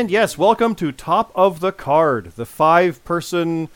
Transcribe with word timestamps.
And 0.00 0.10
yes, 0.10 0.38
welcome 0.38 0.74
to 0.76 0.92
Top 0.92 1.30
of 1.34 1.60
the 1.60 1.72
Card, 1.72 2.32
the 2.34 2.46
five 2.46 3.04
person 3.04 3.68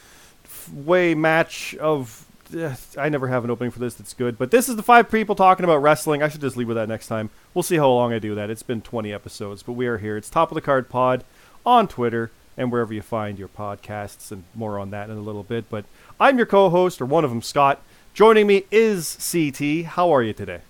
way 0.73 1.15
match 1.15 1.74
of. 1.74 2.24
eh, 2.56 2.77
I 2.96 3.10
never 3.10 3.28
have 3.28 3.45
an 3.45 3.51
opening 3.51 3.70
for 3.70 3.78
this 3.78 3.92
that's 3.92 4.15
good, 4.15 4.38
but 4.38 4.51
this 4.51 4.70
is 4.70 4.77
the 4.77 4.82
five 4.82 5.10
people 5.10 5.34
talking 5.34 5.65
about 5.65 5.82
wrestling. 5.82 6.23
I 6.23 6.30
should 6.30 6.41
just 6.41 6.56
leave 6.56 6.66
with 6.66 6.79
that 6.79 6.88
next 6.88 7.09
time. 7.09 7.29
We'll 7.52 7.62
see 7.62 7.77
how 7.77 7.91
long 7.91 8.15
I 8.15 8.18
do 8.18 8.34
that. 8.37 8.48
It's 8.48 8.62
been 8.62 8.80
20 8.80 9.12
episodes, 9.12 9.62
but 9.62 9.74
we 9.74 9.87
are 9.87 9.98
here. 9.98 10.16
It's 10.16 10.30
Top 10.30 10.51
of 10.51 10.55
the 10.55 10.62
Card 10.62 10.88
Pod 10.88 11.24
on 11.66 11.88
Twitter 11.88 12.30
and 12.56 12.73
wherever 12.73 12.95
you 12.95 13.02
find 13.02 13.38
your 13.38 13.48
podcasts, 13.48 14.32
and 14.32 14.45
more 14.54 14.79
on 14.79 14.93
that 14.93 15.10
in 15.10 15.18
a 15.18 15.20
little 15.20 15.43
bit. 15.43 15.68
But 15.68 15.84
I'm 16.18 16.38
your 16.38 16.46
co 16.46 16.70
host, 16.70 17.02
or 17.02 17.04
one 17.04 17.24
of 17.24 17.30
them, 17.32 17.43
Scott. 17.43 17.82
Joining 18.15 18.46
me 18.46 18.65
is 18.70 19.18
CT. 19.30 19.84
How 19.84 20.10
are 20.10 20.23
you 20.23 20.32
today? 20.32 20.62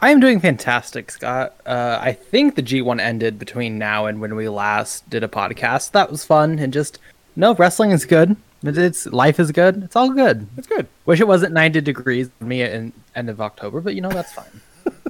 I 0.00 0.10
am 0.10 0.20
doing 0.20 0.38
fantastic, 0.40 1.10
Scott. 1.10 1.54
Uh, 1.66 1.98
I 2.00 2.12
think 2.12 2.54
the 2.54 2.62
G1 2.62 3.00
ended 3.00 3.38
between 3.38 3.78
now 3.78 4.06
and 4.06 4.20
when 4.20 4.36
we 4.36 4.48
last 4.48 5.08
did 5.10 5.24
a 5.24 5.28
podcast. 5.28 5.90
That 5.90 6.10
was 6.10 6.24
fun, 6.24 6.58
and 6.60 6.72
just 6.72 6.98
no 7.34 7.54
wrestling 7.54 7.90
is 7.90 8.04
good. 8.04 8.36
It- 8.62 8.78
It's 8.78 9.06
life 9.06 9.40
is 9.40 9.50
good. 9.50 9.82
It's 9.82 9.96
all 9.96 10.10
good. 10.10 10.46
It's 10.56 10.68
good. 10.68 10.86
Wish 11.04 11.20
it 11.20 11.26
wasn't 11.26 11.52
90 11.52 11.80
degrees 11.80 12.30
for 12.38 12.44
me 12.44 12.62
in 12.62 12.92
end 13.16 13.28
of 13.28 13.40
October, 13.40 13.80
but 13.80 13.94
you 13.96 14.00
know 14.00 14.08
that's 14.10 14.32
fine. 14.32 14.60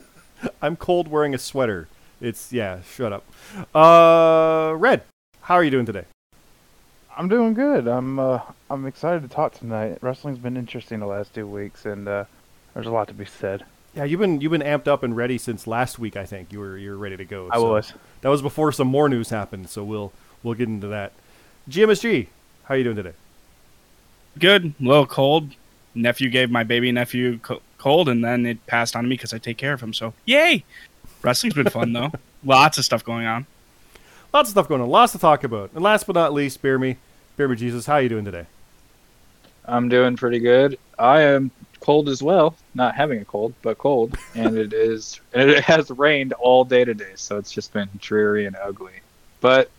I'm 0.63 0.77
cold 0.77 1.09
wearing 1.09 1.35
a 1.35 1.39
sweater. 1.39 1.89
It's 2.21 2.51
yeah, 2.53 2.81
shut 2.83 3.13
up. 3.13 3.25
Uh 3.75 4.75
Red, 4.77 5.03
how 5.43 5.55
are 5.55 5.65
you 5.65 5.71
doing 5.71 5.87
today? 5.87 6.05
I'm 7.17 7.29
doing 7.29 7.53
good. 7.53 7.87
I'm 7.89 8.19
uh, 8.19 8.41
I'm 8.71 8.87
excited 8.87 9.23
to 9.23 9.29
talk 9.29 9.53
tonight. 9.55 9.99
Wrestling's 10.01 10.39
been 10.39 10.57
interesting 10.57 11.01
the 11.01 11.07
last 11.07 11.35
two 11.35 11.47
weeks, 11.47 11.85
and 11.85 12.07
uh, 12.09 12.25
there's 12.75 12.87
a 12.87 12.91
lot 12.93 13.09
to 13.09 13.15
be 13.15 13.25
said. 13.25 13.65
Yeah, 13.99 14.05
you've 14.05 14.21
been 14.21 14.41
you've 14.41 14.53
been 14.53 14.63
amped 14.63 14.87
up 14.87 15.03
and 15.03 15.17
ready 15.17 15.39
since 15.39 15.67
last 15.67 15.99
week, 15.99 16.17
I 16.17 16.25
think. 16.25 16.53
You 16.53 16.61
were 16.61 16.79
you're 16.79 16.97
ready 16.97 17.17
to 17.17 17.25
go. 17.25 17.49
I 17.51 17.57
so 17.57 17.73
was. 17.73 17.93
That 18.21 18.29
was 18.29 18.41
before 18.41 18.71
some 18.71 18.87
more 18.87 19.09
news 19.09 19.31
happened, 19.31 19.69
so 19.69 19.83
we'll 19.83 20.13
we'll 20.45 20.55
get 20.55 20.69
into 20.69 20.87
that. 20.87 21.13
GMSG, 21.69 22.29
how 22.63 22.75
are 22.75 22.77
you 22.79 22.85
doing 22.85 22.95
today? 22.95 23.15
good. 24.39 24.73
A 24.81 24.85
little 24.85 25.05
cold. 25.05 25.51
Nephew 25.97 26.31
gave 26.31 26.49
my 26.49 26.63
baby 26.63 26.93
nephew 26.93 27.39
co- 27.39 27.61
cold, 27.79 28.09
and 28.09 28.25
then 28.25 28.47
it 28.47 28.65
passed 28.69 28.95
on 28.95 29.03
to 29.03 29.09
me 29.09 29.17
because 29.17 29.35
I 29.35 29.39
take 29.39 29.57
care 29.57 29.73
of 29.73 29.81
him. 29.81 29.93
So 29.93 30.15
yay! 30.27 30.65
Wrestling's 31.23 31.55
been 31.55 31.69
fun 31.69 31.93
though. 31.93 32.13
Lots 32.45 32.79
of 32.79 32.85
stuff 32.85 33.05
going 33.05 33.27
on. 33.27 33.47
Lots 34.33 34.49
of 34.49 34.53
stuff 34.53 34.69
going 34.69 34.81
on, 34.81 34.89
lots 34.89 35.13
to 35.13 35.19
talk 35.19 35.43
about. 35.43 35.71
And 35.75 35.83
last 35.83 36.07
but 36.07 36.15
not 36.15 36.33
least, 36.33 36.63
Bear 36.63 36.79
Me, 36.79 36.99
Bear 37.37 37.49
Me 37.49 37.57
Jesus, 37.57 37.87
how 37.87 37.95
are 37.95 38.03
you 38.03 38.09
doing 38.09 38.25
today? 38.25 38.47
I'm 39.65 39.89
doing 39.89 40.17
pretty 40.17 40.39
good. 40.39 40.79
I 40.99 41.23
am 41.23 41.51
cold 41.81 42.09
as 42.09 42.23
well, 42.23 42.55
not 42.75 42.95
having 42.95 43.21
a 43.21 43.25
cold, 43.25 43.55
but 43.63 43.79
cold, 43.79 44.17
and 44.35 44.57
it 44.57 44.73
is 44.73 45.21
and 45.33 45.51
it 45.51 45.65
has 45.65 45.91
rained 45.91 46.33
all 46.35 46.65
day 46.65 46.85
today, 46.85 47.13
so 47.15 47.39
it's 47.39 47.53
just 47.53 47.73
been 47.73 47.89
dreary 47.99 48.47
and 48.47 48.57
ugly. 48.57 49.01
But 49.41 49.71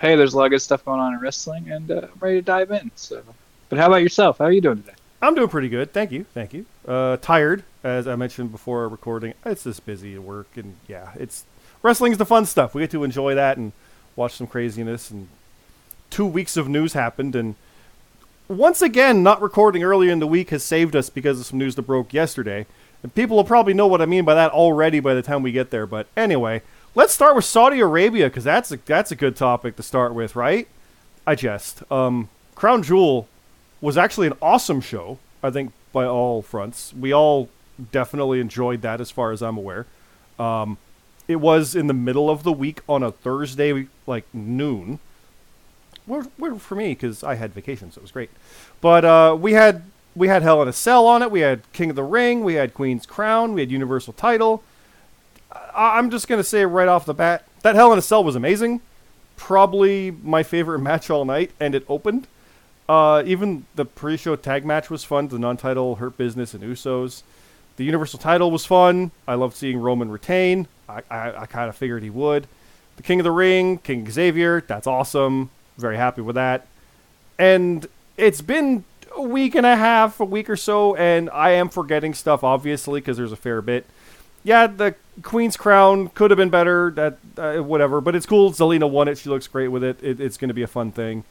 hey, 0.00 0.16
there's 0.16 0.34
a 0.34 0.38
lot 0.38 0.44
of 0.46 0.50
good 0.50 0.62
stuff 0.62 0.84
going 0.84 1.00
on 1.00 1.14
in 1.14 1.20
wrestling, 1.20 1.70
and 1.70 1.90
uh, 1.90 2.08
I'm 2.12 2.18
ready 2.20 2.38
to 2.38 2.42
dive 2.42 2.70
in. 2.70 2.90
So, 2.94 3.22
but 3.68 3.78
how 3.78 3.86
about 3.86 4.02
yourself? 4.02 4.38
How 4.38 4.46
are 4.46 4.52
you 4.52 4.60
doing 4.60 4.82
today? 4.82 4.94
I'm 5.22 5.34
doing 5.34 5.48
pretty 5.48 5.68
good, 5.68 5.92
thank 5.92 6.12
you, 6.12 6.24
thank 6.34 6.52
you. 6.52 6.66
Uh, 6.86 7.16
tired, 7.16 7.64
as 7.82 8.06
I 8.06 8.14
mentioned 8.14 8.52
before 8.52 8.88
recording. 8.88 9.34
It's 9.46 9.64
just 9.64 9.86
busy 9.86 10.14
at 10.14 10.22
work, 10.22 10.48
and 10.56 10.76
yeah, 10.86 11.12
it's 11.16 11.44
wrestling's 11.82 12.18
the 12.18 12.26
fun 12.26 12.46
stuff. 12.46 12.74
We 12.74 12.82
get 12.82 12.90
to 12.90 13.04
enjoy 13.04 13.34
that 13.34 13.56
and 13.56 13.72
watch 14.16 14.34
some 14.34 14.46
craziness. 14.46 15.10
And 15.10 15.28
two 16.10 16.26
weeks 16.26 16.56
of 16.56 16.68
news 16.68 16.92
happened, 16.92 17.34
and 17.34 17.54
once 18.48 18.82
again, 18.82 19.22
not 19.22 19.40
recording 19.40 19.82
earlier 19.82 20.12
in 20.12 20.18
the 20.18 20.26
week 20.26 20.50
has 20.50 20.62
saved 20.62 20.94
us 20.94 21.10
because 21.10 21.40
of 21.40 21.46
some 21.46 21.58
news 21.58 21.74
that 21.74 21.82
broke 21.82 22.12
yesterday. 22.12 22.66
And 23.02 23.14
people 23.14 23.36
will 23.36 23.44
probably 23.44 23.74
know 23.74 23.86
what 23.86 24.00
I 24.00 24.06
mean 24.06 24.24
by 24.24 24.34
that 24.34 24.52
already 24.52 25.00
by 25.00 25.14
the 25.14 25.22
time 25.22 25.42
we 25.42 25.52
get 25.52 25.70
there. 25.70 25.86
But 25.86 26.06
anyway, 26.16 26.62
let's 26.94 27.12
start 27.12 27.36
with 27.36 27.44
Saudi 27.44 27.80
Arabia 27.80 28.28
because 28.28 28.44
that's 28.44 28.72
a 28.72 28.78
that's 28.78 29.10
a 29.10 29.16
good 29.16 29.36
topic 29.36 29.76
to 29.76 29.82
start 29.82 30.14
with, 30.14 30.34
right? 30.34 30.68
I 31.26 31.34
jest. 31.34 31.82
Um, 31.92 32.28
Crown 32.54 32.82
Jewel 32.82 33.28
was 33.80 33.98
actually 33.98 34.26
an 34.26 34.34
awesome 34.40 34.80
show. 34.80 35.18
I 35.42 35.50
think 35.50 35.72
by 35.92 36.06
all 36.06 36.40
fronts, 36.42 36.94
we 36.94 37.12
all 37.12 37.50
definitely 37.92 38.40
enjoyed 38.40 38.82
that, 38.82 39.00
as 39.00 39.10
far 39.10 39.32
as 39.32 39.42
I'm 39.42 39.58
aware. 39.58 39.86
Um, 40.38 40.78
it 41.28 41.36
was 41.36 41.74
in 41.74 41.86
the 41.86 41.94
middle 41.94 42.30
of 42.30 42.42
the 42.42 42.52
week 42.52 42.80
on 42.88 43.02
a 43.02 43.12
Thursday, 43.12 43.88
like 44.06 44.24
noon. 44.32 44.98
Weird, 46.06 46.60
for 46.60 46.74
me 46.74 46.88
because 46.90 47.24
I 47.24 47.34
had 47.36 47.54
vacation, 47.54 47.90
so 47.90 47.98
it 47.98 48.02
was 48.02 48.10
great. 48.12 48.30
But 48.80 49.04
uh, 49.04 49.36
we 49.40 49.52
had 49.54 49.82
we 50.14 50.28
had 50.28 50.42
Hell 50.42 50.60
in 50.62 50.68
a 50.68 50.72
Cell 50.72 51.06
on 51.06 51.22
it. 51.22 51.30
We 51.30 51.40
had 51.40 51.62
King 51.72 51.90
of 51.90 51.96
the 51.96 52.02
Ring. 52.02 52.44
We 52.44 52.54
had 52.54 52.74
Queen's 52.74 53.06
Crown. 53.06 53.54
We 53.54 53.60
had 53.62 53.70
Universal 53.70 54.12
Title. 54.14 54.62
I- 55.52 55.98
I'm 55.98 56.10
just 56.10 56.28
gonna 56.28 56.44
say 56.44 56.64
right 56.66 56.88
off 56.88 57.06
the 57.06 57.14
bat 57.14 57.46
that 57.62 57.74
Hell 57.74 57.92
in 57.92 57.98
a 57.98 58.02
Cell 58.02 58.22
was 58.22 58.36
amazing. 58.36 58.80
Probably 59.36 60.10
my 60.22 60.42
favorite 60.42 60.78
match 60.90 61.10
all 61.10 61.24
night, 61.24 61.50
and 61.58 61.74
it 61.74 61.84
opened. 61.88 62.26
Uh, 62.88 63.22
even 63.24 63.64
the 63.76 63.84
pre-show 63.86 64.36
tag 64.36 64.64
match 64.66 64.90
was 64.90 65.04
fun. 65.04 65.28
The 65.28 65.38
non-title 65.38 65.96
Hurt 65.96 66.18
Business 66.18 66.52
and 66.52 66.62
Usos. 66.62 67.22
The 67.76 67.84
Universal 67.84 68.18
title 68.20 68.50
was 68.50 68.66
fun. 68.66 69.10
I 69.26 69.34
loved 69.34 69.56
seeing 69.56 69.78
Roman 69.78 70.10
retain. 70.10 70.68
I, 70.88 71.00
I, 71.10 71.32
I 71.38 71.46
kind 71.46 71.68
of 71.70 71.76
figured 71.76 72.02
he 72.02 72.10
would. 72.10 72.46
The 72.96 73.02
King 73.02 73.20
of 73.20 73.24
the 73.24 73.30
Ring, 73.32 73.78
King 73.78 74.08
Xavier, 74.10 74.60
that's 74.60 74.86
awesome. 74.86 75.48
Very 75.76 75.96
happy 75.96 76.22
with 76.22 76.36
that. 76.36 76.66
And 77.38 77.86
it's 78.16 78.40
been 78.40 78.84
a 79.16 79.22
week 79.22 79.54
and 79.54 79.66
a 79.66 79.76
half, 79.76 80.20
a 80.20 80.24
week 80.24 80.48
or 80.48 80.56
so, 80.56 80.94
and 80.96 81.30
I 81.30 81.50
am 81.50 81.68
forgetting 81.68 82.14
stuff, 82.14 82.44
obviously, 82.44 83.00
because 83.00 83.16
there's 83.16 83.32
a 83.32 83.36
fair 83.36 83.62
bit. 83.62 83.86
Yeah, 84.42 84.66
the 84.66 84.94
Queen's 85.22 85.56
Crown 85.56 86.08
could 86.08 86.30
have 86.30 86.36
been 86.36 86.50
better, 86.50 86.90
that 86.92 87.18
uh, 87.38 87.62
whatever, 87.62 88.00
but 88.00 88.14
it's 88.14 88.26
cool. 88.26 88.52
Zelina 88.52 88.88
won 88.88 89.08
it. 89.08 89.18
She 89.18 89.30
looks 89.30 89.46
great 89.46 89.68
with 89.68 89.82
it. 89.82 90.02
it 90.02 90.20
it's 90.20 90.36
going 90.36 90.48
to 90.48 90.54
be 90.54 90.62
a 90.62 90.68
fun 90.68 90.92
thing. 90.92 91.24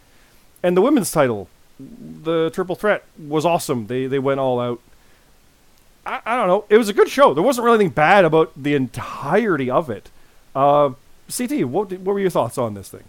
And 0.63 0.75
the 0.75 0.81
women's 0.81 1.11
title, 1.11 1.47
the 1.79 2.49
triple 2.51 2.75
threat, 2.75 3.03
was 3.19 3.45
awesome. 3.45 3.87
They 3.87 4.07
they 4.07 4.19
went 4.19 4.39
all 4.39 4.59
out. 4.59 4.79
I, 6.05 6.21
I 6.25 6.35
don't 6.35 6.47
know. 6.47 6.65
It 6.69 6.77
was 6.77 6.89
a 6.89 6.93
good 6.93 7.09
show. 7.09 7.33
There 7.33 7.43
wasn't 7.43 7.65
really 7.65 7.75
anything 7.75 7.93
bad 7.93 8.25
about 8.25 8.51
the 8.61 8.73
entirety 8.73 9.69
of 9.69 9.89
it. 9.89 10.09
Uh, 10.55 10.91
CT, 11.35 11.65
what 11.65 11.91
what 11.91 12.13
were 12.13 12.19
your 12.19 12.29
thoughts 12.31 12.57
on 12.57 12.73
this 12.73 12.89
thing? 12.89 13.03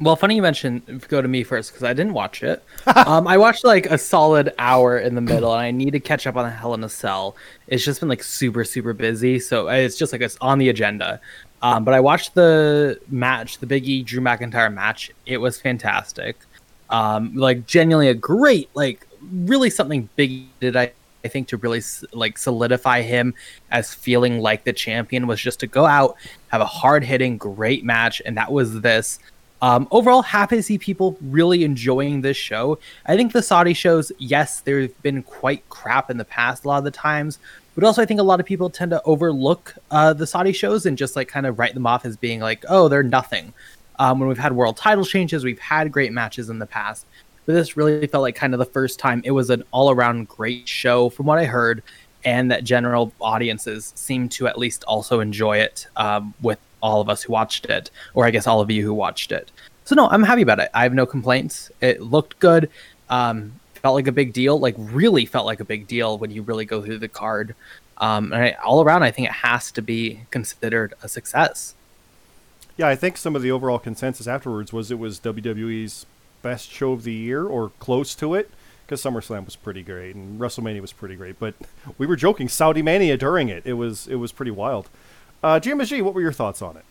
Well, 0.00 0.16
funny 0.16 0.34
you 0.34 0.42
mentioned 0.42 1.06
go 1.08 1.22
to 1.22 1.28
me 1.28 1.44
first 1.44 1.70
because 1.70 1.84
I 1.84 1.92
didn't 1.92 2.14
watch 2.14 2.42
it. 2.42 2.64
um, 3.06 3.28
I 3.28 3.36
watched 3.36 3.64
like 3.64 3.86
a 3.86 3.96
solid 3.96 4.52
hour 4.58 4.98
in 4.98 5.14
the 5.14 5.20
middle, 5.20 5.52
and 5.52 5.62
I 5.62 5.70
need 5.70 5.92
to 5.92 6.00
catch 6.00 6.26
up 6.26 6.36
on 6.36 6.50
Hell 6.50 6.74
in 6.74 6.82
a 6.82 6.88
Cell. 6.88 7.36
It's 7.68 7.84
just 7.84 8.00
been 8.00 8.08
like 8.08 8.22
super, 8.22 8.64
super 8.64 8.92
busy, 8.92 9.38
so 9.38 9.68
it's 9.68 9.96
just 9.96 10.12
like 10.12 10.20
it's 10.20 10.36
on 10.40 10.58
the 10.58 10.68
agenda. 10.68 11.20
Um, 11.62 11.84
but 11.84 11.94
I 11.94 12.00
watched 12.00 12.34
the 12.34 13.00
match, 13.08 13.58
the 13.58 13.66
Big 13.66 13.88
E 13.88 14.02
Drew 14.02 14.20
McIntyre 14.20 14.72
match. 14.72 15.12
It 15.26 15.38
was 15.38 15.60
fantastic. 15.60 16.36
Um, 16.90 17.34
like 17.36 17.66
genuinely 17.66 18.08
a 18.08 18.14
great, 18.14 18.68
like 18.74 19.06
really 19.22 19.70
something 19.70 20.08
big 20.16 20.46
did 20.60 20.76
I. 20.76 20.92
I 21.24 21.28
think 21.28 21.48
to 21.48 21.56
really 21.56 21.80
like 22.12 22.36
solidify 22.36 23.00
him 23.00 23.32
as 23.70 23.94
feeling 23.94 24.40
like 24.40 24.64
the 24.64 24.74
champion 24.74 25.26
was 25.26 25.40
just 25.40 25.58
to 25.60 25.66
go 25.66 25.86
out, 25.86 26.18
have 26.48 26.60
a 26.60 26.66
hard 26.66 27.02
hitting, 27.02 27.38
great 27.38 27.82
match, 27.82 28.20
and 28.26 28.36
that 28.36 28.52
was 28.52 28.82
this. 28.82 29.18
Um, 29.64 29.88
overall, 29.90 30.20
happy 30.20 30.56
to 30.56 30.62
see 30.62 30.76
people 30.76 31.16
really 31.22 31.64
enjoying 31.64 32.20
this 32.20 32.36
show. 32.36 32.78
I 33.06 33.16
think 33.16 33.32
the 33.32 33.40
Saudi 33.40 33.72
shows, 33.72 34.12
yes, 34.18 34.60
they've 34.60 35.00
been 35.00 35.22
quite 35.22 35.66
crap 35.70 36.10
in 36.10 36.18
the 36.18 36.24
past 36.26 36.66
a 36.66 36.68
lot 36.68 36.76
of 36.76 36.84
the 36.84 36.90
times, 36.90 37.38
but 37.74 37.82
also 37.82 38.02
I 38.02 38.04
think 38.04 38.20
a 38.20 38.24
lot 38.24 38.40
of 38.40 38.44
people 38.44 38.68
tend 38.68 38.90
to 38.90 39.02
overlook 39.04 39.74
uh, 39.90 40.12
the 40.12 40.26
Saudi 40.26 40.52
shows 40.52 40.84
and 40.84 40.98
just 40.98 41.16
like 41.16 41.28
kind 41.28 41.46
of 41.46 41.58
write 41.58 41.72
them 41.72 41.86
off 41.86 42.04
as 42.04 42.14
being 42.14 42.40
like, 42.40 42.62
oh, 42.68 42.88
they're 42.88 43.02
nothing. 43.02 43.54
Um, 43.98 44.18
when 44.18 44.28
we've 44.28 44.36
had 44.36 44.52
world 44.52 44.76
title 44.76 45.06
changes, 45.06 45.44
we've 45.44 45.58
had 45.58 45.90
great 45.90 46.12
matches 46.12 46.50
in 46.50 46.58
the 46.58 46.66
past, 46.66 47.06
but 47.46 47.54
this 47.54 47.74
really 47.74 48.06
felt 48.06 48.20
like 48.20 48.36
kind 48.36 48.52
of 48.52 48.58
the 48.58 48.66
first 48.66 48.98
time 48.98 49.22
it 49.24 49.30
was 49.30 49.48
an 49.48 49.64
all 49.70 49.90
around 49.90 50.28
great 50.28 50.68
show 50.68 51.08
from 51.08 51.24
what 51.24 51.38
I 51.38 51.46
heard, 51.46 51.82
and 52.22 52.50
that 52.50 52.64
general 52.64 53.14
audiences 53.18 53.94
seem 53.96 54.28
to 54.30 54.46
at 54.46 54.58
least 54.58 54.84
also 54.84 55.20
enjoy 55.20 55.56
it 55.56 55.86
um, 55.96 56.34
with 56.42 56.58
all 56.84 57.00
of 57.00 57.08
us 57.08 57.22
who 57.22 57.32
watched 57.32 57.64
it, 57.64 57.90
or 58.12 58.26
I 58.26 58.30
guess 58.30 58.46
all 58.46 58.60
of 58.60 58.70
you 58.70 58.84
who 58.84 58.92
watched 58.92 59.32
it. 59.32 59.50
So 59.84 59.94
no, 59.94 60.06
I'm 60.08 60.22
happy 60.22 60.42
about 60.42 60.60
it. 60.60 60.68
I 60.74 60.82
have 60.82 60.92
no 60.92 61.06
complaints. 61.06 61.72
It 61.80 62.02
looked 62.02 62.38
good. 62.40 62.68
Um, 63.08 63.58
felt 63.76 63.94
like 63.94 64.06
a 64.06 64.12
big 64.12 64.34
deal. 64.34 64.58
Like 64.58 64.74
really 64.78 65.24
felt 65.24 65.46
like 65.46 65.60
a 65.60 65.64
big 65.64 65.86
deal 65.86 66.18
when 66.18 66.30
you 66.30 66.42
really 66.42 66.66
go 66.66 66.82
through 66.82 66.98
the 66.98 67.08
card. 67.08 67.54
Um, 67.96 68.34
and 68.34 68.44
I, 68.44 68.50
all 68.62 68.82
around, 68.82 69.02
I 69.02 69.10
think 69.10 69.28
it 69.28 69.34
has 69.34 69.72
to 69.72 69.82
be 69.82 70.20
considered 70.30 70.92
a 71.02 71.08
success. 71.08 71.74
Yeah, 72.76 72.88
I 72.88 72.96
think 72.96 73.16
some 73.16 73.34
of 73.34 73.40
the 73.40 73.50
overall 73.50 73.78
consensus 73.78 74.26
afterwards 74.26 74.72
was 74.72 74.90
it 74.90 74.98
was 74.98 75.20
WWE's 75.20 76.04
best 76.42 76.70
show 76.70 76.92
of 76.92 77.04
the 77.04 77.14
year 77.14 77.46
or 77.46 77.70
close 77.78 78.14
to 78.16 78.34
it 78.34 78.50
because 78.84 79.02
SummerSlam 79.02 79.46
was 79.46 79.56
pretty 79.56 79.82
great 79.82 80.14
and 80.14 80.38
WrestleMania 80.38 80.82
was 80.82 80.92
pretty 80.92 81.16
great. 81.16 81.38
But 81.38 81.54
we 81.96 82.06
were 82.06 82.16
joking 82.16 82.48
Saudi 82.48 82.82
Mania 82.82 83.16
during 83.16 83.48
it. 83.48 83.62
It 83.64 83.74
was 83.74 84.06
it 84.06 84.16
was 84.16 84.32
pretty 84.32 84.50
wild. 84.50 84.90
Uh, 85.44 85.60
GMSG, 85.60 86.00
what 86.00 86.14
were 86.14 86.22
your 86.22 86.32
thoughts 86.32 86.62
on 86.62 86.78
it? 86.78 86.84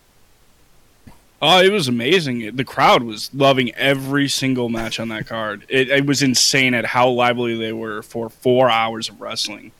Oh, 1.41 1.59
it 1.59 1.71
was 1.71 1.87
amazing. 1.87 2.55
The 2.55 2.63
crowd 2.63 3.01
was 3.01 3.33
loving 3.33 3.73
every 3.73 4.29
single 4.29 4.69
match 4.69 4.99
on 4.99 5.09
that 5.09 5.25
card. 5.25 5.65
It, 5.69 5.89
it 5.89 6.05
was 6.05 6.21
insane 6.21 6.75
at 6.75 6.85
how 6.85 7.09
lively 7.09 7.57
they 7.57 7.73
were 7.73 8.03
for 8.03 8.29
four 8.29 8.69
hours 8.69 9.09
of 9.09 9.19
wrestling. 9.19 9.71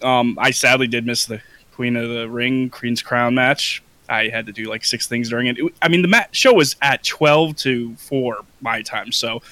Um, 0.00 0.38
I 0.40 0.52
sadly 0.52 0.86
did 0.86 1.06
miss 1.06 1.26
the 1.26 1.42
Queen 1.72 1.96
of 1.96 2.08
the 2.08 2.28
Ring, 2.28 2.70
Queen's 2.70 3.02
Crown 3.02 3.34
match. 3.34 3.82
I 4.08 4.28
had 4.28 4.46
to 4.46 4.52
do 4.52 4.66
like 4.66 4.84
six 4.84 5.08
things 5.08 5.28
during 5.28 5.48
it. 5.48 5.58
it 5.58 5.74
I 5.82 5.88
mean, 5.88 6.02
the 6.02 6.08
mat- 6.08 6.28
show 6.30 6.52
was 6.52 6.76
at 6.82 7.02
12 7.02 7.56
to 7.56 7.96
4 7.96 8.44
my 8.60 8.80
time, 8.82 9.10
so 9.10 9.42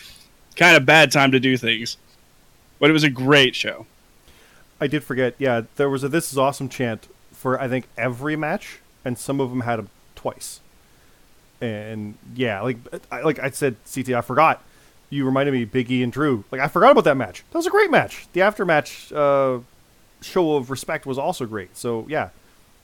kind 0.55 0.76
of 0.76 0.87
bad 0.87 1.11
time 1.11 1.32
to 1.32 1.40
do 1.40 1.56
things. 1.56 1.96
But 2.78 2.90
it 2.90 2.93
was 2.93 3.02
a 3.02 3.11
great 3.11 3.56
show. 3.56 3.87
I 4.81 4.87
did 4.87 5.02
forget. 5.02 5.35
Yeah, 5.38 5.62
there 5.75 5.90
was 5.90 6.05
a 6.05 6.08
"This 6.08 6.31
is 6.31 6.38
awesome" 6.38 6.69
chant 6.69 7.08
for 7.43 7.61
I 7.61 7.67
think 7.67 7.89
every 7.99 8.37
match, 8.37 8.79
and 9.05 9.19
some 9.19 9.41
of 9.41 9.50
them 9.50 9.62
had 9.62 9.81
him 9.81 9.89
twice. 10.15 10.61
And 11.61 12.15
yeah, 12.37 12.61
like 12.61 12.77
I, 13.11 13.23
like 13.23 13.41
I 13.41 13.50
said, 13.50 13.77
CT, 13.93 14.11
I 14.11 14.21
forgot. 14.21 14.62
You 15.11 15.27
reminded 15.27 15.53
me, 15.53 15.67
Biggie 15.67 16.03
and 16.03 16.12
Drew. 16.12 16.44
Like 16.53 16.61
I 16.61 16.69
forgot 16.69 16.93
about 16.93 17.05
that 17.05 17.17
match. 17.17 17.44
That 17.50 17.59
was 17.59 17.67
a 17.67 17.71
great 17.71 17.91
match. 17.91 18.29
The 18.33 18.41
aftermatch 18.41 19.12
uh, 19.15 19.62
show 20.23 20.55
of 20.56 20.71
respect 20.71 21.05
was 21.05 21.19
also 21.19 21.44
great. 21.44 21.77
So 21.77 22.06
yeah, 22.09 22.31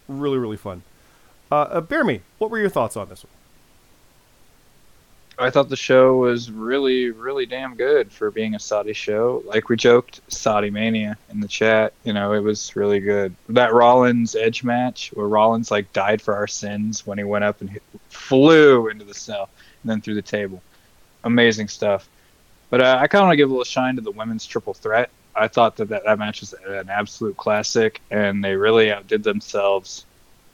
really 0.09 0.39
really 0.39 0.57
fun. 0.57 0.83
Uh, 1.51 1.55
uh, 1.55 1.81
Bear 1.81 2.05
me, 2.05 2.21
what 2.39 2.51
were 2.51 2.59
your 2.59 2.69
thoughts 2.69 2.97
on 2.97 3.09
this 3.09 3.25
one? 3.25 3.31
I 5.41 5.51
thought 5.51 5.69
the 5.69 5.77
show 5.77 6.17
was 6.17 6.51
really, 6.51 7.11
really 7.11 7.47
damn 7.47 7.77
good 7.77 8.11
for 8.11 8.31
being 8.33 8.57
a 8.57 8.59
Saudi 8.59 8.93
show. 8.93 9.43
Like 9.47 9.69
we 9.69 9.77
joked, 9.77 10.21
Saudi 10.27 10.69
Mania 10.69 11.17
in 11.31 11.41
the 11.41 11.47
chat. 11.47 11.93
You 12.03 12.13
know, 12.13 12.33
it 12.33 12.41
was 12.41 12.75
really 12.75 12.99
good. 12.99 13.35
That 13.49 13.73
Rollins 13.73 14.35
Edge 14.35 14.65
match 14.65 15.11
where 15.15 15.29
Rollins 15.29 15.71
like 15.71 15.93
died 15.93 16.21
for 16.21 16.35
our 16.35 16.49
sins 16.49 17.07
when 17.07 17.19
he 17.19 17.25
went 17.25 17.45
up 17.45 17.61
and 17.61 17.79
flew 18.09 18.89
into 18.89 19.05
the 19.05 19.15
cell 19.15 19.49
and 19.83 19.91
then 19.91 20.01
through 20.01 20.17
the 20.17 20.23
table. 20.23 20.61
Amazing 21.23 21.69
stuff. 21.69 22.09
But 22.69 22.83
uh, 22.83 22.99
I 23.01 23.07
kind 23.07 23.23
of 23.23 23.27
want 23.27 23.33
to 23.35 23.37
give 23.37 23.49
a 23.49 23.53
little 23.53 23.65
shine 23.65 23.95
to 23.95 24.03
the 24.03 24.11
women's 24.11 24.45
triple 24.45 24.75
threat. 24.75 25.11
I 25.37 25.47
thought 25.47 25.77
that, 25.77 25.89
that 25.91 26.05
that 26.05 26.19
match 26.19 26.41
was 26.41 26.53
an 26.67 26.89
absolute 26.91 27.37
classic, 27.37 28.01
and 28.11 28.43
they 28.43 28.57
really 28.57 28.91
outdid 28.91 29.23
themselves, 29.23 30.05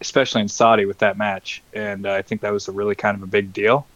especially 0.03 0.43
in 0.43 0.49
Saudi 0.49 0.85
with 0.85 0.99
that 0.99 1.17
match. 1.17 1.63
And 1.73 2.07
uh, 2.07 2.13
I 2.13 2.21
think 2.21 2.43
that 2.43 2.53
was 2.53 2.69
a 2.69 2.73
really 2.73 2.95
kind 2.95 3.17
of 3.17 3.23
a 3.23 3.27
big 3.27 3.55
deal 3.55 3.87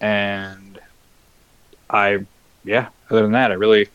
and 0.00 0.80
I, 1.88 2.24
yeah. 2.64 2.88
Other 3.10 3.22
than 3.22 3.32
that, 3.32 3.50
I 3.50 3.54
really, 3.54 3.88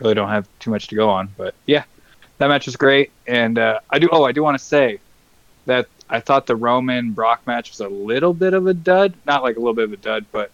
really 0.00 0.14
don't 0.14 0.28
have 0.28 0.48
too 0.58 0.70
much 0.70 0.88
to 0.88 0.94
go 0.94 1.08
on. 1.10 1.28
But 1.36 1.54
yeah, 1.66 1.84
that 2.38 2.48
match 2.48 2.66
was 2.66 2.76
great, 2.76 3.10
and 3.26 3.58
uh, 3.58 3.80
I 3.90 3.98
do. 3.98 4.08
Oh, 4.10 4.24
I 4.24 4.32
do 4.32 4.42
want 4.42 4.58
to 4.58 4.64
say 4.64 4.98
that 5.66 5.86
I 6.08 6.20
thought 6.20 6.46
the 6.46 6.56
Roman 6.56 7.12
Brock 7.12 7.46
match 7.46 7.70
was 7.70 7.80
a 7.80 7.88
little 7.88 8.34
bit 8.34 8.54
of 8.54 8.66
a 8.66 8.74
dud. 8.74 9.14
Not 9.26 9.42
like 9.42 9.56
a 9.56 9.58
little 9.58 9.74
bit 9.74 9.84
of 9.84 9.92
a 9.92 9.98
dud, 9.98 10.26
but 10.32 10.50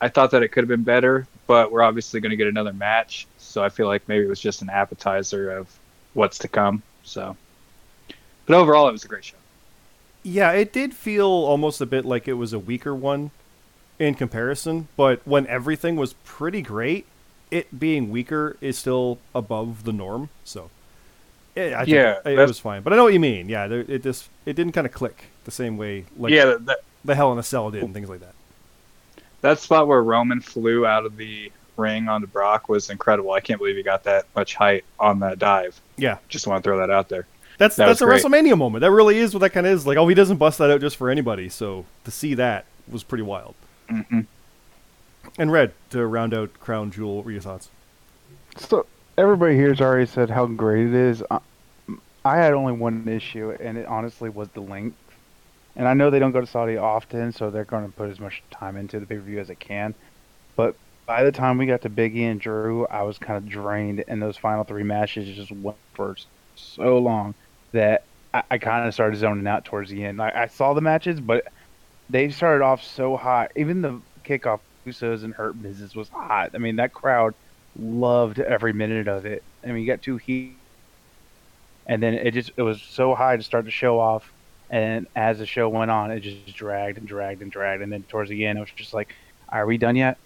I 0.00 0.08
thought 0.08 0.30
that 0.32 0.42
it 0.42 0.48
could 0.48 0.62
have 0.62 0.68
been 0.68 0.82
better. 0.82 1.26
But 1.46 1.70
we're 1.70 1.82
obviously 1.82 2.20
going 2.20 2.30
to 2.30 2.36
get 2.36 2.46
another 2.46 2.72
match, 2.72 3.26
so 3.38 3.62
I 3.62 3.68
feel 3.68 3.86
like 3.86 4.08
maybe 4.08 4.24
it 4.24 4.28
was 4.28 4.40
just 4.40 4.62
an 4.62 4.70
appetizer 4.70 5.50
of 5.50 5.68
what's 6.14 6.38
to 6.38 6.48
come. 6.48 6.82
So, 7.02 7.36
but 8.46 8.56
overall, 8.56 8.88
it 8.88 8.92
was 8.92 9.04
a 9.04 9.08
great 9.08 9.24
show. 9.24 9.36
Yeah, 10.22 10.52
it 10.52 10.72
did 10.72 10.94
feel 10.94 11.26
almost 11.26 11.82
a 11.82 11.86
bit 11.86 12.06
like 12.06 12.26
it 12.28 12.32
was 12.32 12.54
a 12.54 12.58
weaker 12.58 12.94
one 12.94 13.30
in 13.98 14.14
comparison, 14.14 14.88
but 14.96 15.20
when 15.24 15.46
everything 15.46 15.96
was 15.96 16.14
pretty 16.24 16.62
great, 16.62 17.06
it 17.50 17.78
being 17.78 18.10
weaker 18.10 18.56
is 18.60 18.76
still 18.78 19.18
above 19.34 19.84
the 19.84 19.92
norm. 19.92 20.30
So, 20.44 20.70
yeah, 21.54 21.76
I 21.80 21.84
think 21.84 21.94
Yeah, 21.94 22.18
it, 22.24 22.38
it 22.38 22.48
was 22.48 22.58
fine. 22.58 22.82
But 22.82 22.92
I 22.92 22.96
know 22.96 23.04
what 23.04 23.12
you 23.12 23.20
mean. 23.20 23.48
Yeah, 23.48 23.68
there, 23.68 23.80
it 23.86 24.02
just 24.02 24.28
it 24.46 24.54
didn't 24.54 24.72
kind 24.72 24.86
of 24.86 24.92
click 24.92 25.26
the 25.44 25.50
same 25.50 25.76
way 25.76 26.06
like 26.18 26.32
yeah, 26.32 26.56
that, 26.60 26.78
the 27.04 27.14
Hell 27.14 27.32
in 27.32 27.38
a 27.38 27.42
Cell 27.42 27.70
did 27.70 27.82
and 27.82 27.94
things 27.94 28.08
like 28.08 28.20
that. 28.20 28.34
that 29.42 29.58
spot 29.60 29.86
where 29.86 30.02
Roman 30.02 30.40
flew 30.40 30.86
out 30.86 31.04
of 31.04 31.16
the 31.16 31.52
ring 31.76 32.08
onto 32.08 32.26
Brock 32.26 32.68
was 32.68 32.90
incredible. 32.90 33.32
I 33.32 33.40
can't 33.40 33.58
believe 33.58 33.76
he 33.76 33.82
got 33.82 34.04
that 34.04 34.26
much 34.34 34.54
height 34.54 34.84
on 34.98 35.20
that 35.20 35.38
dive. 35.38 35.80
Yeah, 35.96 36.18
Just 36.28 36.46
want 36.46 36.62
to 36.62 36.68
throw 36.68 36.78
that 36.78 36.90
out 36.90 37.08
there. 37.08 37.26
that's 37.58 37.76
That 37.76 37.86
that's 37.86 38.00
a 38.00 38.04
great. 38.04 38.22
WrestleMania 38.22 38.56
moment. 38.58 38.80
That 38.80 38.90
really 38.90 39.18
is 39.18 39.34
what 39.34 39.40
that 39.40 39.50
kind 39.50 39.66
of 39.66 39.72
is. 39.72 39.86
Like, 39.86 39.98
oh, 39.98 40.08
he 40.08 40.14
doesn't 40.14 40.38
bust 40.38 40.58
that 40.58 40.70
out 40.70 40.80
just 40.80 40.96
for 40.96 41.10
anybody. 41.10 41.48
So 41.48 41.84
to 42.04 42.10
see 42.10 42.34
that 42.34 42.64
was 42.88 43.02
pretty 43.04 43.22
wild. 43.22 43.54
Hmm 43.88 44.20
And 45.38 45.52
Red 45.52 45.72
to 45.90 46.06
round 46.06 46.34
out 46.34 46.58
Crown 46.60 46.90
Jewel. 46.90 47.16
What 47.16 47.24
were 47.24 47.32
your 47.32 47.40
thoughts? 47.40 47.70
So 48.56 48.86
everybody 49.16 49.56
here's 49.56 49.80
already 49.80 50.06
said 50.06 50.30
how 50.30 50.46
great 50.46 50.86
it 50.86 50.94
is. 50.94 51.22
I, 51.30 51.40
I 52.24 52.36
had 52.36 52.54
only 52.54 52.72
one 52.72 53.06
issue, 53.08 53.50
and 53.60 53.76
it 53.76 53.86
honestly 53.86 54.30
was 54.30 54.48
the 54.50 54.60
length. 54.60 54.96
And 55.76 55.88
I 55.88 55.94
know 55.94 56.10
they 56.10 56.20
don't 56.20 56.32
go 56.32 56.40
to 56.40 56.46
Saudi 56.46 56.76
often, 56.76 57.32
so 57.32 57.50
they're 57.50 57.64
going 57.64 57.86
to 57.86 57.92
put 57.92 58.10
as 58.10 58.20
much 58.20 58.42
time 58.50 58.76
into 58.76 59.00
the 59.00 59.06
pay 59.06 59.16
per 59.16 59.20
view 59.22 59.40
as 59.40 59.48
they 59.48 59.56
can. 59.56 59.94
But 60.56 60.76
by 61.06 61.24
the 61.24 61.32
time 61.32 61.58
we 61.58 61.66
got 61.66 61.82
to 61.82 61.90
Biggie 61.90 62.30
and 62.30 62.40
Drew, 62.40 62.86
I 62.86 63.02
was 63.02 63.18
kind 63.18 63.36
of 63.36 63.48
drained, 63.48 64.04
and 64.08 64.22
those 64.22 64.36
final 64.36 64.64
three 64.64 64.84
matches 64.84 65.34
just 65.34 65.50
went 65.50 65.76
for 65.94 66.16
so 66.54 66.98
long 66.98 67.34
that 67.72 68.04
I, 68.32 68.42
I 68.52 68.58
kind 68.58 68.86
of 68.86 68.94
started 68.94 69.16
zoning 69.16 69.46
out 69.46 69.64
towards 69.64 69.90
the 69.90 70.04
end. 70.04 70.18
Like 70.18 70.34
I 70.34 70.46
saw 70.46 70.74
the 70.74 70.80
matches, 70.80 71.20
but 71.20 71.48
they 72.10 72.28
started 72.30 72.64
off 72.64 72.82
so 72.82 73.16
hot. 73.16 73.52
Even 73.56 73.82
the 73.82 74.00
kickoff, 74.24 74.60
Usos 74.86 75.24
and 75.24 75.34
Hurt 75.34 75.60
Business 75.60 75.94
was 75.94 76.08
hot. 76.08 76.50
I 76.54 76.58
mean, 76.58 76.76
that 76.76 76.92
crowd 76.92 77.34
loved 77.78 78.38
every 78.38 78.72
minute 78.72 79.08
of 79.08 79.26
it. 79.26 79.42
I 79.62 79.68
mean, 79.68 79.82
you 79.82 79.86
got 79.86 80.02
two 80.02 80.16
heat, 80.16 80.56
and 81.86 82.02
then 82.02 82.14
it 82.14 82.32
just 82.32 82.52
it 82.56 82.62
was 82.62 82.80
so 82.82 83.14
high 83.14 83.36
to 83.36 83.42
start 83.42 83.64
the 83.64 83.70
show 83.70 83.98
off, 83.98 84.30
and 84.70 85.06
as 85.16 85.38
the 85.38 85.46
show 85.46 85.68
went 85.68 85.90
on, 85.90 86.10
it 86.10 86.20
just 86.20 86.54
dragged 86.54 86.98
and 86.98 87.06
dragged 87.06 87.42
and 87.42 87.50
dragged, 87.50 87.82
and 87.82 87.92
then 87.92 88.02
towards 88.04 88.30
the 88.30 88.46
end, 88.46 88.58
it 88.58 88.60
was 88.60 88.70
just 88.76 88.94
like, 88.94 89.14
"Are 89.48 89.66
we 89.66 89.78
done 89.78 89.96
yet?" 89.96 90.18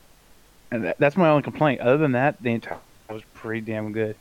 And 0.70 0.84
that, 0.84 0.98
that's 0.98 1.16
my 1.16 1.28
only 1.28 1.42
complaint. 1.42 1.80
Other 1.80 1.96
than 1.96 2.12
that, 2.12 2.42
the 2.42 2.50
entire 2.50 2.78
was 3.08 3.22
pretty 3.34 3.60
damn 3.60 3.92
good. 3.92 4.16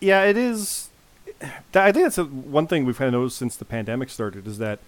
Yeah, 0.00 0.24
it 0.24 0.36
is. 0.36 0.90
I 1.74 1.92
think 1.92 2.04
that's 2.04 2.18
a, 2.18 2.24
one 2.24 2.66
thing 2.66 2.84
we've 2.84 2.96
kind 2.96 3.08
of 3.08 3.20
noticed 3.20 3.36
since 3.36 3.56
the 3.56 3.64
pandemic 3.64 4.10
started 4.10 4.46
is 4.46 4.58
that 4.58 4.78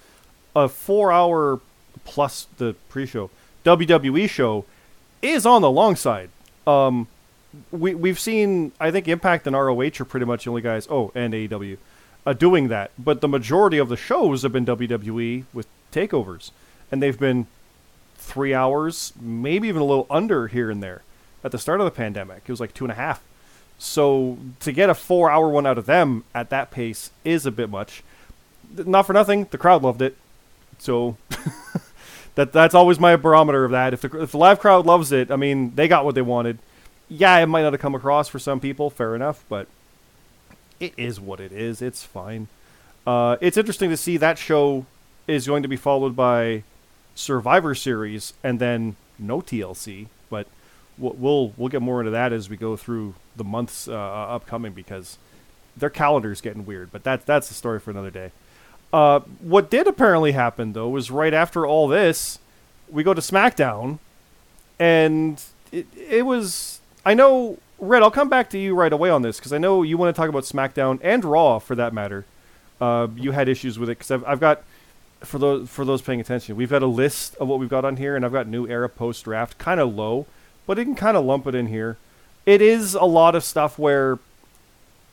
a 0.55 0.69
four-hour 0.69 1.61
plus 2.05 2.47
the 2.59 2.75
pre-show 2.89 3.31
WWE 3.65 4.29
show 4.29 4.65
is 5.21 5.45
on 5.45 5.63
the 5.63 5.71
long 5.71 5.97
side. 5.97 6.31
Um, 6.67 7.09
we 7.71 7.95
we've 7.95 8.19
seen 8.19 8.73
I 8.79 8.91
think 8.91 9.09
Impact 9.09 9.47
and 9.47 9.57
ROH 9.57 10.01
are 10.01 10.05
pretty 10.05 10.27
much 10.27 10.45
the 10.45 10.51
only 10.51 10.63
guys. 10.63 10.87
Oh, 10.91 11.13
and 11.15 11.35
AEW, 11.35 11.79
uh, 12.27 12.33
doing 12.33 12.69
that. 12.69 12.91
But 12.99 13.21
the 13.21 13.29
majority 13.29 13.79
of 13.79 13.89
the 13.89 13.97
shows 13.97 14.43
have 14.43 14.53
been 14.53 14.67
WWE 14.67 15.45
with 15.53 15.67
takeovers, 15.93 16.51
and 16.91 17.03
they've 17.03 17.19
been 17.19 17.47
three 18.17 18.55
hours, 18.55 19.13
maybe 19.21 19.69
even 19.69 19.83
a 19.83 19.87
little 19.87 20.07
under 20.11 20.49
here 20.49 20.71
and 20.71 20.83
there. 20.83 21.03
At 21.45 21.53
the 21.53 21.59
start 21.59 21.81
of 21.81 21.85
the 21.85 21.91
pandemic, 21.91 22.43
it 22.47 22.51
was 22.51 22.61
like 22.61 22.75
two 22.75 22.85
and 22.85 22.93
a 22.93 22.97
half. 22.97 23.23
So 23.79 24.39
to 24.61 24.73
get 24.73 24.91
a 24.91 24.95
four-hour 24.95 25.49
one 25.49 25.67
out 25.67 25.79
of 25.79 25.87
them 25.87 26.25
at 26.35 26.51
that 26.51 26.71
pace 26.71 27.11
is 27.25 27.47
a 27.47 27.53
bit 27.53 27.71
much. 27.71 28.03
Not 28.77 29.07
for 29.07 29.13
nothing, 29.13 29.47
the 29.51 29.59
crowd 29.59 29.83
loved 29.83 30.03
it. 30.03 30.17
So 30.79 31.17
that 32.35 32.53
that's 32.53 32.75
always 32.75 33.01
my 33.01 33.17
barometer 33.17 33.65
of 33.65 33.71
that. 33.73 33.93
If 33.93 34.01
the 34.03 34.23
if 34.23 34.33
the 34.33 34.39
live 34.39 34.61
crowd 34.61 34.87
loves 34.87 35.13
it, 35.13 35.31
I 35.31 35.37
mean, 35.37 35.75
they 35.75 35.89
got 35.89 36.05
what 36.05 36.15
they 36.15 36.23
wanted. 36.23 36.59
Yeah, 37.09 37.39
it 37.39 37.47
might 37.47 37.63
not 37.63 37.73
have 37.73 37.81
come 37.81 37.95
across 37.95 38.29
for 38.29 38.39
some 38.39 38.61
people, 38.61 38.91
fair 38.91 39.15
enough, 39.15 39.45
but 39.49 39.67
it 40.79 40.93
is 40.97 41.19
what 41.19 41.41
it 41.41 41.53
is. 41.53 41.81
It's 41.81 42.05
fine. 42.05 42.49
Uh, 43.07 43.37
it's 43.41 43.57
interesting 43.57 43.91
to 43.91 43.97
see 43.97 44.17
that 44.19 44.39
show 44.39 44.85
is 45.27 45.47
going 45.47 45.63
to 45.63 45.69
be 45.69 45.77
followed 45.77 46.15
by 46.15 46.63
Survivor 47.15 47.75
Series 47.75 48.35
and 48.45 48.59
then 48.59 48.97
no 49.19 49.41
TLC, 49.41 50.09
but 50.31 50.47
we'll 50.97 51.53
we'll, 51.57 51.69
get 51.69 51.83
more 51.83 52.01
into 52.01 52.11
that 52.11 52.33
as 52.33 52.49
we 52.49 52.57
go 52.57 52.77
through 52.77 53.15
the 53.37 53.45
months 53.45 53.89
uh, 53.89 53.93
upcoming 53.93 54.73
because 54.73 55.19
their 55.77 55.91
calendar's 55.91 56.41
getting 56.41 56.67
weird. 56.67 56.93
But 56.93 57.05
that's 57.05 57.25
that's 57.25 57.51
a 57.51 57.55
story 57.55 57.81
for 57.81 57.91
another 57.91 58.11
day. 58.11 58.33
Uh, 58.93 59.21
what 59.41 59.71
did 59.71 59.87
apparently 59.87 60.33
happen 60.33 60.73
though 60.73 60.89
was 60.89 61.11
right 61.11 61.35
after 61.35 61.67
all 61.67 61.89
this, 61.89 62.39
we 62.91 63.03
go 63.03 63.13
to 63.13 63.21
SmackDown, 63.21 63.99
and 64.79 65.43
it 65.71 65.87
it 65.95 66.25
was 66.25 66.81
I 67.05 67.15
know 67.15 67.59
Red. 67.79 68.03
I'll 68.03 68.11
come 68.11 68.29
back 68.29 68.51
to 68.51 68.59
you 68.59 68.75
right 68.75 68.93
away 68.93 69.11
on 69.11 69.23
this 69.23 69.39
because 69.39 69.53
I 69.53 69.59
know 69.59 69.83
you 69.83 69.97
want 69.99 70.15
to 70.15 70.19
talk 70.19 70.29
about 70.29 70.45
SmackDown 70.45 70.99
and 71.03 71.25
Raw 71.25 71.59
for 71.59 71.75
that 71.75 71.93
matter. 71.93 72.25
Uh, 72.81 73.09
you 73.17 73.33
had 73.33 73.49
issues 73.49 73.79
with 73.79 73.89
it 73.91 73.99
because 73.99 74.11
I've, 74.11 74.25
I've 74.25 74.41
got 74.41 74.63
for 75.21 75.39
those 75.39 75.69
for 75.69 75.85
those 75.85 76.01
paying 76.01 76.21
attention, 76.21 76.57
we've 76.57 76.71
got 76.71 76.83
a 76.83 76.87
list 76.87 77.35
of 77.37 77.49
what 77.49 77.59
we've 77.59 77.69
got 77.69 77.85
on 77.85 77.97
here, 77.97 78.17
and 78.17 78.25
I've 78.25 78.33
got 78.33 78.47
new 78.47 78.67
era 78.67 78.89
post 78.89 79.25
draft, 79.25 79.59
kind 79.59 79.81
of 79.81 79.95
low, 79.95 80.27
but 80.67 80.79
it 80.79 80.85
can 80.85 80.95
kind 80.95 81.17
of 81.17 81.25
lump 81.25 81.47
it 81.47 81.55
in 81.55 81.67
here. 81.67 81.99
It 82.47 82.63
is 82.63 82.95
a 82.95 83.05
lot 83.05 83.35
of 83.35 83.45
stuff 83.45 83.79
where 83.79 84.19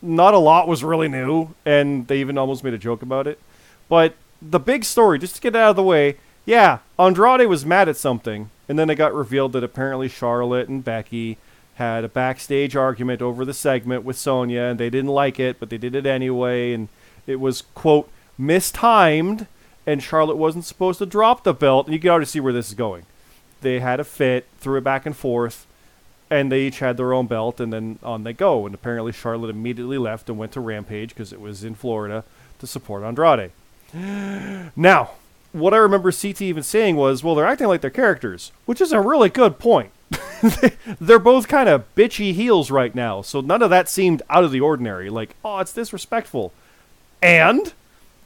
not 0.02 0.34
a 0.34 0.38
lot 0.38 0.68
was 0.68 0.84
really 0.84 1.08
new, 1.08 1.50
and 1.66 2.08
they 2.08 2.20
even 2.20 2.38
almost 2.38 2.64
made 2.64 2.74
a 2.74 2.78
joke 2.78 3.02
about 3.02 3.28
it. 3.28 3.40
But 3.88 4.16
the 4.42 4.60
big 4.60 4.84
story, 4.84 5.20
just 5.20 5.36
to 5.36 5.42
get 5.42 5.56
it 5.56 5.60
out 5.60 5.72
of 5.72 5.76
the 5.76 5.84
way, 5.84 6.18
yeah, 6.46 6.80
Andrade 7.00 7.48
was 7.48 7.66
mad 7.66 7.90
at 7.90 7.98
something, 7.98 8.50
and 8.70 8.78
then 8.78 8.90
it 8.90 8.96
got 8.96 9.14
revealed 9.14 9.54
that 9.54 9.64
apparently 9.64 10.08
Charlotte 10.08 10.70
and 10.70 10.84
Becky 10.84 11.38
had 11.76 12.04
a 12.04 12.10
backstage 12.10 12.76
argument 12.76 13.22
over 13.22 13.44
the 13.44 13.54
segment 13.54 14.04
with 14.04 14.18
Sonya, 14.18 14.62
and 14.62 14.80
they 14.80 14.90
didn't 14.90 15.12
like 15.12 15.40
it, 15.40 15.60
but 15.60 15.70
they 15.70 15.78
did 15.78 15.96
it 15.96 16.06
anyway, 16.06 16.74
and 16.74 16.88
it 17.28 17.40
was 17.40 17.64
quote 17.74 18.10
mistimed, 18.38 19.48
and 19.86 20.02
Charlotte 20.02 20.38
wasn't 20.38 20.66
supposed 20.66 21.00
to 21.00 21.06
drop 21.06 21.44
the 21.44 21.54
belt, 21.54 21.88
and 21.88 21.94
you 21.94 22.00
can 22.00 22.10
already 22.10 22.26
see 22.26 22.40
where 22.40 22.54
this 22.54 22.70
is 22.70 22.76
going. 22.76 23.06
They 23.62 23.80
had 23.80 24.00
a 24.00 24.04
fit, 24.04 24.46
threw 24.60 24.78
it 24.78 24.84
back 24.84 25.06
and 25.06 25.16
forth, 25.16 25.66
and 26.30 26.52
they 26.52 26.62
each 26.62 26.80
had 26.80 26.98
their 26.98 27.14
own 27.14 27.28
belt, 27.28 27.60
and 27.60 27.74
then 27.74 28.00
on 28.04 28.24
they 28.24 28.34
go. 28.34 28.66
And 28.66 28.76
apparently, 28.76 29.12
Charlotte 29.12 29.50
immediately 29.50 29.98
left 29.98 30.30
and 30.30 30.38
went 30.38 30.52
to 30.54 30.60
Rampage 30.60 31.10
because 31.10 31.34
it 31.34 31.42
was 31.42 31.64
in 31.64 31.76
Florida 31.76 32.24
to 32.60 32.68
support 32.68 33.04
Andrade. 33.04 33.52
Now, 34.76 35.12
what 35.52 35.74
I 35.74 35.78
remember 35.78 36.12
CT 36.12 36.42
even 36.42 36.64
saying 36.64 36.96
was, 36.98 37.24
well, 37.24 37.36
they're 37.36 37.46
acting 37.46 37.68
like 37.68 37.82
their 37.82 37.90
characters, 37.90 38.52
which 38.66 38.82
is 38.82 38.92
a 38.92 39.00
really 39.00 39.30
good 39.30 39.58
point. 39.58 39.92
they're 41.00 41.18
both 41.18 41.48
kind 41.48 41.70
of 41.70 41.86
bitchy 41.96 42.34
heels 42.34 42.70
right 42.70 42.94
now, 42.94 43.22
so 43.22 43.42
none 43.42 43.62
of 43.62 43.70
that 43.70 43.90
seemed 43.90 44.22
out 44.30 44.44
of 44.44 44.52
the 44.52 44.60
ordinary. 44.60 45.10
Like, 45.10 45.36
oh, 45.44 45.60
it's 45.60 45.74
disrespectful. 45.74 46.52
And 47.22 47.74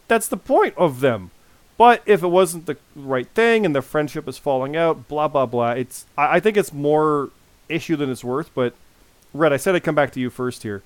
that's 0.08 0.28
the 0.28 0.38
point 0.38 0.74
of 0.76 1.00
them. 1.00 1.32
But 1.78 2.02
if 2.06 2.24
it 2.24 2.28
wasn't 2.28 2.66
the 2.66 2.76
right 2.94 3.28
thing 3.30 3.66
and 3.66 3.74
the 3.74 3.82
friendship 3.82 4.28
is 4.28 4.38
falling 4.38 4.76
out, 4.76 5.08
blah 5.08 5.30
blah 5.30 5.46
blah. 5.46 5.72
It's 5.72 6.06
I, 6.18 6.36
I 6.36 6.40
think 6.42 6.58
it's 6.58 6.74
more 6.74 7.30
issue 7.70 7.96
than 7.96 8.10
it's 8.10 8.24
worth. 8.24 8.54
But 8.54 8.74
Red, 9.34 9.54
I 9.54 9.58
said 9.58 9.76
I'd 9.76 9.84
come 9.84 9.96
back 9.96 10.12
to 10.12 10.20
you 10.20 10.30
first 10.30 10.64
here. 10.64 10.84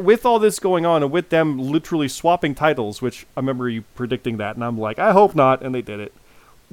With 0.00 0.24
all 0.24 0.38
this 0.38 0.58
going 0.58 0.86
on 0.86 1.02
and 1.02 1.12
with 1.12 1.28
them 1.28 1.58
literally 1.58 2.08
swapping 2.08 2.54
titles, 2.54 3.02
which 3.02 3.26
I 3.36 3.40
remember 3.40 3.68
you 3.68 3.82
predicting 3.94 4.38
that, 4.38 4.56
and 4.56 4.64
I'm 4.64 4.78
like, 4.78 4.98
I 4.98 5.12
hope 5.12 5.34
not, 5.34 5.62
and 5.62 5.74
they 5.74 5.82
did 5.82 6.00
it. 6.00 6.12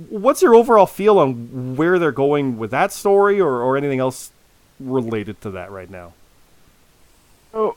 What's 0.09 0.41
your 0.41 0.55
overall 0.55 0.85
feel 0.85 1.19
on 1.19 1.75
where 1.75 1.99
they're 1.99 2.11
going 2.11 2.57
with 2.57 2.71
that 2.71 2.93
story, 2.93 3.41
or, 3.41 3.61
or 3.61 3.75
anything 3.77 3.99
else 3.99 4.31
related 4.79 5.41
to 5.41 5.51
that 5.51 5.71
right 5.71 5.89
now? 5.89 6.13
So, 7.51 7.75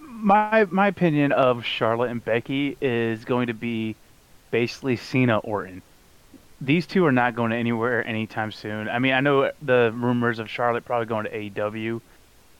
my 0.00 0.66
my 0.70 0.88
opinion 0.88 1.32
of 1.32 1.64
Charlotte 1.64 2.10
and 2.10 2.24
Becky 2.24 2.76
is 2.80 3.24
going 3.24 3.46
to 3.46 3.54
be 3.54 3.94
basically 4.50 4.96
Cena 4.96 5.38
Orton. 5.38 5.82
These 6.60 6.86
two 6.86 7.06
are 7.06 7.12
not 7.12 7.34
going 7.34 7.52
anywhere 7.52 8.06
anytime 8.06 8.52
soon. 8.52 8.88
I 8.88 8.98
mean, 8.98 9.12
I 9.12 9.20
know 9.20 9.50
the 9.62 9.92
rumors 9.94 10.38
of 10.38 10.50
Charlotte 10.50 10.84
probably 10.84 11.06
going 11.06 11.24
to 11.24 11.30
AEW 11.30 12.00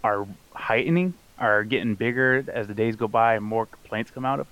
are 0.03 0.27
heightening, 0.55 1.13
are 1.41 1.65
getting 1.65 1.95
bigger 1.95 2.45
as 2.53 2.67
the 2.67 2.75
days 2.75 2.97
go 2.97 3.09
by 3.09 3.35
and 3.35 3.45
more 3.45 3.67
complaints 3.67 4.11
come 4.11 4.25
out 4.25 4.41
of. 4.41 4.47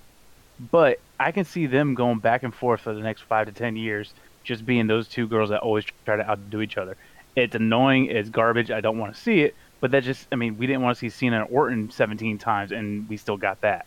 But 0.71 0.99
I 1.19 1.31
can 1.31 1.45
see 1.45 1.67
them 1.67 1.95
going 1.95 2.19
back 2.19 2.43
and 2.43 2.53
forth 2.53 2.81
for 2.81 2.93
the 2.93 2.99
next 2.99 3.21
five 3.21 3.47
to 3.47 3.53
ten 3.53 3.75
years, 3.75 4.13
just 4.43 4.65
being 4.65 4.87
those 4.87 5.07
two 5.07 5.27
girls 5.27 5.49
that 5.49 5.61
always 5.61 5.85
try 6.05 6.17
to 6.17 6.29
outdo 6.29 6.61
each 6.61 6.77
other. 6.77 6.97
It's 7.35 7.55
annoying. 7.55 8.07
It's 8.07 8.29
garbage. 8.29 8.71
I 8.71 8.81
don't 8.81 8.97
want 8.97 9.15
to 9.15 9.21
see 9.21 9.41
it. 9.41 9.55
But 9.79 9.91
that 9.91 10.03
just, 10.03 10.27
I 10.31 10.35
mean, 10.35 10.57
we 10.57 10.67
didn't 10.67 10.81
want 10.81 10.97
to 10.97 10.99
see 10.99 11.09
Cena 11.09 11.41
and 11.41 11.55
Orton 11.55 11.89
17 11.89 12.37
times, 12.37 12.73
and 12.73 13.07
we 13.07 13.15
still 13.15 13.37
got 13.37 13.61
that. 13.61 13.85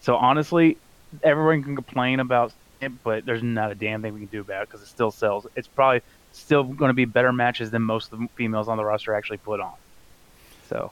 So 0.00 0.16
honestly, 0.16 0.78
everyone 1.22 1.62
can 1.62 1.76
complain 1.76 2.18
about 2.18 2.52
it, 2.80 2.90
but 3.04 3.24
there's 3.24 3.42
not 3.42 3.70
a 3.70 3.74
damn 3.74 4.02
thing 4.02 4.14
we 4.14 4.20
can 4.20 4.28
do 4.28 4.40
about 4.40 4.62
it 4.62 4.68
because 4.68 4.82
it 4.82 4.88
still 4.88 5.10
sells. 5.10 5.46
It's 5.54 5.68
probably 5.68 6.02
still 6.32 6.64
going 6.64 6.88
to 6.90 6.94
be 6.94 7.04
better 7.04 7.32
matches 7.32 7.70
than 7.70 7.82
most 7.82 8.12
of 8.12 8.18
the 8.18 8.28
females 8.34 8.68
on 8.68 8.76
the 8.76 8.84
roster 8.84 9.14
actually 9.14 9.38
put 9.38 9.60
on. 9.60 9.74
So 10.68 10.90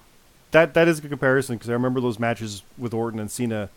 that 0.50 0.74
that 0.74 0.88
is 0.88 0.98
a 0.98 1.02
good 1.02 1.10
comparison 1.10 1.56
because 1.56 1.70
I 1.70 1.72
remember 1.72 2.00
those 2.00 2.18
matches 2.18 2.62
with 2.78 2.94
Orton 2.94 3.20
and 3.20 3.30
Cena 3.30 3.68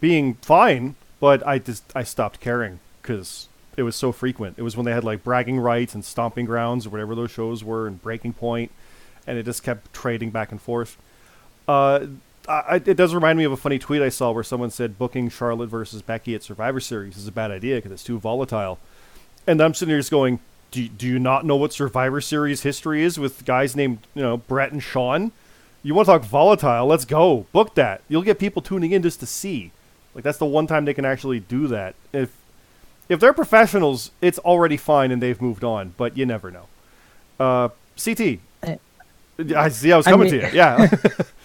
being 0.00 0.34
fine, 0.34 0.96
but 1.20 1.46
I 1.46 1.58
just 1.58 1.84
I 1.94 2.02
stopped 2.02 2.40
caring 2.40 2.80
because 3.02 3.48
it 3.76 3.82
was 3.82 3.94
so 3.94 4.12
frequent. 4.12 4.58
It 4.58 4.62
was 4.62 4.76
when 4.76 4.86
they 4.86 4.92
had 4.92 5.04
like 5.04 5.22
bragging 5.22 5.60
rights 5.60 5.94
and 5.94 6.04
stomping 6.04 6.46
grounds 6.46 6.86
or 6.86 6.90
whatever 6.90 7.14
those 7.14 7.30
shows 7.30 7.62
were 7.62 7.86
and 7.86 8.00
breaking 8.02 8.32
point, 8.32 8.70
and 9.26 9.38
it 9.38 9.44
just 9.44 9.62
kept 9.62 9.92
trading 9.92 10.30
back 10.30 10.50
and 10.50 10.60
forth. 10.60 10.96
Uh, 11.68 12.06
I, 12.48 12.76
it 12.76 12.96
does 12.96 13.12
remind 13.12 13.38
me 13.38 13.44
of 13.44 13.52
a 13.52 13.56
funny 13.56 13.78
tweet 13.78 14.02
I 14.02 14.08
saw 14.08 14.30
where 14.30 14.44
someone 14.44 14.70
said 14.70 14.98
booking 14.98 15.28
Charlotte 15.28 15.66
versus 15.66 16.00
Becky 16.00 16.34
at 16.34 16.42
Survivor 16.42 16.80
Series 16.80 17.16
is 17.16 17.26
a 17.26 17.32
bad 17.32 17.50
idea 17.50 17.76
because 17.76 17.90
it's 17.90 18.04
too 18.04 18.18
volatile. 18.18 18.78
And 19.46 19.60
I'm 19.60 19.74
sitting 19.74 19.90
here 19.90 19.98
just 19.98 20.10
going, 20.10 20.38
do, 20.70 20.88
do 20.88 21.06
you 21.06 21.18
not 21.18 21.44
know 21.44 21.56
what 21.56 21.72
Survivor 21.72 22.20
Series 22.20 22.62
history 22.62 23.02
is 23.02 23.18
with 23.18 23.44
guys 23.44 23.74
named 23.74 23.98
you 24.14 24.22
know 24.22 24.36
Brett 24.36 24.72
and 24.72 24.82
Sean? 24.82 25.32
You 25.86 25.94
want 25.94 26.06
to 26.06 26.12
talk 26.12 26.24
volatile? 26.24 26.84
Let's 26.86 27.04
go. 27.04 27.46
Book 27.52 27.76
that. 27.76 28.02
You'll 28.08 28.22
get 28.22 28.40
people 28.40 28.60
tuning 28.60 28.90
in 28.90 29.02
just 29.02 29.20
to 29.20 29.26
see. 29.26 29.70
Like 30.16 30.24
that's 30.24 30.38
the 30.38 30.44
one 30.44 30.66
time 30.66 30.84
they 30.84 30.94
can 30.94 31.04
actually 31.04 31.38
do 31.38 31.68
that. 31.68 31.94
If 32.12 32.36
if 33.08 33.20
they're 33.20 33.32
professionals, 33.32 34.10
it's 34.20 34.40
already 34.40 34.76
fine 34.76 35.12
and 35.12 35.22
they've 35.22 35.40
moved 35.40 35.62
on. 35.62 35.94
But 35.96 36.16
you 36.16 36.26
never 36.26 36.50
know. 36.50 36.66
Uh, 37.38 37.68
CT. 38.02 38.40
I 39.54 39.68
see. 39.68 39.92
I 39.92 39.96
was 39.96 40.08
I 40.08 40.10
coming 40.10 40.32
mean- 40.32 40.40
to 40.40 40.46
you. 40.48 40.52
Yeah. 40.54 40.90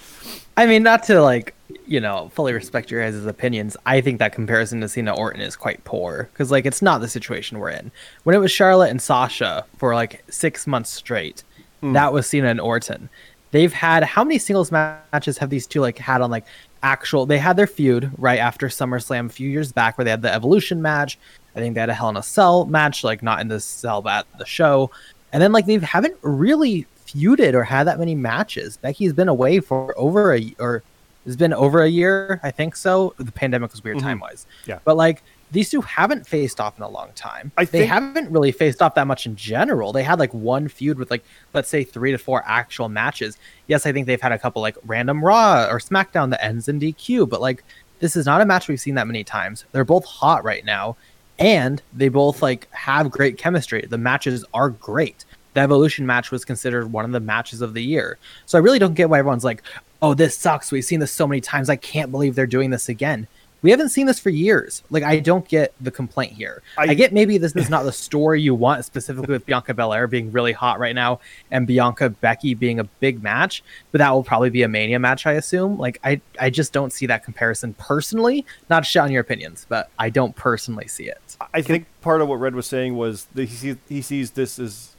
I 0.57 0.65
mean, 0.65 0.81
not 0.81 1.03
to 1.03 1.21
like, 1.21 1.53
you 1.86 2.00
know, 2.00 2.31
fully 2.33 2.51
respect 2.53 2.89
your 2.89 3.03
guys' 3.03 3.24
opinions. 3.25 3.77
I 3.86 4.01
think 4.01 4.17
that 4.19 4.33
comparison 4.33 4.81
to 4.81 4.89
Cena 4.89 5.15
Orton 5.15 5.41
is 5.41 5.55
quite 5.55 5.83
poor 5.83 6.29
because, 6.33 6.50
like, 6.50 6.65
it's 6.65 6.81
not 6.81 7.00
the 7.00 7.07
situation 7.07 7.60
we're 7.60 7.69
in. 7.69 7.91
When 8.24 8.36
it 8.36 8.39
was 8.39 8.51
Charlotte 8.51 8.89
and 8.89 9.01
Sasha 9.01 9.65
for 9.77 9.93
like 9.93 10.24
six 10.29 10.65
months 10.65 10.89
straight, 10.89 11.43
that 11.81 12.12
was 12.12 12.27
Cena 12.27 12.48
and 12.50 12.60
Orton. 12.60 13.10
They've 13.51 13.72
had 13.74 14.03
how 14.03 14.24
many 14.24 14.38
singles 14.39 14.72
matches 14.72 15.38
have 15.38 15.50
these 15.50 15.67
two 15.67 15.81
like 15.81 15.98
had 15.98 16.22
on 16.22 16.31
like 16.31 16.46
actual? 16.84 17.25
They 17.25 17.38
had 17.38 17.58
their 17.58 17.67
feud 17.67 18.12
right 18.17 18.39
after 18.39 18.67
SummerSlam 18.67 19.25
a 19.27 19.29
few 19.29 19.50
years 19.50 19.72
back 19.72 19.98
where 19.98 20.05
they 20.05 20.12
had 20.12 20.22
the 20.22 20.34
Evolution 20.34 20.81
match. 20.81 21.20
I 21.55 21.60
think 21.60 21.75
they 21.75 21.81
had 21.81 21.89
a 21.89 21.93
Hell 21.93 22.10
in 22.10 22.17
a 22.17 22.24
Cell 22.24 22.65
match, 22.65 23.03
like 23.03 23.22
not 23.22 23.41
in 23.41 23.48
the 23.50 23.60
cell 23.60 24.01
but 24.01 24.25
at 24.25 24.38
the 24.39 24.46
show. 24.46 24.89
And 25.34 25.41
then 25.43 25.51
like 25.51 25.65
they 25.65 25.77
haven't 25.79 26.15
really 26.22 26.86
feuded 27.05 27.53
or 27.53 27.63
had 27.63 27.88
that 27.88 28.00
many 28.00 28.15
matches. 28.15 28.77
Becky's 28.77 29.12
been 29.13 29.27
away 29.27 29.60
for 29.60 29.93
over 29.98 30.34
a 30.34 30.55
or 30.60 30.81
it's 31.25 31.36
been 31.36 31.53
over 31.53 31.81
a 31.84 31.88
year, 31.89 32.39
I 32.41 32.51
think 32.51 32.75
so. 32.75 33.13
The 33.17 33.31
pandemic 33.31 33.72
was 33.72 33.84
weird 33.84 33.98
Mhm. 33.98 34.01
time 34.01 34.20
wise. 34.22 34.48
Yeah. 34.65 34.79
But 34.86 34.96
like 34.98 35.22
these 35.51 35.70
two 35.70 35.81
haven't 35.81 36.25
faced 36.25 36.62
off 36.62 36.77
in 36.77 36.84
a 36.84 36.89
long 36.89 37.12
time. 37.13 37.51
I 37.58 37.65
they 37.65 37.86
haven't 37.86 38.31
really 38.31 38.51
faced 38.51 38.81
off 38.81 38.96
that 38.96 39.05
much 39.05 39.25
in 39.25 39.36
general. 39.36 39.91
They 39.91 40.03
had 40.03 40.17
like 40.17 40.34
one 40.34 40.70
feud 40.70 40.98
with 40.98 41.12
like 41.12 41.24
let's 41.53 41.70
say 41.70 41.84
three 41.84 42.12
to 42.12 42.17
four 42.17 42.43
actual 42.46 42.88
matches. 42.88 43.38
Yes, 43.67 43.86
I 43.86 43.91
think 43.91 44.08
they've 44.08 44.22
had 44.22 44.31
a 44.31 44.39
couple 44.39 44.62
like 44.62 44.77
random 44.86 45.24
Raw 45.24 45.67
or 45.70 45.79
SmackDown 45.79 46.29
that 46.31 46.43
ends 46.43 46.70
in 46.70 46.79
DQ, 46.79 47.29
but 47.29 47.41
like 47.41 47.63
this 48.00 48.15
is 48.15 48.25
not 48.25 48.41
a 48.41 48.46
match 48.46 48.67
we've 48.67 48.79
seen 48.79 48.96
that 48.96 49.08
many 49.08 49.24
times. 49.24 49.65
They're 49.72 49.84
both 49.84 50.05
hot 50.05 50.43
right 50.43 50.63
now, 50.63 50.96
and 51.38 51.81
they 51.93 52.10
both 52.10 52.41
like 52.41 52.72
have 52.72 53.12
great 53.12 53.38
chemistry. 53.38 53.86
The 53.88 53.98
matches 53.98 54.46
are 54.53 54.70
great. 54.70 55.25
The 55.53 55.60
Evolution 55.60 56.05
match 56.05 56.31
was 56.31 56.46
considered 56.46 56.93
one 56.93 57.03
of 57.03 57.12
the 57.12 57.20
matches 57.20 57.62
of 57.62 57.74
the 57.74 57.84
year. 57.84 58.17
So 58.46 58.58
I 58.58 58.62
really 58.62 58.79
don't 58.79 58.93
get 58.93 59.10
why 59.10 59.20
everyone's 59.20 59.43
like, 59.43 59.63
"Oh, 60.01 60.13
this 60.13 60.38
sucks. 60.38 60.72
We've 60.72 60.86
seen 60.86 61.01
this 61.01 61.12
so 61.12 61.27
many 61.27 61.41
times. 61.41 61.70
I 61.70 61.75
can't 61.75 62.10
believe 62.10 62.36
they're 62.36 62.48
doing 62.48 62.70
this 62.70 62.88
again." 62.88 63.27
We 63.62 63.70
haven't 63.72 63.89
seen 63.89 64.08
this 64.08 64.20
for 64.20 64.30
years. 64.30 64.82
Like 64.89 65.03
I 65.03 65.20
don't 65.20 65.48
get 65.48 65.74
the 65.80 65.91
complaint 65.91 66.34
here. 66.34 66.62
I- 66.77 66.84
I, 66.91 66.94
get 66.94 67.13
maybe 67.13 67.38
this 67.38 67.56
is 67.56 67.70
not 67.70 67.84
the 67.84 67.91
story 67.91 68.41
you 68.41 68.56
want, 68.56 68.84
specifically 68.86 69.32
with 69.34 69.46
Bianca 69.46 69.74
Belair 69.74 70.08
being 70.08 70.32
really 70.32 70.51
hot 70.51 70.80
right 70.80 70.96
now 70.96 71.20
and 71.51 71.68
Bianca 71.68 72.10
Becky 72.10 72.53
being 72.53 72.80
a 72.80 72.84
big 72.86 73.22
match, 73.22 73.63
but 73.91 74.00
that 74.00 74.10
will 74.12 74.24
probably 74.24 74.50
be 74.50 74.63
a 74.63 74.68
Mania 74.68 75.00
match, 75.00 75.25
I 75.27 75.34
assume. 75.34 75.77
Like 75.77 76.00
I, 76.03 76.22
I 76.39 76.50
just 76.50 76.74
don't 76.74 76.91
see 76.91 77.06
that 77.06 77.24
comparison 77.24 77.74
personally. 77.75 78.46
Not 78.70 78.80
to 78.84 78.89
shit 78.89 79.01
on 79.01 79.12
your 79.12 79.22
opinions, 79.22 79.65
but 79.70 79.89
I 80.00 80.10
don't 80.10 80.36
personally 80.36 80.88
see 80.88 81.06
it. 81.06 81.38
I 81.53 81.62
think 81.62 81.86
part 82.01 82.22
of 82.22 82.27
what 82.27 82.36
Red 82.39 82.56
was 82.56 82.65
saying 82.68 82.96
was 82.98 83.25
that 83.36 83.46
he 83.50 83.56
sees, 83.56 83.75
he 83.88 84.01
sees 84.01 84.32
this 84.32 84.58
as 84.60 84.96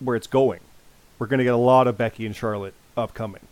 where 0.00 0.16
it's 0.16 0.26
going. 0.26 0.60
We're 1.18 1.26
going 1.26 1.38
to 1.38 1.44
get 1.44 1.54
a 1.54 1.58
lot 1.58 1.86
of 1.86 1.98
Becky 1.98 2.24
and 2.26 2.34
Charlotte 2.34 2.74
upcoming, 2.96 3.42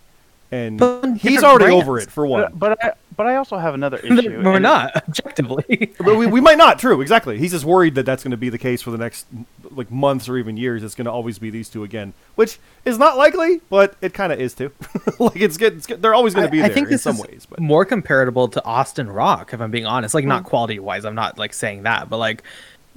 and 0.51 0.79
But 0.79 1.17
he's 1.17 1.43
already 1.43 1.67
brands. 1.67 1.83
over 1.83 1.99
it 1.99 2.11
for 2.11 2.27
one. 2.27 2.53
But, 2.55 2.59
but 2.59 2.85
I 2.85 2.93
but 3.19 3.27
I 3.27 3.35
also 3.35 3.59
have 3.59 3.75
another 3.75 3.97
issue. 4.05 4.43
We're 4.45 4.61
not 4.61 4.97
objectively. 4.97 5.93
But 5.99 6.17
we, 6.17 6.27
we 6.27 6.41
might 6.41 6.57
not. 6.57 6.79
True, 6.79 7.01
exactly. 7.01 7.39
He's 7.39 7.51
just 7.51 7.65
worried 7.65 7.97
that 7.97 8.07
that's 8.07 8.23
going 8.23 8.31
to 8.31 8.37
be 8.37 8.49
the 8.49 8.59
case 8.59 8.81
for 8.81 8.93
the 8.93 8.99
next 8.99 9.27
like 9.71 9.91
months 9.91 10.29
or 10.29 10.39
even 10.39 10.57
years. 10.57 10.85
It's 10.85 10.95
going 10.95 11.07
to 11.07 11.11
always 11.11 11.39
be 11.39 11.51
these 11.51 11.69
two 11.69 11.83
again, 11.83 12.15
which 12.37 12.59
is 12.85 12.99
not 12.99 13.17
likely, 13.17 13.61
but 13.69 13.97
it 14.01 14.15
kind 14.15 14.33
of 14.33 14.41
is 14.41 14.55
too. 14.55 14.71
like 15.19 15.37
it's 15.37 15.57
good. 15.57 15.77
It's 15.77 15.87
good. 15.87 16.01
They're 16.01 16.15
always 16.15 16.35
going 16.35 16.47
to 16.47 16.51
be 16.53 16.63
I 16.63 16.69
there 16.69 16.75
think 16.75 16.87
in 16.87 16.93
this 16.93 17.03
some 17.03 17.17
is 17.17 17.23
ways. 17.23 17.47
But 17.51 17.59
more 17.59 17.85
comparable 17.85 18.47
to 18.49 18.65
Austin 18.65 19.11
Rock, 19.11 19.53
if 19.53 19.61
I'm 19.61 19.73
being 19.73 19.87
honest. 19.87 20.15
Like 20.15 20.25
not 20.25 20.43
mm-hmm. 20.43 20.51
quality 20.51 20.79
wise, 20.79 21.05
I'm 21.05 21.17
not 21.17 21.37
like 21.37 21.53
saying 21.53 21.83
that, 21.83 22.09
but 22.09 22.19
like 22.19 22.45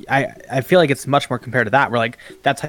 I 0.08 0.34
I 0.50 0.62
feel 0.62 0.79
like 0.79 0.91
it's 0.91 1.08
much 1.08 1.29
more 1.29 1.39
compared 1.39 1.65
to 1.65 1.72
that. 1.72 1.89
Where 1.89 2.00
like 2.00 2.17
that's 2.43 2.63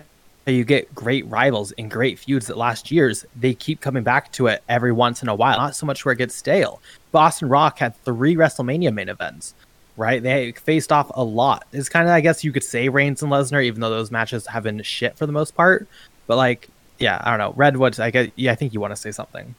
how 0.47 0.53
you 0.53 0.65
get 0.65 0.95
great 0.95 1.27
rivals 1.27 1.73
and 1.73 1.91
great 1.91 2.19
feuds 2.19 2.47
that 2.47 2.57
last 2.57 2.91
years 2.91 3.25
they 3.37 3.55
keep 3.55 3.81
coming 3.81 4.03
back 4.03 4.33
to 4.33 4.49
it 4.49 4.63
every 4.69 4.93
once 4.93 5.23
in 5.23 5.29
a 5.29 5.35
while. 5.35 5.59
Not 5.59 5.77
so 5.77 5.87
much 5.87 6.05
where 6.05 6.13
it 6.13 6.19
gets 6.19 6.35
stale. 6.35 6.81
Austin 7.15 7.49
Rock 7.49 7.79
had 7.79 7.97
three 8.05 8.35
WrestleMania 8.35 8.93
main 8.93 9.09
events. 9.09 9.55
Right, 9.95 10.23
they 10.23 10.53
faced 10.53 10.91
off 10.91 11.11
a 11.15 11.23
lot. 11.23 11.67
It's 11.71 11.91
kind 11.91 12.09
of, 12.09 12.15
I 12.15 12.23
guess, 12.23 12.43
you 12.43 12.51
could 12.51 12.65
say 12.65 12.89
Reigns 12.89 13.23
and 13.23 13.31
Lesnar, 13.31 13.63
even 13.63 13.83
though 13.83 13.91
those 13.91 14.11
matches 14.11 14.47
have 14.47 14.63
been 14.63 14.83
shit 14.83 15.19
for 15.19 15.27
the 15.27 15.33
most 15.33 15.55
part. 15.55 15.87
But 16.27 16.39
like, 16.39 16.71
yeah, 16.99 17.21
I 17.23 17.29
don't 17.29 17.39
know. 17.39 17.53
Redwood, 17.55 18.01
I 18.01 18.11
guess, 18.11 18.31
yeah, 18.35 18.53
I 18.53 18.55
think 18.55 18.73
you 18.73 18.81
want 18.81 18.93
to 18.93 18.97
say 18.97 19.11
something. 19.11 19.55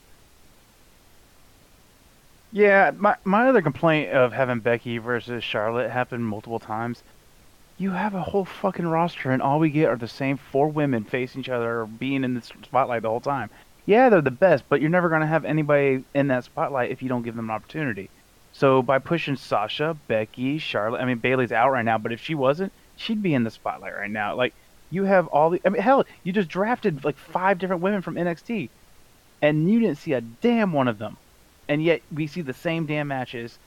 Yeah, 2.50 2.90
my 2.96 3.16
my 3.24 3.48
other 3.48 3.62
complaint 3.62 4.10
of 4.10 4.32
having 4.32 4.60
Becky 4.60 4.98
versus 4.98 5.42
Charlotte 5.42 5.90
happen 5.90 6.22
multiple 6.22 6.58
times. 6.60 7.02
You 7.84 7.90
have 7.90 8.14
a 8.14 8.22
whole 8.22 8.46
fucking 8.46 8.86
roster, 8.86 9.30
and 9.30 9.42
all 9.42 9.58
we 9.58 9.68
get 9.68 9.90
are 9.90 9.96
the 9.98 10.08
same 10.08 10.38
four 10.38 10.68
women 10.68 11.04
facing 11.04 11.42
each 11.42 11.50
other 11.50 11.80
or 11.80 11.86
being 11.86 12.24
in 12.24 12.32
the 12.32 12.40
spotlight 12.40 13.02
the 13.02 13.10
whole 13.10 13.20
time. 13.20 13.50
Yeah, 13.84 14.08
they're 14.08 14.22
the 14.22 14.30
best, 14.30 14.64
but 14.70 14.80
you're 14.80 14.88
never 14.88 15.10
gonna 15.10 15.26
have 15.26 15.44
anybody 15.44 16.02
in 16.14 16.28
that 16.28 16.44
spotlight 16.44 16.90
if 16.92 17.02
you 17.02 17.10
don't 17.10 17.24
give 17.24 17.36
them 17.36 17.50
an 17.50 17.54
opportunity. 17.54 18.08
So 18.52 18.80
by 18.80 19.00
pushing 19.00 19.36
Sasha, 19.36 19.98
Becky, 20.08 20.56
Charlotte, 20.56 21.02
I 21.02 21.04
mean 21.04 21.18
Bayley's 21.18 21.52
out 21.52 21.72
right 21.72 21.84
now, 21.84 21.98
but 21.98 22.10
if 22.10 22.22
she 22.22 22.34
wasn't, 22.34 22.72
she'd 22.96 23.20
be 23.22 23.34
in 23.34 23.44
the 23.44 23.50
spotlight 23.50 23.94
right 23.94 24.10
now. 24.10 24.34
Like 24.34 24.54
You 24.88 25.04
have 25.04 25.26
all 25.26 25.50
the. 25.50 25.60
I 25.62 25.68
mean, 25.68 25.82
hell, 25.82 26.06
you 26.22 26.32
just 26.32 26.48
drafted 26.48 27.04
like 27.04 27.18
five 27.18 27.58
different 27.58 27.82
women 27.82 28.00
from 28.00 28.14
NXT, 28.14 28.70
and 29.42 29.70
you 29.70 29.78
didn't 29.78 29.98
see 29.98 30.14
a 30.14 30.22
damn 30.22 30.72
one 30.72 30.88
of 30.88 30.96
them, 30.96 31.18
and 31.68 31.84
yet 31.84 32.00
we 32.10 32.28
see 32.28 32.40
the 32.40 32.54
same 32.54 32.86
damn 32.86 33.08
matches 33.08 33.58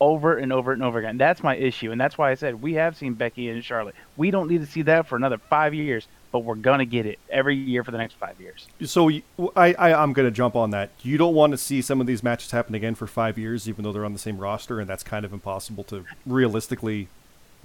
over 0.00 0.36
and 0.36 0.52
over 0.52 0.72
and 0.72 0.82
over 0.82 0.98
again. 0.98 1.18
That's 1.18 1.42
my 1.42 1.56
issue, 1.56 1.92
and 1.92 2.00
that's 2.00 2.18
why 2.18 2.30
I 2.30 2.34
said 2.34 2.62
we 2.62 2.74
have 2.74 2.96
seen 2.96 3.14
Becky 3.14 3.48
and 3.48 3.64
Charlotte. 3.64 3.94
We 4.16 4.30
don't 4.30 4.48
need 4.48 4.60
to 4.60 4.66
see 4.66 4.82
that 4.82 5.06
for 5.06 5.16
another 5.16 5.38
five 5.38 5.74
years, 5.74 6.06
but 6.32 6.40
we're 6.40 6.54
gonna 6.54 6.84
get 6.84 7.06
it 7.06 7.18
every 7.28 7.56
year 7.56 7.84
for 7.84 7.90
the 7.90 7.98
next 7.98 8.14
five 8.14 8.40
years. 8.40 8.66
So 8.84 9.10
I, 9.56 9.74
I'm 9.76 10.12
gonna 10.12 10.30
jump 10.30 10.56
on 10.56 10.70
that. 10.70 10.90
You 11.02 11.18
don't 11.18 11.34
want 11.34 11.52
to 11.52 11.58
see 11.58 11.82
some 11.82 12.00
of 12.00 12.06
these 12.06 12.22
matches 12.22 12.50
happen 12.50 12.74
again 12.74 12.94
for 12.94 13.06
five 13.06 13.38
years, 13.38 13.68
even 13.68 13.84
though 13.84 13.92
they're 13.92 14.04
on 14.04 14.12
the 14.12 14.18
same 14.18 14.38
roster, 14.38 14.80
and 14.80 14.88
that's 14.88 15.02
kind 15.02 15.24
of 15.24 15.32
impossible 15.32 15.84
to 15.84 16.04
realistically 16.26 17.08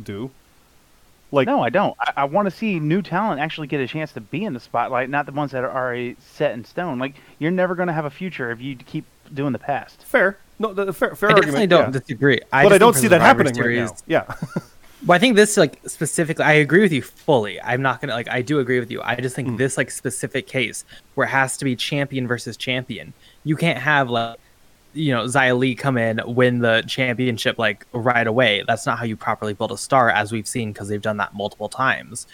do. 0.02 0.32
Like 1.32 1.48
No, 1.48 1.62
I 1.62 1.70
don't. 1.70 1.96
I, 2.00 2.14
I 2.18 2.24
want 2.26 2.46
to 2.48 2.52
see 2.52 2.80
new 2.80 3.02
talent 3.02 3.42
actually 3.42 3.68
get 3.68 3.82
a 3.82 3.88
chance 3.88 4.12
to 4.14 4.22
be 4.22 4.44
in 4.44 4.54
the 4.54 4.60
spotlight, 4.60 5.10
not 5.10 5.26
the 5.26 5.32
ones 5.32 5.52
that 5.52 5.64
are 5.64 5.72
already 5.72 6.16
set 6.20 6.54
in 6.54 6.64
stone. 6.64 7.00
Like 7.00 7.16
you're 7.40 7.52
never 7.52 7.76
gonna 7.76 7.94
have 7.94 8.06
a 8.06 8.10
future 8.10 8.52
if 8.52 8.62
you 8.62 8.76
keep 8.76 9.06
doing 9.34 9.54
the 9.54 9.60
past. 9.60 10.04
fair, 10.04 10.38
no, 10.60 10.74
the, 10.74 10.94
fair, 10.94 11.16
fair 11.16 11.30
I 11.30 11.34
argument. 11.34 11.46
definitely 11.46 11.68
don't 11.68 11.94
yeah. 11.94 12.00
disagree. 12.00 12.40
I 12.52 12.64
but 12.64 12.74
I 12.74 12.78
don't 12.78 12.96
see 12.96 13.08
that 13.08 13.22
happening 13.22 13.54
Series- 13.54 13.90
right 13.90 14.02
now. 14.08 14.24
Yeah. 14.28 14.62
Well, 15.06 15.16
I 15.16 15.20
think 15.20 15.36
this 15.36 15.56
like 15.56 15.80
specifically, 15.86 16.46
I 16.46 16.54
agree 16.54 16.82
with 16.82 16.92
you 16.92 17.04
fully. 17.04 17.62
I'm 17.62 17.84
not 17.84 18.02
gonna 18.02 18.14
like, 18.14 18.30
I 18.30 18.42
do 18.42 18.58
agree 18.60 18.80
with 18.80 18.90
you. 18.90 19.02
I 19.04 19.16
just 19.16 19.36
think 19.36 19.50
hmm. 19.50 19.56
this 19.58 19.78
like 19.78 19.92
specific 19.92 20.48
case 20.48 20.84
where 21.14 21.28
it 21.28 21.30
has 21.30 21.58
to 21.58 21.66
be 21.66 21.76
champion 21.76 22.28
versus 22.28 22.58
champion. 22.58 23.14
You 23.44 23.56
can't 23.56 23.78
have 23.78 24.10
like, 24.10 24.40
you 24.94 25.14
know, 25.14 25.26
Xia 25.26 25.56
Li 25.56 25.76
come 25.76 25.98
in 25.98 26.22
win 26.26 26.60
the 26.60 26.84
championship 26.88 27.60
like 27.60 27.86
right 27.92 28.26
away. 28.26 28.64
That's 28.66 28.88
not 28.88 28.98
how 28.98 29.06
you 29.06 29.16
properly 29.16 29.54
build 29.54 29.72
a 29.72 29.78
star, 29.78 30.10
as 30.10 30.32
we've 30.32 30.48
seen 30.48 30.72
because 30.72 30.88
they've 30.88 31.02
done 31.02 31.18
that 31.18 31.36
multiple 31.36 31.70
times. 31.70 32.26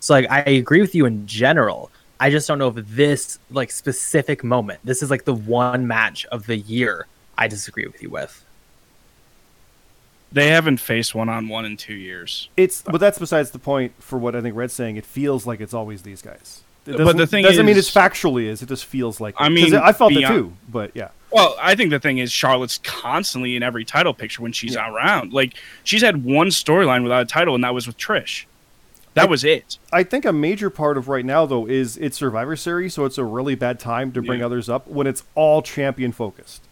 So 0.00 0.14
like, 0.14 0.28
I 0.28 0.40
agree 0.40 0.80
with 0.80 0.96
you 0.96 1.06
in 1.06 1.24
general. 1.24 1.90
I 2.20 2.30
just 2.30 2.48
don't 2.48 2.58
know 2.58 2.68
if 2.68 2.74
this 2.88 3.38
like 3.50 3.70
specific 3.70 4.42
moment, 4.42 4.80
this 4.84 5.02
is 5.02 5.10
like 5.10 5.24
the 5.24 5.34
one 5.34 5.86
match 5.86 6.26
of 6.26 6.46
the 6.46 6.56
year. 6.56 7.06
I 7.36 7.46
disagree 7.48 7.86
with 7.86 8.02
you 8.02 8.10
with. 8.10 8.44
They 10.30 10.48
haven't 10.48 10.78
faced 10.78 11.14
one 11.14 11.28
on 11.28 11.48
one 11.48 11.64
in 11.64 11.76
two 11.76 11.94
years. 11.94 12.48
It's 12.56 12.82
but 12.82 12.98
that's 12.98 13.18
besides 13.18 13.50
the 13.52 13.58
point 13.58 13.92
for 14.00 14.18
what 14.18 14.36
I 14.36 14.40
think 14.42 14.56
Red's 14.56 14.74
saying. 14.74 14.96
It 14.96 15.06
feels 15.06 15.46
like 15.46 15.60
it's 15.60 15.72
always 15.72 16.02
these 16.02 16.20
guys. 16.20 16.62
It 16.86 16.92
But 16.92 16.98
the 16.98 17.04
doesn't- 17.04 17.26
thing 17.28 17.44
doesn't 17.44 17.64
mean 17.66 17.76
it's 17.76 17.90
factually 17.92 18.44
is. 18.46 18.62
It 18.62 18.68
just 18.68 18.84
feels 18.86 19.20
like. 19.20 19.34
I 19.38 19.46
it. 19.46 19.50
'Cause 19.60 19.70
mean, 19.72 19.74
I 19.80 19.92
felt 19.92 20.12
it 20.12 20.26
too. 20.26 20.52
But 20.68 20.90
yeah, 20.94 21.08
Well, 21.30 21.56
I 21.60 21.74
think 21.74 21.90
the 21.90 22.00
thing 22.00 22.18
is 22.18 22.32
Charlotte's 22.32 22.78
constantly 22.78 23.56
in 23.56 23.62
every 23.62 23.84
title 23.84 24.12
picture 24.14 24.42
when 24.42 24.52
she's 24.52 24.76
around. 24.76 25.32
Like 25.32 25.54
she's 25.84 26.02
had 26.02 26.24
one 26.24 26.48
storyline 26.48 27.02
without 27.04 27.22
a 27.22 27.26
title, 27.26 27.54
and 27.54 27.62
that 27.64 27.72
was 27.74 27.86
with 27.86 27.96
Trish. 27.96 28.44
That 29.18 29.26
I- 29.26 29.30
was 29.30 29.44
it. 29.44 29.78
I 29.92 30.02
think 30.02 30.24
a 30.24 30.32
major 30.32 30.70
part 30.70 30.96
of 30.96 31.08
right 31.08 31.24
now 31.24 31.44
though 31.46 31.66
is 31.66 31.96
it's 31.96 32.16
Survivor 32.16 32.56
Series, 32.56 32.94
so 32.94 33.04
it's 33.04 33.18
a 33.18 33.24
really 33.24 33.54
bad 33.54 33.78
time 33.80 34.12
to 34.12 34.22
bring 34.22 34.40
Yeah. 34.40 34.46
others 34.46 34.68
up 34.68 34.86
when 34.88 35.06
it's 35.06 35.22
all 35.34 35.60
champion 35.62 36.12
focused. 36.12 36.62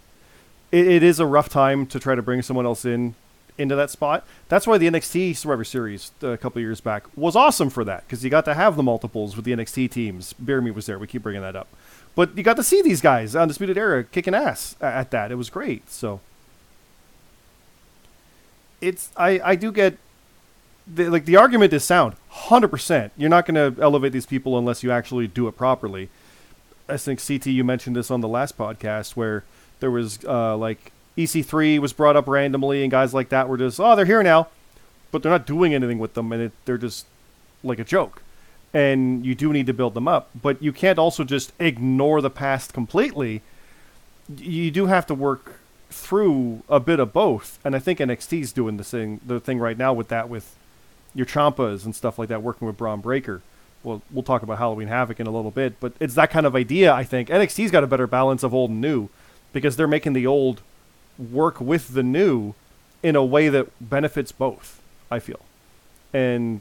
It, 0.73 0.87
it 0.89 1.03
is 1.03 1.21
a 1.21 1.27
rough 1.27 1.49
time 1.49 1.87
to 1.87 2.01
try 2.01 2.15
to 2.15 2.23
bring 2.23 2.43
someone 2.43 2.67
else 2.67 2.85
in 2.85 3.15
into 3.59 3.75
that 3.75 3.89
spot. 3.91 4.27
That's 4.51 4.67
why 4.67 4.77
the 4.77 4.87
NXT 4.87 5.35
Survivor 5.35 5.65
Series 5.65 6.11
uh, 6.23 6.29
a 6.29 6.37
couple 6.37 6.61
years 6.61 6.81
back 6.83 7.05
was 7.17 7.35
awesome 7.35 7.71
for 7.71 7.85
that 7.85 8.05
because 8.07 8.23
you 8.23 8.29
got 8.29 8.45
to 8.45 8.53
have 8.55 8.77
the 8.77 8.83
multiples 8.83 9.35
with 9.35 9.47
the 9.47 9.53
NXT 9.53 9.91
teams. 9.91 10.35
Bear 10.35 10.61
Me 10.61 10.71
was 10.71 10.85
there. 10.85 10.99
We 10.99 11.07
keep 11.07 11.23
bringing 11.23 11.41
that 11.41 11.57
up, 11.57 11.67
but 12.15 12.37
you 12.37 12.43
got 12.43 12.57
to 12.57 12.63
see 12.63 12.83
these 12.83 13.01
guys 13.01 13.35
Undisputed 13.35 13.79
Era 13.79 14.05
kicking 14.05 14.35
ass 14.35 14.77
at 14.81 15.11
that. 15.13 15.33
It 15.33 15.37
was 15.37 15.49
great. 15.49 15.89
So 15.91 16.21
it's 18.81 19.11
I 19.17 19.41
I 19.43 19.55
do 19.57 19.73
get 19.73 19.97
the, 20.87 21.09
like 21.09 21.25
the 21.25 21.37
argument 21.37 21.73
is 21.73 21.85
sound 21.85 22.15
100% 22.33 23.11
you're 23.17 23.31
not 23.31 23.47
going 23.47 23.75
to 23.75 23.83
elevate 23.83 24.13
these 24.13 24.27
people 24.27 24.59
unless 24.59 24.83
you 24.83 24.91
actually 24.91 25.27
do 25.27 25.49
it 25.49 25.57
properly. 25.57 26.09
I 26.89 26.97
think 26.97 27.21
ct 27.21 27.47
you 27.47 27.65
mentioned 27.65 27.97
this 27.97 28.11
on 28.11 28.21
the 28.21 28.29
last 28.29 28.57
podcast 28.57 29.17
where 29.17 29.45
there 29.81 29.91
was 29.91 30.25
uh, 30.25 30.57
like 30.57 30.93
ec3 31.19 31.79
was 31.79 31.93
brought 31.93 32.15
up 32.17 32.29
randomly 32.29 32.83
and 32.83 32.91
guys 32.91 33.13
like 33.13 33.31
that 33.31 33.49
were 33.49 33.57
just 33.57 33.81
oh 33.81 33.97
they're 33.97 34.05
here 34.05 34.23
now 34.23 34.49
but 35.11 35.23
they're 35.23 35.33
not 35.33 35.47
doing 35.47 35.75
anything 35.75 35.99
with 35.99 36.15
them 36.15 36.31
and 36.33 36.43
it, 36.43 36.53
they're 36.65 36.79
just 36.79 37.07
like 37.65 37.79
a 37.79 37.85
joke. 37.85 38.23
And 38.75 39.25
you 39.25 39.35
do 39.35 39.53
need 39.53 39.67
to 39.67 39.73
build 39.73 39.95
them 39.95 40.07
up 40.07 40.31
but 40.41 40.63
you 40.63 40.73
can't 40.73 40.99
also 40.99 41.25
just 41.25 41.53
ignore 41.59 42.21
the 42.21 42.31
past 42.31 42.73
completely. 42.73 43.43
You 44.37 44.71
do 44.71 44.87
have 44.87 45.07
to 45.07 45.15
work 45.15 45.61
through 45.89 46.63
a 46.69 46.81
bit 46.81 46.99
of 46.99 47.13
both 47.13 47.61
and 47.65 47.77
i 47.77 47.79
think 47.79 48.01
nxt's 48.01 48.53
doing 48.53 48.77
the 48.77 48.83
thing 48.83 49.21
the 49.25 49.39
thing 49.39 49.59
right 49.59 49.79
now 49.79 49.93
with 49.93 50.09
that 50.09 50.29
with 50.29 50.57
your 51.17 51.27
Ciampas 51.27 51.85
and 51.85 51.97
stuff 51.97 52.19
like 52.19 52.29
that, 52.29 52.43
working 52.43 52.69
with 52.69 52.77
Bron 52.77 53.01
Breakker. 53.01 53.41
Well, 53.83 54.03
we'll 54.11 54.23
talk 54.23 54.43
about 54.43 54.59
Halloween 54.59 54.89
Havoc 54.89 55.19
in 55.19 55.27
a 55.27 55.31
little 55.31 55.51
bit, 55.51 55.81
but 55.81 55.93
it's 55.99 56.15
that 56.15 56.31
kind 56.31 56.45
of 56.45 56.55
idea. 56.55 56.93
I 56.93 57.05
think 57.05 57.29
NXT's 57.29 57.71
got 57.71 57.83
a 57.83 57.87
better 57.87 58.07
balance 58.07 58.43
of 58.43 58.53
old 58.53 58.71
and 58.71 58.81
new 58.81 59.09
because 59.53 59.77
they're 59.77 59.89
making 59.89 60.13
the 60.13 60.27
old 60.27 60.61
work 61.19 61.61
with 61.61 61.95
the 61.95 62.03
new 62.03 62.55
in 63.03 63.17
a 63.17 63.25
way 63.25 63.49
that 63.49 63.69
benefits 63.81 64.31
both. 64.31 64.81
I 65.11 65.21
feel, 65.21 65.41
and 66.13 66.61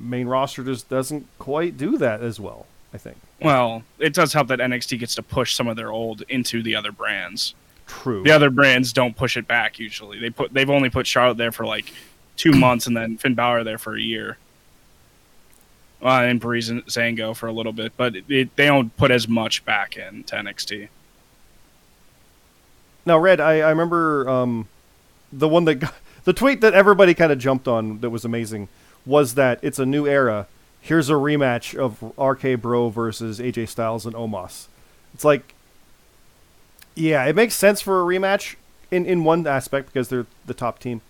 main 0.00 0.26
roster 0.26 0.64
just 0.64 0.88
doesn't 0.88 1.26
quite 1.38 1.76
do 1.76 1.96
that 1.98 2.20
as 2.20 2.38
well. 2.40 2.66
I 2.92 2.98
think. 2.98 3.16
Well, 3.40 3.84
it 3.98 4.12
does 4.12 4.32
help 4.32 4.48
that 4.48 4.58
NXT 4.58 4.98
gets 4.98 5.14
to 5.14 5.22
push 5.22 5.54
some 5.54 5.68
of 5.68 5.76
their 5.76 5.92
old 5.92 6.22
into 6.28 6.62
the 6.62 6.74
other 6.74 6.90
brands. 6.90 7.54
True. 7.86 8.22
The 8.22 8.32
other 8.32 8.50
brands 8.50 8.92
don't 8.92 9.16
push 9.16 9.36
it 9.36 9.46
back 9.46 9.78
usually. 9.78 10.18
They 10.18 10.30
put 10.30 10.52
they've 10.52 10.68
only 10.68 10.90
put 10.90 11.06
Charlotte 11.06 11.38
there 11.38 11.52
for 11.52 11.64
like 11.64 11.92
two 12.38 12.52
months, 12.52 12.86
and 12.86 12.96
then 12.96 13.18
Finn 13.18 13.34
Balor 13.34 13.64
there 13.64 13.76
for 13.76 13.94
a 13.94 14.00
year. 14.00 14.38
Well, 16.00 16.22
and 16.22 16.40
Breezango 16.40 17.36
for 17.36 17.48
a 17.48 17.52
little 17.52 17.72
bit, 17.72 17.92
but 17.96 18.16
it, 18.16 18.24
it, 18.28 18.56
they 18.56 18.66
don't 18.66 18.96
put 18.96 19.10
as 19.10 19.28
much 19.28 19.64
back 19.64 19.96
in 19.96 20.24
to 20.24 20.36
NXT. 20.36 20.88
Now, 23.04 23.18
Red, 23.18 23.40
I, 23.40 23.60
I 23.60 23.70
remember 23.70 24.28
um, 24.28 24.68
the 25.32 25.48
one 25.48 25.64
that 25.64 25.76
got, 25.76 25.94
the 26.24 26.32
tweet 26.32 26.60
that 26.60 26.74
everybody 26.74 27.14
kind 27.14 27.32
of 27.32 27.38
jumped 27.38 27.66
on 27.66 28.00
that 28.00 28.10
was 28.10 28.24
amazing 28.24 28.68
was 29.04 29.34
that 29.34 29.58
it's 29.62 29.78
a 29.78 29.86
new 29.86 30.06
era. 30.06 30.46
Here's 30.80 31.10
a 31.10 31.14
rematch 31.14 31.74
of 31.74 32.02
RK 32.18 32.60
Bro 32.60 32.90
versus 32.90 33.40
AJ 33.40 33.68
Styles 33.68 34.06
and 34.06 34.14
Omos. 34.14 34.66
It's 35.14 35.24
like, 35.24 35.54
yeah, 36.94 37.24
it 37.24 37.34
makes 37.34 37.54
sense 37.54 37.80
for 37.80 38.00
a 38.00 38.04
rematch 38.04 38.56
in, 38.90 39.06
in 39.06 39.24
one 39.24 39.46
aspect 39.46 39.92
because 39.92 40.08
they're 40.08 40.26
the 40.46 40.54
top 40.54 40.78
team, 40.78 41.00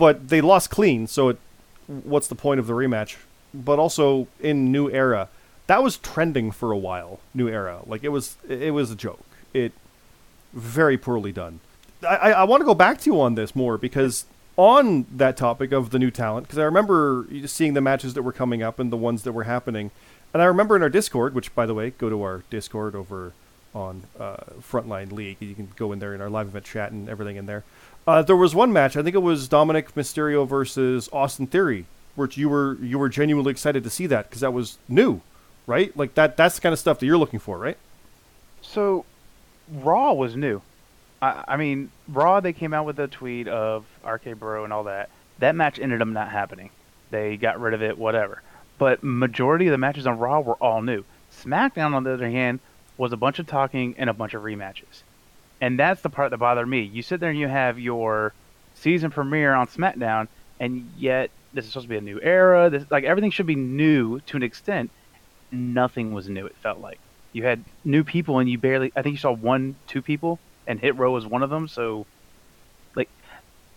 but 0.00 0.30
they 0.30 0.40
lost 0.40 0.70
clean. 0.70 1.06
So, 1.06 1.28
it, 1.28 1.38
what's 1.86 2.26
the 2.26 2.34
point 2.34 2.58
of 2.58 2.66
the 2.66 2.72
rematch? 2.72 3.16
But 3.52 3.78
also 3.78 4.28
in 4.40 4.72
new 4.72 4.90
era, 4.90 5.28
that 5.66 5.82
was 5.82 5.98
trending 5.98 6.52
for 6.52 6.72
a 6.72 6.78
while. 6.78 7.20
New 7.34 7.48
era, 7.48 7.80
like 7.86 8.02
it 8.02 8.08
was, 8.08 8.38
it 8.48 8.72
was 8.72 8.90
a 8.90 8.96
joke. 8.96 9.20
It 9.52 9.72
very 10.54 10.96
poorly 10.96 11.32
done. 11.32 11.60
I, 12.02 12.32
I, 12.32 12.44
want 12.44 12.62
to 12.62 12.64
go 12.64 12.72
back 12.72 12.98
to 13.02 13.10
you 13.10 13.20
on 13.20 13.34
this 13.34 13.54
more 13.54 13.76
because 13.76 14.24
on 14.56 15.04
that 15.14 15.36
topic 15.36 15.70
of 15.70 15.90
the 15.90 15.98
new 15.98 16.10
talent, 16.10 16.46
because 16.46 16.58
I 16.58 16.64
remember 16.64 17.26
seeing 17.44 17.74
the 17.74 17.82
matches 17.82 18.14
that 18.14 18.22
were 18.22 18.32
coming 18.32 18.62
up 18.62 18.78
and 18.78 18.90
the 18.90 18.96
ones 18.96 19.22
that 19.24 19.32
were 19.32 19.44
happening, 19.44 19.90
and 20.32 20.40
I 20.40 20.46
remember 20.46 20.76
in 20.76 20.82
our 20.82 20.88
Discord, 20.88 21.34
which 21.34 21.54
by 21.54 21.66
the 21.66 21.74
way, 21.74 21.90
go 21.90 22.08
to 22.08 22.22
our 22.22 22.42
Discord 22.48 22.94
over 22.94 23.34
on 23.74 24.04
uh, 24.18 24.36
Frontline 24.60 25.12
League. 25.12 25.36
You 25.40 25.54
can 25.54 25.68
go 25.76 25.92
in 25.92 25.98
there 25.98 26.14
in 26.14 26.22
our 26.22 26.30
live 26.30 26.48
event 26.48 26.64
chat 26.64 26.90
and 26.90 27.06
everything 27.06 27.36
in 27.36 27.44
there. 27.44 27.64
Uh, 28.10 28.22
there 28.22 28.34
was 28.34 28.56
one 28.56 28.72
match. 28.72 28.96
I 28.96 29.04
think 29.04 29.14
it 29.14 29.20
was 29.20 29.46
Dominic 29.46 29.94
Mysterio 29.94 30.44
versus 30.44 31.08
Austin 31.12 31.46
Theory, 31.46 31.86
which 32.16 32.36
you 32.36 32.48
were 32.48 32.76
you 32.82 32.98
were 32.98 33.08
genuinely 33.08 33.52
excited 33.52 33.84
to 33.84 33.90
see 33.90 34.08
that 34.08 34.28
because 34.28 34.40
that 34.40 34.52
was 34.52 34.78
new, 34.88 35.20
right? 35.64 35.96
Like 35.96 36.16
that. 36.16 36.36
That's 36.36 36.56
the 36.56 36.60
kind 36.60 36.72
of 36.72 36.80
stuff 36.80 36.98
that 36.98 37.06
you're 37.06 37.18
looking 37.18 37.38
for, 37.38 37.56
right? 37.56 37.78
So, 38.62 39.04
Raw 39.72 40.12
was 40.12 40.34
new. 40.34 40.60
I, 41.22 41.44
I 41.46 41.56
mean, 41.56 41.92
Raw 42.08 42.40
they 42.40 42.52
came 42.52 42.74
out 42.74 42.84
with 42.84 42.98
a 42.98 43.06
tweet 43.06 43.46
of 43.46 43.84
RK 44.04 44.40
Bro 44.40 44.64
and 44.64 44.72
all 44.72 44.84
that. 44.84 45.08
That 45.38 45.54
match 45.54 45.78
ended 45.78 46.02
up 46.02 46.08
not 46.08 46.32
happening. 46.32 46.70
They 47.12 47.36
got 47.36 47.60
rid 47.60 47.74
of 47.74 47.82
it, 47.82 47.96
whatever. 47.96 48.42
But 48.76 49.04
majority 49.04 49.68
of 49.68 49.70
the 49.70 49.78
matches 49.78 50.08
on 50.08 50.18
Raw 50.18 50.40
were 50.40 50.54
all 50.54 50.82
new. 50.82 51.04
SmackDown, 51.32 51.94
on 51.94 52.02
the 52.02 52.14
other 52.14 52.28
hand, 52.28 52.58
was 52.98 53.12
a 53.12 53.16
bunch 53.16 53.38
of 53.38 53.46
talking 53.46 53.94
and 53.96 54.10
a 54.10 54.14
bunch 54.14 54.34
of 54.34 54.42
rematches. 54.42 55.04
And 55.60 55.78
that's 55.78 56.00
the 56.00 56.10
part 56.10 56.30
that 56.30 56.38
bothered 56.38 56.68
me. 56.68 56.82
You 56.82 57.02
sit 57.02 57.20
there 57.20 57.30
and 57.30 57.38
you 57.38 57.48
have 57.48 57.78
your 57.78 58.32
season 58.74 59.10
premiere 59.10 59.52
on 59.52 59.66
SmackDown, 59.66 60.28
and 60.58 60.90
yet 60.96 61.30
this 61.52 61.64
is 61.64 61.72
supposed 61.72 61.84
to 61.84 61.90
be 61.90 61.96
a 61.96 62.00
new 62.00 62.20
era. 62.22 62.70
This 62.70 62.84
like 62.90 63.04
everything 63.04 63.30
should 63.30 63.46
be 63.46 63.56
new 63.56 64.20
to 64.20 64.36
an 64.36 64.42
extent. 64.42 64.90
Nothing 65.52 66.12
was 66.14 66.28
new. 66.28 66.46
It 66.46 66.56
felt 66.56 66.80
like 66.80 66.98
you 67.32 67.44
had 67.44 67.64
new 67.84 68.04
people, 68.04 68.38
and 68.38 68.48
you 68.48 68.58
barely. 68.58 68.92
I 68.96 69.02
think 69.02 69.14
you 69.14 69.18
saw 69.18 69.32
one, 69.32 69.76
two 69.86 70.02
people, 70.02 70.38
and 70.66 70.80
Hit 70.80 70.96
Row 70.96 71.12
was 71.12 71.26
one 71.26 71.42
of 71.42 71.50
them. 71.50 71.68
So, 71.68 72.06
like, 72.94 73.08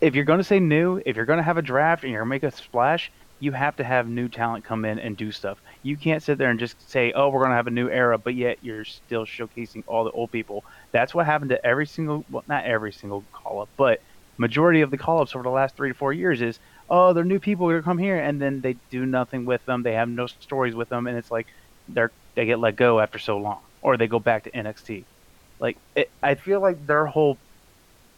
if 0.02 0.16
you're 0.16 0.26
going 0.26 0.40
to 0.40 0.44
say 0.44 0.60
new, 0.60 1.02
if 1.06 1.16
you're 1.16 1.26
going 1.26 1.38
to 1.38 1.44
have 1.44 1.58
a 1.58 1.62
draft 1.62 2.04
and 2.04 2.12
you're 2.12 2.22
going 2.22 2.40
to 2.40 2.48
make 2.48 2.54
a 2.54 2.56
splash, 2.56 3.12
you 3.40 3.52
have 3.52 3.76
to 3.78 3.84
have 3.84 4.08
new 4.08 4.30
talent 4.30 4.64
come 4.64 4.86
in 4.86 5.00
and 5.00 5.18
do 5.18 5.32
stuff. 5.32 5.60
You 5.82 5.98
can't 5.98 6.24
sit 6.24 6.38
there 6.38 6.50
and 6.50 6.60
just 6.60 6.90
say, 6.90 7.12
"Oh, 7.14 7.30
we're 7.30 7.40
going 7.42 7.52
to 7.52 7.56
have 7.58 7.68
a 7.68 7.72
new 7.72 7.90
era," 7.90 8.18
but 8.18 8.36
yet 8.36 8.60
you're 8.62 8.86
still 8.86 9.26
showcasing 9.26 9.84
all 9.88 10.04
the 10.06 10.12
old 10.12 10.32
people. 10.32 10.64
That's 10.92 11.14
what 11.14 11.26
happened 11.26 11.50
to 11.50 11.66
every 11.66 11.88
single, 11.88 12.26
well, 12.30 12.44
not 12.48 12.66
every 12.66 12.94
single 12.94 13.28
call 13.32 13.62
up, 13.62 13.70
but 13.78 14.00
majority 14.38 14.82
of 14.82 14.92
the 14.92 14.98
call 14.98 15.22
ups 15.22 15.36
over 15.36 15.44
the 15.44 15.50
last 15.50 15.76
three 15.76 15.90
to 15.90 15.96
four 15.96 16.14
years 16.14 16.42
is, 16.42 16.60
oh, 16.90 17.14
they're 17.14 17.24
new 17.26 17.40
people 17.40 17.68
gonna 17.70 17.84
come 17.84 17.98
here, 17.98 18.18
and 18.20 18.42
then 18.42 18.62
they 18.62 18.76
do 18.90 19.06
nothing 19.06 19.46
with 19.46 19.64
them. 19.66 19.84
They 19.84 19.94
have 19.94 20.10
no 20.10 20.28
stories 20.28 20.76
with 20.76 20.90
them, 20.90 21.08
and 21.08 21.18
it's 21.18 21.32
like 21.32 21.48
they're 21.88 22.14
they 22.36 22.46
get 22.46 22.60
let 22.60 22.76
go 22.76 23.00
after 23.00 23.20
so 23.20 23.38
long, 23.38 23.62
or 23.82 23.98
they 23.98 24.08
go 24.08 24.20
back 24.20 24.44
to 24.46 24.52
NXT. 24.52 25.08
Like 25.60 25.78
it, 25.96 26.12
I 26.22 26.36
feel 26.36 26.62
like 26.62 26.86
their 26.86 27.06
whole 27.06 27.40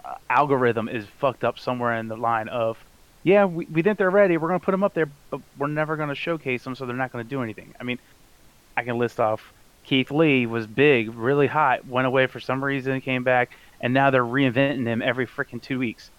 uh, 0.04 0.16
algorithm 0.30 0.90
is 0.90 1.06
fucked 1.20 1.44
up 1.44 1.60
somewhere 1.60 1.96
in 1.98 2.08
the 2.08 2.18
line 2.18 2.50
of, 2.50 2.78
yeah, 3.26 3.44
we, 3.46 3.66
we 3.66 3.82
think 3.82 3.98
they're 3.98 4.10
ready. 4.10 4.38
We're 4.38 4.48
gonna 4.48 4.60
put 4.60 4.72
them 4.72 4.84
up 4.84 4.94
there, 4.94 5.10
but 5.32 5.42
we're 5.58 5.68
never 5.68 5.98
gonna 5.98 6.16
showcase 6.16 6.64
them, 6.64 6.76
so 6.76 6.86
they're 6.86 6.96
not 6.96 7.12
gonna 7.12 7.24
do 7.24 7.42
anything. 7.42 7.74
I 7.82 7.84
mean, 7.84 7.98
I 8.78 8.84
can 8.84 9.00
list 9.00 9.20
off 9.20 9.52
Keith 9.84 10.12
Lee 10.12 10.46
was 10.46 10.68
big, 10.68 11.14
really 11.16 11.48
hot, 11.48 11.88
went 11.88 12.08
away 12.08 12.28
for 12.28 12.40
some 12.40 12.64
reason, 12.64 13.02
came 13.02 13.24
back, 13.24 13.52
and 13.82 13.94
now 13.94 14.12
they're 14.12 14.24
reinventing 14.24 14.86
him 14.86 15.02
every 15.02 15.26
freaking 15.26 15.62
two 15.62 15.80
weeks. 15.80 16.12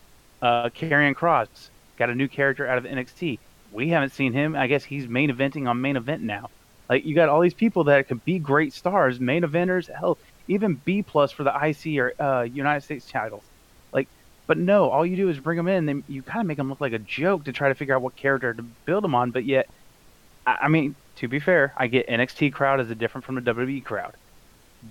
Uh, 0.43 0.69
Kross 0.69 1.71
got 1.97 2.11
a 2.11 2.15
new 2.15 2.29
character 2.29 2.67
out 2.67 2.79
of 2.79 2.85
NXT. 2.85 3.39
We 3.73 3.89
haven't 3.91 4.11
seen 4.11 4.33
him. 4.33 4.57
I 4.57 4.67
guess 4.67 4.83
he's 4.83 5.09
main 5.09 5.31
eventing 5.31 5.69
on 5.69 5.81
main 5.81 5.97
event 5.97 6.23
now. 6.23 6.51
Like 6.89 7.05
you 7.05 7.15
got 7.15 7.29
all 7.29 7.41
these 7.41 7.55
people 7.55 7.85
that 7.85 8.09
could 8.09 8.25
be 8.25 8.39
great 8.39 8.73
stars, 8.73 9.19
main 9.21 9.43
eventers, 9.43 9.93
hell, 9.93 10.19
even 10.49 10.81
B 10.85 11.03
plus 11.03 11.33
for 11.33 11.45
the 11.45 11.53
IC 11.55 11.99
or 11.99 12.23
uh, 12.23 12.43
United 12.43 12.83
States 12.83 13.09
titles. 13.11 13.45
But 14.47 14.59
no, 14.59 14.91
all 14.91 15.05
you 15.05 15.17
do 15.17 15.29
is 15.29 15.39
bring 15.39 15.57
them 15.57 15.69
in. 15.69 15.89
And 15.89 16.05
you 16.09 16.23
kind 16.23 16.41
of 16.41 16.47
make 16.47 16.57
them 16.57 16.69
look 16.69 16.81
like 16.81 16.93
a 16.93 16.99
joke 16.99 17.45
to 17.45 17.53
try 17.53 17.69
to 17.69 17.75
figure 17.75 17.95
out 17.95 18.03
what 18.03 18.17
character 18.17 18.55
to 18.55 18.63
build 18.63 19.05
them 19.05 19.15
on. 19.15 19.31
But 19.31 19.45
yet, 19.45 19.69
I, 20.47 20.59
I 20.63 20.69
mean, 20.69 20.95
to 21.17 21.29
be 21.29 21.41
fair, 21.41 21.73
I 21.77 21.87
get 21.87 22.09
NXT 22.09 22.53
crowd 22.53 22.81
is 22.81 22.91
a 22.91 22.95
different 22.95 23.25
from 23.25 23.35
the 23.37 23.41
WWE 23.41 23.83
crowd, 23.85 24.15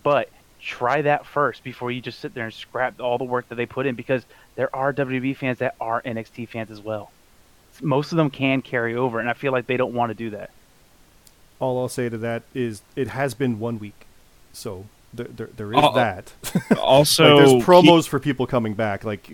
but 0.03 0.29
try 0.59 1.01
that 1.03 1.25
first 1.25 1.63
before 1.63 1.91
you 1.91 2.01
just 2.01 2.19
sit 2.19 2.33
there 2.33 2.45
and 2.45 2.53
scrap 2.53 2.99
all 2.99 3.17
the 3.17 3.23
work 3.23 3.47
that 3.49 3.55
they 3.55 3.65
put 3.65 3.85
in 3.85 3.95
because 3.95 4.25
there 4.55 4.75
are 4.75 4.91
WWE 4.91 5.37
fans 5.37 5.59
that 5.59 5.75
are 5.79 6.01
NXT 6.01 6.49
fans 6.49 6.71
as 6.71 6.81
well. 6.81 7.11
Most 7.81 8.11
of 8.11 8.17
them 8.17 8.29
can 8.29 8.61
carry 8.61 8.95
over, 8.95 9.19
and 9.19 9.29
I 9.29 9.33
feel 9.33 9.51
like 9.51 9.67
they 9.67 9.77
don't 9.77 9.93
want 9.93 10.09
to 10.09 10.15
do 10.15 10.31
that. 10.31 10.49
All 11.59 11.79
I'll 11.79 11.89
say 11.89 12.09
to 12.09 12.17
that 12.17 12.43
is 12.53 12.81
it 12.95 13.09
has 13.09 13.33
been 13.33 13.59
one 13.59 13.79
week, 13.79 14.05
so 14.51 14.85
there 15.15 15.27
there, 15.27 15.49
there 15.55 15.71
is 15.73 15.79
Uh, 15.81 15.91
that. 15.91 16.33
Also, 16.79 17.23
like 17.23 17.37
there's 17.37 17.51
Keith- 17.53 17.65
promos 17.65 18.07
for 18.07 18.19
people 18.19 18.45
coming 18.47 18.73
back. 18.73 19.03
Like 19.03 19.29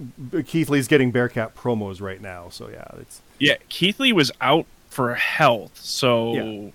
Keith 0.45 0.69
Lee's 0.69 0.87
getting 0.87 1.11
Bearcat 1.11 1.55
promos 1.55 2.01
right 2.01 2.21
now, 2.21 2.49
so 2.49 2.69
yeah, 2.69 2.85
it's 2.99 3.21
Yeah, 3.39 3.55
Keith 3.69 3.99
Lee 3.99 4.13
was 4.13 4.31
out 4.41 4.65
for 4.89 5.15
health, 5.15 5.77
so 5.77 6.33
Yeah. 6.33 6.69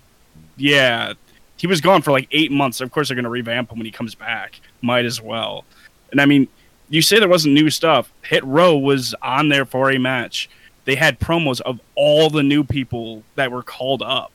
yeah. 0.57 1.13
he 1.57 1.67
was 1.67 1.81
gone 1.81 2.01
for 2.01 2.11
like 2.11 2.27
eight 2.31 2.51
months. 2.51 2.81
Of 2.81 2.91
course, 2.91 3.07
they're 3.09 3.15
going 3.15 3.23
to 3.23 3.29
revamp 3.29 3.71
him 3.71 3.77
when 3.79 3.85
he 3.85 3.91
comes 3.91 4.15
back. 4.15 4.59
Might 4.81 5.05
as 5.05 5.21
well. 5.21 5.65
And 6.11 6.21
I 6.21 6.25
mean, 6.25 6.47
you 6.89 7.01
say 7.01 7.19
there 7.19 7.27
wasn't 7.27 7.53
new 7.55 7.69
stuff. 7.69 8.11
Hit 8.23 8.43
Row 8.45 8.77
was 8.77 9.13
on 9.21 9.49
there 9.49 9.65
for 9.65 9.91
a 9.91 9.97
match. 9.97 10.49
They 10.85 10.95
had 10.95 11.19
promos 11.19 11.59
of 11.61 11.79
all 11.95 12.29
the 12.29 12.43
new 12.43 12.63
people 12.63 13.23
that 13.35 13.51
were 13.51 13.61
called 13.63 14.01
up. 14.01 14.31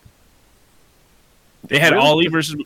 They 1.64 1.78
had 1.78 1.92
Really? 1.92 2.04
Ali 2.04 2.26
versus. 2.26 2.56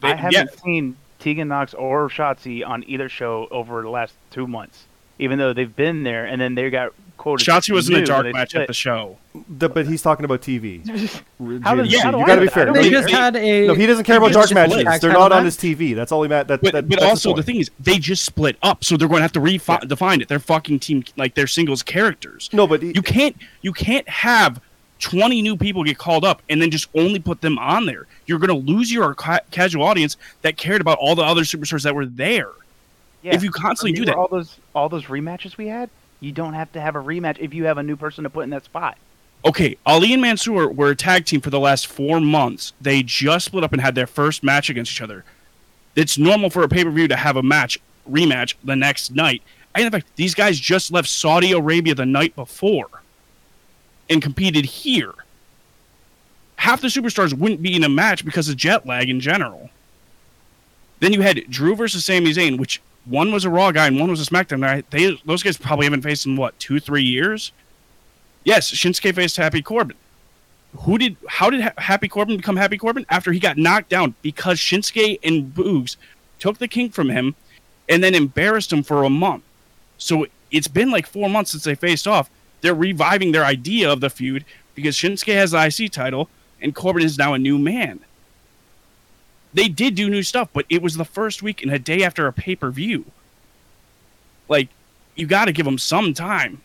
They, 0.00 0.08
I 0.12 0.14
haven't 0.16 0.32
yeah, 0.32 0.62
seen 0.62 0.96
Tegan 1.24 1.48
Nox 1.48 1.74
or 1.74 2.08
Shotzi 2.08 2.64
on 2.66 2.84
either 2.86 3.08
show 3.08 3.48
over 3.50 3.82
the 3.82 3.88
last 3.90 4.14
two 4.30 4.46
months, 4.46 4.84
even 5.18 5.38
though 5.38 5.52
they've 5.52 5.74
been 5.74 6.02
there, 6.04 6.26
and 6.26 6.40
then 6.40 6.54
they 6.54 6.68
got 6.70 6.92
quoted. 7.16 7.44
Shotzi 7.46 7.70
was 7.70 7.88
in 7.88 7.94
new 7.94 8.00
the 8.00 8.06
dark 8.06 8.26
match 8.32 8.50
split. 8.50 8.62
at 8.62 8.66
the 8.68 8.74
show. 8.74 9.16
the, 9.48 9.68
but 9.68 9.86
he's 9.86 10.02
talking 10.02 10.24
about 10.26 10.42
TV. 10.42 10.86
How 11.64 11.74
does- 11.74 11.88
GMC. 11.88 12.02
how 12.02 12.10
do 12.10 12.18
you 12.18 12.24
I 12.24 12.26
got 12.26 12.34
to 12.34 12.40
be 12.42 12.46
fair. 12.48 12.66
that? 12.66 12.74
They 12.74 12.82
They- 12.82 12.90
just 12.90 13.08
had 13.10 13.36
a. 13.36 13.66
no, 13.68 13.74
he 13.74 13.86
doesn't 13.86 14.04
care 14.04 14.18
about 14.18 14.32
dark 14.32 14.52
matches. 14.52 14.80
split. 14.80 15.00
They're 15.00 15.12
not 15.12 15.32
on 15.32 15.44
his 15.46 15.56
TV. 15.56 15.94
That's 15.94 16.12
all 16.12 16.22
he 16.22 16.28
meant. 16.28 16.48
That, 16.48 16.60
But, 16.60 16.72
that, 16.74 16.88
but 16.88 17.00
that's 17.00 17.08
also 17.10 17.30
point. 17.30 17.38
the 17.38 17.42
thing 17.44 17.56
is, 17.56 17.70
they 17.80 17.98
just 17.98 18.24
split 18.26 18.56
up, 18.62 18.84
so 18.84 18.96
they're 18.96 19.08
going 19.08 19.18
to 19.20 19.22
have 19.22 19.32
to 19.32 19.40
refi- 19.40 19.80
Yeah. 19.82 19.88
define 19.88 20.20
it. 20.20 20.28
They're 20.28 20.38
fucking 20.38 20.80
team 20.80 21.04
like 21.16 21.34
they're 21.34 21.46
singles 21.46 21.82
characters. 21.82 22.50
No, 22.52 22.66
but 22.66 22.82
he, 22.82 22.92
You 22.94 23.02
can't 23.02 23.36
you 23.62 23.72
can't 23.72 24.08
have 24.08 24.60
20 25.00 25.42
new 25.42 25.56
people 25.56 25.84
get 25.84 25.98
called 25.98 26.24
up 26.24 26.42
and 26.48 26.60
then 26.62 26.70
just 26.70 26.88
only 26.94 27.18
put 27.18 27.40
them 27.40 27.58
on 27.58 27.86
there. 27.86 28.06
You're 28.26 28.38
going 28.38 28.48
to 28.48 28.72
lose 28.72 28.92
your 28.92 29.14
ca- 29.14 29.40
casual 29.50 29.84
audience 29.84 30.16
that 30.42 30.56
cared 30.56 30.80
about 30.80 30.98
all 30.98 31.14
the 31.14 31.22
other 31.22 31.42
superstars 31.42 31.82
that 31.82 31.94
were 31.94 32.06
there. 32.06 32.50
Yeah. 33.22 33.34
If 33.34 33.42
you 33.42 33.50
constantly 33.50 33.92
do 33.92 34.04
that, 34.06 34.16
all 34.16 34.28
those 34.28 34.58
all 34.74 34.88
those 34.88 35.04
rematches 35.06 35.56
we 35.56 35.66
had, 35.66 35.90
you 36.20 36.30
don't 36.32 36.54
have 36.54 36.70
to 36.72 36.80
have 36.80 36.94
a 36.96 37.02
rematch 37.02 37.38
if 37.40 37.54
you 37.54 37.64
have 37.64 37.78
a 37.78 37.82
new 37.82 37.96
person 37.96 38.24
to 38.24 38.30
put 38.30 38.44
in 38.44 38.50
that 38.50 38.64
spot. 38.64 38.98
okay, 39.46 39.76
Ali 39.84 40.12
and 40.12 40.22
Mansoor 40.22 40.68
were 40.70 40.90
a 40.90 40.96
tag 40.96 41.26
team 41.26 41.40
for 41.40 41.50
the 41.50 41.60
last 41.60 41.86
4 41.86 42.20
months. 42.20 42.72
They 42.80 43.02
just 43.02 43.46
split 43.46 43.64
up 43.64 43.72
and 43.72 43.80
had 43.82 43.94
their 43.94 44.06
first 44.06 44.42
match 44.42 44.70
against 44.70 44.92
each 44.92 45.02
other. 45.02 45.24
It's 45.96 46.18
normal 46.18 46.50
for 46.50 46.62
a 46.64 46.68
pay-per-view 46.68 47.08
to 47.08 47.16
have 47.16 47.36
a 47.36 47.42
match 47.42 47.78
rematch 48.10 48.54
the 48.64 48.76
next 48.76 49.10
night. 49.10 49.42
And 49.74 49.84
in 49.84 49.90
fact, 49.92 50.06
these 50.16 50.34
guys 50.34 50.58
just 50.58 50.92
left 50.92 51.08
Saudi 51.08 51.52
Arabia 51.52 51.94
the 51.94 52.06
night 52.06 52.34
before 52.36 52.88
and 54.08 54.22
competed 54.22 54.64
here. 54.64 55.12
Half 56.56 56.80
the 56.80 56.88
superstars 56.88 57.34
wouldn't 57.36 57.62
be 57.62 57.76
in 57.76 57.84
a 57.84 57.88
match 57.88 58.24
because 58.24 58.48
of 58.48 58.56
jet 58.56 58.86
lag 58.86 59.08
in 59.08 59.20
general. 59.20 59.70
Then 61.00 61.12
you 61.12 61.20
had 61.20 61.44
Drew 61.50 61.76
versus 61.76 62.04
Sami 62.04 62.32
Zayn, 62.32 62.58
which 62.58 62.80
one 63.04 63.32
was 63.32 63.44
a 63.44 63.50
Raw 63.50 63.70
guy 63.72 63.86
and 63.86 64.00
one 64.00 64.10
was 64.10 64.26
a 64.26 64.30
SmackDown 64.30 64.60
guy. 64.60 64.82
They 64.90 65.18
those 65.24 65.42
guys 65.42 65.56
probably 65.56 65.86
haven't 65.86 66.02
faced 66.02 66.26
in 66.26 66.36
what 66.36 66.58
two, 66.58 66.80
three 66.80 67.02
years. 67.02 67.52
Yes, 68.44 68.70
Shinsuke 68.70 69.14
faced 69.14 69.36
Happy 69.36 69.62
Corbin. 69.62 69.96
Who 70.80 70.98
did? 70.98 71.16
How 71.28 71.50
did 71.50 71.60
Ha- 71.62 71.72
Happy 71.78 72.08
Corbin 72.08 72.36
become 72.36 72.56
Happy 72.56 72.78
Corbin 72.78 73.06
after 73.08 73.32
he 73.32 73.40
got 73.40 73.58
knocked 73.58 73.90
down 73.90 74.14
because 74.22 74.58
Shinsuke 74.58 75.18
and 75.22 75.54
Boogs 75.54 75.96
took 76.38 76.58
the 76.58 76.68
king 76.68 76.90
from 76.90 77.10
him 77.10 77.34
and 77.88 78.02
then 78.02 78.14
embarrassed 78.14 78.72
him 78.72 78.82
for 78.82 79.04
a 79.04 79.10
month. 79.10 79.44
So 79.98 80.26
it's 80.50 80.68
been 80.68 80.90
like 80.90 81.06
four 81.06 81.28
months 81.28 81.52
since 81.52 81.64
they 81.64 81.74
faced 81.74 82.06
off. 82.08 82.30
They're 82.64 82.74
reviving 82.74 83.32
their 83.32 83.44
idea 83.44 83.92
of 83.92 84.00
the 84.00 84.08
feud 84.08 84.42
because 84.74 84.96
Shinsuke 84.96 85.34
has 85.34 85.50
the 85.50 85.66
IC 85.66 85.92
title 85.92 86.30
and 86.62 86.74
Corbin 86.74 87.02
is 87.02 87.18
now 87.18 87.34
a 87.34 87.38
new 87.38 87.58
man. 87.58 88.00
They 89.52 89.68
did 89.68 89.94
do 89.94 90.08
new 90.08 90.22
stuff, 90.22 90.48
but 90.54 90.64
it 90.70 90.80
was 90.80 90.96
the 90.96 91.04
first 91.04 91.42
week 91.42 91.62
and 91.62 91.70
a 91.70 91.78
day 91.78 92.02
after 92.02 92.26
a 92.26 92.32
pay 92.32 92.56
per 92.56 92.70
view. 92.70 93.04
Like, 94.48 94.70
you 95.14 95.26
got 95.26 95.44
to 95.44 95.52
give 95.52 95.66
them 95.66 95.76
some 95.76 96.14
time. 96.14 96.62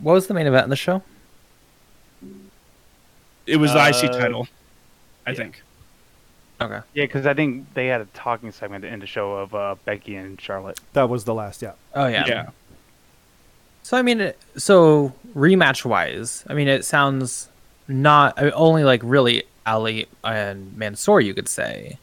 What 0.00 0.14
was 0.14 0.26
the 0.26 0.32
main 0.32 0.46
event 0.46 0.64
in 0.64 0.70
the 0.70 0.74
show? 0.76 1.02
It 3.46 3.56
was 3.58 3.74
the 3.74 3.86
IC 3.86 4.04
Uh, 4.10 4.18
title, 4.18 4.48
I 5.26 5.32
yeah. 5.32 5.36
think. 5.36 5.62
Okay. 6.62 6.80
Yeah, 6.94 7.04
because 7.04 7.26
I 7.26 7.34
think 7.34 7.74
they 7.74 7.88
had 7.88 8.00
a 8.00 8.06
talking 8.14 8.52
segment 8.52 8.86
in 8.86 9.00
the 9.00 9.06
show 9.06 9.34
of 9.34 9.54
uh, 9.54 9.74
Becky 9.84 10.16
and 10.16 10.40
Charlotte. 10.40 10.80
that 10.94 11.10
was 11.10 11.24
the 11.24 11.34
last. 11.34 11.60
Yeah, 11.60 11.72
Oh 11.94 12.06
yeah. 12.06 12.24
yeah. 12.26 12.48
So 13.82 13.96
I 13.96 14.02
mean, 14.02 14.32
so 14.56 15.12
rematch 15.34 15.84
wise, 15.84 16.44
I 16.48 16.54
mean, 16.54 16.68
it 16.68 16.84
sounds 16.84 17.48
not 17.88 18.38
I 18.38 18.44
mean, 18.44 18.52
only 18.54 18.84
like 18.84 19.00
really 19.04 19.44
Ali 19.66 20.06
and 20.24 20.76
Mansoor, 20.76 21.20
you 21.20 21.34
could 21.34 21.48
say, 21.48 21.98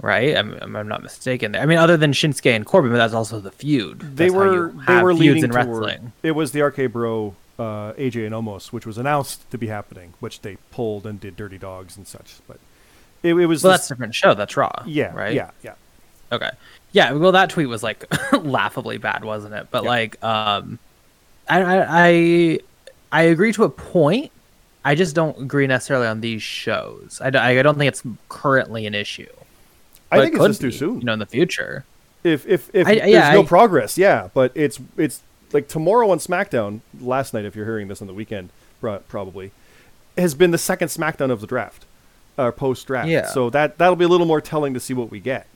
right? 0.00 0.36
I'm, 0.36 0.58
I'm 0.76 0.88
not 0.88 1.02
mistaken. 1.02 1.52
There. 1.52 1.62
I 1.62 1.66
mean, 1.66 1.78
other 1.78 1.96
than 1.96 2.12
Shinsuke 2.12 2.54
and 2.54 2.64
Corbin, 2.66 2.90
but 2.90 2.98
that's 2.98 3.14
also 3.14 3.40
the 3.40 3.50
feud. 3.50 4.00
they 4.16 4.24
That's 4.28 4.34
how 4.34 4.38
were 4.40 4.74
they 4.86 5.02
were 5.02 5.10
feuds 5.12 5.20
leading 5.20 5.44
in 5.44 5.50
toward. 5.50 5.66
wrestling. 5.66 6.12
It 6.22 6.32
was 6.32 6.52
the 6.52 6.62
RK 6.62 6.92
Bro, 6.92 7.34
uh, 7.58 7.92
AJ 7.94 8.26
and 8.26 8.34
Omos, 8.34 8.72
which 8.72 8.86
was 8.86 8.98
announced 8.98 9.50
to 9.50 9.58
be 9.58 9.68
happening, 9.68 10.14
which 10.20 10.40
they 10.42 10.56
pulled 10.70 11.06
and 11.06 11.20
did 11.20 11.36
Dirty 11.36 11.58
Dogs 11.58 11.96
and 11.96 12.06
such. 12.06 12.34
But 12.46 12.58
it, 13.22 13.34
it 13.34 13.46
was 13.46 13.62
Well, 13.62 13.72
this- 13.72 13.80
that's 13.82 13.90
a 13.90 13.94
different 13.94 14.14
show. 14.14 14.34
That's 14.34 14.56
Raw. 14.56 14.70
yeah, 14.86 15.14
Right. 15.14 15.34
yeah, 15.34 15.50
yeah. 15.62 15.74
Okay. 16.32 16.50
Yeah, 16.92 17.12
well 17.12 17.32
that 17.32 17.50
tweet 17.50 17.68
was 17.68 17.82
like 17.82 18.04
laughably 18.32 18.98
bad, 18.98 19.24
wasn't 19.24 19.54
it? 19.54 19.68
But 19.70 19.82
Yeah. 19.84 19.88
like 19.90 20.24
um 20.24 20.78
I, 21.48 21.60
I 21.88 22.58
I 23.12 23.22
agree 23.22 23.52
to 23.52 23.64
a 23.64 23.68
point. 23.68 24.32
I 24.84 24.94
just 24.94 25.14
don't 25.14 25.40
agree 25.42 25.66
necessarily 25.66 26.06
on 26.06 26.20
these 26.20 26.42
shows. 26.42 27.20
I, 27.22 27.28
I 27.28 27.62
don't 27.62 27.76
think 27.78 27.88
it's 27.88 28.02
currently 28.28 28.86
an 28.86 28.94
issue. 28.94 29.26
I 30.12 30.18
think 30.20 30.34
it 30.34 30.38
it's 30.38 30.46
just 30.46 30.60
too 30.60 30.70
soon. 30.70 31.00
You 31.00 31.04
know, 31.06 31.12
in 31.14 31.18
the 31.18 31.26
future. 31.26 31.84
if 32.24 32.46
if 32.46 32.70
if 32.74 32.86
I- 32.86 32.94
there's 32.96 33.10
yeah, 33.10 33.32
no 33.32 33.42
I- 33.42 33.46
progress, 33.46 33.98
yeah, 33.98 34.28
but 34.34 34.52
it's 34.54 34.78
it's 34.96 35.22
like 35.52 35.68
tomorrow 35.68 36.10
on 36.10 36.18
SmackDown, 36.18 36.80
last 37.00 37.34
night 37.34 37.44
if 37.44 37.54
you're 37.56 37.64
hearing 37.64 37.88
this 37.88 38.00
on 38.00 38.06
the 38.06 38.14
weekend, 38.14 38.50
probably 39.08 39.50
has 40.16 40.34
been 40.34 40.50
the 40.50 40.58
second 40.58 40.88
SmackDown 40.88 41.30
of 41.30 41.40
the 41.40 41.46
draft, 41.46 41.84
uh, 42.38 42.50
post 42.52 42.86
draft. 42.86 43.08
Yeah. 43.08 43.26
So 43.26 43.50
that 43.50 43.78
that'll 43.78 43.96
be 43.96 44.04
a 44.04 44.08
little 44.08 44.26
more 44.26 44.40
telling 44.40 44.72
to 44.74 44.80
see 44.80 44.94
what 44.94 45.10
we 45.10 45.20
get. 45.20 45.46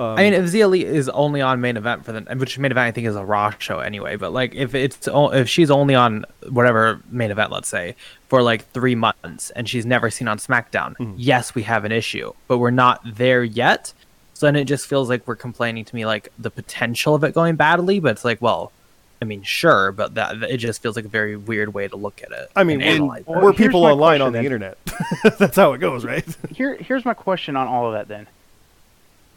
Um, 0.00 0.18
I 0.18 0.22
mean, 0.22 0.32
if 0.32 0.50
the 0.50 0.62
is 0.62 1.08
only 1.10 1.42
on 1.42 1.60
main 1.60 1.76
event 1.76 2.06
for 2.06 2.12
the, 2.12 2.20
which 2.36 2.58
main 2.58 2.70
event 2.70 2.86
I 2.86 2.90
think 2.90 3.06
is 3.06 3.16
a 3.16 3.24
Raw 3.24 3.52
show 3.58 3.80
anyway, 3.80 4.16
but 4.16 4.32
like 4.32 4.54
if 4.54 4.74
it's 4.74 5.06
if 5.12 5.46
she's 5.48 5.70
only 5.70 5.94
on 5.94 6.24
whatever 6.48 7.02
main 7.10 7.30
event, 7.30 7.50
let's 7.52 7.68
say 7.68 7.96
for 8.28 8.40
like 8.42 8.66
three 8.70 8.94
months 8.94 9.50
and 9.50 9.68
she's 9.68 9.84
never 9.84 10.08
seen 10.08 10.26
on 10.26 10.38
SmackDown, 10.38 10.96
Mhm. 10.96 11.14
yes, 11.18 11.54
we 11.54 11.64
have 11.64 11.84
an 11.84 11.92
issue, 11.92 12.32
but 12.48 12.56
we're 12.58 12.70
not 12.70 13.00
there 13.04 13.44
yet. 13.44 13.92
So 14.32 14.46
then 14.46 14.56
it 14.56 14.64
just 14.64 14.86
feels 14.86 15.10
like 15.10 15.26
we're 15.28 15.36
complaining 15.36 15.84
to 15.84 15.94
me 15.94 16.06
like 16.06 16.32
the 16.38 16.50
potential 16.50 17.14
of 17.14 17.22
it 17.24 17.34
going 17.34 17.56
badly, 17.56 18.00
but 18.00 18.12
it's 18.12 18.24
like, 18.24 18.40
well, 18.40 18.72
I 19.20 19.26
mean, 19.26 19.42
sure, 19.42 19.92
but 19.92 20.14
that 20.14 20.42
it 20.44 20.56
just 20.56 20.80
feels 20.80 20.96
like 20.96 21.04
a 21.04 21.08
very 21.08 21.36
weird 21.36 21.74
way 21.74 21.86
to 21.88 21.96
look 21.96 22.22
at 22.22 22.32
it. 22.32 22.50
I 22.56 22.64
mean, 22.64 22.80
and 22.80 22.88
and 22.88 22.94
analyze 23.02 23.20
it. 23.20 23.28
Well, 23.28 23.42
we're 23.42 23.52
here's 23.52 23.68
people 23.68 23.84
online 23.84 24.20
question 24.20 24.22
on 24.22 24.32
the 24.32 24.38
then. 24.38 24.44
internet. 24.46 24.78
That's 25.38 25.56
how 25.56 25.74
it 25.74 25.78
goes, 25.78 26.06
right? 26.06 26.24
Here, 26.54 26.74
here's 26.76 27.04
my 27.04 27.12
question 27.12 27.54
on 27.54 27.66
all 27.68 27.86
of 27.88 27.92
that. 27.92 28.08
Then, 28.08 28.26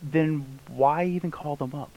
then 0.04 0.60
why 0.68 1.06
even 1.06 1.32
call 1.32 1.56
them 1.56 1.74
up? 1.74 1.90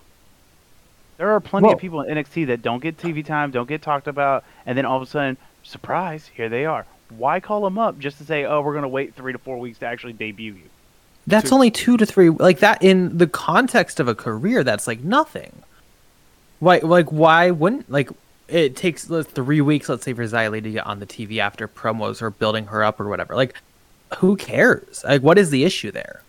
There 1.19 1.31
are 1.31 1.40
plenty 1.40 1.73
of 1.73 1.79
people 1.79 2.03
in 2.03 2.16
NXT 2.16 2.49
that 2.49 2.62
don't 2.62 2.83
get 2.83 2.99
TV 2.99 3.25
time, 3.25 3.51
don't 3.51 3.69
get 3.69 3.83
talked 3.83 4.07
about, 4.07 4.45
and 4.66 4.77
then 4.77 4.85
all 4.85 4.97
of 4.97 5.03
a 5.03 5.07
sudden 5.07 5.37
surprise, 5.62 6.31
here 6.35 6.49
they 6.49 6.66
are. 6.66 6.87
Why 7.09 7.40
call 7.40 7.62
them 7.62 7.79
up 7.79 7.99
just 7.99 8.19
to 8.19 8.25
say, 8.25 8.45
oh, 8.45 8.61
we're 8.61 8.73
going 8.73 8.83
to 8.83 8.88
wait 8.88 9.14
three 9.14 9.33
to 9.33 9.38
four 9.38 9.59
weeks 9.59 9.79
to 9.79 9.87
actually 9.87 10.12
debut 10.12 10.53
you? 10.53 10.69
That's 11.27 11.51
only 11.51 11.71
two 11.71 11.97
to 11.97 12.07
three. 12.07 12.31
Like 12.31 12.61
that 12.61 12.83
in 12.83 13.19
the 13.19 13.27
context 13.27 13.99
of 13.99 14.07
a 14.07 14.14
career, 14.14 14.62
that's 14.62 14.87
like 14.87 15.01
nothing. 15.01 15.62
Why? 16.61 16.79
Like 16.79 17.11
why 17.11 17.51
wouldn't 17.51 17.90
like 17.90 18.11
it 18.49 18.77
takes 18.77 19.11
like, 19.11 19.27
three 19.27 19.61
weeks, 19.61 19.88
let's 19.88 20.05
say, 20.05 20.12
for 20.12 20.23
Xia 20.23 20.51
Li 20.51 20.61
to 20.61 20.71
get 20.71 20.87
on 20.87 21.01
the 21.01 21.07
TV 21.07 21.38
after 21.38 21.66
promos 21.66 22.23
or 22.23 22.31
building 22.31 22.66
her 22.66 22.85
up 22.85 23.01
or 23.01 23.09
whatever. 23.09 23.35
Like, 23.35 23.55
who 24.19 24.37
cares? 24.37 25.03
Like, 25.05 25.23
what 25.23 25.38
is 25.38 25.51
the 25.51 25.64
issue 25.64 25.90
there? 25.90 26.23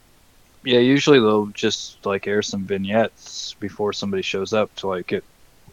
Yeah, 0.68 0.80
usually 0.80 1.18
they'll 1.18 1.46
just 1.48 2.06
like 2.06 2.28
air 2.28 2.42
some 2.42 2.66
vignettes 2.66 3.54
before 3.54 3.94
somebody 3.94 4.22
shows 4.22 4.52
up 4.52 4.76
to 4.76 4.88
like 4.88 5.08
get, 5.08 5.24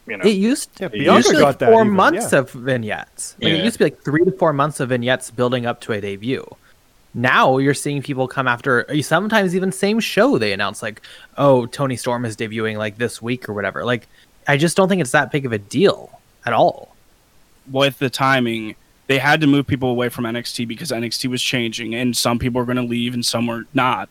you 0.07 0.15
know. 0.15 0.23
It 0.23 0.37
used 0.37 0.69
Yeah, 0.79 0.87
Bianca 0.87 1.15
used 1.15 1.27
to 1.27 1.33
be 1.33 1.39
got 1.39 1.59
like 1.59 1.69
four 1.69 1.81
even, 1.81 1.93
months 1.93 2.31
yeah. 2.31 2.39
of 2.39 2.51
vignettes. 2.51 3.35
Like, 3.41 3.51
Yeah. 3.51 3.57
It 3.57 3.65
used 3.65 3.73
to 3.73 3.79
be 3.79 3.85
like 3.87 4.01
three 4.03 4.23
to 4.23 4.31
four 4.31 4.53
months 4.53 4.79
of 4.79 4.87
vignettes 4.87 5.31
building 5.31 5.65
up 5.65 5.81
to 5.81 5.91
a 5.91 5.99
debut. 5.99 6.47
Now 7.13 7.57
you're 7.57 7.73
seeing 7.73 8.01
people 8.01 8.29
come 8.29 8.47
after 8.47 8.85
sometimes 9.01 9.53
even 9.53 9.73
same 9.73 9.99
show 9.99 10.37
they 10.37 10.53
announce 10.53 10.81
like, 10.81 11.01
oh, 11.37 11.65
Toni 11.65 11.97
Storm 11.97 12.23
is 12.23 12.37
debuting 12.37 12.77
like 12.77 12.97
this 12.97 13.21
week 13.21 13.49
or 13.49 13.53
whatever. 13.53 13.83
Like, 13.83 14.07
I 14.47 14.55
just 14.55 14.77
don't 14.77 14.87
think 14.87 15.01
it's 15.01 15.11
that 15.11 15.29
big 15.29 15.45
of 15.45 15.51
a 15.51 15.57
deal 15.57 16.21
at 16.45 16.53
all. 16.53 16.95
with 17.69 17.99
the 17.99 18.09
timing, 18.09 18.75
they 19.07 19.17
had 19.17 19.41
to 19.41 19.47
move 19.47 19.67
people 19.67 19.89
away 19.89 20.07
from 20.09 20.23
NXT 20.25 20.67
because 20.67 20.91
NXT 20.91 21.29
was 21.29 21.41
changing, 21.41 21.95
and 21.95 22.15
some 22.15 22.39
people 22.39 22.59
were 22.59 22.65
going 22.65 22.77
to 22.77 22.83
leave 22.83 23.13
and 23.13 23.25
some 23.25 23.47
were 23.47 23.65
not, 23.73 24.09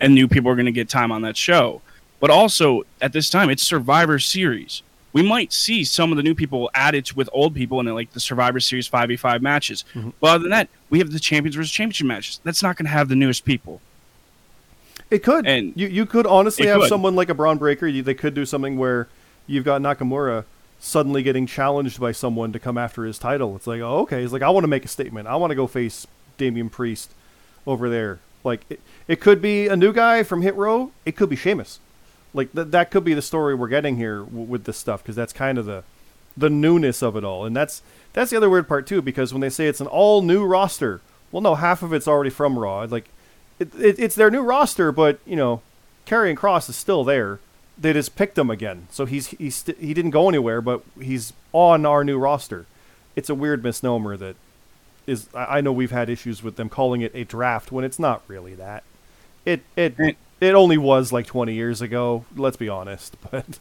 and 0.00 0.14
new 0.14 0.28
people 0.28 0.48
were 0.50 0.56
going 0.56 0.66
to 0.66 0.72
get 0.72 0.88
time 0.88 1.10
on 1.12 1.22
that 1.22 1.36
show. 1.36 1.80
But 2.20 2.30
also 2.30 2.82
at 3.00 3.12
this 3.12 3.28
time, 3.30 3.50
it's 3.50 3.62
Survivor 3.62 4.18
Series. 4.18 4.82
We 5.12 5.22
might 5.22 5.52
see 5.52 5.82
some 5.84 6.10
of 6.12 6.16
the 6.16 6.22
new 6.22 6.34
people 6.34 6.70
added 6.74 7.12
with 7.12 7.28
old 7.32 7.54
people 7.54 7.80
in 7.80 7.86
like 7.86 8.12
the 8.12 8.20
Survivor 8.20 8.60
Series 8.60 8.86
five 8.86 9.08
v 9.08 9.16
five 9.16 9.40
matches. 9.42 9.84
Mhm. 9.94 10.12
But 10.20 10.26
other 10.28 10.42
than 10.42 10.50
that, 10.50 10.68
we 10.90 10.98
have 10.98 11.10
the 11.12 11.20
champions 11.20 11.56
versus 11.56 11.72
championship 11.72 12.06
matches. 12.06 12.40
That's 12.44 12.62
not 12.62 12.76
going 12.76 12.84
to 12.86 12.92
have 12.92 13.08
the 13.08 13.16
newest 13.16 13.44
people. 13.44 13.80
It 15.10 15.22
could. 15.22 15.46
And- 15.46 15.72
you 15.76 15.86
you 15.86 16.04
could 16.06 16.26
honestly 16.26 16.66
have 16.66 16.80
could. 16.80 16.88
someone 16.88 17.14
like 17.14 17.28
a 17.28 17.34
Bron 17.34 17.58
Breakker. 17.58 17.86
You, 17.86 18.02
they 18.02 18.14
could 18.14 18.34
do 18.34 18.44
something 18.44 18.76
where 18.76 19.08
you've 19.46 19.64
got 19.64 19.80
Nakamura 19.80 20.44
suddenly 20.80 21.22
getting 21.22 21.46
challenged 21.46 21.98
by 22.00 22.12
someone 22.12 22.52
to 22.52 22.58
come 22.58 22.76
after 22.76 23.04
his 23.04 23.18
title. 23.18 23.56
It's 23.56 23.66
like, 23.66 23.80
oh, 23.80 24.00
okay. 24.00 24.20
He's 24.22 24.32
like, 24.32 24.42
I 24.42 24.50
want 24.50 24.64
to 24.64 24.68
make 24.68 24.84
a 24.84 24.88
statement. 24.88 25.26
I 25.28 25.36
want 25.36 25.50
to 25.50 25.54
go 25.54 25.66
face 25.66 26.06
Damian 26.36 26.68
Priest 26.68 27.10
over 27.66 27.88
there. 27.88 28.18
Like, 28.46 28.62
it, 28.70 28.80
it 29.08 29.20
could 29.20 29.42
be 29.42 29.68
a 29.68 29.76
new 29.76 29.92
guy 29.92 30.22
from 30.22 30.40
Hit 30.42 30.54
Row. 30.54 30.92
It 31.04 31.16
could 31.16 31.28
be 31.28 31.36
Sheamus. 31.36 31.80
Like 32.32 32.52
th- 32.52 32.68
that 32.68 32.90
could 32.90 33.02
be 33.04 33.14
the 33.14 33.22
story 33.22 33.54
we're 33.54 33.68
getting 33.68 33.96
here 33.96 34.18
w- 34.20 34.44
with 34.44 34.64
this 34.64 34.76
stuff 34.76 35.02
because 35.02 35.16
that's 35.16 35.32
kind 35.32 35.58
of 35.58 35.64
the 35.66 35.84
the 36.36 36.50
newness 36.50 37.02
of 37.02 37.16
it 37.16 37.24
all, 37.24 37.46
and 37.46 37.56
that's 37.56 37.82
that's 38.12 38.30
the 38.30 38.36
other 38.36 38.50
weird 38.50 38.68
part 38.68 38.86
too. 38.86 39.00
Because 39.00 39.32
when 39.32 39.40
they 39.40 39.48
say 39.48 39.66
it's 39.68 39.80
an 39.80 39.86
all 39.86 40.20
new 40.20 40.44
roster, 40.44 41.00
well, 41.32 41.40
no, 41.40 41.54
half 41.54 41.82
of 41.82 41.94
it's 41.94 42.06
already 42.06 42.28
from 42.30 42.58
Raw. 42.58 42.86
Like, 42.88 43.08
it, 43.58 43.74
it, 43.74 43.98
it's 43.98 44.14
their 44.14 44.30
new 44.30 44.42
roster, 44.42 44.92
but 44.92 45.18
you 45.24 45.34
know, 45.34 45.62
Karrion 46.06 46.36
Kross 46.36 46.68
is 46.68 46.76
still 46.76 47.04
there. 47.04 47.40
They 47.78 47.94
just 47.94 48.16
picked 48.16 48.36
him 48.36 48.50
again, 48.50 48.86
so 48.90 49.06
he's 49.06 49.28
he's 49.28 49.56
st- 49.56 49.78
he 49.78 49.94
didn't 49.94 50.10
go 50.10 50.28
anywhere, 50.28 50.60
but 50.60 50.82
he's 51.00 51.32
on 51.52 51.86
our 51.86 52.04
new 52.04 52.18
roster. 52.18 52.66
It's 53.16 53.30
a 53.30 53.34
weird 53.34 53.62
misnomer 53.64 54.16
that 54.18 54.36
is. 55.06 55.28
I 55.34 55.58
I 55.58 55.60
know 55.60 55.72
we've 55.72 55.90
had 55.90 56.08
issues 56.10 56.42
with 56.42 56.56
them 56.56 56.68
calling 56.68 57.00
it 57.02 57.12
a 57.14 57.24
draft 57.24 57.70
when 57.72 57.84
it's 57.84 57.98
not 57.98 58.22
really 58.28 58.54
that. 58.54 58.82
It 59.44 59.62
it 59.76 59.94
Right. 59.98 60.16
it 60.40 60.54
only 60.54 60.78
was 60.78 61.12
like 61.12 61.26
20 61.26 61.54
years 61.54 61.80
ago. 61.80 62.24
Let's 62.36 62.56
be 62.56 62.68
honest, 62.68 63.16
but 63.30 63.58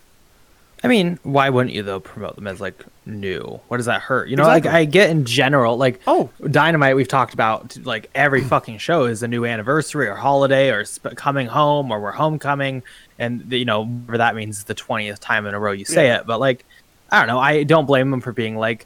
I 0.83 0.87
mean, 0.87 1.19
why 1.23 1.49
wouldn't 1.49 1.73
you 1.73 1.81
though 1.83 1.99
promote 1.99 2.35
them 2.35 2.47
as 2.47 2.59
like 2.59 2.83
new? 3.05 3.59
What 3.69 3.77
does 3.77 3.85
that 3.87 4.01
hurt? 4.01 4.27
You 4.29 4.35
know, 4.35 4.43
like 4.43 4.65
I 4.65 4.85
get 4.85 5.09
in 5.09 5.25
general, 5.25 5.77
like 5.77 5.99
Oh. 6.05 6.29
Dynamite. 6.49 6.95
We've 6.95 7.07
talked 7.07 7.33
about 7.33 7.77
like 7.85 8.09
every 8.13 8.41
fucking 8.53 8.77
show 8.79 9.05
is 9.05 9.23
a 9.23 9.27
new 9.27 9.45
anniversary 9.45 10.07
or 10.07 10.15
holiday 10.15 10.69
or 10.71 10.83
sp- 10.85 11.15
coming 11.15 11.47
home 11.47 11.91
or 11.91 11.99
we're 12.01 12.11
homecoming, 12.11 12.83
and 13.17 13.51
you 13.51 13.65
know 13.65 13.85
whatever 13.85 14.17
that 14.17 14.35
means 14.35 14.65
the 14.65 14.75
twentieth 14.75 15.19
time 15.19 15.45
in 15.47 15.53
a 15.53 15.59
row 15.59 15.71
you 15.71 15.85
say 15.85 16.07
Yeah. 16.07 16.19
it. 16.19 16.27
But 16.27 16.39
like, 16.39 16.65
I 17.11 17.19
don't 17.19 17.27
know. 17.27 17.39
I 17.39 17.63
don't 17.63 17.85
blame 17.85 18.11
them 18.11 18.21
for 18.21 18.33
being 18.33 18.57
like 18.57 18.85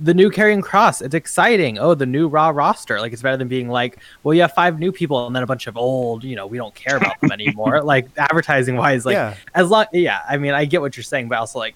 the 0.00 0.14
new 0.14 0.30
Karrion 0.30 0.60
Kross. 0.62 1.02
It's 1.02 1.14
exciting. 1.14 1.78
Oh, 1.78 1.94
the 1.94 2.06
new 2.06 2.28
Raw 2.28 2.48
roster. 2.50 3.00
Like 3.00 3.12
it's 3.12 3.22
better 3.22 3.36
than 3.36 3.48
being 3.48 3.68
like, 3.68 3.98
well, 4.22 4.34
you 4.34 4.40
have 4.42 4.52
five 4.52 4.78
new 4.78 4.92
people 4.92 5.26
and 5.26 5.34
then 5.36 5.42
a 5.42 5.46
bunch 5.46 5.66
of 5.66 5.76
old. 5.76 6.24
You 6.24 6.36
know, 6.36 6.46
we 6.46 6.56
don't 6.58 6.74
care 6.74 6.96
about 6.96 7.20
them 7.20 7.32
anymore. 7.32 7.82
like 7.92 8.08
advertising 8.16 8.76
wise, 8.76 9.04
like 9.04 9.14
Yeah. 9.14 9.34
as 9.54 9.68
long 9.70 9.86
yeah 9.92 10.20
i 10.28 10.36
mean 10.36 10.52
i 10.54 10.64
get 10.64 10.80
what 10.80 10.96
you're 10.96 11.04
saying 11.04 11.28
but 11.28 11.38
also 11.38 11.58
like 11.58 11.74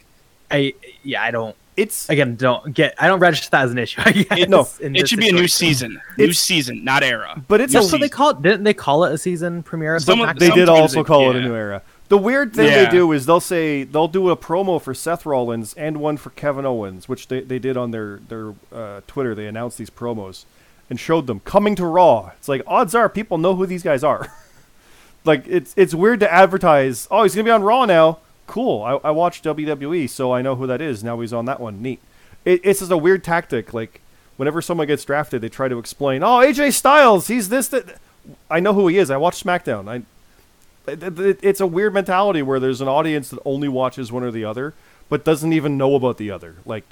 i 0.51 0.73
yeah 1.03 1.23
i 1.23 1.31
don't 1.31 1.55
it's 1.77 2.09
again 2.09 2.37
don't 2.37 2.73
get 2.73 2.95
i 2.99 3.07
don't 3.07 3.19
register 3.21 3.51
that 3.51 3.65
as 3.65 3.71
an 3.73 3.79
issue 3.79 4.01
I 4.05 4.13
guess, 4.13 4.49
no, 4.49 4.67
It 4.81 4.93
this 4.95 5.09
should 5.11 5.19
be 5.19 5.29
a 5.29 5.33
new 5.33 5.49
season, 5.49 6.01
new 6.17 6.25
It's- 6.25 6.39
season, 6.39 6.85
not 6.85 7.03
era. 7.03 7.43
but 7.49 7.61
it's 7.61 7.73
no, 7.75 7.81
a, 7.81 7.83
so 7.83 7.99
they 7.99 8.09
call 8.09 8.31
it 8.31 8.43
didn't 8.43 8.65
they 8.65 8.75
call 8.75 9.05
it 9.05 9.13
a 9.13 9.19
season 9.19 9.63
premiere 9.63 9.99
Some 9.99 10.21
Some 10.21 10.37
they 10.39 10.51
did 10.51 10.69
also 10.69 11.03
they- 11.03 11.07
call 11.07 11.31
it 11.31 11.37
a 11.37 11.41
new 11.41 11.55
era. 11.55 11.83
The 12.09 12.19
weird 12.19 12.55
thing 12.55 12.67
Yeah. 12.67 12.85
they 12.85 12.91
do 12.91 13.11
is 13.13 13.27
they'll 13.27 13.41
say 13.41 13.83
they'll 13.83 14.07
do 14.09 14.31
a 14.31 14.37
promo 14.37 14.81
for 14.81 14.95
Seth 14.95 15.27
Rollins 15.27 15.75
and 15.75 15.97
one 15.99 16.17
for 16.17 16.31
Kevin 16.31 16.65
Owens, 16.65 17.09
which 17.09 17.29
they, 17.29 17.41
they 17.41 17.59
did 17.59 17.77
on 17.77 17.91
their 17.91 18.21
their 18.29 18.55
uh, 18.73 19.01
Twitter. 19.07 19.35
They 19.35 19.47
announced 19.47 19.79
these 19.79 19.91
promos 19.91 20.45
and 20.89 21.01
showed 21.01 21.27
them 21.27 21.41
coming 21.41 21.75
to 21.77 21.85
Raw. 21.85 22.31
It's 22.37 22.49
like 22.49 22.63
odds 22.67 22.95
are 22.95 23.09
people 23.09 23.39
know 23.39 23.57
who 23.57 23.67
these 23.67 23.83
guys 23.83 24.05
are. 24.05 24.33
like 25.25 25.45
it's 25.49 25.75
it's 25.77 25.95
weird 25.95 26.21
to 26.21 26.33
advertise. 26.33 27.09
Oh, 27.11 27.25
he's 27.25 27.35
gonna 27.35 27.45
be 27.45 27.51
on 27.51 27.63
Raw 27.65 27.85
now. 27.87 28.19
Cool. 28.47 28.85
I, 28.85 29.09
I 29.09 29.11
watch 29.11 29.43
WWE, 29.43 30.09
so 30.09 30.33
I 30.33 30.41
know 30.43 30.55
who 30.55 30.69
that 30.69 30.81
is. 30.81 31.03
Now 31.03 31.19
he's 31.21 31.33
on 31.33 31.47
that 31.47 31.59
one. 31.59 31.83
Neat. 31.83 32.01
It, 32.45 32.61
it's 32.63 32.79
just 32.79 32.93
a 32.93 32.97
weird 32.97 33.25
tactic. 33.25 33.75
Like 33.75 34.01
whenever 34.37 34.63
someone 34.63 34.87
gets 34.87 35.05
drafted, 35.05 35.41
they 35.43 35.49
try 35.49 35.67
to 35.67 35.79
explain. 35.81 36.23
Oh, 36.23 36.39
AJ 36.39 36.75
Styles. 36.75 37.27
He's 37.27 37.49
this. 37.49 37.67
That. 37.69 37.97
I 38.49 38.61
know 38.61 38.73
who 38.75 38.87
he 38.87 38.99
is. 38.99 39.11
I 39.11 39.17
watch 39.17 39.43
SmackDown. 39.43 39.89
I 39.89 40.03
it's 40.87 41.61
a 41.61 41.67
weird 41.67 41.95
mentality 41.95 42.43
where 42.43 42.61
there's 42.61 42.81
an 42.81 42.89
audience 42.89 43.31
that 43.31 43.41
only 43.45 43.69
watches 43.69 44.11
one 44.13 44.23
or 44.23 44.31
the 44.31 44.45
other, 44.45 44.75
but 45.09 45.25
doesn't 45.25 45.53
even 45.53 45.77
know 45.77 45.95
about 45.95 46.17
the 46.19 46.31
other. 46.31 46.57
Like, 46.65 46.85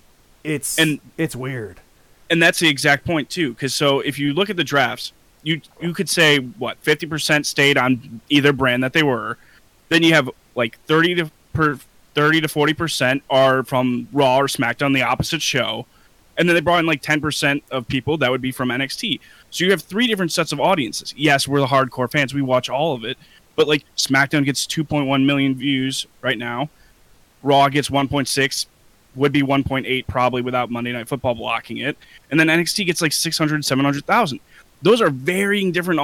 it's 0.42 0.78
And- 0.78 1.00
it's 1.16 1.34
weird. 1.36 1.80
and 2.30 2.42
that's 2.42 2.58
the 2.58 2.68
exact 2.68 3.04
point 3.04 3.28
too 3.30 3.52
because 3.52 3.74
so 3.74 4.00
if 4.00 4.18
you 4.18 4.32
look 4.32 4.48
at 4.50 4.56
the 4.56 4.64
drafts 4.64 5.12
you 5.42 5.60
you 5.80 5.92
could 5.92 6.08
say 6.08 6.38
what 6.38 6.82
50% 6.82 7.44
stayed 7.44 7.76
on 7.76 8.20
either 8.30 8.50
brand 8.52 8.82
that 8.82 8.94
they 8.94 9.02
were. 9.02 9.36
Then 9.90 10.02
you 10.02 10.14
have 10.14 10.30
like 10.54 10.78
30 10.86 11.14
to 11.16 11.30
per 11.52 11.78
30 12.14 12.40
to 12.42 12.48
40% 12.48 13.20
are 13.28 13.62
from 13.62 14.08
raw 14.12 14.38
or 14.38 14.46
smackdown 14.46 14.94
the 14.94 15.02
opposite 15.02 15.42
show. 15.42 15.84
And 16.38 16.48
then 16.48 16.54
they 16.54 16.60
brought 16.62 16.78
in 16.80 16.86
like 16.86 17.02
10% 17.02 17.62
of 17.70 17.86
people 17.88 18.16
that 18.18 18.30
would 18.30 18.40
be 18.42 18.52
from 18.52 18.70
NXT 18.70 19.20
so 19.50 19.64
you 19.64 19.70
have 19.70 19.82
three 19.82 20.06
different 20.06 20.32
sets 20.32 20.50
of 20.52 20.60
audiences. 20.60 21.12
Yes 21.16 21.46
we're 21.46 21.60
the 21.60 21.66
hardcore 21.66 22.10
fans. 22.10 22.32
We 22.34 22.42
watch 22.42 22.68
all 22.70 22.94
of 22.94 23.04
it 23.04 23.18
but 23.56 23.68
like 23.68 23.84
smackdown 23.96 24.44
gets 24.44 24.66
2.1 24.66 25.24
million 25.24 25.54
views 25.54 26.06
right 26.22 26.38
now 26.38 26.68
raw 27.42 27.68
gets 27.68 27.90
1.6 27.90 28.66
would 29.14 29.32
be 29.32 29.42
1.8 29.42 30.06
probably 30.06 30.42
without 30.42 30.70
Monday 30.70 30.92
Night 30.92 31.08
Football 31.08 31.34
blocking 31.34 31.78
it. 31.78 31.96
And 32.30 32.38
then 32.38 32.48
NXT 32.48 32.86
gets 32.86 33.00
like 33.00 33.12
600, 33.12 33.64
700,000. 33.64 34.40
Those 34.82 35.00
are 35.00 35.10
varying 35.10 35.72
different 35.72 36.00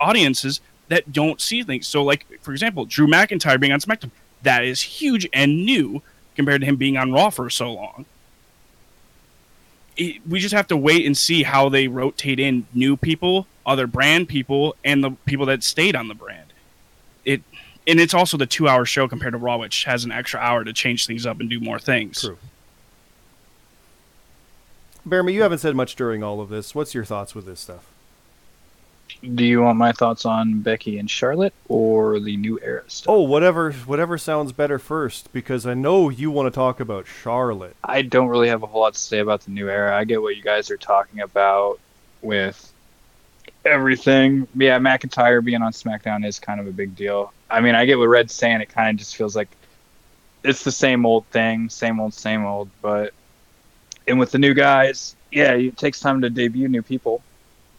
audiences 0.00 0.60
that 0.88 1.12
don't 1.12 1.40
see 1.40 1.62
things. 1.62 1.86
So, 1.86 2.02
like, 2.02 2.26
for 2.42 2.52
example, 2.52 2.84
Drew 2.84 3.06
McIntyre 3.06 3.60
being 3.60 3.72
on 3.72 3.80
SmackDown, 3.80 4.10
that 4.42 4.64
is 4.64 4.80
huge 4.80 5.28
and 5.32 5.64
new 5.64 6.02
compared 6.34 6.60
to 6.62 6.66
him 6.66 6.76
being 6.76 6.96
on 6.96 7.12
Raw 7.12 7.30
for 7.30 7.48
so 7.50 7.72
long. 7.72 8.04
It, 9.96 10.26
we 10.26 10.40
just 10.40 10.54
have 10.54 10.66
to 10.68 10.76
wait 10.76 11.06
and 11.06 11.16
see 11.16 11.42
how 11.42 11.68
they 11.68 11.88
rotate 11.88 12.40
in 12.40 12.66
new 12.74 12.96
people, 12.96 13.46
other 13.64 13.86
brand 13.86 14.28
people, 14.28 14.74
and 14.84 15.04
the 15.04 15.12
people 15.24 15.46
that 15.46 15.62
stayed 15.62 15.94
on 15.94 16.08
the 16.08 16.14
brand. 16.14 16.49
It 17.90 17.94
and 17.94 18.00
it's 18.00 18.14
also 18.14 18.36
the 18.36 18.46
two 18.46 18.68
hour 18.68 18.84
show 18.84 19.08
compared 19.08 19.32
to 19.32 19.38
Raw, 19.38 19.58
which 19.58 19.82
has 19.84 20.04
an 20.04 20.12
extra 20.12 20.38
hour 20.38 20.62
to 20.62 20.72
change 20.72 21.06
things 21.06 21.26
up 21.26 21.40
and 21.40 21.50
do 21.50 21.58
more 21.58 21.80
things. 21.80 22.20
True. 22.20 22.38
Bearmy, 25.08 25.32
you 25.32 25.42
haven't 25.42 25.58
said 25.58 25.74
much 25.74 25.96
during 25.96 26.22
all 26.22 26.40
of 26.40 26.50
this. 26.50 26.72
What's 26.72 26.94
your 26.94 27.04
thoughts 27.04 27.34
with 27.34 27.46
this 27.46 27.58
stuff? 27.58 27.86
Do 29.34 29.44
you 29.44 29.60
want 29.62 29.76
my 29.76 29.90
thoughts 29.90 30.24
on 30.24 30.60
Becky 30.60 30.98
and 30.98 31.10
Charlotte 31.10 31.52
or 31.68 32.20
the 32.20 32.36
new 32.36 32.60
era 32.62 32.84
stuff? 32.86 33.12
Oh, 33.12 33.22
whatever 33.22 33.72
whatever 33.72 34.16
sounds 34.16 34.52
better 34.52 34.78
first, 34.78 35.32
because 35.32 35.66
I 35.66 35.74
know 35.74 36.10
you 36.10 36.30
want 36.30 36.46
to 36.46 36.56
talk 36.56 36.78
about 36.78 37.08
Charlotte. 37.08 37.74
I 37.82 38.02
don't 38.02 38.28
really 38.28 38.48
have 38.48 38.62
a 38.62 38.66
whole 38.66 38.82
lot 38.82 38.94
to 38.94 39.00
say 39.00 39.18
about 39.18 39.40
the 39.40 39.50
new 39.50 39.68
era. 39.68 39.98
I 39.98 40.04
get 40.04 40.22
what 40.22 40.36
you 40.36 40.42
guys 40.42 40.70
are 40.70 40.76
talking 40.76 41.20
about 41.20 41.80
with 42.22 42.69
everything. 43.64 44.46
Yeah, 44.54 44.78
McIntyre 44.78 45.44
being 45.44 45.62
on 45.62 45.72
SmackDown 45.72 46.26
is 46.26 46.38
kind 46.38 46.60
of 46.60 46.66
a 46.66 46.72
big 46.72 46.96
deal. 46.96 47.32
I 47.50 47.60
mean, 47.60 47.74
I 47.74 47.84
get 47.84 47.98
what 47.98 48.08
Red's 48.08 48.34
saying. 48.34 48.60
It 48.60 48.68
kind 48.68 48.90
of 48.90 48.96
just 48.96 49.16
feels 49.16 49.34
like 49.36 49.48
it's 50.42 50.64
the 50.64 50.72
same 50.72 51.04
old 51.04 51.26
thing, 51.26 51.68
same 51.68 52.00
old, 52.00 52.14
same 52.14 52.44
old. 52.44 52.70
But 52.80 53.12
and 54.06 54.18
with 54.18 54.30
the 54.30 54.38
new 54.38 54.54
guys, 54.54 55.16
yeah, 55.30 55.52
it 55.52 55.76
takes 55.76 56.00
time 56.00 56.20
to 56.22 56.30
debut 56.30 56.68
new 56.68 56.82
people. 56.82 57.22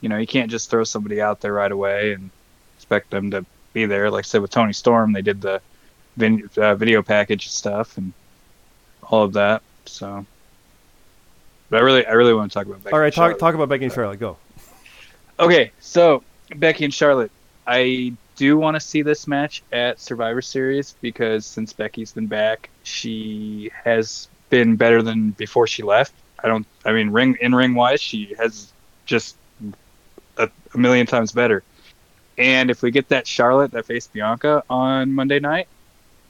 You 0.01 0.09
know, 0.09 0.17
you 0.17 0.27
can't 0.27 0.49
just 0.49 0.69
throw 0.69 0.83
somebody 0.83 1.21
out 1.21 1.41
there 1.41 1.53
right 1.53 1.71
away 1.71 2.13
and 2.13 2.29
expect 2.77 3.11
them 3.11 3.31
to 3.31 3.45
be 3.73 3.85
there. 3.85 4.09
Like 4.09 4.25
I 4.25 4.27
said 4.27 4.41
with 4.41 4.51
Toni 4.51 4.73
Storm, 4.73 5.13
they 5.13 5.21
did 5.21 5.41
the 5.41 5.61
vin- 6.17 6.49
uh, 6.57 6.75
video 6.75 7.01
package 7.01 7.49
stuff 7.49 7.97
and 7.97 8.13
all 9.03 9.23
of 9.23 9.33
that. 9.33 9.61
So 9.85 10.25
But 11.69 11.77
I 11.77 11.83
really, 11.83 12.05
I 12.05 12.13
really 12.13 12.33
want 12.33 12.51
to 12.51 12.53
talk 12.53 12.65
about 12.67 12.83
Becky. 12.83 12.93
All 12.93 12.99
right, 12.99 13.13
talk 13.13 13.23
Charlotte. 13.23 13.39
talk 13.39 13.55
about 13.55 13.69
Becky 13.69 13.85
and 13.85 13.93
Charlotte. 13.93 14.19
Go. 14.19 14.37
Okay, 15.41 15.71
so 15.79 16.23
Becky 16.55 16.85
and 16.85 16.93
Charlotte, 16.93 17.31
I 17.65 18.13
do 18.35 18.59
want 18.59 18.75
to 18.75 18.79
see 18.79 19.01
this 19.01 19.27
match 19.27 19.63
at 19.71 19.99
Survivor 19.99 20.39
Series 20.39 20.93
because 21.01 21.47
since 21.47 21.73
Becky's 21.73 22.11
been 22.11 22.27
back, 22.27 22.69
she 22.83 23.71
has 23.83 24.27
been 24.51 24.75
better 24.75 25.01
than 25.01 25.31
before 25.31 25.65
she 25.65 25.81
left. 25.81 26.13
I 26.43 26.47
don't, 26.47 26.67
I 26.85 26.91
mean, 26.91 27.09
ring 27.09 27.37
in 27.41 27.55
ring 27.55 27.73
wise, 27.73 27.99
she 27.99 28.35
has 28.37 28.71
just 29.05 29.35
a, 30.37 30.47
a 30.75 30.77
million 30.77 31.07
times 31.07 31.31
better. 31.31 31.63
And 32.37 32.69
if 32.69 32.83
we 32.83 32.91
get 32.91 33.09
that 33.09 33.25
Charlotte 33.25 33.71
that 33.71 33.87
faced 33.87 34.13
Bianca 34.13 34.63
on 34.69 35.11
Monday 35.11 35.39
night, 35.39 35.67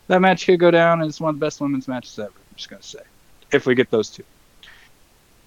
that 0.07 0.21
match 0.21 0.45
could 0.45 0.59
go 0.59 0.71
down 0.71 1.01
as 1.01 1.19
one 1.19 1.33
of 1.33 1.39
the 1.39 1.45
best 1.45 1.59
women's 1.59 1.89
matches 1.89 2.17
ever. 2.17 2.29
I'm 2.29 2.55
just 2.55 2.69
gonna 2.69 2.81
say, 2.81 3.01
if 3.51 3.65
we 3.65 3.75
get 3.75 3.91
those 3.91 4.09
two. 4.09 4.23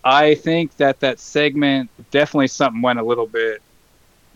I 0.04 0.34
think 0.34 0.76
that 0.76 1.00
that 1.00 1.18
segment 1.18 1.88
definitely 2.10 2.48
something 2.48 2.82
went 2.82 2.98
a 2.98 3.02
little 3.02 3.26
bit 3.26 3.62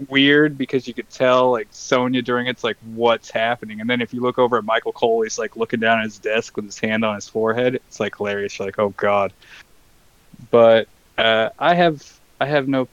weird 0.08 0.56
because 0.56 0.86
you 0.86 0.94
could 0.94 1.10
tell 1.10 1.50
like 1.50 1.68
Sonya 1.70 2.22
during 2.22 2.46
it's 2.46 2.64
like 2.64 2.78
what's 2.94 3.30
happening, 3.30 3.80
and 3.80 3.90
then 3.90 4.00
if 4.00 4.14
you 4.14 4.20
look 4.20 4.38
over 4.38 4.56
at 4.56 4.64
Michael 4.64 4.92
Cole, 4.92 5.22
he's 5.22 5.38
like 5.38 5.56
looking 5.56 5.80
down 5.80 5.98
at 5.98 6.04
his 6.04 6.18
desk 6.18 6.56
with 6.56 6.64
his 6.64 6.78
hand 6.78 7.04
on 7.04 7.16
his 7.16 7.28
forehead. 7.28 7.74
It's 7.74 8.00
like 8.00 8.16
hilarious. 8.16 8.58
You're 8.58 8.66
like, 8.68 8.78
oh 8.78 8.90
god. 8.96 9.32
But 10.50 10.88
uh, 11.18 11.50
I 11.58 11.74
have 11.74 12.18
I 12.40 12.46
have 12.46 12.66
no, 12.66 12.88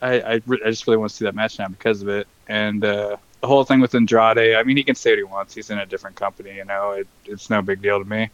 I 0.00 0.20
I, 0.20 0.40
re- 0.46 0.62
I 0.64 0.70
just 0.70 0.86
really 0.86 0.96
want 0.96 1.10
to 1.10 1.16
see 1.16 1.26
that 1.26 1.34
match 1.34 1.58
now 1.58 1.68
because 1.68 2.00
of 2.00 2.08
it, 2.08 2.26
and 2.48 2.82
uh, 2.82 3.18
the 3.42 3.46
whole 3.46 3.64
thing 3.64 3.80
with 3.80 3.94
Andrade. 3.94 4.54
I 4.54 4.62
mean, 4.62 4.78
he 4.78 4.82
can 4.84 4.94
say 4.94 5.10
what 5.10 5.18
he 5.18 5.24
wants. 5.24 5.54
He's 5.54 5.68
in 5.68 5.78
a 5.78 5.86
different 5.86 6.16
company, 6.16 6.56
you 6.56 6.64
know. 6.64 6.92
It, 6.92 7.08
it's 7.26 7.50
no 7.50 7.60
big 7.60 7.82
deal 7.82 8.02
to 8.02 8.08
me. 8.08 8.30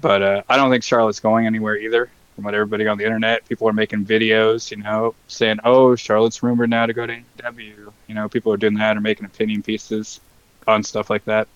But 0.00 0.22
uh, 0.22 0.42
I 0.48 0.56
don't 0.56 0.70
think 0.70 0.84
Charlotte's 0.84 1.18
going 1.18 1.46
anywhere 1.46 1.76
either 1.76 2.10
from 2.34 2.44
what 2.44 2.54
everybody 2.54 2.86
on 2.86 2.98
the 2.98 3.04
internet, 3.04 3.46
people 3.48 3.68
are 3.68 3.72
making 3.72 4.04
videos, 4.04 4.70
you 4.70 4.78
know, 4.78 5.14
saying, 5.28 5.58
"Oh, 5.64 5.94
Charlotte's 5.96 6.42
rumored 6.42 6.70
now 6.70 6.86
to 6.86 6.92
go 6.92 7.06
to 7.06 7.12
AEW." 7.12 7.92
You 8.06 8.14
know, 8.14 8.28
people 8.28 8.52
are 8.52 8.56
doing 8.56 8.74
that 8.74 8.96
or 8.96 9.00
making 9.00 9.26
opinion 9.26 9.62
pieces 9.62 10.20
on 10.66 10.82
stuff 10.82 11.10
like 11.10 11.24
that. 11.24 11.48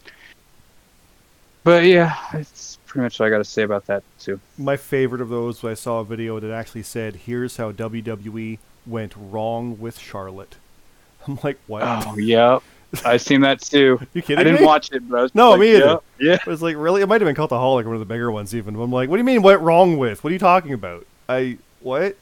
But 1.62 1.84
yeah, 1.84 2.14
it's 2.34 2.78
pretty 2.87 3.04
much 3.04 3.18
what 3.18 3.26
I 3.26 3.30
got 3.30 3.38
to 3.38 3.44
say 3.44 3.62
about 3.62 3.87
that 3.87 4.02
too. 4.18 4.38
My 4.58 4.76
favorite 4.76 5.22
of 5.22 5.30
those, 5.30 5.62
was 5.62 5.78
I 5.78 5.82
saw 5.82 6.00
a 6.00 6.04
video 6.04 6.38
that 6.38 6.50
actually 6.50 6.82
said, 6.82 7.16
"Here's 7.16 7.56
how 7.56 7.72
WWE 7.72 8.58
went 8.87 9.14
wrong 9.16 9.78
with 9.78 9.98
Charlotte." 9.98 10.56
I'm 11.26 11.38
like, 11.42 11.58
what? 11.66 11.82
Oh, 11.84 12.18
yeah, 12.18 12.58
I 13.04 13.16
seen 13.16 13.40
that 13.42 13.61
too. 13.61 14.00
you 14.14 14.22
kidding 14.22 14.38
I 14.38 14.44
didn't 14.44 14.61
me? 14.61 14.66
watch 14.66 14.90
it, 14.92 15.09
but 15.09 15.18
I 15.18 15.22
was 15.22 15.35
No, 15.35 15.50
like, 15.50 15.61
me 15.61 15.76
either. 15.76 15.85
Yeah, 15.87 15.96
yeah. 16.20 16.35
It 16.35 16.46
was 16.46 16.62
like, 16.62 16.76
really? 16.76 17.02
It 17.02 17.07
might 17.07 17.20
have 17.20 17.26
been 17.26 17.37
Cultaholic, 17.37 17.85
one 17.85 17.94
of 17.94 18.00
the 18.00 18.07
bigger 18.07 18.30
ones, 18.30 18.54
even. 18.54 18.74
But 18.74 18.83
I'm 18.83 18.92
like, 18.92 19.09
what 19.09 19.16
do 19.16 19.20
you 19.20 19.24
mean, 19.24 19.42
went 19.42 19.61
wrong 19.61 19.96
with? 19.98 20.22
What 20.24 20.30
are 20.30 20.35
you 20.35 20.38
talking 20.38 20.72
about? 20.72 21.07
I 21.28 21.59
what? 21.80 22.16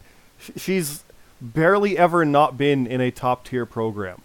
She's 0.57 1.05
barely 1.41 1.99
ever 1.99 2.25
not 2.25 2.57
been 2.57 2.87
in 2.87 3.01
a 3.01 3.11
top 3.11 3.45
tier 3.45 3.67
program. 3.67 4.23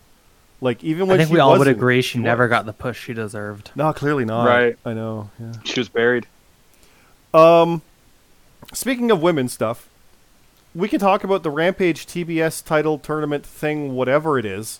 Like 0.62 0.84
even 0.84 1.04
I 1.04 1.06
when 1.10 1.18
think 1.20 1.28
she 1.30 1.34
we 1.36 1.40
all 1.40 1.58
would 1.58 1.68
agree 1.68 2.02
she 2.02 2.18
never 2.18 2.48
got 2.48 2.66
the 2.66 2.74
push 2.74 3.04
she 3.04 3.14
deserved. 3.14 3.72
No, 3.76 3.94
clearly 3.94 4.26
not. 4.26 4.46
Right. 4.48 4.78
I 4.86 4.94
know. 4.94 5.30
Yeah. 5.40 5.54
She 5.64 5.80
was 5.80 5.90
buried. 5.90 6.26
Um, 7.34 7.84
speaking 8.74 9.12
of 9.12 9.22
women 9.22 9.50
stuff, 9.50 9.88
we 10.74 10.88
can 10.88 11.00
talk 11.00 11.24
about 11.24 11.44
the 11.44 11.52
Rampage 11.52 12.08
TBS 12.08 12.66
title 12.66 12.98
tournament 12.98 13.46
thing, 13.46 13.94
whatever 13.94 14.40
it 14.40 14.46
is, 14.46 14.80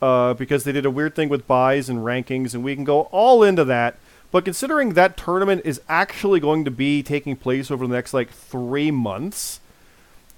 uh, 0.00 0.34
because 0.34 0.64
they 0.64 0.72
did 0.72 0.86
a 0.86 0.90
weird 0.90 1.14
thing 1.14 1.28
with 1.28 1.46
buys 1.46 1.88
and 1.88 2.00
rankings, 2.00 2.54
and 2.54 2.64
we 2.64 2.74
can 2.74 2.84
go 2.84 3.02
all 3.12 3.42
into 3.42 3.64
that. 3.64 3.96
But 4.30 4.44
considering 4.44 4.94
that 4.94 5.16
tournament 5.16 5.62
is 5.64 5.80
actually 5.88 6.40
going 6.40 6.64
to 6.64 6.70
be 6.70 7.02
taking 7.02 7.36
place 7.36 7.70
over 7.70 7.86
the 7.86 7.94
next 7.94 8.14
like 8.14 8.30
three 8.30 8.90
months, 8.90 9.60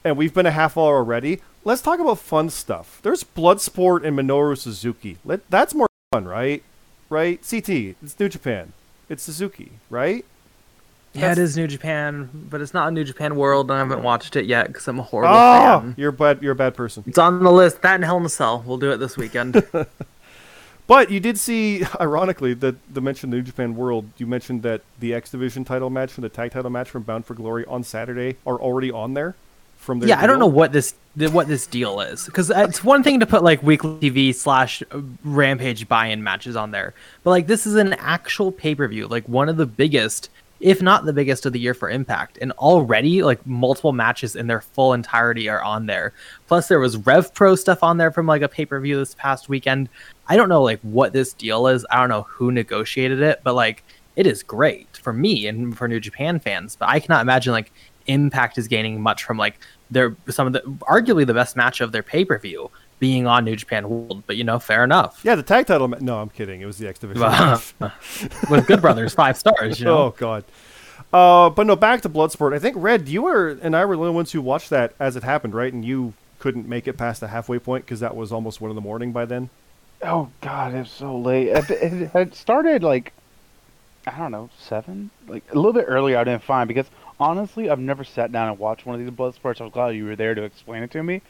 and 0.05 0.17
we've 0.17 0.35
been 0.35 0.47
a 0.47 0.51
half 0.51 0.77
hour 0.79 0.97
already, 0.97 1.41
let's 1.65 1.83
talk 1.83 2.01
about 2.01 2.19
fun 2.19 2.51
stuff. 2.51 3.01
There's 3.03 3.23
Bloodsport 3.23 4.05
and 4.05 4.19
Minoru 4.19 4.57
Suzuki. 4.57 5.19
Let, 5.25 5.49
that's 5.51 5.75
more 5.75 5.89
fun, 6.11 6.25
right? 6.25 6.63
Right? 7.11 7.41
CT. 7.49 7.69
It's 8.03 8.19
New 8.19 8.29
Japan. 8.29 8.73
It's 9.09 9.23
Suzuki, 9.23 9.73
right? 9.91 10.25
Yeah, 11.15 11.21
That's- 11.23 11.39
it 11.39 11.43
is 11.43 11.57
New 11.59 11.67
Japan, 11.69 12.31
but 12.33 12.61
it's 12.63 12.73
not 12.73 12.89
a 12.89 12.91
New 12.91 13.05
Japan 13.05 13.37
World, 13.37 13.71
and 13.71 13.77
I 13.77 13.81
haven't 13.81 14.03
watched 14.03 14.35
it 14.35 14.47
yet 14.47 14.69
because 14.69 14.89
I'm 14.89 14.99
a 14.99 15.03
horrible 15.03 15.35
Oh, 15.35 15.81
fan. 15.81 15.95
you're 15.99 16.11
bad. 16.13 16.43
You're 16.43 16.53
a 16.53 16.57
bad 16.57 16.75
person. 16.75 17.05
It's 17.07 17.19
on 17.19 17.43
the 17.43 17.53
list. 17.53 17.83
That 17.83 17.97
and 17.97 18.05
Hell 18.05 18.17
in 18.17 18.25
a 18.25 18.29
Cell. 18.31 18.63
We'll 18.67 18.79
do 18.79 18.91
it 18.93 18.97
this 18.99 19.17
weekend. 19.17 19.63
But 20.89 21.11
you 21.11 21.21
did 21.21 21.39
see, 21.39 21.85
ironically, 22.01 22.55
that 22.55 22.75
the 22.93 23.01
mention 23.01 23.31
of 23.31 23.35
New 23.37 23.43
Japan 23.43 23.77
World. 23.77 24.07
You 24.19 24.27
mentioned 24.27 24.63
that 24.65 24.83
the 24.99 25.15
X 25.15 25.31
Division 25.31 25.65
title 25.65 25.91
match 25.91 26.17
and 26.17 26.25
the 26.25 26.29
tag 26.29 26.51
title 26.51 26.71
match 26.71 26.91
from 26.91 27.03
Bound 27.05 27.25
for 27.25 27.35
Glory 27.35 27.65
on 27.67 27.85
Saturday 27.85 28.37
are 28.45 28.57
already 28.59 28.91
on 28.91 29.15
there. 29.15 29.35
From 29.79 30.01
their 30.01 30.09
yeah, 30.11 30.21
I 30.21 30.27
don't 30.27 30.39
know 30.41 30.47
what 30.49 30.73
this 30.73 30.95
what 31.17 31.47
this 31.49 31.67
deal 31.67 32.01
is 32.01 32.27
because 32.27 32.51
it's 32.51 32.85
one 32.85 33.03
thing 33.03 33.21
to 33.21 33.27
put 33.27 33.43
like 33.43 33.63
weekly 33.63 34.11
TV 34.11 34.35
slash 34.35 34.83
uh, 34.91 35.01
Rampage 35.25 35.89
buy-in 35.89 36.23
matches 36.23 36.57
on 36.57 36.73
there, 36.73 36.95
but 37.23 37.31
like 37.31 37.47
this 37.47 37.67
is 37.67 37.75
an 37.77 37.93
actual 37.95 38.53
pay-per-view, 38.53 39.07
like 39.09 39.29
one 39.29 39.49
of 39.49 39.57
the 39.57 39.67
biggest, 39.67 40.31
if 40.63 40.81
not 40.81 41.05
the 41.05 41.13
biggest 41.13 41.45
of 41.45 41.53
the 41.53 41.59
year 41.59 41.75
for 41.75 41.91
Impact, 41.91 42.39
and 42.41 42.53
already 42.53 43.23
like 43.23 43.45
multiple 43.45 43.93
matches 43.93 44.37
in 44.37 44.47
their 44.47 44.61
full 44.61 44.93
entirety 44.93 45.49
are 45.49 45.63
on 45.63 45.87
there. 45.87 46.15
Plus, 46.47 46.69
there 46.69 46.79
was 46.79 46.97
Rev 46.99 47.35
Pro 47.35 47.57
stuff 47.57 47.83
on 47.83 47.97
there 47.97 48.13
from 48.13 48.27
like 48.27 48.43
a 48.43 48.49
pay-per-view 48.49 48.97
this 48.97 49.17
past 49.17 49.49
weekend. 49.49 49.89
I 50.29 50.37
don't 50.37 50.49
know 50.49 50.63
like 50.63 50.81
what 50.83 51.13
this 51.13 51.33
deal 51.33 51.67
is. 51.67 51.85
I 51.91 51.99
don't 51.99 52.09
know 52.09 52.23
who 52.23 52.53
negotiated 52.53 53.21
it, 53.21 53.41
but 53.43 53.55
like 53.55 53.83
it 54.15 54.25
is 54.25 54.45
great 54.45 54.97
for 54.97 55.13
me 55.13 55.49
and 55.49 55.77
for 55.77 55.89
New 55.89 55.99
Japan 55.99 56.39
fans. 56.39 56.77
But 56.77 56.89
I 56.89 57.01
cannot 57.01 57.23
imagine 57.23 57.53
like 57.53 57.73
Impact 58.07 58.57
is 58.57 58.69
gaining 58.69 59.01
much 59.01 59.25
from 59.25 59.39
like 59.39 59.59
their 59.91 60.17
some 60.29 60.47
of 60.47 60.53
the 60.53 60.61
arguably 60.83 61.27
the 61.27 61.35
best 61.35 61.57
match 61.57 61.81
of 61.81 61.91
their 61.91 62.03
pay 62.05 62.25
per 62.25 62.39
view 62.39 62.71
being 63.03 63.27
on 63.27 63.45
New 63.45 63.57
Japan 63.57 63.91
World. 63.91 64.23
But 64.29 64.37
you 64.37 64.45
know, 64.45 64.61
fair 64.61 64.85
enough. 64.85 65.23
Yeah, 65.25 65.35
the 65.35 65.43
tag 65.43 65.67
title. 65.67 65.89
Ma- 65.89 65.97
no, 66.01 66.21
I'm 66.21 66.29
kidding. 66.29 66.61
It 66.61 66.67
was 66.67 66.79
the 66.79 66.87
X 66.87 67.01
Division. 67.01 67.21
With 68.49 68.69
Good 68.69 68.81
Brothers, 68.81 69.13
five 69.13 69.37
stars. 69.37 69.81
You 69.81 69.87
know, 69.87 69.99
Oh 69.99 70.15
God. 70.17 70.45
Uh, 71.13 71.51
but 71.51 71.67
no, 71.67 71.75
back 71.75 72.03
to 72.03 72.09
Bloodsport. 72.09 72.55
I 72.55 72.61
think 72.61 72.77
Red, 72.79 73.09
you 73.09 73.23
were 73.23 73.59
and 73.61 73.75
I 73.75 73.85
were 73.87 73.97
the 73.97 74.03
only 74.03 74.15
ones 74.15 74.31
who 74.31 74.41
watched 74.41 74.71
that 74.71 74.95
as 75.01 75.17
it 75.17 75.25
happened, 75.25 75.53
right? 75.53 75.73
And 75.73 75.85
you 75.85 76.15
couldn't 76.39 76.69
make 76.69 76.87
it 76.87 76.97
past 76.97 77.21
the 77.21 77.27
halfway 77.27 77.59
point 77.59 77.85
because 77.85 77.99
that 77.99 78.15
was 78.15 78.31
almost 78.31 78.61
one 78.61 78.71
in 78.71 78.77
the 78.77 78.81
morning 78.81 79.11
by 79.11 79.25
then. 79.25 79.51
Oh 80.01 80.29
God, 80.41 80.73
it's 80.73 80.93
so 80.93 81.19
late. 81.19 81.49
It, 81.49 81.71
it 81.73 82.11
had 82.11 82.37
started 82.37 82.85
like 82.85 83.13
I 84.07 84.17
don't 84.17 84.31
know 84.31 84.49
seven, 84.57 85.11
like 85.27 85.43
a 85.51 85.57
little 85.57 85.73
bit 85.73 85.87
earlier. 85.89 86.19
I 86.19 86.25
didn't 86.25 86.45
find 86.45 86.69
because 86.69 86.87
honestly, 87.19 87.69
I've 87.69 87.81
never 87.81 88.05
sat 88.05 88.31
down 88.31 88.49
and 88.49 88.61
watched 88.61 88.87
one 88.87 88.95
of 88.95 89.01
these 89.05 89.11
blood 89.11 89.35
sports. 89.35 89.61
I 89.61 89.65
was 89.65 89.73
glad 89.73 89.97
you 89.97 90.05
were 90.05 90.15
there 90.15 90.37
to 90.37 90.43
explain 90.45 90.85
it 90.85 90.93
to 90.93 91.03
me. 91.03 91.21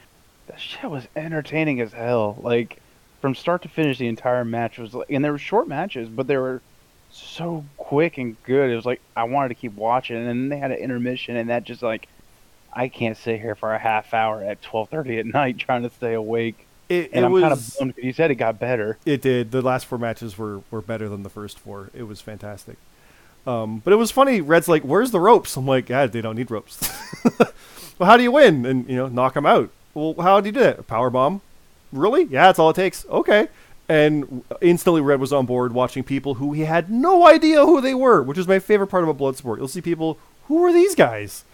That 0.52 0.60
shit 0.60 0.90
was 0.90 1.08
entertaining 1.16 1.80
as 1.80 1.92
hell. 1.94 2.36
Like 2.40 2.78
from 3.22 3.34
start 3.34 3.62
to 3.62 3.68
finish, 3.68 3.96
the 3.96 4.06
entire 4.06 4.44
match 4.44 4.78
was 4.78 4.92
like, 4.92 5.10
and 5.10 5.24
they 5.24 5.30
were 5.30 5.38
short 5.38 5.66
matches, 5.66 6.10
but 6.10 6.26
they 6.26 6.36
were 6.36 6.60
so 7.10 7.64
quick 7.78 8.18
and 8.18 8.36
good. 8.44 8.70
It 8.70 8.76
was 8.76 8.84
like 8.84 9.00
I 9.16 9.24
wanted 9.24 9.48
to 9.48 9.54
keep 9.54 9.74
watching, 9.74 10.16
and 10.16 10.28
then 10.28 10.48
they 10.50 10.58
had 10.58 10.70
an 10.70 10.76
intermission, 10.78 11.36
and 11.36 11.48
that 11.48 11.64
just 11.64 11.82
like 11.82 12.06
I 12.70 12.88
can't 12.88 13.16
sit 13.16 13.40
here 13.40 13.54
for 13.54 13.72
a 13.74 13.78
half 13.78 14.12
hour 14.12 14.42
at 14.44 14.60
twelve 14.60 14.90
thirty 14.90 15.18
at 15.18 15.24
night 15.40 15.56
trying 15.56 15.82
to 15.84 15.90
stay 15.90 16.12
awake. 16.12 16.66
It, 16.90 17.10
And 17.14 17.24
it 17.24 17.26
I'm 17.26 17.32
was. 17.32 17.42
kind 17.42 17.52
of 17.54 17.76
bummed 17.78 17.94
you 17.96 18.12
said 18.12 18.30
it 18.30 18.34
got 18.34 18.58
better. 18.58 18.98
It 19.06 19.22
did. 19.22 19.52
The 19.52 19.62
last 19.62 19.86
four 19.86 19.96
matches 19.96 20.36
were, 20.36 20.60
were 20.70 20.82
better 20.82 21.08
than 21.08 21.22
the 21.22 21.30
first 21.30 21.58
four. 21.58 21.88
It 21.94 22.02
was 22.02 22.20
fantastic. 22.20 22.76
Um, 23.46 23.78
but 23.78 23.94
it 23.94 23.96
was 23.96 24.10
funny. 24.10 24.42
Red's 24.42 24.68
like, 24.68 24.82
"Where's 24.82 25.10
the 25.10 25.20
ropes?" 25.20 25.56
I'm 25.56 25.66
like, 25.66 25.86
"God, 25.86 26.12
they 26.12 26.20
don't 26.20 26.36
need 26.36 26.50
ropes." 26.50 26.78
well, 27.98 28.08
how 28.10 28.16
do 28.18 28.22
you 28.22 28.32
win? 28.32 28.66
And 28.66 28.86
you 28.88 28.96
know, 28.96 29.08
knock 29.08 29.34
them 29.34 29.46
out. 29.46 29.70
Well, 29.94 30.14
how 30.20 30.40
do 30.40 30.46
you 30.46 30.52
do 30.52 30.60
that? 30.60 30.86
Power 30.86 31.10
bomb? 31.10 31.40
Really? 31.92 32.24
Yeah, 32.24 32.46
that's 32.46 32.58
all 32.58 32.70
it 32.70 32.76
takes. 32.76 33.06
Okay. 33.06 33.48
And 33.88 34.44
instantly, 34.60 35.00
Red 35.00 35.20
was 35.20 35.32
on 35.32 35.44
board 35.44 35.72
watching 35.72 36.02
people 36.02 36.34
who 36.34 36.52
he 36.52 36.62
had 36.62 36.90
no 36.90 37.26
idea 37.26 37.66
who 37.66 37.80
they 37.80 37.94
were, 37.94 38.22
which 38.22 38.38
is 38.38 38.48
my 38.48 38.58
favorite 38.58 38.86
part 38.86 39.04
about 39.04 39.18
Bloodsport. 39.18 39.58
You'll 39.58 39.68
see 39.68 39.82
people, 39.82 40.18
who 40.46 40.64
are 40.64 40.72
these 40.72 40.94
guys? 40.94 41.44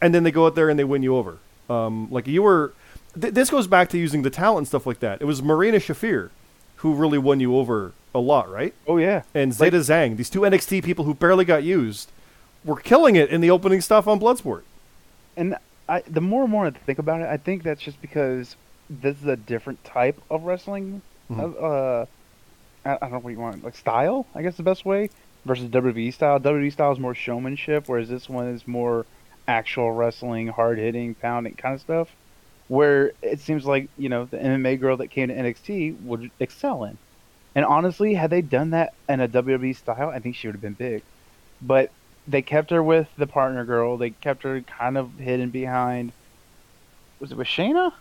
And 0.00 0.14
then 0.14 0.22
they 0.22 0.30
go 0.30 0.46
out 0.46 0.54
there 0.54 0.68
and 0.68 0.78
they 0.78 0.84
win 0.84 1.02
you 1.02 1.16
over. 1.16 1.38
Um, 1.68 2.08
like 2.10 2.26
you 2.26 2.42
were. 2.42 2.74
Th- 3.20 3.32
this 3.32 3.50
goes 3.50 3.66
back 3.66 3.88
to 3.90 3.98
using 3.98 4.22
the 4.22 4.30
talent 4.30 4.58
and 4.58 4.68
stuff 4.68 4.86
like 4.86 5.00
that. 5.00 5.22
It 5.22 5.24
was 5.24 5.42
Marina 5.42 5.78
Shafir 5.78 6.30
who 6.76 6.94
really 6.94 7.16
won 7.16 7.40
you 7.40 7.56
over 7.56 7.92
a 8.14 8.18
lot, 8.18 8.50
right? 8.50 8.74
Oh 8.86 8.98
yeah. 8.98 9.22
And 9.34 9.54
Zeta 9.54 9.78
Zhang, 9.78 10.16
these 10.18 10.28
two 10.28 10.40
NXT 10.40 10.84
people 10.84 11.06
who 11.06 11.14
barely 11.14 11.44
got 11.46 11.62
used, 11.62 12.10
were 12.64 12.76
killing 12.76 13.16
it 13.16 13.30
in 13.30 13.40
the 13.40 13.50
opening 13.50 13.80
stuff 13.80 14.06
on 14.06 14.20
Bloodsport. 14.20 14.62
And 15.36 15.56
I, 15.88 16.02
the 16.06 16.20
more 16.20 16.42
and 16.42 16.50
more 16.52 16.66
I 16.66 16.70
think 16.70 16.98
about 16.98 17.20
it, 17.20 17.28
I 17.28 17.36
think 17.36 17.62
that's 17.62 17.82
just 17.82 18.00
because 18.00 18.56
this 18.88 19.16
is 19.20 19.26
a 19.26 19.36
different 19.36 19.82
type 19.84 20.20
of 20.30 20.44
wrestling. 20.44 21.02
Mhm. 21.30 21.54
Uh, 21.62 22.06
I, 22.84 22.94
I 22.94 22.98
don't 22.98 23.12
know 23.12 23.18
what 23.18 23.30
you 23.30 23.38
want, 23.38 23.64
like 23.64 23.76
style. 23.76 24.26
I 24.34 24.42
guess 24.42 24.56
the 24.56 24.62
best 24.62 24.84
way 24.84 25.10
versus 25.44 25.68
WWE 25.68 26.12
style. 26.12 26.38
WWE 26.40 26.72
style 26.72 26.92
is 26.92 26.98
more 26.98 27.14
showmanship, 27.14 27.84
whereas 27.86 28.08
this 28.08 28.28
one 28.28 28.48
is 28.48 28.66
more 28.66 29.06
actual 29.46 29.92
wrestling, 29.92 30.48
hard 30.48 30.78
hitting, 30.78 31.14
pounding 31.14 31.54
kind 31.54 31.74
of 31.74 31.80
stuff. 31.80 32.08
Where 32.68 33.12
it 33.22 33.40
seems 33.40 33.66
like 33.66 33.88
you 33.98 34.08
know 34.08 34.24
the 34.24 34.38
MMA 34.38 34.80
girl 34.80 34.96
that 34.98 35.08
came 35.08 35.28
to 35.28 35.34
NXT 35.34 36.02
would 36.02 36.30
excel 36.40 36.84
in. 36.84 36.96
And 37.54 37.64
honestly, 37.64 38.14
had 38.14 38.30
they 38.30 38.40
done 38.42 38.70
that 38.70 38.94
in 39.08 39.20
a 39.20 39.28
WWE 39.28 39.76
style, 39.76 40.08
I 40.08 40.18
think 40.18 40.34
she 40.34 40.48
would 40.48 40.54
have 40.54 40.62
been 40.62 40.72
big. 40.72 41.02
But 41.62 41.90
they 42.26 42.42
kept 42.42 42.70
her 42.70 42.82
with 42.82 43.08
the 43.16 43.26
partner 43.26 43.64
girl. 43.64 43.96
They 43.96 44.10
kept 44.10 44.42
her 44.44 44.60
kind 44.62 44.96
of 44.96 45.18
hidden 45.18 45.50
behind. 45.50 46.12
Was 47.20 47.32
it 47.32 47.38
with 47.38 47.46
Shayna? 47.48 47.92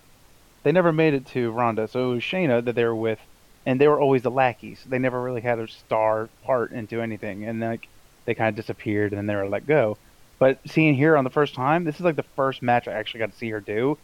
They 0.63 0.71
never 0.71 0.91
made 0.93 1.13
it 1.13 1.25
to 1.27 1.51
Ronda, 1.51 1.87
so 1.87 2.11
it 2.11 2.15
was 2.15 2.23
Shayna 2.23 2.63
that 2.63 2.75
they 2.75 2.85
were 2.85 2.95
with, 2.95 3.19
and 3.65 3.79
they 3.81 3.87
were 3.87 3.99
always 3.99 4.21
the 4.21 4.31
lackeys. 4.31 4.83
They 4.87 4.97
never 4.99 5.21
really 5.21 5.41
had 5.41 5.59
a 5.59 5.67
star 5.67 6.29
part 6.45 6.71
into 6.71 7.01
anything, 7.01 7.43
and 7.43 7.59
like 7.59 7.87
they 8.25 8.33
kind 8.33 8.49
of 8.49 8.55
disappeared 8.55 9.11
and 9.11 9.17
then 9.19 9.27
they 9.27 9.35
were 9.35 9.49
let 9.49 9.67
go. 9.67 9.97
But 10.39 10.59
seeing 10.65 10.95
here 10.95 11.17
on 11.17 11.25
the 11.25 11.29
first 11.29 11.53
time, 11.53 11.83
this 11.83 11.95
is 11.95 12.01
like 12.01 12.15
the 12.15 12.23
first 12.35 12.61
match 12.61 12.87
I 12.87 12.93
actually 12.93 13.19
got 13.19 13.31
to 13.31 13.37
see 13.37 13.49
her 13.49 13.59
do. 13.59 13.97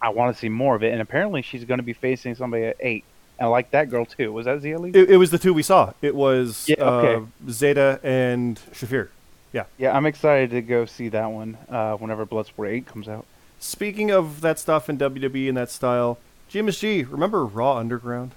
I 0.00 0.10
want 0.10 0.34
to 0.34 0.38
see 0.38 0.48
more 0.48 0.76
of 0.76 0.82
it, 0.84 0.92
and 0.92 1.00
apparently 1.02 1.42
she's 1.42 1.64
going 1.64 1.78
to 1.78 1.84
be 1.84 1.92
facing 1.92 2.34
somebody 2.36 2.64
at 2.64 2.76
eight. 2.80 3.04
And 3.38 3.46
I 3.46 3.48
like 3.50 3.72
that 3.72 3.90
girl 3.90 4.04
too. 4.06 4.32
Was 4.32 4.46
that 4.46 4.60
Xia 4.60 4.78
Li? 4.78 4.90
It, 4.94 5.10
it 5.10 5.16
was 5.16 5.30
the 5.30 5.38
two 5.38 5.52
we 5.52 5.62
saw. 5.64 5.92
It 6.00 6.14
was 6.14 6.66
Yeah, 6.68 6.76
okay. 6.84 7.14
uh, 7.24 7.50
Zeta 7.50 7.98
and 8.04 8.60
Shafir. 8.72 9.08
Yeah, 9.54 9.64
Yeah, 9.78 9.96
I'm 9.96 10.04
excited 10.04 10.50
to 10.50 10.60
go 10.60 10.84
see 10.84 11.08
that 11.10 11.30
one 11.30 11.56
uh, 11.70 11.94
whenever 11.96 12.26
Bloodsport 12.26 12.68
8 12.70 12.86
comes 12.86 13.08
out. 13.08 13.24
Speaking 13.60 14.10
of 14.10 14.40
that 14.42 14.58
stuff 14.58 14.90
in 14.90 14.98
WWE 14.98 15.48
and 15.48 15.56
that 15.56 15.70
style, 15.70 16.18
GMSG, 16.50 17.10
remember 17.10 17.46
Raw 17.46 17.76
Underground? 17.78 18.32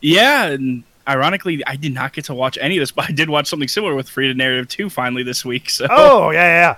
Yeah, 0.00 0.46
and 0.46 0.82
ironically, 1.08 1.64
I 1.64 1.76
did 1.76 1.94
not 1.94 2.12
get 2.12 2.24
to 2.26 2.34
watch 2.34 2.58
any 2.60 2.76
of 2.76 2.82
this, 2.82 2.90
but 2.90 3.08
I 3.08 3.12
did 3.12 3.30
watch 3.30 3.46
something 3.46 3.68
similar 3.68 3.94
with 3.94 4.08
Freedom 4.08 4.36
Narrative 4.36 4.68
2 4.68 4.90
finally 4.90 5.22
this 5.22 5.44
week. 5.44 5.70
So, 5.70 5.86
Oh, 5.88 6.30
yeah, 6.30 6.40
yeah, 6.42 6.60
yeah. 6.60 6.76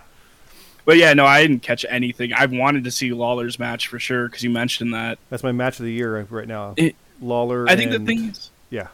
but 0.84 0.96
yeah, 0.98 1.14
no, 1.14 1.24
I 1.24 1.40
didn't 1.40 1.62
catch 1.62 1.86
anything. 1.88 2.32
I 2.34 2.44
wanted 2.46 2.84
to 2.84 2.90
see 2.90 3.12
Lawler's 3.12 3.58
match 3.58 3.88
for 3.88 3.98
sure 3.98 4.28
because 4.28 4.42
you 4.44 4.50
mentioned 4.50 4.92
that. 4.92 5.18
That's 5.30 5.42
my 5.42 5.52
match 5.52 5.78
of 5.80 5.86
the 5.86 5.92
year 5.92 6.20
right 6.30 6.46
now. 6.48 6.74
It- 6.76 6.96
Lawler. 7.22 7.66
I 7.68 7.76
think 7.76 7.92
the 7.92 7.98
thing 8.00 8.28
is, 8.28 8.50
Yeah. 8.68 8.88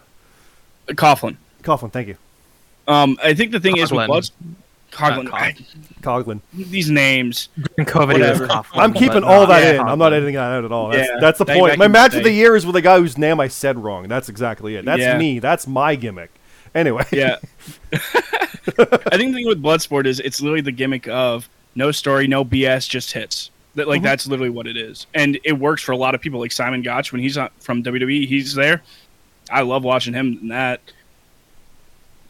Coughlin. 0.88 1.36
Coughlin, 1.64 1.90
thank 1.90 2.06
you. 2.06 2.16
Um, 2.88 3.18
I 3.22 3.34
think 3.34 3.52
the 3.52 3.60
thing 3.60 3.76
is 3.76 3.90
with 3.92 4.00
Coughlin. 4.00 4.06
Bloods, 4.06 4.32
Coughlin. 4.90 5.24
Not 5.24 5.34
I- 5.34 5.56
Coughlin. 6.02 6.40
these 6.52 6.90
names. 6.90 7.48
COVID 7.78 8.06
Whatever. 8.14 8.48
Coughlin, 8.48 8.64
I'm 8.82 8.92
keeping 8.92 9.22
all 9.22 9.46
that 9.46 9.62
yeah, 9.62 9.70
in. 9.74 9.80
I'm 9.80 9.98
not 9.98 10.10
Coughlin. 10.12 10.16
editing 10.16 10.34
that 10.36 10.50
out 10.52 10.64
at 10.64 10.72
all. 10.72 10.88
That's, 10.90 11.08
Yeah, 11.08 11.16
that's 11.20 11.38
the 11.38 11.44
point. 11.44 11.78
My 11.78 11.88
match 11.88 12.12
the 12.12 12.18
of 12.18 12.24
the 12.24 12.32
year 12.32 12.56
is 12.56 12.64
with 12.66 12.74
a 12.76 12.82
guy 12.82 12.98
whose 12.98 13.16
name 13.18 13.38
I 13.40 13.48
said 13.48 13.78
wrong. 13.82 14.08
That's 14.08 14.28
exactly 14.28 14.76
it. 14.76 14.84
That's 14.84 15.00
Yeah. 15.00 15.18
me. 15.18 15.38
That's 15.38 15.66
my 15.66 15.94
gimmick. 15.94 16.30
Anyway. 16.74 17.04
Yeah. 17.12 17.36
I 17.92 17.98
think 19.16 19.32
the 19.32 19.32
thing 19.34 19.46
with 19.46 19.62
Bloodsport 19.62 20.06
is 20.06 20.20
it's 20.20 20.40
literally 20.40 20.60
the 20.62 20.72
gimmick 20.72 21.08
of 21.08 21.48
no 21.74 21.90
story, 21.92 22.26
no 22.26 22.44
BS, 22.44 22.88
just 22.88 23.12
hits. 23.12 23.50
That 23.76 23.86
like 23.88 24.00
Mhm. 24.00 24.04
that's 24.04 24.26
literally 24.26 24.50
what 24.50 24.66
it 24.66 24.76
is, 24.76 25.06
and 25.14 25.38
it 25.44 25.52
works 25.52 25.80
for 25.82 25.92
a 25.92 25.96
lot 25.96 26.14
of 26.16 26.20
people. 26.20 26.40
Like 26.40 26.50
Simon 26.50 26.82
Gotch 26.82 27.12
when 27.12 27.20
he's 27.20 27.38
on, 27.38 27.50
from 27.60 27.82
WWE, 27.84 28.26
he's 28.26 28.52
there. 28.54 28.82
I 29.50 29.62
love 29.62 29.84
watching 29.84 30.12
him 30.12 30.38
in 30.42 30.48
that. 30.48 30.80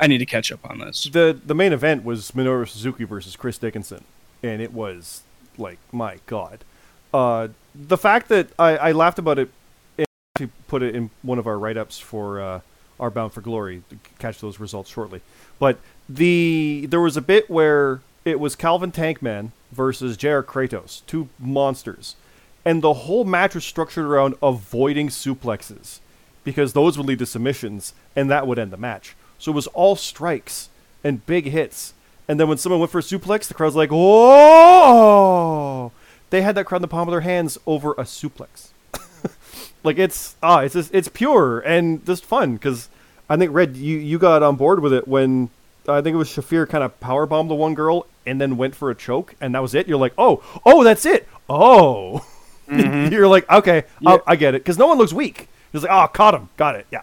I 0.01 0.07
need 0.07 0.18
to 0.18 0.26
catch 0.26 0.51
up 0.51 0.68
on 0.68 0.78
this. 0.78 1.05
the 1.05 1.38
the 1.44 1.55
main 1.55 1.72
event 1.72 2.05
was 2.05 2.30
Minoru 2.30 2.66
Suzuki 2.66 3.05
versus 3.05 3.36
Chris 3.36 3.59
Dickinson, 3.59 4.05
and 4.42 4.62
it 4.62 4.72
was 4.72 5.22
like 5.59 5.78
my 5.92 6.18
god. 6.26 6.64
Uh, 7.12 7.48
the 7.74 7.98
fact 7.98 8.28
that 8.28 8.48
I, 8.59 8.76
I 8.76 8.92
laughed 8.92 9.18
about 9.18 9.38
it, 9.38 9.51
and 9.98 10.51
put 10.68 10.82
it 10.82 10.94
in 10.94 11.11
one 11.22 11.38
of 11.38 11.46
our 11.46 11.59
write 11.59 11.76
ups 11.76 11.98
for 11.98 12.40
uh, 12.40 12.61
our 12.98 13.11
Bound 13.11 13.34
for 13.34 13.42
Glory. 13.42 13.82
Catch 14.18 14.40
those 14.40 14.59
results 14.59 14.90
shortly, 14.90 15.20
but 15.59 15.78
the 16.09 16.86
there 16.88 17.01
was 17.01 17.18
a 17.18 17.22
bit 17.22 17.51
where 17.51 18.01
it 18.24 18.40
was 18.40 18.57
Calvin 18.57 18.92
Tankman 18.92 19.51
versus 19.70 20.16
JR 20.16 20.40
Kratos, 20.40 21.03
two 21.07 21.28
monsters, 21.38 22.16
and 22.64 22.80
the 22.80 22.94
whole 22.94 23.24
match 23.24 23.55
was 23.55 23.64
structured 23.64 24.07
around 24.07 24.34
avoiding 24.42 25.09
suplexes 25.09 26.01
because 26.42 26.72
those 26.72 26.96
would 26.96 27.07
lead 27.07 27.18
to 27.18 27.26
submissions, 27.26 27.92
and 28.16 28.30
that 28.30 28.46
would 28.46 28.59
end 28.59 28.72
the 28.72 28.78
match. 28.78 29.14
So 29.41 29.51
it 29.51 29.55
was 29.55 29.66
all 29.68 29.97
strikes 29.97 30.68
and 31.03 31.24
big 31.26 31.47
hits. 31.47 31.95
And 32.28 32.38
then 32.38 32.47
when 32.47 32.59
someone 32.59 32.78
went 32.78 32.93
for 32.93 32.99
a 32.99 33.03
suplex, 33.03 33.49
the 33.49 33.55
crowd's 33.55 33.74
like, 33.74 33.88
"Oh!" 33.91 35.91
They 36.28 36.43
had 36.43 36.55
that 36.55 36.66
crowd 36.66 36.76
in 36.76 36.82
the 36.82 36.88
palm 36.88 37.09
of 37.09 37.12
their 37.12 37.22
hands 37.22 37.59
over 37.66 37.93
a 37.93 38.05
suplex. 38.05 38.68
like 39.82 39.99
it's 39.99 40.36
ah, 40.43 40.61
it's 40.61 40.74
just, 40.74 40.95
it's 40.95 41.09
pure 41.09 41.61
and 41.61 42.05
just 42.07 42.24
fun 42.24 42.55
because 42.55 42.88
I 43.28 43.36
think 43.36 43.53
Red, 43.53 43.76
you 43.76 43.99
you 43.99 44.18
got 44.18 44.43
on 44.43 44.57
board 44.57 44.80
with 44.80 44.93
it 44.93 45.09
when 45.09 45.51
I 45.88 46.03
think 46.03 46.14
it 46.14 46.18
was 46.18 46.28
Shafir 46.28 46.68
kind 46.68 46.84
of 46.84 46.99
power 47.01 47.26
bombed 47.26 47.51
the 47.51 47.55
one 47.55 47.74
girl 47.74 48.07
and 48.26 48.41
then 48.41 48.57
went 48.57 48.76
for 48.76 48.91
a 48.91 48.95
choke 48.95 49.34
and 49.41 49.55
that 49.55 49.62
was 49.62 49.74
it. 49.74 49.88
You're 49.88 49.99
like, 49.99 50.12
oh, 50.18 50.43
oh, 50.64 50.84
that's 50.84 51.07
it. 51.07 51.26
Oh, 51.49 52.24
you're 52.70 53.26
like, 53.26 53.51
okay, 53.51 53.84
oh, 54.07 54.22
I 54.26 54.36
get 54.36 54.55
it 54.55 54.62
because 54.62 54.78
no 54.78 54.86
one 54.86 54.99
looks 54.99 55.12
weak. 55.12 55.49
He's 55.72 55.82
like, 55.82 55.91
oh, 55.91 56.07
caught 56.09 56.34
him, 56.34 56.49
got 56.57 56.76
it, 56.76 56.86
yeah. 56.93 57.03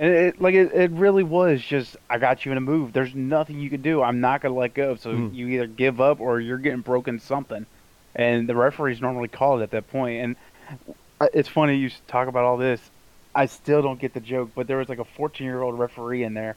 And 0.00 0.12
it 0.12 0.40
like 0.40 0.54
it, 0.54 0.72
it 0.72 0.90
really 0.92 1.22
was 1.22 1.60
just 1.62 1.96
I 2.08 2.18
got 2.18 2.44
you 2.44 2.50
in 2.52 2.58
a 2.58 2.60
move. 2.62 2.92
There's 2.94 3.14
nothing 3.14 3.60
you 3.60 3.68
can 3.70 3.82
do. 3.82 4.02
I'm 4.02 4.20
not 4.20 4.40
gonna 4.40 4.54
let 4.54 4.72
go. 4.74 4.96
So 4.96 5.12
Mm. 5.12 5.34
you 5.34 5.46
either 5.48 5.66
give 5.68 6.00
up 6.00 6.20
or 6.20 6.40
you're 6.40 6.58
getting 6.58 6.80
broken 6.80 7.20
something. 7.20 7.66
And 8.16 8.48
the 8.48 8.56
referees 8.56 9.00
normally 9.00 9.28
call 9.28 9.60
it 9.60 9.62
at 9.62 9.70
that 9.72 9.88
point. 9.90 10.20
And 10.24 10.36
uh, 11.20 11.28
it's 11.34 11.48
funny 11.48 11.76
you 11.76 11.90
talk 12.08 12.26
about 12.28 12.44
all 12.44 12.56
this. 12.56 12.80
I 13.34 13.46
still 13.46 13.82
don't 13.82 14.00
get 14.00 14.14
the 14.14 14.20
joke, 14.20 14.50
but 14.56 14.66
there 14.66 14.78
was 14.78 14.88
like 14.88 14.98
a 14.98 15.04
14 15.04 15.44
year 15.46 15.62
old 15.62 15.78
referee 15.78 16.24
in 16.24 16.34
there. 16.34 16.56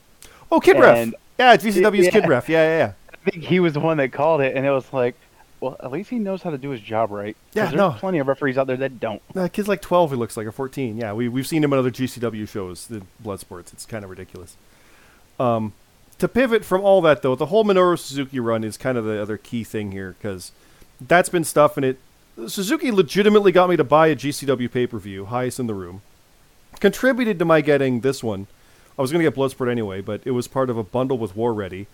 Oh, 0.51 0.59
Kid 0.59 0.79
Ref. 0.79 1.11
Yeah, 1.37 1.53
it's 1.53 1.63
GCW's 1.65 2.05
Yeah. 2.05 2.11
Kid 2.11 2.27
Ref. 2.27 2.47
Yeah, 2.49 2.63
yeah, 2.63 2.77
yeah. 2.77 2.93
I 3.13 3.29
think 3.29 3.43
he 3.43 3.59
was 3.59 3.73
the 3.73 3.79
one 3.81 3.97
that 3.97 4.11
called 4.13 4.41
it, 4.41 4.55
and 4.55 4.65
it 4.65 4.71
was 4.71 4.91
like, 4.93 5.15
well, 5.63 5.77
at 5.79 5.91
least 5.91 6.09
he 6.09 6.19
knows 6.19 6.41
how 6.43 6.49
to 6.49 6.57
do 6.57 6.71
his 6.71 6.81
job 6.81 7.09
right. 7.09 7.37
Yeah, 7.53 7.67
there's 7.67 7.75
no. 7.75 7.91
plenty 7.91 8.19
of 8.19 8.27
referees 8.27 8.57
out 8.57 8.67
there 8.67 8.75
that 8.75 8.99
don't. 8.99 9.21
No, 9.33 9.47
kid's 9.47 9.69
like 9.69 9.81
12, 9.81 10.11
he 10.11 10.17
looks 10.17 10.35
like, 10.35 10.45
or 10.45 10.51
14. 10.51 10.97
Yeah, 10.97 11.13
we, 11.13 11.29
we've 11.29 11.47
seen 11.47 11.63
him 11.63 11.71
in 11.71 11.79
other 11.79 11.89
GCW 11.89 12.49
shows, 12.49 12.87
the 12.87 13.01
Bloodsports. 13.23 13.71
It's 13.71 13.85
kind 13.85 14.03
of 14.03 14.09
ridiculous. 14.09 14.57
Um, 15.39 15.71
to 16.19 16.27
pivot 16.27 16.65
from 16.65 16.81
all 16.81 16.99
that, 17.03 17.21
though, 17.21 17.35
the 17.35 17.45
whole 17.45 17.63
Minoru 17.63 17.97
Suzuki 17.97 18.41
run 18.41 18.65
is 18.65 18.75
kind 18.75 18.97
of 18.97 19.05
the 19.05 19.21
other 19.21 19.37
key 19.37 19.63
thing 19.63 19.93
here, 19.93 20.17
because 20.19 20.51
that's 20.99 21.29
been 21.29 21.45
stuff, 21.45 21.77
and 21.77 21.85
it. 21.85 21.97
Suzuki 22.47 22.91
legitimately 22.91 23.53
got 23.53 23.69
me 23.69 23.77
to 23.77 23.85
buy 23.85 24.07
a 24.07 24.17
GCW 24.17 24.69
pay 24.69 24.85
per 24.85 24.97
view, 24.97 25.25
highest 25.25 25.61
in 25.61 25.67
the 25.67 25.73
room. 25.73 26.01
Contributed 26.81 27.39
to 27.39 27.45
my 27.45 27.61
getting 27.61 28.01
this 28.01 28.21
one. 28.21 28.47
I 28.97 29.01
was 29.01 29.13
going 29.13 29.23
to 29.23 29.31
get 29.31 29.37
Bloodsport 29.37 29.71
anyway, 29.71 30.01
but 30.01 30.19
it 30.25 30.31
was 30.31 30.49
part 30.49 30.69
of 30.69 30.77
a 30.77 30.83
bundle 30.83 31.17
with 31.17 31.37
War 31.37 31.53
Ready. 31.53 31.87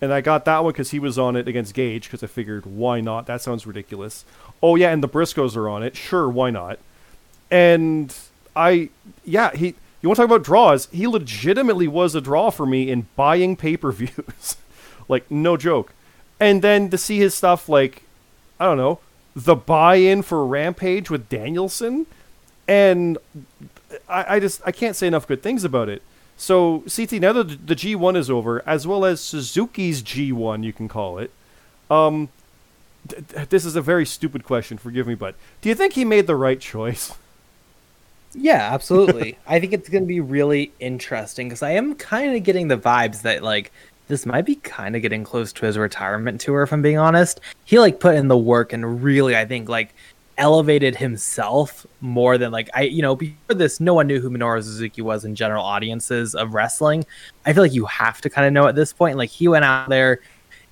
And 0.00 0.12
I 0.12 0.20
got 0.20 0.44
that 0.46 0.64
one 0.64 0.72
because 0.72 0.90
he 0.90 0.98
was 0.98 1.18
on 1.18 1.36
it 1.36 1.46
against 1.46 1.74
Gage 1.74 2.04
because 2.04 2.22
I 2.22 2.26
figured, 2.26 2.64
why 2.64 3.00
not? 3.00 3.26
That 3.26 3.42
sounds 3.42 3.66
ridiculous. 3.66 4.24
Oh, 4.62 4.76
yeah, 4.76 4.90
and 4.90 5.02
the 5.02 5.08
Briscoes 5.08 5.56
are 5.56 5.68
on 5.68 5.82
it. 5.82 5.96
Sure, 5.96 6.28
why 6.28 6.50
not? 6.50 6.78
And 7.50 8.14
I, 8.56 8.88
yeah, 9.24 9.54
he, 9.54 9.74
you 10.00 10.08
want 10.08 10.16
to 10.16 10.22
talk 10.22 10.30
about 10.30 10.42
draws? 10.42 10.86
He 10.86 11.06
legitimately 11.06 11.88
was 11.88 12.14
a 12.14 12.20
draw 12.20 12.50
for 12.50 12.64
me 12.64 12.90
in 12.90 13.08
buying 13.16 13.56
pay 13.56 13.76
per 13.76 13.92
views. 13.92 14.56
like, 15.08 15.30
no 15.30 15.56
joke. 15.56 15.92
And 16.38 16.62
then 16.62 16.88
to 16.90 16.96
see 16.96 17.18
his 17.18 17.34
stuff 17.34 17.68
like, 17.68 18.02
I 18.58 18.64
don't 18.64 18.78
know, 18.78 19.00
the 19.36 19.54
buy 19.54 19.96
in 19.96 20.22
for 20.22 20.46
Rampage 20.46 21.10
with 21.10 21.28
Danielson. 21.28 22.06
And 22.66 23.18
I, 24.08 24.36
I 24.36 24.40
just, 24.40 24.62
I 24.64 24.72
can't 24.72 24.96
say 24.96 25.06
enough 25.06 25.26
good 25.26 25.42
things 25.42 25.64
about 25.64 25.90
it. 25.90 26.02
So, 26.40 26.84
CT, 26.88 27.20
now 27.20 27.34
that 27.34 27.66
the 27.66 27.76
G1 27.76 28.16
is 28.16 28.30
over, 28.30 28.66
as 28.66 28.86
well 28.86 29.04
as 29.04 29.20
Suzuki's 29.20 30.02
G1, 30.02 30.64
you 30.64 30.72
can 30.72 30.88
call 30.88 31.18
it, 31.18 31.30
um, 31.90 32.30
th- 33.06 33.28
th- 33.28 33.48
this 33.50 33.66
is 33.66 33.76
a 33.76 33.82
very 33.82 34.06
stupid 34.06 34.42
question, 34.42 34.78
forgive 34.78 35.06
me, 35.06 35.14
but 35.14 35.34
do 35.60 35.68
you 35.68 35.74
think 35.74 35.92
he 35.92 36.04
made 36.06 36.26
the 36.26 36.36
right 36.36 36.58
choice? 36.58 37.12
Yeah, 38.32 38.72
absolutely. 38.72 39.36
I 39.44 39.58
think 39.58 39.72
it's 39.72 39.88
going 39.88 40.04
to 40.04 40.08
be 40.08 40.20
really 40.20 40.70
interesting 40.78 41.48
because 41.48 41.64
I 41.64 41.72
am 41.72 41.96
kind 41.96 42.36
of 42.36 42.44
getting 42.44 42.68
the 42.68 42.76
vibes 42.78 43.22
that 43.22 43.42
like 43.42 43.72
this 44.06 44.24
might 44.24 44.46
be 44.46 44.54
kind 44.54 44.94
of 44.94 45.02
getting 45.02 45.24
close 45.24 45.52
to 45.54 45.66
his 45.66 45.76
retirement 45.76 46.40
tour. 46.40 46.62
If 46.62 46.72
I'm 46.72 46.80
being 46.80 46.96
honest, 46.96 47.40
he 47.64 47.80
like 47.80 47.98
put 47.98 48.14
in 48.14 48.28
the 48.28 48.38
work 48.38 48.72
and 48.72 49.02
really, 49.02 49.36
I 49.36 49.46
think 49.46 49.68
like 49.68 49.92
elevated 50.40 50.96
himself 50.96 51.86
more 52.00 52.38
than 52.38 52.50
like 52.50 52.68
I, 52.74 52.82
you 52.82 53.02
know, 53.02 53.14
before 53.14 53.54
this, 53.54 53.78
no 53.78 53.94
one 53.94 54.06
knew 54.06 54.20
who 54.20 54.30
Minoru 54.30 54.62
Suzuki 54.62 55.02
was 55.02 55.24
in 55.24 55.36
general 55.36 55.62
audiences 55.62 56.34
of 56.34 56.54
wrestling. 56.54 57.04
I 57.46 57.52
feel 57.52 57.62
like 57.62 57.74
you 57.74 57.84
have 57.84 58.20
to 58.22 58.30
kind 58.30 58.46
of 58.46 58.52
know 58.52 58.66
at 58.66 58.74
this 58.74 58.92
point. 58.92 59.18
Like 59.18 59.30
he 59.30 59.46
went 59.46 59.64
out 59.64 59.90
there, 59.90 60.20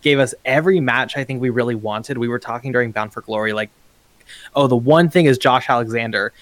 gave 0.02 0.18
us 0.18 0.34
every 0.44 0.80
match 0.80 1.16
I 1.16 1.22
think 1.22 1.40
we 1.40 1.50
really 1.50 1.74
wanted. 1.74 2.18
We 2.18 2.28
were 2.28 2.38
talking 2.38 2.72
during 2.72 2.90
Bound 2.90 3.12
for 3.12 3.20
Glory, 3.20 3.52
like, 3.52 3.70
oh, 4.56 4.66
the 4.66 4.76
one 4.76 5.10
thing 5.10 5.26
is 5.26 5.38
Josh 5.38 5.68
Alexander 5.68 6.32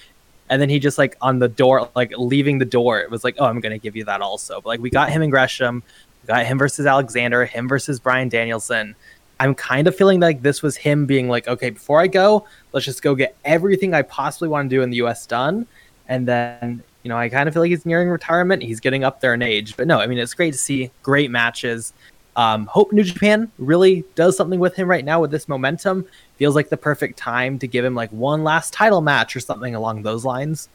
and 0.49 0.61
then 0.61 0.69
he 0.69 0.79
just 0.79 0.97
like 0.97 1.17
on 1.21 1.39
the 1.39 1.47
door 1.47 1.89
like 1.95 2.11
leaving 2.17 2.57
the 2.57 2.65
door 2.65 2.99
it 2.99 3.11
was 3.11 3.23
like 3.23 3.35
oh 3.39 3.45
i'm 3.45 3.59
gonna 3.59 3.77
give 3.77 3.95
you 3.95 4.05
that 4.05 4.21
also 4.21 4.61
but 4.61 4.69
like 4.69 4.79
we 4.79 4.89
got 4.89 5.09
him 5.09 5.21
in 5.21 5.29
gresham 5.29 5.83
got 6.25 6.45
him 6.45 6.57
versus 6.57 6.85
alexander 6.85 7.45
him 7.45 7.67
versus 7.67 7.99
bryan 7.99 8.29
danielson 8.29 8.95
i'm 9.39 9.53
kind 9.55 9.87
of 9.87 9.95
feeling 9.95 10.19
like 10.19 10.41
this 10.41 10.61
was 10.61 10.75
him 10.75 11.05
being 11.05 11.27
like 11.27 11.47
okay 11.47 11.69
before 11.69 11.99
i 11.99 12.07
go 12.07 12.45
let's 12.73 12.85
just 12.85 13.01
go 13.01 13.15
get 13.15 13.35
everything 13.45 13.93
i 13.93 14.01
possibly 14.01 14.47
want 14.47 14.69
to 14.69 14.75
do 14.75 14.81
in 14.81 14.89
the 14.89 14.97
us 14.97 15.25
done 15.25 15.65
and 16.07 16.27
then 16.27 16.83
you 17.03 17.09
know 17.09 17.17
i 17.17 17.29
kind 17.29 17.47
of 17.47 17.53
feel 17.53 17.63
like 17.63 17.69
he's 17.69 17.85
nearing 17.85 18.09
retirement 18.09 18.61
he's 18.61 18.79
getting 18.79 19.03
up 19.03 19.21
there 19.21 19.33
in 19.33 19.41
age 19.41 19.75
but 19.77 19.87
no 19.87 19.99
i 19.99 20.07
mean 20.07 20.17
it's 20.17 20.33
great 20.33 20.51
to 20.51 20.57
see 20.57 20.91
great 21.03 21.31
matches 21.31 21.93
um, 22.37 22.67
hope 22.67 22.93
New 22.93 23.03
Japan 23.03 23.51
really 23.57 24.05
does 24.13 24.37
something 24.37 24.59
with 24.59 24.75
him 24.75 24.87
right 24.87 25.03
now 25.03 25.19
with 25.19 25.31
this 25.31 25.49
momentum. 25.49 26.05
Feels 26.37 26.53
like 26.53 26.69
the 26.69 26.77
perfect 26.77 27.17
time 27.17 27.57
to 27.57 27.67
give 27.67 27.83
him 27.83 27.95
like 27.95 28.11
one 28.11 28.43
last 28.43 28.73
title 28.73 29.01
match 29.01 29.35
or 29.35 29.39
something 29.39 29.73
along 29.73 30.03
those 30.03 30.23
lines. 30.23 30.69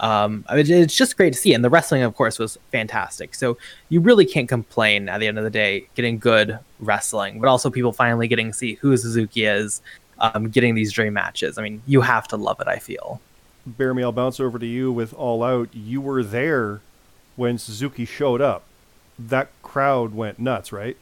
Um, 0.00 0.44
I 0.48 0.56
mean, 0.56 0.70
it's 0.70 0.94
just 0.94 1.16
great 1.16 1.32
to 1.32 1.38
see, 1.38 1.54
and 1.54 1.64
the 1.64 1.70
wrestling, 1.70 2.02
of 2.02 2.14
course, 2.14 2.38
was 2.38 2.56
fantastic. 2.70 3.34
So 3.34 3.58
you 3.88 4.00
really 4.00 4.24
can't 4.24 4.48
complain 4.48 5.08
at 5.08 5.18
the 5.18 5.26
end 5.26 5.38
of 5.38 5.44
the 5.44 5.50
day, 5.50 5.88
getting 5.94 6.18
good 6.18 6.58
wrestling, 6.80 7.40
but 7.40 7.48
also 7.48 7.70
people 7.70 7.92
finally 7.92 8.28
getting 8.28 8.48
to 8.48 8.52
see 8.52 8.74
who 8.74 8.96
Suzuki 8.96 9.44
is, 9.44 9.82
um, 10.20 10.50
getting 10.50 10.74
these 10.74 10.92
dream 10.92 11.14
matches. 11.14 11.58
I 11.58 11.62
mean, 11.62 11.82
you 11.86 12.00
have 12.00 12.28
to 12.28 12.36
love 12.36 12.60
it. 12.60 12.68
I 12.68 12.78
feel. 12.78 13.20
Bear 13.66 13.92
me, 13.92 14.02
I'll 14.02 14.12
bounce 14.12 14.40
over 14.40 14.58
to 14.58 14.66
you 14.66 14.92
with 14.92 15.12
All 15.14 15.42
Out. 15.42 15.68
You 15.74 16.00
were 16.00 16.22
there 16.22 16.80
when 17.36 17.58
Suzuki 17.58 18.04
showed 18.04 18.40
up. 18.40 18.64
That 19.18 19.50
crowd 19.62 20.14
went 20.14 20.38
nuts, 20.38 20.72
right? 20.72 20.96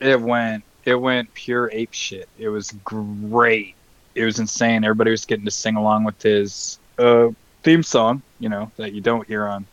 It 0.00 0.20
went 0.20 0.64
it 0.84 0.94
went 0.94 1.34
pure 1.34 1.68
ape 1.72 1.92
shit. 1.92 2.28
It 2.38 2.48
was 2.48 2.72
great. 2.84 3.74
It 4.14 4.24
was 4.24 4.38
insane. 4.38 4.84
Everybody 4.84 5.10
was 5.10 5.26
getting 5.26 5.44
to 5.44 5.50
sing 5.50 5.76
along 5.76 6.04
with 6.04 6.22
his 6.22 6.78
uh, 6.98 7.28
theme 7.66 7.82
song, 7.82 8.22
you 8.38 8.48
know, 8.48 8.70
that 8.76 8.92
you 8.92 9.00
don't 9.00 9.26
hear 9.26 9.44
on 9.44 9.66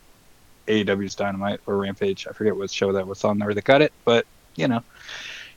AEW's 0.67 1.13
Dynamite 1.13 1.59
or 1.67 1.77
Rampage. 1.77 2.25
I 2.27 2.31
forget 2.33 2.57
what 2.57 2.71
show 2.71 2.91
that 2.93 3.05
was 3.07 3.23
on 3.23 3.37
there. 3.37 3.53
They 3.53 3.61
cut 3.61 3.83
it, 3.83 3.93
but 4.03 4.25
you 4.55 4.67
know, 4.67 4.83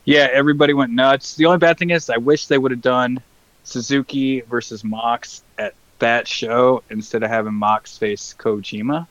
yeah, 0.04 0.28
everybody 0.30 0.74
went 0.74 0.92
nuts. 0.92 1.34
The 1.34 1.46
only 1.46 1.58
bad 1.58 1.78
thing 1.78 1.90
is, 1.90 2.10
I 2.10 2.18
wish 2.18 2.46
they 2.46 2.58
would 2.58 2.72
have 2.72 2.82
done 2.82 3.22
Suzuki 3.64 4.42
versus 4.42 4.84
Mox 4.84 5.42
at 5.56 5.72
that 5.98 6.28
show 6.28 6.82
instead 6.90 7.22
of 7.22 7.30
having 7.30 7.54
Mox 7.54 7.96
face 7.96 8.34
Kojima, 8.38 9.06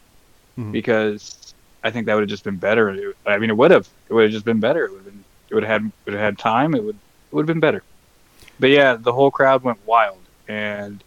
Mhm. 0.58 0.72
because 0.72 1.56
I 1.84 1.90
think 1.90 2.06
that 2.06 2.14
would 2.14 2.22
have 2.22 2.30
just 2.30 2.44
been 2.44 2.58
better. 2.58 3.14
I 3.26 3.38
mean, 3.40 3.50
it 3.50 3.58
would 3.58 3.72
have. 3.72 3.88
It 4.08 4.14
would 4.14 4.24
have 4.26 4.32
just 4.32 4.46
been 4.46 4.60
better. 4.60 4.86
It 4.86 4.92
would 4.92 4.98
have 5.04 5.06
been. 5.06 5.24
It 5.50 5.54
would 5.56 5.64
have 5.64 5.82
had. 5.82 5.92
Would 6.06 6.14
have 6.14 6.24
had 6.24 6.38
time. 6.38 6.76
It 6.76 6.84
would. 6.84 6.96
It 6.96 7.34
would 7.36 7.42
have 7.42 7.48
been 7.56 7.60
better. 7.60 7.82
But 8.60 8.70
yeah, 8.70 8.96
the 8.96 9.12
whole 9.14 9.32
crowd 9.32 9.64
went 9.64 9.80
wild, 9.86 10.20
and 10.48 11.04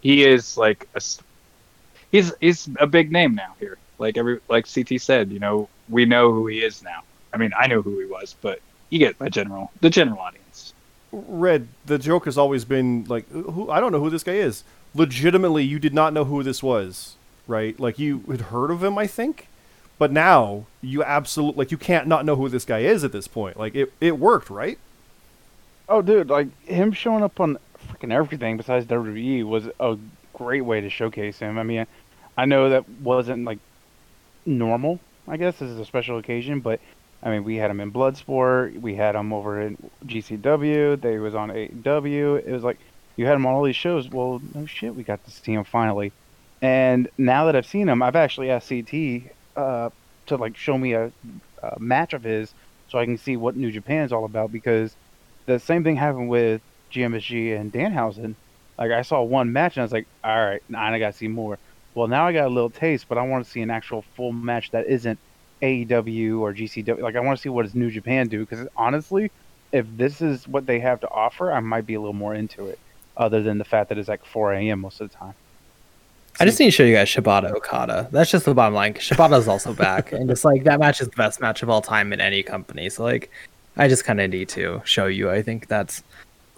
he 0.00 0.24
is 0.24 0.56
like 0.56 0.88
a. 0.96 1.00
s- 2.12 2.32
He's 2.40 2.66
he's 2.66 2.76
a 2.80 2.86
big 2.86 3.12
name 3.12 3.34
now 3.34 3.54
here. 3.60 3.78
Like 3.98 4.16
every 4.16 4.40
like 4.48 4.66
CT 4.72 5.00
said, 5.00 5.30
you 5.30 5.38
know, 5.38 5.68
we 5.88 6.04
know 6.06 6.32
who 6.32 6.46
he 6.46 6.60
is 6.60 6.82
now. 6.82 7.02
I 7.32 7.36
mean, 7.36 7.52
I 7.58 7.66
know 7.66 7.82
who 7.82 7.98
he 7.98 8.06
was, 8.06 8.34
but 8.40 8.60
you 8.90 8.98
get 8.98 9.18
my 9.20 9.28
general 9.28 9.70
the 9.80 9.90
general 9.90 10.18
audience. 10.20 10.72
Red, 11.12 11.68
the 11.86 11.98
joke 11.98 12.24
has 12.26 12.38
always 12.38 12.64
been 12.64 13.04
like, 13.08 13.28
who? 13.30 13.70
I 13.70 13.80
don't 13.80 13.92
know 13.92 14.00
who 14.00 14.10
this 14.10 14.22
guy 14.22 14.34
is. 14.34 14.62
Legitimately, 14.94 15.64
you 15.64 15.78
did 15.78 15.94
not 15.94 16.12
know 16.12 16.24
who 16.24 16.42
this 16.42 16.62
was, 16.62 17.16
right? 17.46 17.78
Like 17.78 17.98
you 17.98 18.20
had 18.30 18.40
heard 18.42 18.70
of 18.70 18.82
him, 18.82 18.96
I 18.98 19.06
think, 19.06 19.48
but 19.98 20.10
now 20.12 20.66
you 20.82 21.02
absolutely 21.04 21.58
like 21.58 21.70
you 21.70 21.78
can't 21.78 22.06
not 22.08 22.24
know 22.24 22.36
who 22.36 22.48
this 22.48 22.64
guy 22.64 22.80
is 22.80 23.04
at 23.04 23.12
this 23.12 23.28
point. 23.28 23.56
Like 23.56 23.74
it, 23.74 23.92
it 24.00 24.18
worked, 24.18 24.50
right? 24.50 24.78
Oh, 25.88 26.02
dude, 26.02 26.28
like 26.30 26.48
him 26.64 26.92
showing 26.92 27.22
up 27.22 27.40
on 27.40 27.58
freaking 27.88 28.12
everything 28.12 28.56
besides 28.56 28.86
WWE 28.86 29.44
was 29.44 29.66
a 29.80 29.98
great 30.40 30.62
way 30.62 30.80
to 30.80 30.88
showcase 30.88 31.38
him. 31.38 31.58
I 31.58 31.62
mean, 31.62 31.86
I 32.36 32.46
know 32.46 32.70
that 32.70 32.88
wasn't 32.88 33.44
like 33.44 33.58
normal. 34.46 34.98
I 35.28 35.36
guess 35.36 35.58
this 35.58 35.68
is 35.68 35.78
a 35.78 35.84
special 35.84 36.16
occasion, 36.16 36.60
but 36.60 36.80
I 37.22 37.28
mean, 37.28 37.44
we 37.44 37.56
had 37.56 37.70
him 37.70 37.80
in 37.80 37.92
Bloodsport, 37.92 38.80
we 38.80 38.94
had 38.94 39.14
him 39.14 39.34
over 39.34 39.60
in 39.60 39.76
GCW, 40.06 41.00
they 41.00 41.18
was 41.18 41.34
on 41.34 41.50
AEW. 41.50 42.46
It 42.46 42.52
was 42.52 42.64
like 42.64 42.78
you 43.16 43.26
had 43.26 43.34
him 43.34 43.44
on 43.44 43.52
all 43.52 43.62
these 43.62 43.76
shows. 43.76 44.08
Well, 44.08 44.40
no 44.54 44.64
shit, 44.64 44.94
we 44.94 45.02
got 45.02 45.22
to 45.26 45.30
see 45.30 45.52
him 45.52 45.64
finally. 45.64 46.10
And 46.62 47.08
now 47.18 47.44
that 47.44 47.56
I've 47.56 47.66
seen 47.66 47.88
him, 47.88 48.02
I've 48.02 48.16
actually 48.16 48.50
asked 48.50 48.70
CT 48.70 49.32
uh, 49.56 49.90
to 50.26 50.36
like 50.36 50.56
show 50.56 50.78
me 50.78 50.94
a, 50.94 51.12
a 51.62 51.78
match 51.78 52.14
of 52.14 52.22
his 52.22 52.54
so 52.88 52.98
I 52.98 53.04
can 53.04 53.18
see 53.18 53.36
what 53.36 53.56
New 53.56 53.70
Japan's 53.70 54.12
all 54.12 54.24
about 54.24 54.50
because 54.50 54.96
the 55.44 55.58
same 55.58 55.84
thing 55.84 55.96
happened 55.96 56.30
with 56.30 56.62
GMSG 56.92 57.60
and 57.60 57.70
Danhausen. 57.70 58.34
Like 58.80 58.90
I 58.90 59.02
saw 59.02 59.22
one 59.22 59.52
match 59.52 59.76
and 59.76 59.82
I 59.82 59.84
was 59.84 59.92
like, 59.92 60.06
all 60.24 60.34
right, 60.34 60.62
I 60.74 60.98
gotta 60.98 61.12
see 61.12 61.28
more. 61.28 61.58
Well, 61.94 62.08
now 62.08 62.26
I 62.26 62.32
got 62.32 62.46
a 62.46 62.48
little 62.48 62.70
taste, 62.70 63.06
but 63.08 63.18
I 63.18 63.22
want 63.22 63.44
to 63.44 63.50
see 63.50 63.60
an 63.60 63.70
actual 63.70 64.02
full 64.16 64.32
match 64.32 64.70
that 64.70 64.86
isn't 64.86 65.18
AEW 65.60 66.40
or 66.40 66.54
GCW. 66.54 67.00
Like 67.00 67.16
I 67.16 67.20
want 67.20 67.38
to 67.38 67.42
see 67.42 67.50
what 67.50 67.62
does 67.62 67.74
New 67.74 67.90
Japan 67.90 68.28
do 68.28 68.40
because 68.40 68.66
honestly, 68.76 69.30
if 69.70 69.86
this 69.96 70.20
is 70.20 70.48
what 70.48 70.66
they 70.66 70.80
have 70.80 71.00
to 71.00 71.10
offer, 71.10 71.52
I 71.52 71.60
might 71.60 71.86
be 71.86 71.94
a 71.94 72.00
little 72.00 72.14
more 72.14 72.34
into 72.34 72.66
it. 72.66 72.78
Other 73.16 73.42
than 73.42 73.58
the 73.58 73.64
fact 73.64 73.90
that 73.90 73.98
it's 73.98 74.08
like 74.08 74.24
4 74.24 74.54
a.m. 74.54 74.80
most 74.80 75.00
of 75.00 75.10
the 75.10 75.16
time. 75.16 75.34
I 76.38 76.46
just 76.46 76.58
need 76.58 76.66
to 76.66 76.70
show 76.70 76.84
you 76.84 76.94
guys 76.94 77.08
Shibata 77.08 77.52
Okada. 77.52 78.08
That's 78.10 78.30
just 78.30 78.46
the 78.46 78.54
bottom 78.54 78.72
line. 78.72 78.94
Shibata's 78.94 79.46
also 79.46 79.74
back, 79.74 80.12
and 80.12 80.26
just 80.26 80.42
like 80.42 80.64
that 80.64 80.80
match 80.80 81.02
is 81.02 81.08
the 81.08 81.16
best 81.16 81.38
match 81.38 81.62
of 81.62 81.68
all 81.68 81.82
time 81.82 82.14
in 82.14 82.20
any 82.20 82.42
company. 82.42 82.88
So 82.88 83.02
like, 83.02 83.30
I 83.76 83.88
just 83.88 84.04
kind 84.04 84.20
of 84.22 84.30
need 84.30 84.48
to 84.50 84.80
show 84.84 85.06
you. 85.06 85.28
I 85.30 85.42
think 85.42 85.66
that's 85.66 86.02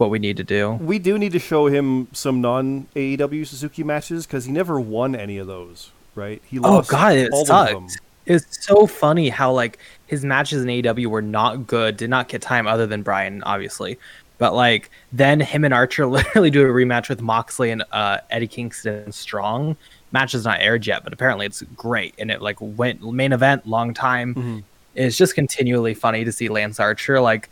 what 0.03 0.11
we 0.11 0.19
need 0.19 0.37
to 0.37 0.45
do. 0.45 0.73
We 0.73 0.99
do 0.99 1.17
need 1.17 1.33
to 1.33 1.39
show 1.39 1.69
him 1.69 2.09
some 2.13 2.41
non 2.41 2.89
AEW 2.97 3.47
Suzuki 3.47 3.85
matches 3.85 4.27
because 4.27 4.45
he 4.45 4.53
never 4.53 4.81
won 4.81 5.15
any 5.15 5.39
of 5.39 5.47
those, 5.47 5.93
right? 6.15 6.43
He 6.45 6.59
Oh 6.59 6.63
lost 6.63 6.91
god, 6.91 7.15
it 7.15 7.31
all 7.33 7.51
of 7.51 7.69
them. 7.69 7.87
It's 8.27 8.67
so 8.67 8.87
funny 8.87 9.29
how 9.31 9.53
like 9.53 9.79
his 10.07 10.25
matches 10.25 10.63
in 10.63 10.69
AEW 10.69 11.07
were 11.07 11.23
not 11.23 11.67
good, 11.67 11.97
did 11.97 12.11
not 12.11 12.29
get 12.29 12.43
time 12.43 12.67
other 12.67 12.87
than 12.87 13.03
Brian, 13.03 13.43
obviously. 13.45 13.99
But 14.39 14.55
like 14.55 14.91
then 15.13 15.41
him 15.41 15.65
and 15.65 15.73
Archer 15.73 16.07
literally 16.19 16.51
do 16.51 16.63
a 16.63 16.69
rematch 16.71 17.09
with 17.09 17.21
Moxley 17.21 17.71
and 17.71 17.85
uh, 17.93 18.19
Eddie 18.31 18.49
Kingston 18.49 19.13
Strong. 19.13 19.77
Match 20.11 20.35
is 20.35 20.45
not 20.45 20.61
aired 20.61 20.87
yet, 20.87 21.05
but 21.05 21.13
apparently 21.13 21.47
it's 21.47 21.63
great 21.77 22.15
and 22.19 22.31
it 22.31 22.43
like 22.43 22.57
went 22.61 23.03
main 23.03 23.33
event 23.33 23.67
long 23.67 23.95
time. 23.95 24.35
Mhm. 24.35 24.63
It's 24.95 25.17
just 25.17 25.35
continually 25.35 25.95
funny 25.95 26.25
to 26.25 26.33
see 26.33 26.49
Lance 26.49 26.79
Archer 26.79 27.21
like 27.21 27.49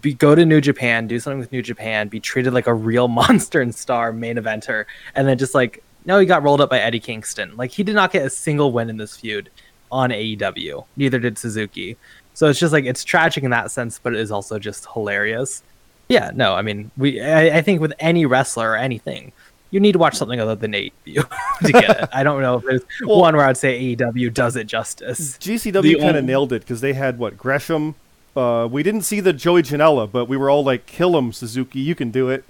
be 0.00 0.14
go 0.14 0.34
to 0.34 0.44
New 0.44 0.60
Japan, 0.60 1.06
do 1.06 1.18
something 1.18 1.38
with 1.38 1.52
New 1.52 1.62
Japan, 1.62 2.08
be 2.08 2.20
treated 2.20 2.52
like 2.52 2.66
a 2.66 2.74
real 2.74 3.08
monster 3.20 3.60
and 3.60 3.74
star 3.74 4.12
main 4.12 4.36
eventer, 4.36 4.84
and 5.14 5.26
then 5.28 5.38
just 5.38 5.54
like 5.54 5.82
no, 6.06 6.18
he 6.18 6.26
got 6.26 6.42
rolled 6.42 6.60
up 6.60 6.68
by 6.68 6.78
Eddie 6.80 7.00
Kingston. 7.00 7.56
Like 7.56 7.70
he 7.70 7.82
did 7.82 7.94
not 7.94 8.12
get 8.12 8.26
a 8.26 8.30
single 8.30 8.72
win 8.72 8.90
in 8.90 8.96
this 8.98 9.16
feud 9.16 9.50
on 9.90 10.10
AEW. 10.10 10.84
Neither 10.96 11.18
did 11.18 11.38
Suzuki. 11.38 11.96
So 12.34 12.48
it's 12.48 12.58
just 12.58 12.72
like 12.72 12.84
it's 12.84 13.04
tragic 13.04 13.44
in 13.44 13.50
that 13.52 13.70
sense, 13.70 13.98
but 14.02 14.12
it 14.12 14.20
is 14.20 14.30
also 14.30 14.58
just 14.58 14.86
hilarious. 14.92 15.62
Yeah, 16.08 16.30
no, 16.34 16.54
I 16.54 16.62
mean, 16.62 16.90
we 16.98 17.20
I, 17.22 17.58
I 17.58 17.62
think 17.62 17.80
with 17.80 17.92
any 17.98 18.26
wrestler 18.26 18.72
or 18.72 18.76
anything, 18.76 19.32
you 19.70 19.80
need 19.80 19.92
to 19.92 19.98
watch 19.98 20.16
something 20.16 20.38
other 20.40 20.54
than 20.54 20.72
AEW 20.72 20.92
to 21.66 21.72
get 21.72 22.02
it. 22.02 22.08
I 22.12 22.22
don't 22.22 22.42
know 22.42 22.58
if 22.58 22.64
there's 22.64 22.82
Well- 23.06 23.20
one 23.20 23.36
where 23.36 23.46
I'd 23.46 23.56
say 23.56 23.96
AEW 23.96 24.34
does 24.34 24.56
it 24.56 24.66
justice. 24.66 25.38
GCW 25.38 25.98
kind 26.00 26.16
of 26.16 26.24
nailed 26.24 26.52
it 26.52 26.62
because 26.62 26.80
they 26.80 26.92
had 26.92 27.18
what 27.18 27.38
Gresham. 27.38 27.94
Uh, 28.36 28.66
we 28.70 28.82
didn't 28.82 29.02
see 29.02 29.20
the 29.20 29.32
Joey 29.32 29.62
Janela, 29.62 30.10
but 30.10 30.24
we 30.26 30.36
were 30.36 30.50
all 30.50 30.64
like, 30.64 30.86
"Kill 30.86 31.16
him, 31.16 31.32
Suzuki! 31.32 31.78
You 31.80 31.94
can 31.94 32.10
do 32.10 32.28
it!" 32.28 32.44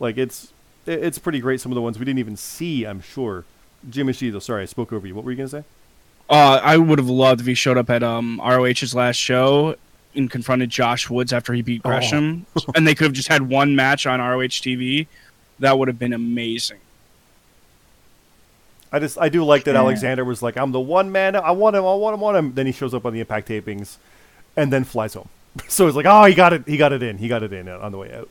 Like 0.00 0.16
it's 0.16 0.52
it- 0.86 1.02
it's 1.04 1.18
pretty 1.18 1.40
great. 1.40 1.60
Some 1.60 1.72
of 1.72 1.76
the 1.76 1.82
ones 1.82 1.98
we 1.98 2.04
didn't 2.04 2.20
even 2.20 2.36
see, 2.36 2.84
I'm 2.84 3.00
sure. 3.02 3.44
Jimmy 3.88 4.12
though, 4.12 4.38
sorry, 4.38 4.62
I 4.62 4.66
spoke 4.66 4.92
over 4.92 5.06
you. 5.06 5.14
What 5.14 5.24
were 5.24 5.30
you 5.30 5.36
gonna 5.36 5.48
say? 5.48 5.64
Uh, 6.28 6.60
I 6.62 6.76
would 6.76 6.98
have 6.98 7.08
loved 7.08 7.40
if 7.40 7.46
he 7.46 7.54
showed 7.54 7.76
up 7.78 7.88
at 7.90 8.02
um, 8.02 8.40
ROH's 8.44 8.94
last 8.94 9.16
show 9.16 9.76
and 10.14 10.30
confronted 10.30 10.70
Josh 10.70 11.08
Woods 11.10 11.32
after 11.32 11.52
he 11.52 11.62
beat 11.62 11.82
Oh. 11.84 11.90
Gresham, 11.90 12.46
and 12.74 12.86
they 12.86 12.94
could 12.94 13.04
have 13.04 13.12
just 13.12 13.28
had 13.28 13.42
one 13.42 13.76
match 13.76 14.06
on 14.06 14.18
ROH 14.20 14.60
TV. 14.62 15.06
That 15.60 15.78
would 15.78 15.86
have 15.88 15.98
been 15.98 16.12
amazing. 16.12 16.78
I 18.92 18.98
just 18.98 19.18
I 19.18 19.28
do 19.28 19.44
like 19.44 19.64
that 19.64 19.74
Yeah. 19.74 19.80
Alexander 19.80 20.24
was 20.24 20.42
like, 20.42 20.56
"I'm 20.56 20.72
the 20.72 20.80
one 20.80 21.12
man. 21.12 21.36
I 21.36 21.50
want 21.50 21.76
him. 21.76 21.84
I 21.84 21.94
want 21.94 22.14
him. 22.14 22.20
I 22.20 22.22
want 22.22 22.36
him." 22.38 22.54
Then 22.54 22.66
he 22.66 22.72
shows 22.72 22.94
up 22.94 23.04
on 23.04 23.12
the 23.12 23.20
Impact 23.20 23.48
tapings, 23.48 23.96
and 24.56 24.72
then 24.72 24.84
flies 24.84 25.14
home. 25.14 25.28
so 25.68 25.86
it's 25.86 25.96
like, 25.96 26.06
"Oh, 26.06 26.24
he 26.24 26.34
got 26.34 26.52
it. 26.52 26.66
He 26.66 26.76
got 26.76 26.92
it 26.92 27.02
in. 27.02 27.18
He 27.18 27.28
got 27.28 27.42
it 27.42 27.52
in 27.52 27.68
uh, 27.68 27.78
on 27.78 27.92
the 27.92 27.98
way 27.98 28.14
out." 28.14 28.28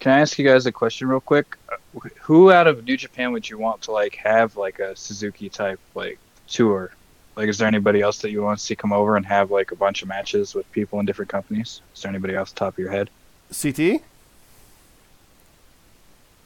Can 0.00 0.12
I 0.12 0.20
ask 0.20 0.38
you 0.38 0.46
guys 0.46 0.66
a 0.66 0.72
question 0.72 1.08
real 1.08 1.20
quick? 1.20 1.56
Uh, 1.70 2.00
Who 2.22 2.52
out 2.52 2.66
of 2.66 2.84
New 2.84 2.96
Japan 2.96 3.32
would 3.32 3.48
you 3.48 3.58
want 3.58 3.82
to 3.82 3.92
like 3.92 4.16
have 4.16 4.56
like 4.56 4.78
a 4.78 4.94
Suzuki 4.94 5.48
type 5.48 5.80
like 5.94 6.18
tour? 6.46 6.92
Like, 7.36 7.48
is 7.48 7.58
there 7.58 7.68
anybody 7.68 8.00
else 8.00 8.18
that 8.18 8.30
you 8.30 8.42
want 8.42 8.58
to 8.58 8.64
see 8.64 8.74
come 8.74 8.92
over 8.92 9.16
and 9.16 9.26
have 9.26 9.50
like 9.50 9.70
a 9.70 9.76
bunch 9.76 10.02
of 10.02 10.08
matches 10.08 10.54
with 10.54 10.70
people 10.72 11.00
in 11.00 11.06
different 11.06 11.30
companies? 11.30 11.82
Is 11.94 12.02
there 12.02 12.10
anybody 12.10 12.34
off 12.34 12.50
the 12.50 12.56
top 12.56 12.74
of 12.74 12.78
your 12.78 12.90
head? 12.90 13.10
CT. 13.52 14.02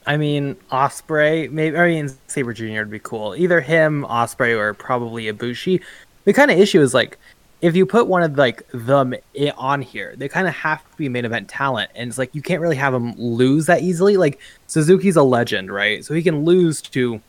I 0.05 0.17
mean, 0.17 0.55
Ospreay, 0.71 1.49
maybe 1.51 1.77
I 1.77 1.87
mean 1.87 2.11
Sabre 2.27 2.53
Jr. 2.53 2.79
would 2.79 2.91
be 2.91 2.99
cool. 2.99 3.35
Either 3.35 3.61
him, 3.61 4.03
Ospreay, 4.03 4.57
or 4.57 4.73
probably 4.73 5.25
Ibushi. 5.31 5.81
The 6.25 6.33
kind 6.33 6.51
of 6.51 6.59
issue 6.59 6.81
is 6.81 6.93
like 6.93 7.17
if 7.61 7.75
you 7.75 7.85
put 7.85 8.07
one 8.07 8.23
of 8.23 8.37
like 8.37 8.67
them 8.71 9.13
on 9.57 9.81
here, 9.81 10.15
they 10.17 10.27
kind 10.27 10.47
of 10.47 10.53
have 10.53 10.81
to 10.89 10.97
be 10.97 11.07
main 11.09 11.25
event 11.25 11.47
talent, 11.47 11.91
and 11.95 12.09
it's 12.09 12.17
like 12.17 12.33
you 12.33 12.41
can't 12.41 12.61
really 12.61 12.75
have 12.75 12.93
them 12.93 13.13
lose 13.17 13.67
that 13.67 13.81
easily. 13.81 14.17
Like 14.17 14.39
Suzuki's 14.67 15.15
a 15.15 15.23
legend, 15.23 15.71
right? 15.71 16.03
So 16.03 16.13
he 16.13 16.23
can 16.23 16.43
lose 16.43 16.81
to 16.81 17.21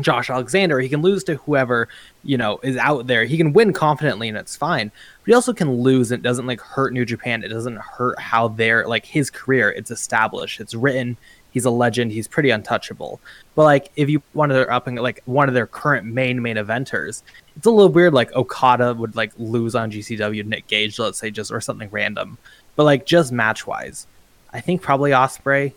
Josh 0.00 0.30
Alexander. 0.30 0.80
He 0.80 0.88
can 0.88 1.02
lose 1.02 1.24
to 1.24 1.34
whoever 1.36 1.88
you 2.24 2.38
know 2.38 2.58
is 2.62 2.76
out 2.78 3.06
there. 3.06 3.24
He 3.24 3.36
can 3.36 3.52
win 3.52 3.72
confidently, 3.74 4.28
and 4.28 4.38
it's 4.38 4.56
fine. 4.56 4.90
But 5.22 5.26
he 5.26 5.34
also 5.34 5.52
can 5.52 5.82
lose, 5.82 6.10
and 6.10 6.20
it 6.20 6.22
doesn't 6.22 6.46
like 6.46 6.60
hurt 6.60 6.94
New 6.94 7.04
Japan. 7.04 7.44
It 7.44 7.48
doesn't 7.48 7.76
hurt 7.76 8.18
how 8.18 8.48
they're 8.48 8.88
like 8.88 9.04
his 9.04 9.30
career. 9.30 9.70
It's 9.70 9.90
established. 9.90 10.60
It's 10.60 10.74
written. 10.74 11.18
He's 11.52 11.64
a 11.64 11.70
legend. 11.70 12.12
He's 12.12 12.28
pretty 12.28 12.50
untouchable. 12.50 13.20
But 13.54 13.64
like, 13.64 13.90
if 13.96 14.08
you 14.08 14.22
one 14.32 14.50
of 14.50 14.54
their 14.56 14.70
up 14.72 14.86
and 14.86 14.98
like 15.00 15.22
one 15.24 15.48
of 15.48 15.54
their 15.54 15.66
current 15.66 16.06
main 16.06 16.40
main 16.42 16.56
eventers, 16.56 17.22
it's 17.56 17.66
a 17.66 17.70
little 17.70 17.90
weird. 17.92 18.14
Like 18.14 18.32
Okada 18.34 18.94
would 18.94 19.16
like 19.16 19.32
lose 19.38 19.74
on 19.74 19.90
GCW 19.90 20.44
Nick 20.46 20.66
Gage, 20.66 20.98
let's 20.98 21.18
say, 21.18 21.30
just 21.30 21.50
or 21.50 21.60
something 21.60 21.88
random. 21.90 22.38
But 22.76 22.84
like 22.84 23.04
just 23.06 23.32
match 23.32 23.66
wise, 23.66 24.06
I 24.52 24.60
think 24.60 24.80
probably 24.82 25.10
Ospreay, 25.10 25.72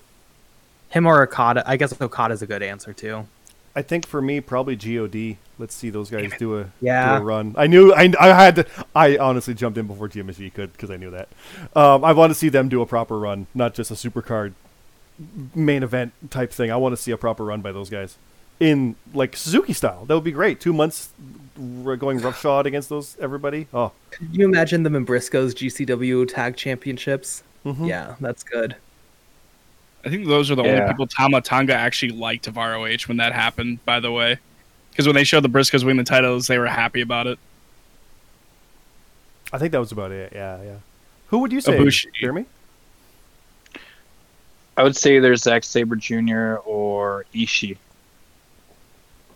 him 0.89 1.05
or 1.07 1.23
Okada. 1.23 1.63
I 1.67 1.77
guess 1.77 1.99
Okada's 1.99 2.41
a 2.41 2.47
good 2.47 2.61
answer 2.63 2.93
too. 2.93 3.27
I 3.75 3.81
think 3.81 4.05
for 4.05 4.21
me, 4.21 4.39
probably 4.39 4.75
God. 4.75 5.37
Let's 5.57 5.73
see 5.73 5.89
those 5.89 6.11
guys 6.11 6.31
do 6.37 6.59
a 6.59 6.65
Yeah. 6.79 7.17
do 7.17 7.23
a 7.23 7.25
run. 7.25 7.55
I 7.57 7.65
knew 7.65 7.91
I, 7.91 8.13
I 8.19 8.27
had 8.27 8.55
to. 8.57 8.65
I 8.95 9.17
honestly 9.17 9.55
jumped 9.55 9.79
in 9.79 9.87
before 9.87 10.07
GMSG 10.09 10.53
could 10.53 10.71
because 10.73 10.91
I 10.91 10.97
knew 10.97 11.09
that. 11.09 11.29
Um, 11.75 12.03
I 12.05 12.13
want 12.13 12.29
to 12.29 12.35
see 12.35 12.49
them 12.49 12.69
do 12.69 12.81
a 12.83 12.85
proper 12.85 13.17
run, 13.17 13.47
not 13.55 13.73
just 13.73 13.89
a 13.89 13.95
supercard 13.95 14.53
main 15.55 15.83
event 15.83 16.13
type 16.29 16.51
thing. 16.51 16.71
I 16.71 16.75
want 16.77 16.95
to 16.95 17.01
see 17.01 17.11
a 17.11 17.17
proper 17.17 17.43
run 17.45 17.61
by 17.61 17.71
those 17.71 17.89
guys 17.89 18.17
in 18.59 18.95
like 19.13 19.35
Suzuki 19.35 19.73
style. 19.73 20.05
That 20.05 20.15
would 20.15 20.23
be 20.23 20.31
great. 20.31 20.59
Two 20.59 20.73
months 20.73 21.09
going 21.55 22.19
roughshod 22.19 22.65
against 22.65 22.89
those 22.89 23.17
everybody. 23.19 23.67
Oh, 23.73 23.91
Could 24.11 24.35
you 24.35 24.45
imagine 24.45 24.83
them 24.83 24.95
in 24.95 25.05
Briscoe's 25.05 25.53
GCW 25.53 26.27
Tag 26.27 26.55
Championships? 26.55 27.43
mhm. 27.65 27.87
Yeah, 27.87 28.15
that's 28.19 28.43
good. 28.43 28.75
I 30.05 30.09
think 30.09 30.27
those 30.27 30.51
are 30.51 30.55
the 30.55 30.63
only 30.63 30.85
people 30.87 31.07
Tama 31.07 31.39
Tonga 31.41 31.73
actually 31.73 32.11
liked 32.11 32.47
of 32.47 32.57
ROH 32.57 33.07
when 33.07 33.17
that 33.17 33.31
happened. 33.31 33.83
By 33.85 33.99
the 34.01 34.11
way, 34.11 34.37
because 34.91 35.07
when 35.07 35.15
they 35.15 35.23
showed 35.23 35.43
the 35.43 35.49
Briscoes 35.49 35.83
winning 35.85 36.03
the 36.03 36.03
titles, 36.03 36.47
they 36.47 36.57
were 36.57 36.67
happy 36.67 36.99
about 37.01 37.25
it. 37.27 37.39
I 39.53 39.59
think 39.59 39.71
that 39.71 39.79
was 39.79 39.91
about 39.91 40.11
it. 40.11 40.33
Yeah, 40.35 40.61
yeah. 40.61 40.75
Who 41.27 41.39
would 41.39 41.51
you 41.51 41.61
say, 41.61 41.77
Ibushi. 41.77 42.07
Jeremy? 42.19 42.45
I 44.77 44.83
would 44.83 44.95
say 44.95 45.19
there's 45.19 45.43
Zack 45.43 45.63
Sabre 45.63 45.95
Jr. 45.95 46.55
or 46.65 47.25
Ishii. 47.33 47.77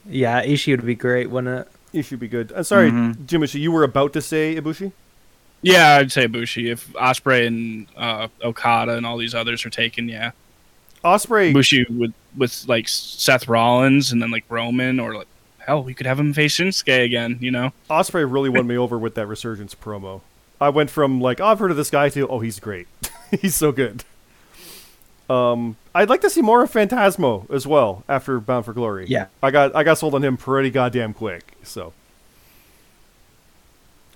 Yeah, 0.09 0.43
Ishii 0.43 0.71
would 0.77 0.85
be 0.85 0.95
great, 0.95 1.29
wouldn't 1.29 1.59
it? 1.59 1.67
You 1.91 2.03
would 2.11 2.19
be 2.19 2.27
good. 2.27 2.51
I'm 2.55 2.63
sorry, 2.63 2.91
Mhm. 2.91 3.15
Jimishi, 3.25 3.59
you 3.59 3.71
were 3.71 3.83
about 3.83 4.13
to 4.13 4.21
say 4.21 4.55
Ibushi. 4.55 4.91
Yeah, 5.61 5.95
I'd 5.95 6.11
say 6.11 6.27
Bushi. 6.27 6.69
If 6.69 6.91
Ospreay 6.93 7.47
and 7.47 7.87
uh, 7.97 8.27
Okada 8.43 8.93
and 8.93 9.05
all 9.05 9.17
these 9.17 9.33
others 9.33 9.65
are 9.65 9.69
taken, 9.71 10.07
yeah, 10.07 10.31
Ospreay. 11.03 11.51
Bushi 11.53 11.85
with 11.89 12.13
with 12.37 12.65
like 12.67 12.87
Seth 12.87 13.47
Rollins 13.47 14.11
and 14.11 14.21
then 14.21 14.29
like 14.31 14.43
Roman 14.49 14.99
or 14.99 15.15
like 15.15 15.27
hell, 15.59 15.83
we 15.83 15.93
could 15.95 16.05
have 16.05 16.19
him 16.19 16.33
face 16.33 16.55
Shinsuke 16.57 17.03
again. 17.03 17.37
You 17.41 17.49
know, 17.51 17.73
Ospreay 17.89 18.31
really 18.31 18.49
won 18.49 18.67
me 18.67 18.77
over 18.83 18.97
with 18.97 19.15
that 19.15 19.25
Resurgence 19.27 19.73
promo. 19.75 20.21
I 20.61 20.69
went 20.69 20.89
from 20.91 21.19
like, 21.21 21.39
oh, 21.41 21.45
I've 21.47 21.59
heard 21.59 21.71
of 21.71 21.77
this 21.77 21.89
guy 21.91 22.09
to, 22.09 22.27
oh, 22.27 22.39
he's 22.39 22.59
great. 22.59 22.87
he's 23.41 23.55
so 23.55 23.71
good. 23.71 24.03
Um, 25.29 25.75
I'd 25.93 26.09
like 26.09 26.21
to 26.21 26.29
see 26.29 26.41
more 26.41 26.63
of 26.63 26.71
Phantasmo 26.71 27.49
as 27.51 27.67
well 27.67 28.03
after 28.07 28.39
Bound 28.39 28.65
for 28.65 28.73
Glory. 28.73 29.07
Yeah. 29.07 29.27
I 29.43 29.51
got 29.51 29.75
I 29.75 29.83
got 29.83 29.97
sold 29.97 30.15
on 30.15 30.23
him 30.23 30.37
pretty 30.37 30.69
goddamn 30.69 31.13
quick. 31.13 31.53
So, 31.63 31.93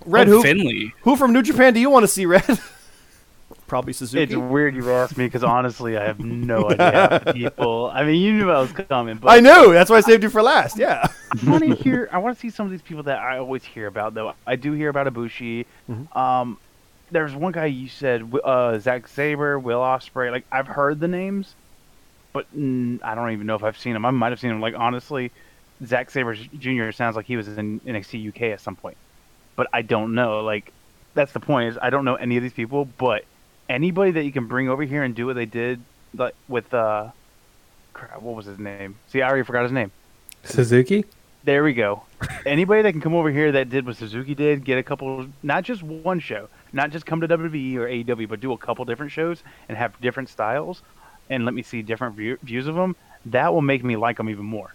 Red, 0.04 0.28
Oh, 0.28 0.32
who 0.32 0.42
Finlay. 0.42 0.94
who 1.02 1.16
from 1.16 1.32
New 1.32 1.42
Japan 1.42 1.74
do 1.74 1.80
you 1.80 1.90
want 1.90 2.02
to 2.04 2.08
see? 2.08 2.26
Red? 2.26 2.44
Probably 3.66 3.92
Suzuki. 3.94 4.24
It's 4.24 4.34
weird 4.36 4.74
you 4.74 4.90
asked 4.90 5.16
me 5.16 5.24
because 5.26 5.42
honestly, 5.44 5.96
I 5.96 6.04
have 6.04 6.20
no 6.20 6.68
idea 6.78 7.22
people. 7.32 7.90
I 7.92 8.04
mean, 8.04 8.20
you 8.20 8.32
knew 8.34 8.50
I 8.50 8.60
was 8.60 8.72
coming, 8.72 9.16
but 9.16 9.28
I 9.28 9.40
knew. 9.40 9.72
That's 9.72 9.88
why 9.90 9.96
I 9.96 10.00
saved 10.00 10.22
you 10.22 10.28
for 10.28 10.42
last. 10.42 10.76
Yeah. 10.78 11.06
I 11.46 11.50
want 11.50 11.62
to 11.64 11.74
hear. 11.74 12.08
I 12.12 12.18
want 12.18 12.36
to 12.36 12.40
see 12.40 12.50
some 12.50 12.66
of 12.66 12.72
these 12.72 12.82
people 12.82 13.04
that 13.04 13.18
I 13.18 13.38
always 13.38 13.64
hear 13.64 13.86
about. 13.86 14.12
Though 14.14 14.34
I 14.46 14.56
do 14.56 14.72
hear 14.72 14.90
about 14.90 15.06
Ibushi. 15.06 15.64
Mhm. 15.90 16.14
Um, 16.16 16.58
there's 17.12 17.34
one 17.34 17.52
guy 17.52 17.66
you 17.66 17.88
said, 17.88 18.32
uh, 18.42 18.78
Zack 18.78 19.06
Sabre, 19.06 19.58
Will 19.58 19.80
Ospreay. 19.80 20.30
Like 20.30 20.46
I've 20.50 20.66
heard 20.66 20.98
the 20.98 21.08
names, 21.08 21.54
but 22.32 22.46
mm, 22.56 22.98
I 23.02 23.14
don't 23.14 23.30
even 23.30 23.46
know 23.46 23.54
if 23.54 23.62
I've 23.62 23.78
seen 23.78 23.94
him. 23.94 24.04
I 24.04 24.10
might 24.10 24.32
have 24.32 24.40
seen 24.40 24.50
him. 24.50 24.60
Like 24.60 24.74
honestly, 24.76 25.30
Zack 25.84 26.10
Sabre 26.10 26.34
Jr. 26.34 26.90
sounds 26.90 27.14
like 27.16 27.26
he 27.26 27.36
was 27.36 27.48
in 27.48 27.80
NXT 27.80 28.28
UK 28.28 28.42
at 28.42 28.60
some 28.60 28.76
point, 28.76 28.96
but 29.54 29.68
I 29.72 29.82
don't 29.82 30.14
know. 30.14 30.40
Like 30.40 30.72
that's 31.14 31.32
the 31.32 31.40
point. 31.40 31.70
Is 31.70 31.78
I 31.80 31.90
don't 31.90 32.04
know 32.04 32.16
any 32.16 32.36
of 32.36 32.42
these 32.42 32.52
people, 32.52 32.86
but 32.98 33.24
anybody 33.68 34.12
that 34.12 34.24
you 34.24 34.32
can 34.32 34.46
bring 34.46 34.68
over 34.68 34.82
here 34.82 35.02
and 35.02 35.14
do 35.14 35.26
what 35.26 35.36
they 35.36 35.46
did, 35.46 35.80
like 36.16 36.34
with 36.48 36.72
uh, 36.72 37.10
crap, 37.92 38.22
what 38.22 38.34
was 38.34 38.46
his 38.46 38.58
name? 38.58 38.96
See, 39.08 39.22
I 39.22 39.28
already 39.28 39.44
forgot 39.44 39.64
his 39.64 39.72
name. 39.72 39.92
Suzuki? 40.44 41.04
There 41.44 41.64
we 41.64 41.72
go. 41.72 42.04
Anybody 42.46 42.82
that 42.82 42.92
can 42.92 43.00
come 43.00 43.14
over 43.14 43.30
here 43.30 43.50
that 43.52 43.68
did 43.68 43.84
what 43.84 43.96
Suzuki 43.96 44.34
did, 44.34 44.64
get 44.64 44.78
a 44.78 44.82
couple, 44.82 45.26
not 45.42 45.64
just 45.64 45.82
one 45.82 46.20
show, 46.20 46.48
not 46.72 46.90
just 46.90 47.06
come 47.06 47.20
to 47.20 47.28
WWE 47.28 47.76
or 47.76 47.86
AEW, 47.86 48.28
but 48.28 48.40
do 48.40 48.52
a 48.52 48.58
couple 48.58 48.84
different 48.84 49.12
shows 49.12 49.42
and 49.68 49.76
have 49.76 49.98
different 50.00 50.28
styles, 50.28 50.82
and 51.30 51.44
let 51.44 51.54
me 51.54 51.62
see 51.62 51.82
different 51.82 52.16
view, 52.16 52.38
views 52.42 52.66
of 52.66 52.74
them. 52.74 52.96
That 53.26 53.52
will 53.52 53.62
make 53.62 53.84
me 53.84 53.96
like 53.96 54.16
them 54.16 54.28
even 54.28 54.44
more. 54.44 54.74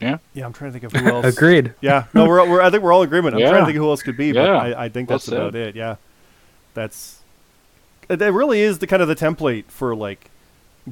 Yeah, 0.00 0.18
Yeah, 0.34 0.44
I'm 0.44 0.52
trying 0.52 0.72
to 0.72 0.78
think 0.78 0.92
of 0.92 1.00
who 1.00 1.08
else. 1.08 1.26
Agreed. 1.26 1.72
Yeah, 1.80 2.04
no, 2.14 2.26
we're, 2.26 2.48
we're 2.48 2.60
I 2.60 2.70
think 2.70 2.82
we're 2.82 2.92
all 2.92 3.02
in 3.02 3.08
agreement. 3.08 3.36
I'm 3.36 3.40
trying 3.42 3.60
to 3.60 3.66
think 3.66 3.76
of 3.76 3.82
who 3.82 3.88
else 3.88 4.02
could 4.02 4.16
be, 4.16 4.32
but 4.32 4.44
Yeah. 4.44 4.56
I, 4.56 4.84
I 4.84 4.88
think 4.88 5.08
Well 5.08 5.18
that's 5.18 5.28
about 5.28 5.54
it. 5.54 5.76
Yeah, 5.76 5.96
that's 6.74 7.20
it 8.08 8.20
it 8.20 8.30
really 8.30 8.60
is 8.60 8.80
the 8.80 8.86
kind 8.86 9.00
of 9.02 9.08
the 9.08 9.16
template 9.16 9.66
for 9.66 9.94
like 9.94 10.30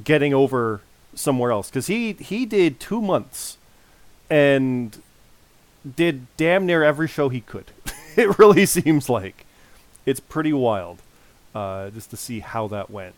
getting 0.03 0.33
over 0.33 0.81
somewhere 1.15 1.51
else 1.51 1.69
because 1.69 1.89
he 1.89 2.13
he 2.15 2.47
did 2.47 2.81
two 2.81 3.03
months 3.03 3.59
and 4.31 5.03
did 5.97 6.27
damn 6.37 6.65
near 6.65 6.83
every 6.83 7.09
show 7.09 7.29
he 7.29 7.41
could. 7.41 7.71
it 8.17 8.39
really 8.39 8.65
seems 8.65 9.09
like 9.11 9.45
it's 10.07 10.21
pretty 10.21 10.53
wild 10.53 11.01
uh, 11.55 11.91
just 11.91 12.11
to 12.11 12.17
see 12.17 12.41
how 12.41 12.69
that 12.69 12.91
went. 12.91 13.15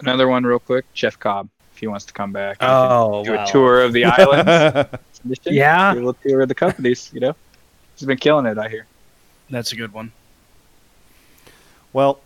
Another 0.00 0.28
one, 0.28 0.44
real 0.44 0.58
quick. 0.58 0.84
Jeff 0.94 1.18
Cobb, 1.18 1.48
if 1.72 1.78
he 1.78 1.86
wants 1.86 2.04
to 2.06 2.12
come 2.12 2.32
back, 2.32 2.58
Oh, 2.60 3.24
do 3.24 3.32
wow. 3.34 3.44
a 3.44 3.46
tour 3.46 3.80
of 3.82 3.92
the 3.92 4.04
islands. 4.06 4.90
Yeah. 5.44 5.92
do 5.92 5.98
a 5.98 6.04
little 6.06 6.14
tour 6.14 6.42
of 6.42 6.48
the 6.48 6.54
companies. 6.54 7.10
You 7.12 7.18
know, 7.20 7.36
he's 7.96 8.06
been 8.06 8.16
killing 8.18 8.46
it. 8.46 8.58
I 8.58 8.68
hear. 8.68 8.86
That's 9.50 9.72
a 9.72 9.76
good 9.76 9.92
one. 9.92 10.12
Well, 11.92 12.20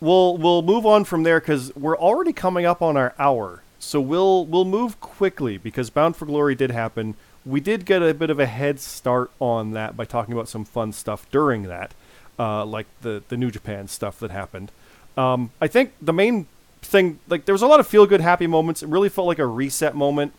we'll 0.00 0.36
we'll 0.36 0.62
move 0.62 0.86
on 0.86 1.04
from 1.04 1.22
there 1.22 1.38
because 1.40 1.74
we're 1.76 1.96
already 1.98 2.32
coming 2.32 2.64
up 2.66 2.82
on 2.82 2.96
our 2.96 3.14
hour. 3.18 3.62
So 3.78 4.00
we'll 4.00 4.44
we'll 4.46 4.64
move 4.64 5.00
quickly 5.00 5.58
because 5.58 5.90
Bound 5.90 6.16
for 6.16 6.26
Glory 6.26 6.54
did 6.54 6.70
happen. 6.70 7.14
We 7.44 7.60
did 7.60 7.84
get 7.84 8.02
a 8.02 8.12
bit 8.14 8.30
of 8.30 8.40
a 8.40 8.46
head 8.46 8.80
start 8.80 9.30
on 9.38 9.70
that 9.72 9.96
by 9.96 10.04
talking 10.04 10.32
about 10.34 10.48
some 10.48 10.64
fun 10.64 10.92
stuff 10.92 11.30
during 11.30 11.64
that, 11.64 11.92
uh, 12.38 12.64
like 12.64 12.86
the 13.02 13.22
the 13.28 13.36
New 13.36 13.50
Japan 13.50 13.88
stuff 13.88 14.18
that 14.20 14.30
happened. 14.30 14.70
Um, 15.16 15.50
I 15.60 15.66
think 15.66 15.92
the 16.00 16.12
main 16.12 16.46
thing, 16.82 17.18
like 17.28 17.44
there 17.44 17.54
was 17.54 17.62
a 17.62 17.66
lot 17.66 17.80
of 17.80 17.86
feel 17.86 18.06
good, 18.06 18.20
happy 18.20 18.46
moments. 18.46 18.82
It 18.82 18.88
really 18.88 19.08
felt 19.08 19.26
like 19.26 19.38
a 19.38 19.46
reset 19.46 19.94
moment 19.94 20.32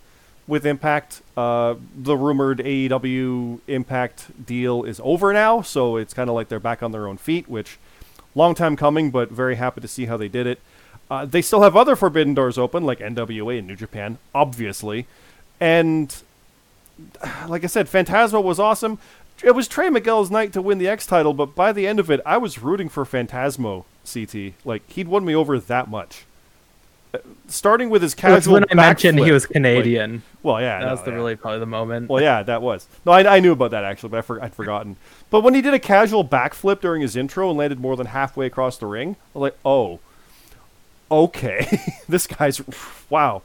with 0.47 0.65
Impact. 0.65 1.21
Uh, 1.35 1.75
the 1.95 2.15
rumored 2.15 2.59
AEW 2.59 3.59
Impact 3.67 4.45
deal 4.45 4.83
is 4.83 5.01
over 5.03 5.33
now, 5.33 5.61
so 5.61 5.97
it's 5.97 6.13
kind 6.13 6.29
of 6.29 6.35
like 6.35 6.47
they're 6.47 6.59
back 6.59 6.81
on 6.81 6.91
their 6.91 7.07
own 7.07 7.17
feet, 7.17 7.49
which 7.49 7.77
long 8.35 8.55
time 8.55 8.75
coming, 8.75 9.11
but 9.11 9.29
very 9.29 9.55
happy 9.55 9.81
to 9.81 9.87
see 9.87 10.05
how 10.05 10.17
they 10.17 10.27
did 10.27 10.47
it. 10.47 10.59
Uh, 11.09 11.25
they 11.25 11.41
still 11.41 11.61
have 11.61 11.75
other 11.75 11.95
forbidden 11.95 12.33
doors 12.33 12.57
open, 12.57 12.83
like 12.83 12.99
NWA 12.99 13.59
and 13.59 13.67
New 13.67 13.75
Japan, 13.75 14.17
obviously, 14.35 15.07
and 15.59 16.15
like 17.47 17.63
I 17.63 17.67
said, 17.67 17.87
Phantasmo 17.87 18.43
was 18.43 18.59
awesome. 18.59 18.99
It 19.43 19.51
was 19.55 19.67
Trey 19.67 19.89
Miguel's 19.89 20.31
night 20.31 20.51
to 20.53 20.61
win 20.61 20.77
the 20.79 20.87
X 20.87 21.05
title, 21.05 21.33
but 21.33 21.53
by 21.55 21.71
the 21.71 21.85
end 21.87 21.99
of 21.99 22.09
it, 22.09 22.19
I 22.25 22.37
was 22.37 22.59
rooting 22.59 22.89
for 22.89 23.05
Phantasmo. 23.05 23.85
CT, 24.11 24.53
like 24.65 24.89
he'd 24.89 25.07
won 25.07 25.25
me 25.25 25.35
over 25.35 25.59
that 25.59 25.89
much. 25.89 26.23
Uh, 27.13 27.19
Starting 27.47 27.89
with 27.89 28.01
his 28.01 28.13
That's 28.15 28.45
casual. 28.45 28.53
when 28.55 28.65
I 28.71 28.73
mentioned 28.73 29.19
he 29.19 29.31
was 29.31 29.43
like- 29.43 29.51
Canadian. 29.51 30.23
well, 30.43 30.61
yeah, 30.61 30.79
that 30.79 30.85
no, 30.85 30.91
was 30.91 31.01
the 31.03 31.11
yeah. 31.11 31.15
really 31.17 31.35
probably 31.35 31.59
the 31.59 31.65
moment. 31.65 32.09
Well, 32.09 32.21
yeah, 32.21 32.41
that 32.43 32.61
was. 32.61 32.87
No, 33.05 33.11
I, 33.11 33.35
I 33.35 33.39
knew 33.41 33.51
about 33.51 33.71
that 33.71 33.83
actually, 33.83 34.09
but 34.09 34.17
I 34.19 34.21
for, 34.21 34.41
I'd 34.41 34.53
forgotten. 34.55 34.95
But 35.29 35.41
when 35.41 35.53
he 35.53 35.61
did 35.61 35.73
a 35.73 35.79
casual 35.79 36.23
backflip 36.25 36.79
during 36.81 37.01
his 37.01 37.15
intro 37.17 37.49
and 37.49 37.57
landed 37.57 37.79
more 37.79 37.95
than 37.97 38.07
halfway 38.07 38.45
across 38.45 38.77
the 38.77 38.85
ring, 38.87 39.17
I 39.35 39.39
was 39.39 39.41
like, 39.41 39.57
oh, 39.65 39.99
okay, 41.11 41.81
this 42.09 42.27
guy's 42.27 42.61
wow. 43.09 43.41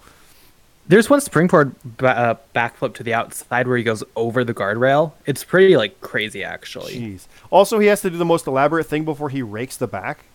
There's 0.93 1.09
one 1.09 1.23
springboard 1.23 1.75
ba- 1.97 2.19
uh, 2.19 2.35
backflip 2.55 2.93
to 2.97 3.03
the 3.03 3.15
outside 3.15 3.67
where 3.67 3.79
he 3.79 3.83
goes 3.83 4.05
over 4.15 4.45
the 4.45 4.53
guardrail. 4.53 5.13
It's 5.25 5.43
pretty 5.43 5.75
like 5.75 6.03
crazy 6.03 6.45
actually. 6.45 6.93
Jeez. 6.93 7.27
Also, 7.49 7.79
he 7.79 7.87
has 7.87 8.03
to 8.03 8.11
do 8.11 8.19
the 8.19 8.27
most 8.27 8.47
elaborate 8.47 8.85
thing 8.85 9.07
before 9.07 9.31
he 9.31 9.41
rakes 9.41 9.79
the 9.79 9.87
back. 9.87 10.27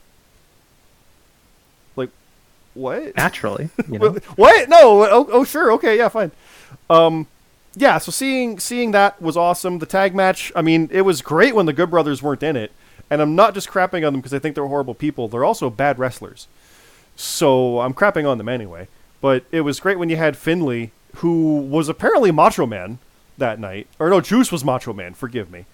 Like, 1.95 2.09
what? 2.73 3.15
Naturally, 3.15 3.69
you 3.87 3.99
know. 3.99 4.13
What? 4.35 4.67
No. 4.67 5.03
Oh, 5.03 5.27
oh, 5.31 5.43
sure. 5.43 5.71
Okay. 5.73 5.95
Yeah. 5.95 6.09
Fine. 6.09 6.31
Um, 6.89 7.27
yeah. 7.75 7.99
So 7.99 8.11
seeing 8.11 8.57
seeing 8.59 8.89
that 8.93 9.21
was 9.21 9.37
awesome. 9.37 9.77
The 9.77 9.85
tag 9.85 10.15
match. 10.15 10.51
I 10.55 10.63
mean, 10.63 10.89
it 10.91 11.01
was 11.01 11.21
great 11.21 11.53
when 11.53 11.67
the 11.67 11.73
Good 11.73 11.91
Brothers 11.91 12.23
weren't 12.23 12.41
in 12.41 12.55
it. 12.55 12.71
And 13.11 13.21
I'm 13.21 13.35
not 13.35 13.53
just 13.53 13.69
crapping 13.69 14.07
on 14.07 14.13
them 14.13 14.21
because 14.21 14.33
I 14.33 14.39
think 14.39 14.55
they're 14.55 14.65
horrible 14.65 14.95
people. 14.95 15.27
They're 15.27 15.45
also 15.45 15.69
bad 15.69 15.99
wrestlers. 15.99 16.47
So 17.15 17.79
I'm 17.81 17.93
crapping 17.93 18.27
on 18.27 18.39
them 18.39 18.49
anyway. 18.49 18.87
But 19.21 19.45
it 19.51 19.61
was 19.61 19.79
great 19.79 19.97
when 19.99 20.09
you 20.09 20.15
had 20.17 20.37
Finlay, 20.37 20.91
who 21.17 21.57
was 21.59 21.89
apparently 21.89 22.31
Macho 22.31 22.65
Man 22.65 22.99
that 23.37 23.59
night. 23.59 23.87
Or 23.99 24.09
no, 24.09 24.21
Juice 24.21 24.51
was 24.51 24.63
Macho 24.63 24.93
Man. 24.93 25.13
Forgive 25.13 25.51
me. 25.51 25.65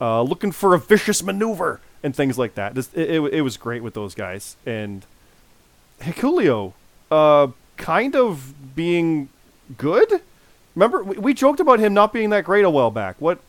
Uh, 0.00 0.22
looking 0.22 0.52
for 0.52 0.74
a 0.74 0.78
vicious 0.78 1.22
maneuver 1.22 1.80
and 2.02 2.14
things 2.16 2.38
like 2.38 2.54
that. 2.54 2.74
This, 2.74 2.90
it, 2.94 3.10
it, 3.10 3.20
it 3.34 3.40
was 3.42 3.56
great 3.56 3.82
with 3.82 3.94
those 3.94 4.14
guys. 4.14 4.56
And 4.64 5.04
Hikuleo, 6.00 6.72
uh, 7.10 7.48
kind 7.76 8.16
of 8.16 8.74
being 8.74 9.28
good. 9.76 10.20
Remember, 10.74 11.02
we, 11.02 11.16
we 11.18 11.34
joked 11.34 11.60
about 11.60 11.80
him 11.80 11.92
not 11.94 12.12
being 12.12 12.30
that 12.30 12.44
great 12.44 12.64
a 12.64 12.70
while 12.70 12.90
back. 12.90 13.16
What? 13.18 13.40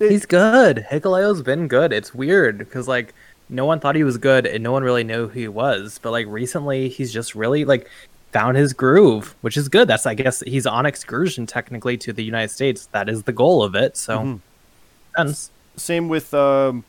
It- 0.00 0.10
He's 0.10 0.26
good. 0.26 0.86
Hikuleo's 0.90 1.42
been 1.42 1.68
good. 1.68 1.92
It's 1.92 2.14
weird 2.14 2.58
because 2.58 2.88
like 2.88 3.14
no 3.48 3.64
one 3.66 3.80
thought 3.80 3.94
he 3.96 4.04
was 4.04 4.18
good 4.18 4.46
and 4.46 4.62
no 4.62 4.72
one 4.72 4.82
really 4.82 5.04
knew 5.04 5.28
who 5.28 5.38
he 5.40 5.48
was. 5.48 5.98
But 6.02 6.10
like 6.12 6.26
recently, 6.28 6.88
he's 6.88 7.12
just 7.12 7.34
really 7.34 7.64
like 7.64 7.88
found 8.32 8.56
his 8.56 8.72
groove, 8.72 9.34
which 9.42 9.56
is 9.56 9.68
good. 9.68 9.86
That's 9.88 10.06
I 10.06 10.14
guess 10.14 10.40
he's 10.40 10.66
on 10.66 10.86
excursion 10.86 11.46
technically 11.46 11.96
to 11.98 12.12
the 12.12 12.24
United 12.24 12.48
States. 12.50 12.86
That 12.92 13.08
is 13.08 13.24
the 13.24 13.32
goal 13.32 13.62
of 13.62 13.74
it. 13.74 13.96
So, 13.96 14.18
Mhm. 14.18 14.40
sense. 15.16 15.50
Same 15.76 16.08
with 16.08 16.32
um, 16.34 16.84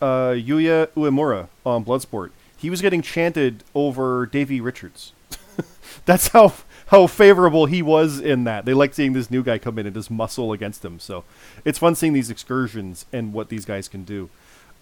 uh, 0.00 0.30
Yuya 0.30 0.88
Uemura 0.96 1.48
on 1.64 1.84
Bloodsport. 1.84 2.30
He 2.56 2.70
was 2.70 2.80
getting 2.80 3.02
chanted 3.02 3.62
over 3.74 4.26
Davey 4.26 4.60
Richards. 4.60 5.12
That's 6.06 6.28
how 6.28 6.52
how 6.88 7.06
favorable 7.06 7.66
he 7.66 7.80
was 7.80 8.20
in 8.20 8.44
that. 8.44 8.64
They 8.66 8.74
like 8.74 8.92
seeing 8.94 9.14
this 9.14 9.30
new 9.30 9.42
guy 9.42 9.58
come 9.58 9.78
in 9.78 9.86
and 9.86 9.94
just 9.94 10.10
muscle 10.10 10.52
against 10.52 10.84
him. 10.84 10.98
So 11.00 11.24
it's 11.64 11.78
fun 11.78 11.94
seeing 11.94 12.12
these 12.12 12.28
excursions 12.30 13.06
and 13.12 13.32
what 13.32 13.48
these 13.48 13.64
guys 13.64 13.88
can 13.88 14.04
do. 14.04 14.28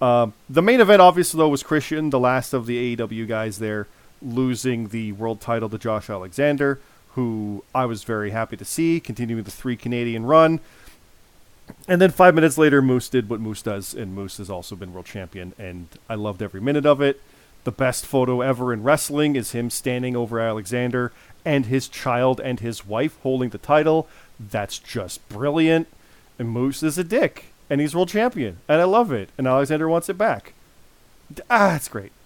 Um, 0.03 0.34
the 0.50 0.62
main 0.62 0.80
event, 0.80 1.00
obviously, 1.00 1.38
though, 1.38 1.48
was 1.48 1.62
Christian, 1.62 2.11
the 2.11 2.18
last 2.18 2.53
of 2.53 2.66
the 2.66 2.96
AEW 2.96 3.28
guys 3.28 3.61
there, 3.61 3.86
losing 4.20 4.88
the 4.88 5.12
world 5.12 5.40
title 5.40 5.68
to 5.68 5.78
Josh 5.78 6.11
Alexander, 6.11 6.80
who 7.11 7.62
I 7.72 7.86
was 7.86 8.03
very 8.03 8.32
happy 8.32 8.57
to 8.57 8.64
see, 8.64 8.98
continuing 8.98 9.44
the 9.44 9.53
three 9.53 9.76
Canadian 9.76 10.26
run. 10.26 10.59
And 11.86 12.03
then 12.03 12.11
five 12.11 12.34
minutes 12.34 12.59
later, 12.59 12.82
Moose 12.82 13.09
did 13.09 13.28
what 13.28 13.38
Moose 13.38 13.62
does, 13.62 13.94
and 13.94 14.12
Moose 14.12 14.38
has 14.38 14.50
also 14.50 14.74
been 14.74 14.92
world 14.92 15.07
champion, 15.07 15.53
and 15.57 15.86
I 16.11 16.16
loved 16.16 16.42
every 16.42 16.61
minute 16.61 16.84
of 16.84 17.00
it. 17.00 17.20
The 17.62 17.70
best 17.70 18.05
photo 18.05 18.40
ever 18.40 18.72
in 18.72 18.82
wrestling 18.82 19.36
is 19.36 19.53
him 19.53 19.70
standing 19.70 20.16
over 20.16 20.40
Alexander 20.40 21.12
and 21.44 21.66
his 21.66 21.86
child 21.86 22.40
and 22.40 22.59
his 22.59 22.84
wife 22.84 23.16
holding 23.22 23.50
the 23.50 23.59
title. 23.59 24.09
That's 24.40 24.80
just 24.80 25.26
brilliant. 25.28 25.86
And 26.40 26.48
Moose 26.48 26.82
is 26.82 26.98
a 26.98 27.05
dick, 27.05 27.51
and 27.73 27.81
he's 27.81 27.95
world 27.95 28.11
champion, 28.11 28.59
and 28.68 28.83
I 28.83 28.85
love 28.85 29.12
it. 29.12 29.31
And 29.39 29.47
Alexander 29.47 29.89
wants 29.89 30.11
it 30.11 30.18
back. 30.18 30.53
Ah, 31.49 31.75
it's 31.75 31.89
great. 31.89 32.12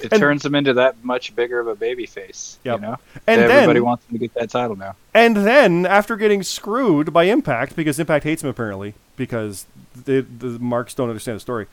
It 0.00 0.12
And- 0.12 0.20
turns 0.20 0.44
him 0.44 0.54
into 0.54 0.74
that 0.74 1.02
much 1.02 1.34
bigger 1.34 1.58
of 1.60 1.66
a 1.66 1.74
baby 1.74 2.04
face. 2.04 2.58
Yep. 2.64 2.76
You 2.76 2.82
know? 2.82 2.96
And 3.26 3.40
Everybody 3.40 3.78
then, 3.78 3.84
wants 3.84 4.04
him 4.04 4.12
to 4.12 4.18
get 4.18 4.34
that 4.34 4.50
title 4.50 4.76
now. 4.76 4.96
And 5.14 5.34
then, 5.34 5.86
after 5.86 6.16
getting 6.16 6.42
screwed 6.42 7.10
by 7.10 7.24
Impact, 7.24 7.74
because 7.74 7.98
Impact 7.98 8.24
hates 8.24 8.42
him 8.42 8.50
apparently, 8.50 8.92
because 9.16 9.64
the, 10.04 10.20
the 10.20 10.58
marks 10.58 10.92
don't 10.92 11.08
understand 11.08 11.36
the 11.36 11.40
story, 11.40 11.68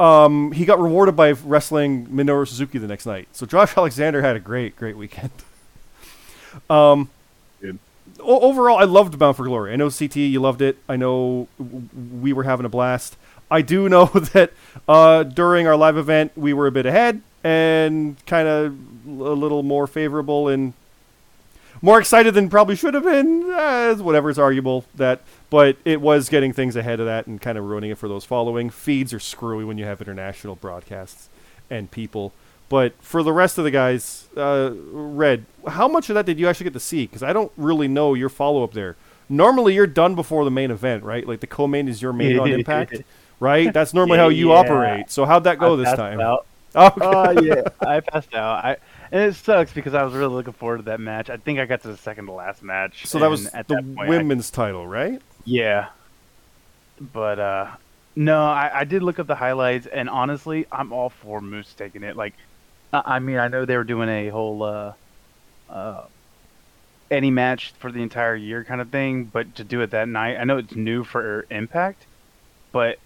um, 0.00 0.50
he 0.50 0.64
got 0.64 0.80
rewarded 0.80 1.14
by 1.14 1.30
wrestling 1.30 2.08
Minoru 2.08 2.48
Suzuki 2.48 2.78
the 2.78 2.88
next 2.88 3.06
night. 3.06 3.28
So 3.30 3.46
Josh 3.46 3.76
Alexander 3.76 4.20
had 4.20 4.34
a 4.34 4.40
great, 4.40 4.74
great 4.74 4.96
weekend. 4.96 5.30
um, 6.70 7.08
overall, 8.26 8.78
I 8.78 8.84
loved 8.84 9.18
Bound 9.18 9.36
for 9.36 9.44
Glory. 9.44 9.72
I 9.72 9.76
know 9.76 9.90
CT, 9.90 10.16
you 10.16 10.40
loved 10.40 10.62
it. 10.62 10.78
I 10.88 10.96
know 10.96 11.48
we 12.20 12.32
were 12.32 12.42
having 12.42 12.66
a 12.66 12.68
blast. 12.68 13.16
I 13.50 13.62
do 13.62 13.88
know 13.88 14.06
that 14.06 14.52
uh, 14.88 15.22
during 15.22 15.66
our 15.66 15.76
live 15.76 15.96
event, 15.96 16.32
we 16.36 16.52
were 16.52 16.66
a 16.66 16.72
bit 16.72 16.86
ahead 16.86 17.22
and 17.44 18.16
kind 18.26 18.48
of 18.48 18.76
a 19.06 19.10
little 19.10 19.62
more 19.62 19.86
favorable 19.86 20.48
and 20.48 20.72
more 21.82 22.00
excited 22.00 22.34
than 22.34 22.48
probably 22.48 22.74
should 22.74 22.94
have 22.94 23.04
been. 23.04 23.50
Uh, 23.52 23.94
whatever 23.96 24.30
is 24.30 24.38
arguable 24.38 24.84
that, 24.94 25.20
but 25.50 25.76
it 25.84 26.00
was 26.00 26.28
getting 26.28 26.52
things 26.52 26.74
ahead 26.74 27.00
of 27.00 27.06
that 27.06 27.26
and 27.26 27.40
kind 27.40 27.56
of 27.58 27.64
ruining 27.64 27.90
it 27.90 27.98
for 27.98 28.08
those 28.08 28.24
following. 28.24 28.70
Feeds 28.70 29.12
are 29.12 29.20
screwy 29.20 29.64
when 29.64 29.78
you 29.78 29.84
have 29.84 30.00
international 30.00 30.56
broadcasts 30.56 31.28
and 31.70 31.90
people. 31.90 32.32
But 32.68 32.94
for 33.00 33.22
the 33.22 33.32
rest 33.32 33.58
of 33.58 33.64
the 33.64 33.70
guys, 33.70 34.28
uh, 34.36 34.70
Red, 34.90 35.46
how 35.68 35.86
much 35.86 36.08
of 36.10 36.14
that 36.14 36.26
did 36.26 36.38
you 36.40 36.48
actually 36.48 36.64
get 36.64 36.72
to 36.72 36.80
see? 36.80 37.06
Because 37.06 37.22
I 37.22 37.32
don't 37.32 37.52
really 37.56 37.86
know 37.88 38.14
your 38.14 38.28
follow 38.28 38.64
up 38.64 38.72
there. 38.72 38.96
Normally, 39.28 39.74
you're 39.74 39.86
done 39.86 40.14
before 40.16 40.44
the 40.44 40.50
main 40.50 40.70
event, 40.70 41.04
right? 41.04 41.26
Like 41.26 41.40
the 41.40 41.46
co-main 41.46 41.86
is 41.88 42.02
your 42.02 42.12
main 42.12 42.38
on 42.38 42.50
Impact, 42.52 43.02
right? 43.40 43.72
That's 43.72 43.94
normally 43.94 44.18
how 44.18 44.28
you 44.28 44.48
Yeah. 44.50 44.56
operate. 44.58 45.10
So 45.10 45.24
how'd 45.24 45.44
that 45.44 45.58
go 45.58 45.74
I 45.74 45.76
this 45.76 45.84
passed 45.86 45.96
time? 45.96 46.20
Out. 46.20 46.46
Okay. 46.76 47.00
Oh 47.00 47.30
yeah, 47.40 47.62
I 47.80 48.00
passed 48.00 48.34
out. 48.34 48.62
I 48.62 48.76
and 49.10 49.22
it 49.22 49.34
sucks 49.34 49.72
because 49.72 49.94
I 49.94 50.02
was 50.02 50.12
really 50.12 50.34
looking 50.34 50.52
forward 50.52 50.76
to 50.78 50.82
that 50.84 51.00
match. 51.00 51.30
I 51.30 51.38
think 51.38 51.58
I 51.58 51.64
got 51.64 51.80
to 51.82 51.88
the 51.88 51.96
second 51.96 52.26
to 52.26 52.32
last 52.32 52.62
match. 52.62 53.06
so 53.06 53.18
that 53.20 53.30
was 53.30 53.46
at 53.54 53.66
the 53.66 53.76
that 53.76 53.94
point, 53.94 54.06
I- 54.06 54.10
women's 54.10 54.50
title, 54.50 54.86
right? 54.86 55.22
yeah, 55.46 55.88
but 57.12 57.38
uh, 57.38 57.70
no, 58.14 58.44
I, 58.44 58.80
I 58.80 58.84
did 58.84 59.02
look 59.02 59.18
up 59.18 59.26
the 59.26 59.34
highlights, 59.34 59.86
and 59.86 60.08
honestly, 60.10 60.66
I'm 60.70 60.92
all 60.92 61.08
for 61.08 61.40
Moose 61.40 61.72
taking 61.74 62.02
it. 62.02 62.14
Like, 62.14 62.34
I, 63.04 63.16
I 63.16 63.18
mean, 63.18 63.38
I 63.38 63.48
know 63.48 63.64
they 63.64 63.76
were 63.76 63.84
doing 63.84 64.08
a 64.08 64.28
whole 64.28 64.62
uh, 64.62 64.92
uh, 65.70 66.04
any 67.10 67.30
match 67.30 67.72
for 67.78 67.90
the 67.92 68.02
entire 68.02 68.34
year 68.36 68.64
kind 68.64 68.80
of 68.80 68.90
thing, 68.90 69.24
but 69.24 69.54
to 69.56 69.64
do 69.64 69.80
it 69.80 69.90
that 69.90 70.08
night, 70.08 70.36
I 70.38 70.44
know 70.44 70.58
it's 70.58 70.74
new 70.74 71.04
for 71.04 71.46
Impact, 71.50 72.04
but 72.72 72.98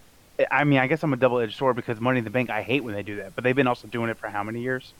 I 0.49 0.63
mean, 0.63 0.79
I 0.79 0.87
guess 0.87 1.03
I'm 1.03 1.13
a 1.13 1.17
double-edged 1.17 1.57
sword 1.57 1.75
because 1.75 1.99
Money 1.99 2.19
in 2.19 2.23
the 2.23 2.29
Bank, 2.31 2.49
I 2.49 2.63
hate 2.63 2.83
when 2.83 2.93
they 2.93 3.03
do 3.03 3.17
that, 3.17 3.35
but 3.35 3.43
they've 3.43 3.55
been 3.55 3.67
also 3.67 3.87
doing 3.87 4.09
it 4.09 4.17
for 4.17 4.27
how 4.27 4.43
many 4.43 4.61
years? 4.61 4.93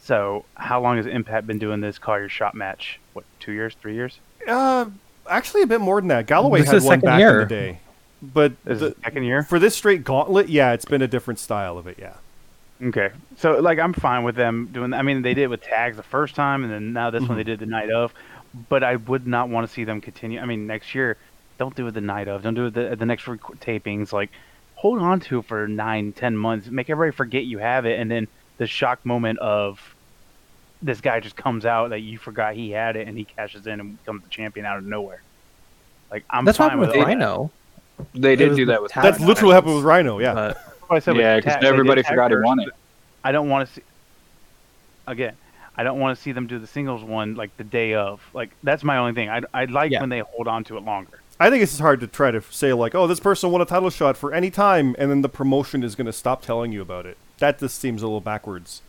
So, 0.00 0.44
how 0.54 0.80
long 0.80 0.96
has 0.96 1.06
Impact 1.06 1.46
been 1.46 1.58
doing 1.58 1.80
this 1.80 1.98
call 1.98 2.18
your 2.18 2.28
shot 2.28 2.54
match? 2.54 2.98
What, 3.12 3.24
two 3.38 3.52
years, 3.52 3.76
three 3.80 3.94
years? 3.94 4.18
Uh, 4.48 4.86
actually, 5.28 5.62
a 5.62 5.66
bit 5.66 5.80
more 5.80 6.00
than 6.00 6.08
that. 6.08 6.26
Galloway 6.26 6.60
This 6.60 6.70
had 6.70 6.76
is 6.76 6.84
one 6.84 7.00
second 7.00 7.06
back 7.06 7.20
in 7.20 7.38
the 7.38 7.44
day, 7.46 7.78
but 8.20 8.52
This 8.64 8.76
is 8.76 8.80
the 8.80 8.96
second 9.04 9.24
year. 9.24 9.42
for 9.44 9.58
this 9.58 9.76
straight 9.76 10.02
gauntlet, 10.04 10.48
yeah, 10.48 10.72
it's 10.72 10.84
been 10.84 11.02
a 11.02 11.06
different 11.08 11.38
style 11.38 11.78
of 11.78 11.86
it. 11.86 11.98
Yeah, 12.00 12.14
Okay, 12.82 13.10
so 13.36 13.60
like 13.60 13.78
I'm 13.78 13.92
fine 13.92 14.24
with 14.24 14.34
them 14.34 14.68
doing. 14.72 14.92
I 14.92 15.02
mean, 15.02 15.22
they 15.22 15.34
did 15.34 15.42
it 15.44 15.50
with 15.50 15.62
tags 15.62 15.96
the 15.96 16.02
first 16.02 16.34
time, 16.34 16.64
and 16.64 16.72
then 16.72 16.92
now 16.92 17.10
this 17.10 17.20
one 17.22 17.30
Mhm. 17.30 17.36
they 17.36 17.44
did 17.44 17.60
the 17.60 17.66
night 17.66 17.90
of. 17.90 18.12
But 18.68 18.82
I 18.82 18.96
would 18.96 19.26
not 19.26 19.48
want 19.48 19.66
to 19.66 19.72
see 19.72 19.84
them 19.84 20.00
continue. 20.00 20.40
I 20.40 20.44
mean, 20.46 20.66
next 20.66 20.94
year, 20.94 21.16
don't 21.58 21.74
do 21.76 21.86
it 21.86 21.92
the 21.92 22.00
night 22.00 22.28
of. 22.28 22.42
Don't 22.42 22.54
do 22.54 22.66
it 22.66 22.74
the, 22.74 22.96
the 22.96 23.06
next 23.06 23.26
rec- 23.28 23.40
tapings. 23.60 24.12
Like, 24.12 24.30
hold 24.74 24.98
on 24.98 25.20
to 25.20 25.38
it 25.38 25.44
for 25.46 25.68
nine, 25.68 26.12
ten 26.12 26.36
months. 26.36 26.68
Make 26.68 26.90
everybody 26.90 27.16
forget 27.16 27.44
you 27.44 27.58
have 27.58 27.86
it, 27.86 27.98
and 28.00 28.10
then 28.10 28.26
the 28.58 28.66
shock 28.66 29.06
moment 29.06 29.38
of 29.38 29.94
this 30.82 31.00
guy 31.00 31.20
just 31.20 31.36
comes 31.36 31.64
out 31.64 31.90
that 31.90 32.00
you 32.00 32.18
forgot 32.18 32.54
he 32.54 32.72
had 32.72 32.96
it, 32.96 33.06
and 33.06 33.16
he 33.16 33.24
cashes 33.24 33.66
in 33.68 33.78
and 33.80 33.96
becomes 33.98 34.22
the 34.24 34.28
champion 34.28 34.66
out 34.66 34.76
of 34.78 34.84
nowhere. 34.84 35.22
Like, 36.10 36.24
I'm 36.28 36.44
That's 36.44 36.58
what 36.58 36.70
fine 36.72 36.78
happened 36.78 36.88
with 36.88 36.96
all 36.98 37.04
that. 37.06 37.08
Rhino. 37.08 37.50
They 38.14 38.34
did 38.36 38.48
was 38.50 38.56
do 38.58 38.66
that 38.66 38.82
with 38.82 38.90
tag 38.90 39.04
that's 39.04 39.18
matches. 39.20 39.28
literally 39.28 39.48
what 39.50 39.54
happened 39.54 39.76
with 39.76 39.84
Rhino. 39.84 40.18
Yeah, 40.18 40.34
But 40.34 40.54
That's 40.54 40.71
what 40.92 40.96
I 40.96 41.00
said 41.00 41.16
Yeah, 41.16 41.36
because 41.36 41.52
tag- 41.54 41.62
they 41.62 41.66
did 41.66 41.72
everybody 41.72 42.02
forgot 42.02 42.30
he 42.30 42.36
won 42.36 42.60
it. 42.60 42.68
I 43.24 43.32
don't 43.32 43.48
want 43.48 43.68
to 43.68 43.74
see. 43.74 43.82
Again, 45.06 45.34
I 45.76 45.82
don't 45.84 45.98
want 45.98 46.16
to 46.16 46.22
see 46.22 46.32
them 46.32 46.46
do 46.46 46.58
the 46.58 46.66
singles 46.66 47.02
one 47.02 47.34
like 47.34 47.56
the 47.56 47.64
day 47.64 47.94
of. 47.94 48.20
Like 48.34 48.50
that's 48.62 48.84
my 48.84 48.98
only 48.98 49.14
thing. 49.14 49.28
I 49.30 49.42
I 49.52 49.64
like 49.64 49.90
Yeah. 49.90 50.00
when 50.00 50.08
they 50.10 50.20
hold 50.20 50.46
on 50.48 50.64
to 50.64 50.76
it 50.76 50.84
longer. 50.84 51.18
I 51.40 51.50
think 51.50 51.62
it's 51.62 51.72
just 51.72 51.80
hard 51.80 51.98
to 52.00 52.06
try 52.06 52.30
to 52.30 52.40
say 52.50 52.72
like, 52.72 52.94
oh, 52.94 53.06
this 53.08 53.18
person 53.18 53.50
won 53.50 53.60
a 53.60 53.64
title 53.64 53.90
shot 53.90 54.16
for 54.16 54.32
any 54.32 54.50
time, 54.50 54.94
and 54.98 55.10
then 55.10 55.22
the 55.22 55.28
promotion 55.28 55.82
is 55.82 55.94
going 55.96 56.06
to 56.06 56.12
stop 56.12 56.42
telling 56.42 56.70
you 56.72 56.80
about 56.82 57.04
it. 57.06 57.16
That 57.38 57.58
just 57.58 57.78
seems 57.80 58.02
a 58.02 58.06
little 58.06 58.20
backwards 58.20 58.80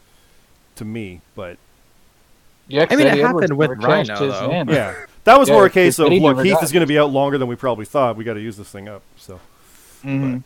to 0.76 0.86
me. 0.86 1.22
But 1.34 1.58
Yeah, 2.68 2.86
I 2.89 2.95
mean, 2.95 3.08
it 3.08 3.12
Eddie 3.12 3.24
Edwards 3.24 3.43
happened 3.49 3.58
with 3.58 3.70
never 3.72 3.82
cashed 3.82 4.10
Rhino, 4.12 4.28
though. 4.66 4.72
yeah, 4.74 4.93
that 5.24 5.39
was 5.39 5.49
Yeah, 5.49 5.56
more 5.56 5.66
a 5.66 5.70
case 5.72 5.97
of 5.97 6.08
Eddie 6.08 6.20
look, 6.20 6.43
Heath 6.43 6.54
got 6.54 6.64
is 6.64 6.72
going 6.72 6.82
to 6.82 6.88
be 6.88 6.99
out 6.99 7.12
longer 7.12 7.39
than 7.39 7.47
we 7.47 7.56
probably 7.56 7.86
thought. 7.86 8.18
We 8.18 8.24
got 8.24 8.36
to 8.36 8.41
use 8.41 8.58
this 8.58 8.70
thing 8.70 8.88
up. 8.88 9.01
So 9.18 9.39
Mhm. 10.04 10.43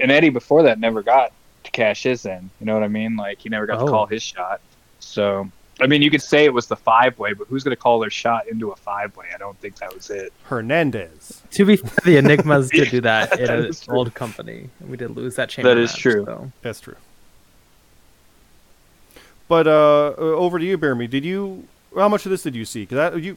And 0.00 0.10
Eddie 0.10 0.30
before 0.30 0.62
that 0.64 0.78
never 0.78 1.02
got 1.02 1.32
to 1.64 1.70
cash 1.70 2.02
his 2.04 2.24
in. 2.26 2.50
You 2.60 2.66
know 2.66 2.74
what 2.74 2.82
I 2.82 2.88
mean? 2.88 3.16
Like 3.16 3.40
he 3.40 3.48
never 3.48 3.66
got 3.66 3.80
Oh. 3.80 3.86
to 3.86 3.90
call 3.90 4.06
his 4.06 4.22
shot. 4.22 4.60
So 5.00 5.48
I 5.80 5.86
mean, 5.86 6.02
you 6.02 6.10
could 6.10 6.22
say 6.22 6.44
it 6.44 6.52
was 6.52 6.66
the 6.66 6.74
five 6.76 7.16
way, 7.20 7.32
but 7.34 7.46
who's 7.46 7.62
going 7.62 7.74
to 7.76 7.80
call 7.80 8.00
their 8.00 8.10
shot 8.10 8.48
into 8.48 8.70
a 8.72 8.76
five 8.76 9.16
way? 9.16 9.26
I 9.32 9.38
don't 9.38 9.56
think 9.60 9.76
that 9.76 9.94
was 9.94 10.10
it. 10.10 10.32
Hernandez. 10.44 11.40
to 11.52 11.64
be 11.64 11.76
fair, 11.76 11.92
the 12.04 12.16
Enigmas 12.16 12.68
did 12.72 12.90
do 12.90 13.00
that 13.02 13.38
in 13.38 13.46
That 13.46 13.58
an 13.88 13.94
old 13.94 14.12
company. 14.14 14.70
We 14.80 14.96
did 14.96 15.10
lose 15.10 15.36
that 15.36 15.50
chamber. 15.50 15.68
That 15.74 15.80
is 15.80 15.92
match, 15.92 16.00
true. 16.00 16.24
so. 16.24 16.52
That's 16.62 16.80
true. 16.80 16.96
But 19.46 19.66
uh, 19.66 20.14
uh, 20.18 20.20
over 20.20 20.58
to 20.58 20.64
you, 20.64 20.76
Jeremy. 20.76 21.06
Did 21.06 21.24
you? 21.24 21.64
How 21.96 22.08
much 22.08 22.26
of 22.26 22.30
this 22.30 22.42
did 22.42 22.54
you 22.54 22.64
see? 22.64 22.84
Because 22.84 23.22
you 23.24 23.36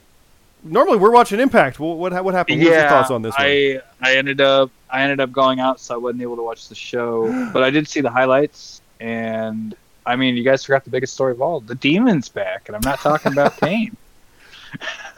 normally 0.63 0.97
we're 0.97 1.11
watching 1.11 1.39
Impact. 1.39 1.79
What 1.79 1.97
what, 1.97 2.23
what 2.23 2.33
happened? 2.33 2.59
What 2.61 2.69
was 2.69 2.77
your 2.77 2.89
thoughts 2.89 3.11
on 3.11 3.21
this 3.21 3.33
one? 3.37 3.47
I 3.47 3.81
I 4.01 4.15
ended 4.15 4.41
up 4.41 4.71
I 4.89 5.03
ended 5.03 5.19
up 5.19 5.31
going 5.31 5.59
out, 5.59 5.79
so 5.79 5.95
I 5.95 5.97
wasn't 5.97 6.21
able 6.21 6.35
to 6.37 6.43
watch 6.43 6.67
the 6.67 6.75
show. 6.75 7.49
But 7.53 7.63
I 7.63 7.69
did 7.69 7.87
see 7.87 8.01
the 8.01 8.09
highlights, 8.09 8.81
and 8.99 9.75
I 10.05 10.15
mean, 10.15 10.35
you 10.37 10.43
guys 10.43 10.63
forgot 10.63 10.83
the 10.83 10.89
biggest 10.89 11.13
story 11.13 11.31
of 11.31 11.41
all: 11.41 11.59
the 11.61 11.75
demon's 11.75 12.29
back, 12.29 12.67
and 12.67 12.75
I'm 12.75 12.81
not 12.83 12.99
talking 12.99 13.31
about 13.31 13.57
Kane. 13.59 13.95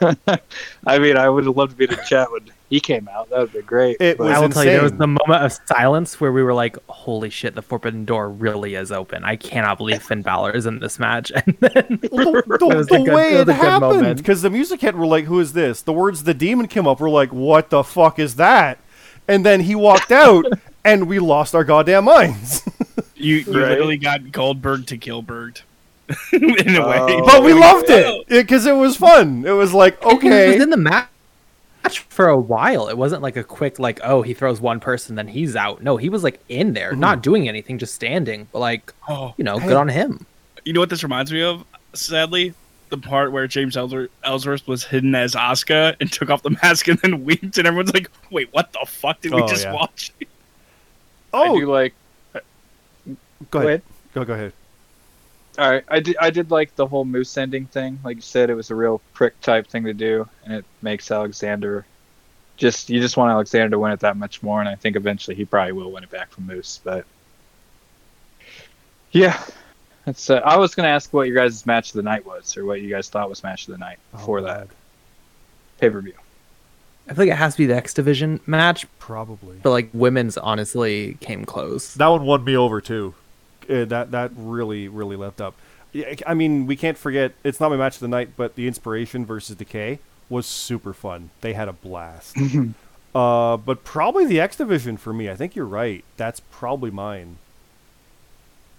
I 0.86 0.98
mean, 0.98 1.16
I 1.16 1.28
would 1.28 1.44
have 1.46 1.56
loved 1.56 1.72
to 1.72 1.76
be 1.76 1.84
in 1.84 1.90
the 1.90 1.96
chat 2.06 2.30
when 2.30 2.42
he 2.70 2.80
came 2.80 3.08
out. 3.08 3.30
That 3.30 3.38
would 3.40 3.52
be 3.52 3.62
great. 3.62 3.96
It 4.00 4.18
was 4.18 4.30
I 4.32 4.40
will 4.40 4.48
tell 4.48 4.64
you, 4.64 4.70
there 4.70 4.82
was 4.82 4.92
the 4.92 5.06
moment 5.06 5.42
of 5.44 5.52
silence 5.66 6.20
where 6.20 6.32
we 6.32 6.42
were 6.42 6.54
like, 6.54 6.76
"Holy 6.88 7.30
shit, 7.30 7.54
the 7.54 7.62
forbidden 7.62 8.04
door 8.04 8.28
really 8.30 8.74
is 8.74 8.90
open!" 8.92 9.24
I 9.24 9.36
cannot 9.36 9.78
believe 9.78 10.02
Finn 10.02 10.22
Balor 10.22 10.52
is 10.52 10.66
in 10.66 10.78
this 10.80 10.98
match. 10.98 11.30
And 11.46 11.56
then 11.60 11.98
the, 12.02 12.08
the- 12.48 12.58
It 12.60 12.76
was 12.76 12.86
a 12.88 12.98
the 12.98 13.04
good- 13.04 13.14
way 13.14 13.28
it 13.28 13.34
it, 13.34 13.46
was 13.46 13.56
a 13.56 13.60
good 13.60 13.66
happened 13.70 14.16
because 14.18 14.42
the 14.42 14.50
music 14.50 14.80
hit 14.80 14.96
we're 14.96 15.06
like 15.06 15.24
who 15.24 15.38
is 15.40 15.52
this 15.52 15.82
the 15.82 15.92
words 15.92 16.24
the 16.24 16.34
demon 16.34 16.66
came 16.68 16.86
up 16.86 17.00
we're 17.00 17.10
like 17.10 17.32
what 17.32 17.70
the 17.70 17.82
fuck 17.84 18.18
is 18.18 18.36
that 18.36 18.78
and 19.28 19.44
then 19.46 19.60
he 19.60 19.74
walked 19.74 20.12
out 20.12 20.44
and 20.84 21.06
we 21.08 21.18
lost 21.18 21.54
our 21.54 21.64
goddamn 21.64 22.04
minds 22.04 22.62
You, 23.14 23.36
you 23.36 23.44
Right. 23.46 23.70
literally 23.70 23.96
got 23.96 24.30
Goldberg 24.32 24.86
to 24.86 24.98
Gillberg 24.98 25.62
in 26.32 26.76
a 26.76 26.86
way. 26.88 26.98
Oh. 27.00 27.24
but 27.26 27.42
we 27.42 27.52
there 27.52 27.60
loved 27.60 27.86
it 27.88 28.28
because 28.28 28.66
it 28.66 28.74
was 28.74 28.96
fun 28.96 29.44
it 29.46 29.52
was 29.52 29.72
like 29.72 29.98
he 30.02 30.06
was 30.06 30.14
okay 30.16 30.60
in 30.60 30.70
the 30.70 30.76
match 30.76 31.08
for 32.08 32.28
a 32.28 32.38
while. 32.38 32.88
It 32.88 32.96
wasn't 32.96 33.22
like 33.22 33.36
a 33.36 33.44
quick 33.44 33.78
like, 33.78 34.00
"Oh, 34.02 34.22
he 34.22 34.32
throws 34.34 34.60
one 34.60 34.80
person, 34.80 35.16
then 35.16 35.28
he's 35.28 35.54
out." 35.54 35.82
No, 35.82 35.96
he 35.98 36.08
was 36.08 36.22
like 36.24 36.40
in 36.48 36.72
there, 36.72 36.92
mm-hmm. 36.92 37.00
not 37.00 37.22
doing 37.22 37.46
anything, 37.48 37.78
just 37.78 37.94
standing. 37.94 38.48
But 38.52 38.58
like, 38.60 38.92
Oh, 39.08 39.34
you 39.36 39.44
know, 39.44 39.58
Hey. 39.58 39.68
good 39.68 39.76
on 39.76 39.88
him. 39.88 40.26
you 40.64 40.72
know 40.72 40.80
what 40.80 40.88
this 40.90 41.02
reminds 41.02 41.30
me 41.32 41.42
of? 41.42 41.64
Sadly, 41.92 42.54
the 42.88 42.96
part 42.98 43.32
where 43.32 43.46
James 43.46 43.76
Ellsworth, 43.76 44.10
Ellsworth 44.24 44.66
was 44.66 44.84
hidden 44.84 45.14
as 45.14 45.34
Oscar 45.36 45.94
and 46.00 46.10
took 46.10 46.30
off 46.30 46.42
the 46.42 46.50
mask 46.62 46.88
and 46.88 46.98
then 47.00 47.24
winked, 47.26 47.58
and 47.58 47.66
everyone's 47.66 47.92
like, 47.92 48.10
"Wait, 48.30 48.48
what 48.52 48.72
the 48.72 48.84
fuck 48.86 49.20
did 49.20 49.34
we 49.34 49.42
Oh, 49.42 49.46
just 49.48 49.64
yeah. 49.64 49.72
watch?" 49.74 50.12
Oh. 51.32 51.42
I 51.44 51.48
Oh, 51.48 51.60
do 51.60 51.66
like. 51.70 51.94
go 53.50 53.58
ahead. 53.58 53.68
ahead. 53.68 53.82
Go 54.14 54.24
go 54.24 54.32
ahead. 54.34 54.52
All 55.56 55.70
right, 55.70 55.84
I 55.88 56.00
did. 56.00 56.16
I 56.20 56.30
did 56.30 56.50
like 56.50 56.74
the 56.74 56.86
whole 56.86 57.04
moose 57.04 57.36
ending 57.38 57.66
thing. 57.66 58.00
Like 58.02 58.16
you 58.16 58.22
said, 58.22 58.50
it 58.50 58.54
was 58.54 58.70
a 58.70 58.74
real 58.74 59.00
prick 59.12 59.40
type 59.40 59.68
thing 59.68 59.84
to 59.84 59.94
do, 59.94 60.28
and 60.44 60.52
it 60.52 60.64
makes 60.82 61.10
Alexander. 61.10 61.86
Just 62.56 62.90
you 62.90 63.00
just 63.00 63.16
want 63.16 63.30
Alexander 63.30 63.70
to 63.70 63.78
win 63.78 63.92
it 63.92 64.00
that 64.00 64.16
much 64.16 64.42
more, 64.42 64.58
and 64.60 64.68
I 64.68 64.74
think 64.74 64.96
eventually 64.96 65.36
he 65.36 65.44
probably 65.44 65.72
will 65.72 65.92
win 65.92 66.02
it 66.02 66.10
back 66.10 66.30
from 66.32 66.46
Moose. 66.46 66.80
But 66.82 67.04
yeah, 69.12 69.40
that's. 70.04 70.28
Uh, 70.30 70.40
I 70.44 70.56
was 70.56 70.74
gonna 70.74 70.88
ask 70.88 71.12
what 71.12 71.28
your 71.28 71.36
guys' 71.36 71.64
match 71.66 71.90
of 71.90 71.96
the 71.96 72.02
night 72.02 72.26
was, 72.26 72.56
or 72.56 72.64
what 72.64 72.80
you 72.80 72.90
guys 72.90 73.08
thought 73.08 73.28
was 73.28 73.42
match 73.42 73.68
of 73.68 73.72
the 73.72 73.78
night 73.78 73.98
before 74.12 74.40
Oh, 74.40 74.42
that 74.44 74.58
God. 74.58 74.68
pay 75.78 75.90
per 75.90 76.00
view. 76.00 76.14
I 77.08 77.14
feel 77.14 77.26
like 77.26 77.32
it 77.32 77.36
has 77.36 77.54
to 77.54 77.58
be 77.58 77.66
the 77.66 77.76
X 77.76 77.92
Division 77.94 78.40
match, 78.46 78.86
probably. 78.98 79.58
but 79.62 79.70
like 79.70 79.90
women's 79.92 80.36
honestly 80.38 81.16
came 81.20 81.44
close. 81.44 81.94
That 81.94 82.06
one 82.08 82.24
won 82.24 82.44
me 82.44 82.56
over 82.56 82.80
too. 82.80 83.14
Uh, 83.70 83.84
that 83.86 84.10
that 84.10 84.30
really 84.36 84.88
really 84.88 85.16
left 85.16 85.40
up. 85.40 85.54
I 86.26 86.34
mean, 86.34 86.66
we 86.66 86.74
can't 86.74 86.98
forget. 86.98 87.32
It's 87.44 87.60
not 87.60 87.70
my 87.70 87.76
match 87.76 87.94
of 87.96 88.00
the 88.00 88.08
night, 88.08 88.30
but 88.36 88.56
the 88.56 88.66
Inspiration 88.66 89.24
versus 89.24 89.54
Decay 89.56 90.00
was 90.28 90.44
super 90.46 90.92
fun. 90.92 91.30
They 91.40 91.52
had 91.52 91.68
a 91.68 91.72
blast. 91.72 92.36
uh, 93.14 93.56
but 93.56 93.84
probably 93.84 94.26
the 94.26 94.40
X 94.40 94.56
Division 94.56 94.96
for 94.96 95.12
me. 95.12 95.30
I 95.30 95.36
think 95.36 95.54
you're 95.54 95.66
right. 95.66 96.04
That's 96.16 96.40
probably 96.50 96.90
mine. 96.90 97.36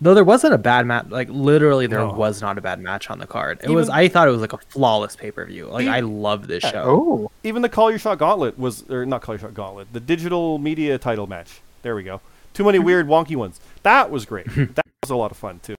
Though 0.01 0.13
there 0.13 0.25
wasn't 0.25 0.53
a 0.53 0.57
bad 0.57 0.86
match, 0.86 1.05
like 1.09 1.29
literally 1.29 1.88
there 1.88 1.99
No. 1.99 2.11
was 2.11 2.41
not 2.41 2.57
a 2.57 2.61
bad 2.61 2.81
match 2.81 3.09
on 3.09 3.17
the 3.19 3.25
card. 3.27 3.59
It 3.59 3.65
Even- 3.65 3.75
was. 3.77 3.88
I 3.89 4.09
thought 4.09 4.27
it 4.27 4.31
was 4.31 4.41
like 4.41 4.51
a 4.51 4.57
flawless 4.57 5.15
pay 5.15 5.31
per 5.31 5.45
view. 5.45 5.67
Like 5.67 5.83
Even- 5.83 5.93
I 5.93 5.99
love 6.01 6.47
this 6.47 6.63
show. 6.63 6.83
Oh, 6.86 7.31
Even 7.45 7.61
the 7.61 7.69
Call 7.69 7.89
Your 7.89 7.99
Shot 7.99 8.17
Gauntlet 8.17 8.59
was, 8.59 8.88
or 8.89 9.05
not 9.05 9.21
Call 9.21 9.36
Your 9.36 9.39
Shot 9.39 9.53
Gauntlet, 9.53 9.93
the 9.93 10.01
digital 10.01 10.57
media 10.57 10.97
title 10.97 11.27
match. 11.27 11.61
There 11.81 11.95
we 11.95 12.03
go. 12.03 12.19
Too 12.55 12.63
many 12.63 12.79
weird 12.89 13.07
wonky 13.07 13.35
ones. 13.35 13.59
That 13.83 14.09
was 14.09 14.25
great. 14.25 14.47
that 14.55 14.85
was 15.03 15.11
a 15.11 15.15
lot 15.15 15.29
of 15.29 15.37
fun 15.37 15.59
too. 15.61 15.75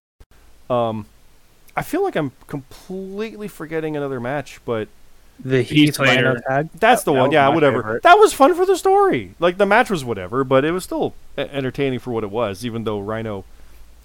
Um, 0.72 1.06
I 1.76 1.82
feel 1.82 2.02
like 2.04 2.14
I'm 2.16 2.30
completely 2.46 3.48
forgetting 3.48 3.96
another 3.96 4.20
match, 4.20 4.60
but 4.64 4.88
The 5.40 5.62
Heath 5.62 5.96
Heath 5.96 5.98
Rhino 5.98 6.34
Slater. 6.34 6.42
tag. 6.48 6.68
That's 6.78 7.02
the 7.02 7.12
That 7.12 7.18
one. 7.18 7.28
was 7.30 7.34
Yeah, 7.34 7.48
whatever. 7.48 7.82
favorite. 7.82 8.02
That 8.04 8.14
was 8.18 8.32
fun 8.32 8.54
for 8.54 8.64
the 8.64 8.76
story. 8.76 9.34
Like 9.40 9.58
the 9.58 9.66
match 9.66 9.90
was 9.90 10.04
whatever, 10.04 10.44
but 10.44 10.64
it 10.64 10.70
was 10.70 10.84
still 10.84 11.14
entertaining 11.36 11.98
for 11.98 12.12
what 12.12 12.24
it 12.24 12.30
was. 12.30 12.64
Even 12.64 12.84
though 12.84 13.00
Rhino, 13.00 13.44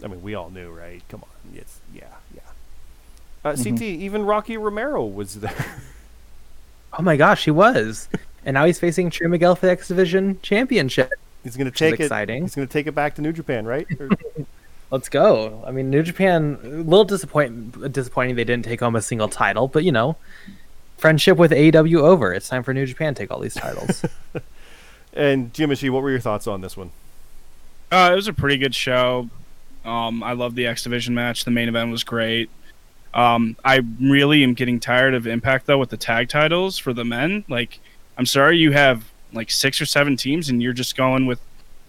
I 0.04 0.08
mean, 0.08 0.22
we 0.24 0.36
all 0.36 0.50
knew, 0.50 0.72
right? 0.72 1.02
Come 1.10 1.24
on, 1.24 1.58
it's 1.58 1.80
yeah, 1.94 2.04
yeah. 2.36 2.42
Uh, 3.46 3.54
Mm-hmm. 3.54 3.70
CT, 3.76 3.82
even 3.82 4.24
Rocky 4.26 4.58
Romero 4.58 5.06
was 5.06 5.36
there. 5.36 5.66
Oh 6.94 7.02
my 7.02 7.16
gosh, 7.16 7.46
he 7.46 7.52
was. 7.52 8.10
and 8.46 8.54
now 8.56 8.66
he's 8.66 8.78
facing 8.78 9.10
Trey 9.10 9.28
Miguel 9.28 9.56
for 9.56 9.66
the 9.68 9.72
X 9.72 9.88
Division 9.88 10.40
Championship. 10.42 11.10
He's 11.44 11.58
gonna 11.58 11.70
is 11.70 11.76
take 11.76 12.00
it. 12.00 12.04
exciting. 12.04 12.44
He's 12.44 12.56
gonna 12.56 12.68
take 12.68 12.88
it 12.88 12.94
back 12.94 13.16
to 13.16 13.22
New 13.22 13.34
Japan, 13.34 13.66
right? 13.66 13.88
Or- 14.00 14.10
Let's 14.92 15.08
go. 15.08 15.64
I 15.66 15.72
mean, 15.72 15.90
New 15.90 16.04
Japan, 16.04 16.60
a 16.64 16.68
little 16.68 17.06
disappoint, 17.06 17.94
disappointing 17.94 18.36
they 18.36 18.44
didn't 18.44 18.66
take 18.66 18.82
home 18.82 18.96
a 18.98 19.02
single 19.02 19.30
title, 19.30 19.70
but 19.70 19.86
you 19.86 19.92
know, 19.92 20.18
friendship 20.98 21.38
with 21.38 21.52
AEW 21.52 22.00
over. 22.00 22.34
It's 22.34 22.50
time 22.50 22.62
for 22.62 22.74
New 22.74 22.86
Japan 22.86 23.16
to 23.16 23.24
take 23.24 23.32
all 23.32 23.40
these 23.40 23.54
titles. 23.54 24.04
and 25.14 25.54
Jimishi, 25.54 25.90
what 25.90 26.04
were 26.04 26.12
your 26.12 26.20
thoughts 26.20 26.46
on 26.46 26.60
this 26.60 26.76
one? 26.76 26.92
Uh, 27.90 28.10
it 28.12 28.16
was 28.16 28.28
a 28.28 28.34
pretty 28.34 28.58
good 28.58 28.76
show. 28.76 29.30
Um, 29.86 30.24
I 30.24 30.34
love 30.34 30.56
the 30.56 30.68
X 30.68 30.84
Division 30.84 31.16
match. 31.16 31.46
The 31.46 31.52
main 31.52 31.70
event 31.70 31.90
was 31.90 32.04
great. 32.04 32.50
Um, 33.14 33.56
I 33.64 33.82
really 34.00 34.44
am 34.44 34.54
getting 34.54 34.80
tired 34.80 35.14
of 35.14 35.26
Impact 35.26 35.68
though 35.68 35.78
with 35.78 35.90
the 35.90 35.98
tag 35.98 36.28
titles 36.28 36.78
for 36.78 36.92
the 36.94 37.06
men. 37.06 37.46
Like, 37.48 37.80
I'm 38.18 38.26
sorry 38.26 38.58
you 38.58 38.74
have 38.74 39.10
like 39.34 39.52
six 39.52 39.80
or 39.82 39.86
seven 39.86 40.18
teams 40.18 40.50
and 40.50 40.62
you're 40.62 40.74
just 40.74 40.96
going 40.96 41.26
with 41.26 41.40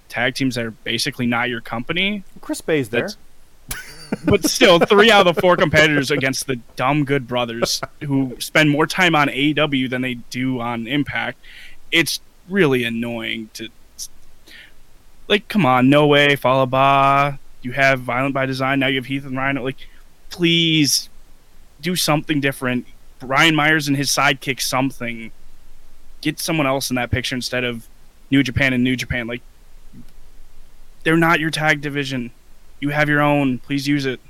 tag 0.08 0.34
teams 0.34 0.54
that 0.54 0.64
are 0.64 0.70
basically 0.70 1.26
not 1.26 1.48
your 1.48 1.60
company. 1.60 2.24
Chris 2.40 2.60
Bey's 2.60 2.88
there. 2.88 3.10
But 4.26 4.44
still, 4.44 4.78
three 4.78 5.10
out 5.10 5.26
of 5.26 5.34
the 5.34 5.40
four 5.40 5.56
competitors 5.56 6.10
against 6.10 6.46
the 6.46 6.56
dumb 6.76 7.06
good 7.06 7.26
brothers 7.26 7.80
who 8.02 8.36
spend 8.40 8.68
more 8.68 8.86
time 8.86 9.14
on 9.14 9.28
AEW 9.28 9.88
than 9.88 10.02
they 10.02 10.14
do 10.14 10.60
on 10.60 10.86
Impact. 10.86 11.38
It's 11.90 12.20
really 12.46 12.84
annoying 12.84 13.48
to 13.54 13.70
like 15.28 15.48
come 15.48 15.64
on, 15.64 15.88
no 15.88 16.06
way, 16.06 16.36
Falaba. 16.36 17.38
You 17.62 17.72
have 17.72 18.00
Violent 18.00 18.34
by 18.34 18.44
Design, 18.44 18.80
now 18.80 18.88
you 18.88 18.96
have 18.96 19.06
Heath 19.06 19.24
and 19.24 19.36
Rhino. 19.36 19.62
Like, 19.62 19.78
please 20.30 21.08
do 21.80 21.96
something 21.96 22.40
different. 22.40 22.86
Brian 23.18 23.54
Myers 23.54 23.88
and 23.88 23.96
his 23.96 24.10
sidekick 24.10 24.60
something. 24.60 25.30
Get 26.22 26.38
someone 26.40 26.66
else 26.66 26.88
in 26.90 26.96
that 26.96 27.10
picture 27.10 27.34
instead 27.34 27.64
of 27.64 27.86
New 28.30 28.42
Japan 28.42 28.72
and 28.72 28.82
New 28.82 28.96
Japan. 28.96 29.26
Like 29.26 29.42
they're 31.04 31.16
not 31.16 31.40
your 31.40 31.50
tag 31.50 31.80
division. 31.80 32.30
You 32.80 32.90
have 32.90 33.08
your 33.08 33.20
own. 33.20 33.58
Please 33.58 33.86
use 33.86 34.06
it. 34.06 34.20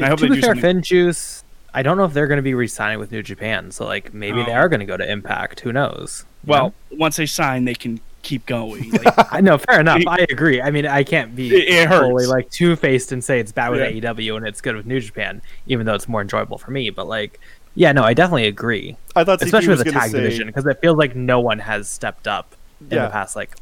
I 0.00 0.08
hope 0.08 0.18
to 0.18 0.24
they 0.28 0.34
be 0.36 0.40
do 0.40 0.46
fair. 0.46 0.54
Finn 0.56 0.82
Juice, 0.82 1.42
I 1.72 1.82
don't 1.82 1.96
know 1.96 2.04
if 2.04 2.12
they're 2.12 2.26
going 2.28 2.38
to 2.38 2.42
be 2.42 2.54
re-signing 2.54 2.98
with 3.00 3.10
New 3.10 3.22
Japan, 3.22 3.70
so 3.72 3.84
like 3.86 4.14
maybe 4.14 4.42
they 4.44 4.52
Oh. 4.52 4.56
are 4.56 4.68
going 4.68 4.80
to 4.80 4.86
go 4.86 4.96
to 4.96 5.08
Impact. 5.10 5.60
Who 5.60 5.72
knows? 5.72 6.24
Well, 6.44 6.74
know? 6.90 6.96
once 6.98 7.16
they 7.16 7.26
sign, 7.26 7.64
they 7.64 7.74
can 7.74 8.00
keep 8.22 8.46
going. 8.46 8.90
Like, 9.04 9.32
I 9.32 9.40
know, 9.40 9.58
fair 9.58 9.80
enough. 9.80 10.00
It- 10.00 10.08
I 10.08 10.26
agree. 10.30 10.60
I 10.62 10.70
mean, 10.70 10.86
I 10.86 11.02
can't 11.02 11.34
be 11.34 11.54
It- 11.54 11.68
it 11.68 11.88
fully 11.88 12.26
like 12.26 12.50
two 12.50 12.76
faced 12.76 13.10
and 13.12 13.22
say 13.22 13.40
it's 13.40 13.52
bad 13.52 13.70
with 13.70 13.80
Yeah. 13.80 14.12
AEW 14.12 14.36
and 14.36 14.46
it's 14.46 14.60
good 14.60 14.76
with 14.76 14.86
New 14.86 15.00
Japan, 15.00 15.42
even 15.66 15.86
though 15.86 15.94
it's 15.94 16.08
more 16.08 16.20
enjoyable 16.20 16.58
for 16.58 16.70
me. 16.70 16.90
But 16.90 17.06
like, 17.08 17.40
yeah, 17.74 17.92
no, 17.92 18.02
I 18.02 18.14
definitely 18.14 18.46
agree, 18.46 18.96
I 19.16 19.24
thought 19.24 19.38
CT 19.40 19.46
especially 19.48 19.68
was 19.70 19.78
with 19.78 19.86
the 19.88 19.92
tag 19.92 20.10
say, 20.10 20.18
division 20.20 20.46
because 20.46 20.66
it 20.66 20.80
feels 20.80 20.96
like 20.96 21.14
no 21.16 21.40
one 21.40 21.58
has 21.60 21.88
stepped 21.88 22.26
up 22.28 22.54
in 22.80 22.96
Yeah. 22.96 23.06
the 23.06 23.10
past 23.10 23.36
like 23.36 23.56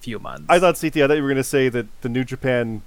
few 0.00 0.18
months. 0.18 0.46
I 0.48 0.58
thought 0.58 0.78
CT. 0.80 0.98
I 0.98 1.06
thought 1.08 1.16
you 1.16 1.22
were 1.22 1.28
gonna 1.28 1.42
say 1.44 1.68
that 1.68 1.86
the 2.02 2.08
New 2.08 2.24
Japan 2.24 2.82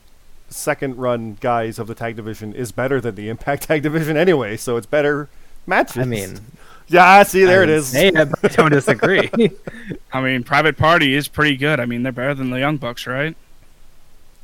second 0.50 0.98
run 0.98 1.38
guys 1.40 1.80
of 1.80 1.88
the 1.88 1.96
tag 1.96 2.16
division 2.16 2.54
is 2.54 2.72
better 2.72 3.00
than 3.02 3.16
the 3.16 3.30
Impact 3.30 3.64
tag 3.68 3.84
division 3.84 4.18
anyway. 4.18 4.58
So 4.58 4.78
it's 4.78 4.86
better 4.88 5.30
matches. 5.66 5.98
I 5.98 6.06
mean, 6.06 6.40
yeah. 6.88 7.24
See, 7.24 7.44
there 7.46 7.62
I 7.62 7.64
it 7.64 7.68
would 7.68 7.70
is. 7.70 7.88
say 7.88 8.08
it, 8.10 8.14
but 8.16 8.46
I 8.46 8.48
don't 8.56 8.72
disagree. 8.72 9.30
I 10.14 10.22
mean, 10.22 10.44
Private 10.44 10.78
Party 10.78 11.14
is 11.16 11.28
pretty 11.28 11.58
good. 11.58 11.80
I 11.80 11.86
mean, 11.86 12.04
they're 12.04 12.12
better 12.12 12.34
than 12.34 12.50
the 12.50 12.60
Young 12.60 12.78
Bucks, 12.78 13.08
right? 13.08 13.36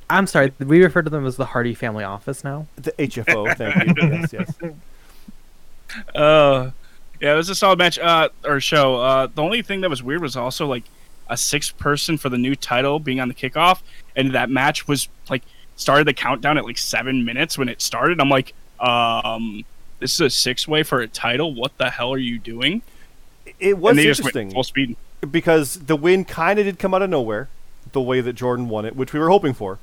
I'm 0.09 0.25
sorry, 0.27 0.53
we 0.59 0.81
refer 0.83 1.01
to 1.01 1.09
them 1.09 1.25
as 1.25 1.35
the 1.35 1.45
Hardy 1.47 1.73
Family 1.73 2.05
Office 2.05 2.43
now. 2.43 2.67
The 2.77 2.93
HFO. 2.93 3.53
Thank 3.57 3.97
you. 4.01 4.07
yes, 4.09 4.33
yes. 4.33 4.71
Uh, 6.15 6.71
yeah, 7.19 7.33
it 7.33 7.37
was 7.37 7.49
a 7.49 7.55
solid 7.55 7.79
match 7.79 7.97
uh, 7.99 8.29
or 8.45 8.59
show. 8.59 8.97
Uh, 8.97 9.27
the 9.33 9.41
only 9.41 9.61
thing 9.61 9.81
that 9.81 9.89
was 9.89 10.03
weird 10.03 10.21
was 10.21 10.35
also 10.35 10.67
like 10.67 10.83
a 11.29 11.37
sixth 11.37 11.77
person 11.77 12.17
for 12.17 12.29
the 12.29 12.37
new 12.37 12.55
title 12.55 12.99
being 12.99 13.19
on 13.19 13.27
the 13.27 13.33
kickoff, 13.33 13.81
and 14.15 14.33
that 14.33 14.49
match 14.49 14.87
was 14.87 15.09
like 15.29 15.43
started 15.75 16.07
the 16.07 16.13
countdown 16.13 16.57
at 16.57 16.65
like 16.65 16.77
seven 16.77 17.25
minutes 17.25 17.57
when 17.57 17.69
it 17.69 17.81
started. 17.81 18.19
I'm 18.19 18.29
like, 18.29 18.53
um, 18.79 19.63
this 19.99 20.13
is 20.13 20.21
a 20.21 20.29
six 20.29 20.67
way 20.67 20.83
for 20.83 20.99
a 20.99 21.07
title. 21.07 21.53
What 21.53 21.77
the 21.77 21.89
hell 21.89 22.13
are 22.13 22.17
you 22.17 22.39
doing? 22.39 22.81
It 23.59 23.77
was 23.77 23.91
and 23.91 23.99
they 23.99 24.03
just 24.03 24.19
interesting 24.19 24.51
full 24.51 24.63
speed. 24.63 24.95
because 25.29 25.79
the 25.85 25.95
win 25.95 26.25
kind 26.25 26.59
of 26.59 26.65
did 26.65 26.79
come 26.79 26.93
out 26.93 27.01
of 27.01 27.09
nowhere, 27.09 27.49
the 27.93 28.01
way 28.01 28.21
that 28.21 28.35
Jordynne 28.35 28.67
won 28.67 28.85
it, 28.85 28.95
which 28.95 29.13
we 29.13 29.19
were 29.19 29.29
hoping 29.29 29.53
for. 29.53 29.79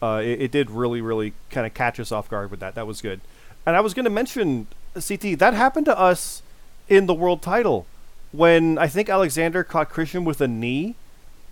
Uh, 0.00 0.20
it, 0.24 0.42
it 0.42 0.50
did 0.50 0.70
really, 0.70 1.00
really 1.00 1.32
kind 1.50 1.66
of 1.66 1.74
catch 1.74 2.00
us 2.00 2.10
off 2.10 2.28
guard 2.28 2.50
with 2.50 2.60
that. 2.60 2.74
That 2.74 2.86
was 2.86 3.00
good. 3.00 3.20
And 3.64 3.76
I 3.76 3.80
was 3.80 3.94
going 3.94 4.04
to 4.04 4.10
mention 4.10 4.66
CT 5.00 5.38
that 5.38 5.54
happened 5.54 5.86
to 5.86 5.98
us 5.98 6.42
in 6.88 7.06
the 7.06 7.14
world 7.14 7.40
title 7.42 7.86
when 8.32 8.78
I 8.78 8.86
think 8.88 9.08
Alexander 9.08 9.62
caught 9.64 9.88
Christian 9.90 10.24
with 10.24 10.40
a 10.40 10.48
knee 10.48 10.94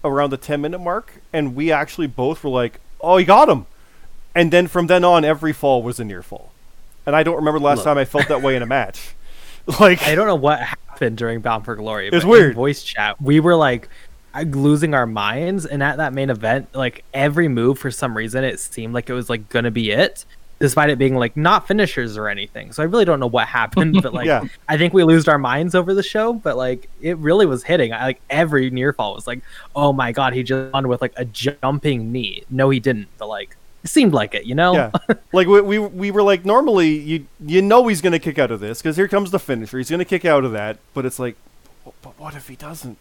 around 0.05 0.31
the 0.31 0.37
10 0.37 0.61
minute 0.61 0.79
mark, 0.81 1.21
and 1.33 1.55
we 1.55 1.71
actually 1.73 2.07
both 2.07 2.43
were 2.45 2.51
like, 2.51 2.81
"Oh, 3.01 3.17
he 3.17 3.25
got 3.25 3.49
him!" 3.49 3.67
And 4.35 4.53
then 4.53 4.67
from 4.67 4.87
then 4.87 5.05
on, 5.05 5.25
every 5.25 5.53
fall 5.53 5.83
was 5.83 5.99
a 6.01 6.05
near 6.05 6.23
fall. 6.23 6.53
And 7.07 7.17
I 7.17 7.23
don't 7.23 7.37
remember 7.37 7.59
the 7.59 7.65
last 7.65 7.79
Look. 7.79 7.85
time 7.87 7.99
I 7.99 8.05
felt 8.05 8.29
that 8.29 8.43
way 8.43 8.57
in 8.57 8.63
a 8.63 8.67
match. 8.79 9.15
Like 9.79 10.03
I 10.03 10.15
don't 10.15 10.27
know 10.27 10.35
what 10.35 10.59
happened 10.61 11.17
during 11.19 11.41
Bound 11.41 11.65
for 11.65 11.77
Glory. 11.77 12.09
It's 12.09 12.17
but 12.17 12.23
in 12.25 12.29
weird. 12.29 12.55
voice 12.57 12.83
chat, 12.83 13.21
we 13.21 13.41
were 13.41 13.55
like 13.55 13.89
losing 14.35 14.95
our 14.95 15.07
minds, 15.07 15.67
and 15.67 15.83
at 15.83 15.99
that 15.99 16.13
main 16.13 16.31
event, 16.31 16.69
like 16.75 17.05
every 17.13 17.47
move 17.47 17.79
for 17.79 17.91
some 17.91 18.17
reason, 18.17 18.43
it 18.43 18.59
seemed 18.59 18.95
like 18.95 19.11
it 19.11 19.13
was 19.13 19.29
like 19.29 19.49
gonna 19.51 19.71
be 19.71 19.91
it, 19.91 20.25
despite 20.61 20.91
it 20.91 20.99
being 20.99 21.17
like 21.17 21.37
not 21.37 21.67
finishers 21.67 22.17
or 22.17 22.29
anything. 22.29 22.71
So 22.73 22.83
I 22.83 22.87
really 22.87 23.05
don't 23.05 23.19
know 23.19 23.27
what 23.27 23.49
happened, 23.49 24.01
but 24.03 24.13
like 24.15 24.27
Yeah. 24.31 24.45
I 24.69 24.77
think 24.79 24.93
we 24.93 25.03
lost 25.03 25.29
our 25.29 25.39
minds 25.39 25.75
over 25.75 25.95
the 25.95 26.03
show. 26.03 26.33
But 26.35 26.57
like 26.57 26.89
it 27.01 27.17
really 27.19 27.47
was 27.47 27.65
hitting. 27.65 27.93
I, 27.93 28.05
like 28.05 28.21
every 28.31 28.71
near 28.71 28.93
fall 28.93 29.15
was 29.15 29.27
like, 29.27 29.41
oh 29.75 29.93
my 29.93 30.13
god, 30.13 30.35
he 30.35 30.43
just 30.43 30.73
won 30.73 30.87
with 30.87 31.01
like 31.01 31.15
a 31.17 31.25
jumping 31.25 32.13
knee. 32.13 32.45
No, 32.51 32.71
he 32.71 32.79
didn't, 32.79 33.09
but 33.19 33.27
like 33.29 33.57
it 33.83 33.89
seemed 33.89 34.13
like 34.13 34.35
it, 34.35 34.45
you 34.45 34.55
know? 34.55 34.75
Yeah, 34.75 34.91
like 35.33 35.49
we, 35.49 35.61
we 35.63 35.79
we 35.79 36.11
were 36.11 36.23
like 36.23 36.45
normally 36.45 36.91
you 36.91 37.27
you 37.45 37.63
know 37.63 37.87
he's 37.87 38.03
gonna 38.03 38.19
kick 38.19 38.39
out 38.39 38.51
of 38.51 38.61
this 38.61 38.83
because 38.83 38.97
here 38.97 39.09
comes 39.09 39.31
the 39.31 39.39
finisher. 39.39 39.79
He's 39.79 39.91
gonna 39.91 40.05
kick 40.05 40.25
out 40.27 40.45
of 40.45 40.53
that, 40.53 40.77
but 40.93 41.07
it's 41.07 41.19
like, 41.19 41.37
"But- 41.85 41.95
but 42.03 42.21
what 42.21 42.35
if 42.35 42.49
he 42.49 42.57
doesn't? 42.57 42.99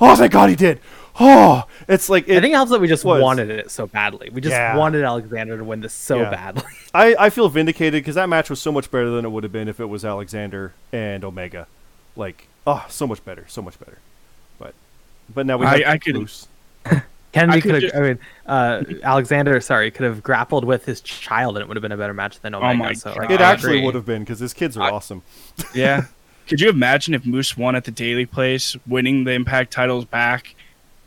Oh, 0.00 0.14
thank 0.16 0.32
God 0.32 0.50
he 0.50 0.56
did. 0.56 0.80
Oh, 1.18 1.64
it's 1.88 2.08
like 2.08 2.28
it, 2.28 2.38
I 2.38 2.40
think 2.40 2.52
it 2.52 2.56
helps 2.56 2.70
that 2.70 2.80
we 2.80 2.88
just 2.88 3.04
was. 3.04 3.20
wanted 3.22 3.50
it 3.50 3.70
so 3.70 3.86
badly. 3.86 4.30
We 4.30 4.40
just 4.40 4.52
Yeah. 4.54 4.76
wanted 4.76 5.02
Alexander 5.04 5.58
to 5.58 5.64
win 5.64 5.80
this 5.80 5.92
so 5.92 6.20
Yeah. 6.20 6.30
badly. 6.30 6.62
I, 6.94 7.14
I 7.18 7.30
feel 7.30 7.48
vindicated 7.48 8.02
because 8.02 8.14
that 8.14 8.28
match 8.28 8.48
was 8.48 8.60
so 8.60 8.72
much 8.72 8.90
better 8.90 9.10
than 9.10 9.24
it 9.24 9.28
would 9.30 9.42
have 9.42 9.52
been 9.52 9.68
if 9.68 9.80
it 9.80 9.86
was 9.86 10.04
Alexander 10.04 10.72
and 10.92 11.24
Omega. 11.24 11.66
Like, 12.16 12.46
oh, 12.66 12.84
so 12.88 13.06
much 13.06 13.24
better, 13.24 13.44
so 13.48 13.60
much 13.60 13.78
better. 13.78 13.98
But, 14.58 14.74
but 15.34 15.46
now 15.46 15.58
we 15.58 15.66
I- 15.66 15.78
have 15.78 15.88
I 15.88 15.98
could- 15.98 16.14
Moose. 16.14 16.48
Kennedy 17.32 17.58
I 17.58 17.60
could 17.60 17.62
could 17.62 17.74
have. 17.74 17.82
just- 17.82 17.94
I 17.94 18.00
mean, 18.00 18.18
uh, 18.46 18.82
Alexander, 19.04 19.60
sorry, 19.60 19.90
could 19.92 20.04
have 20.04 20.20
grappled 20.22 20.64
with 20.64 20.84
his 20.84 21.00
child, 21.00 21.56
and 21.56 21.62
it 21.62 21.68
would 21.68 21.76
have 21.76 21.82
been 21.82 21.92
a 21.92 21.96
better 21.96 22.14
match 22.14 22.40
than 22.40 22.54
Omega. 22.56 22.76
my 22.78 22.92
so 22.92 23.12
like, 23.12 23.30
It 23.30 23.40
I 23.40 23.52
actually 23.52 23.74
agree. 23.78 23.86
would 23.86 23.94
have 23.94 24.06
been 24.06 24.22
because 24.22 24.40
his 24.40 24.52
kids 24.54 24.76
are 24.76 24.82
I- 24.82 24.90
awesome. 24.90 25.22
Yeah. 25.74 26.06
Could 26.50 26.60
you 26.60 26.68
imagine 26.68 27.14
if 27.14 27.24
Moose 27.24 27.56
won 27.56 27.76
at 27.76 27.84
the 27.84 27.90
Daily 27.92 28.26
Place, 28.26 28.76
winning 28.86 29.24
the 29.24 29.30
Impact 29.32 29.70
titles 29.72 30.04
back, 30.04 30.54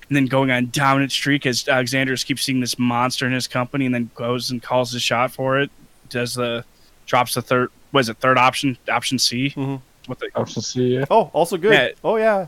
and 0.08 0.16
then 0.16 0.26
going 0.26 0.50
on 0.52 0.70
dominant 0.72 1.12
streak 1.12 1.46
as 1.46 1.68
Alexander 1.68 2.14
just 2.14 2.26
keeps 2.26 2.42
seeing 2.44 2.60
this 2.62 2.80
monster 2.80 3.28
in 3.28 3.34
his 3.34 3.48
company, 3.48 3.86
and 3.86 3.94
then 3.94 4.10
goes 4.16 4.50
and 4.52 4.64
calls 4.64 4.92
the 4.94 5.00
shot 5.00 5.32
for 5.32 5.60
it, 5.60 5.70
does 6.10 6.34
the 6.36 6.64
drops 7.06 7.34
the 7.36 7.42
third 7.42 7.70
was 7.92 8.08
it 8.10 8.18
third 8.18 8.38
option 8.38 8.78
option 8.90 9.20
C? 9.20 9.54
Mhm. 9.56 9.82
What 10.08 10.20
the 10.20 10.30
Option 10.36 10.62
C, 10.62 10.96
yeah. 10.96 11.06
Oh, 11.12 11.30
also 11.34 11.58
good. 11.58 11.74
Yeah. 11.74 11.90
Oh 12.04 12.16
yeah, 12.18 12.48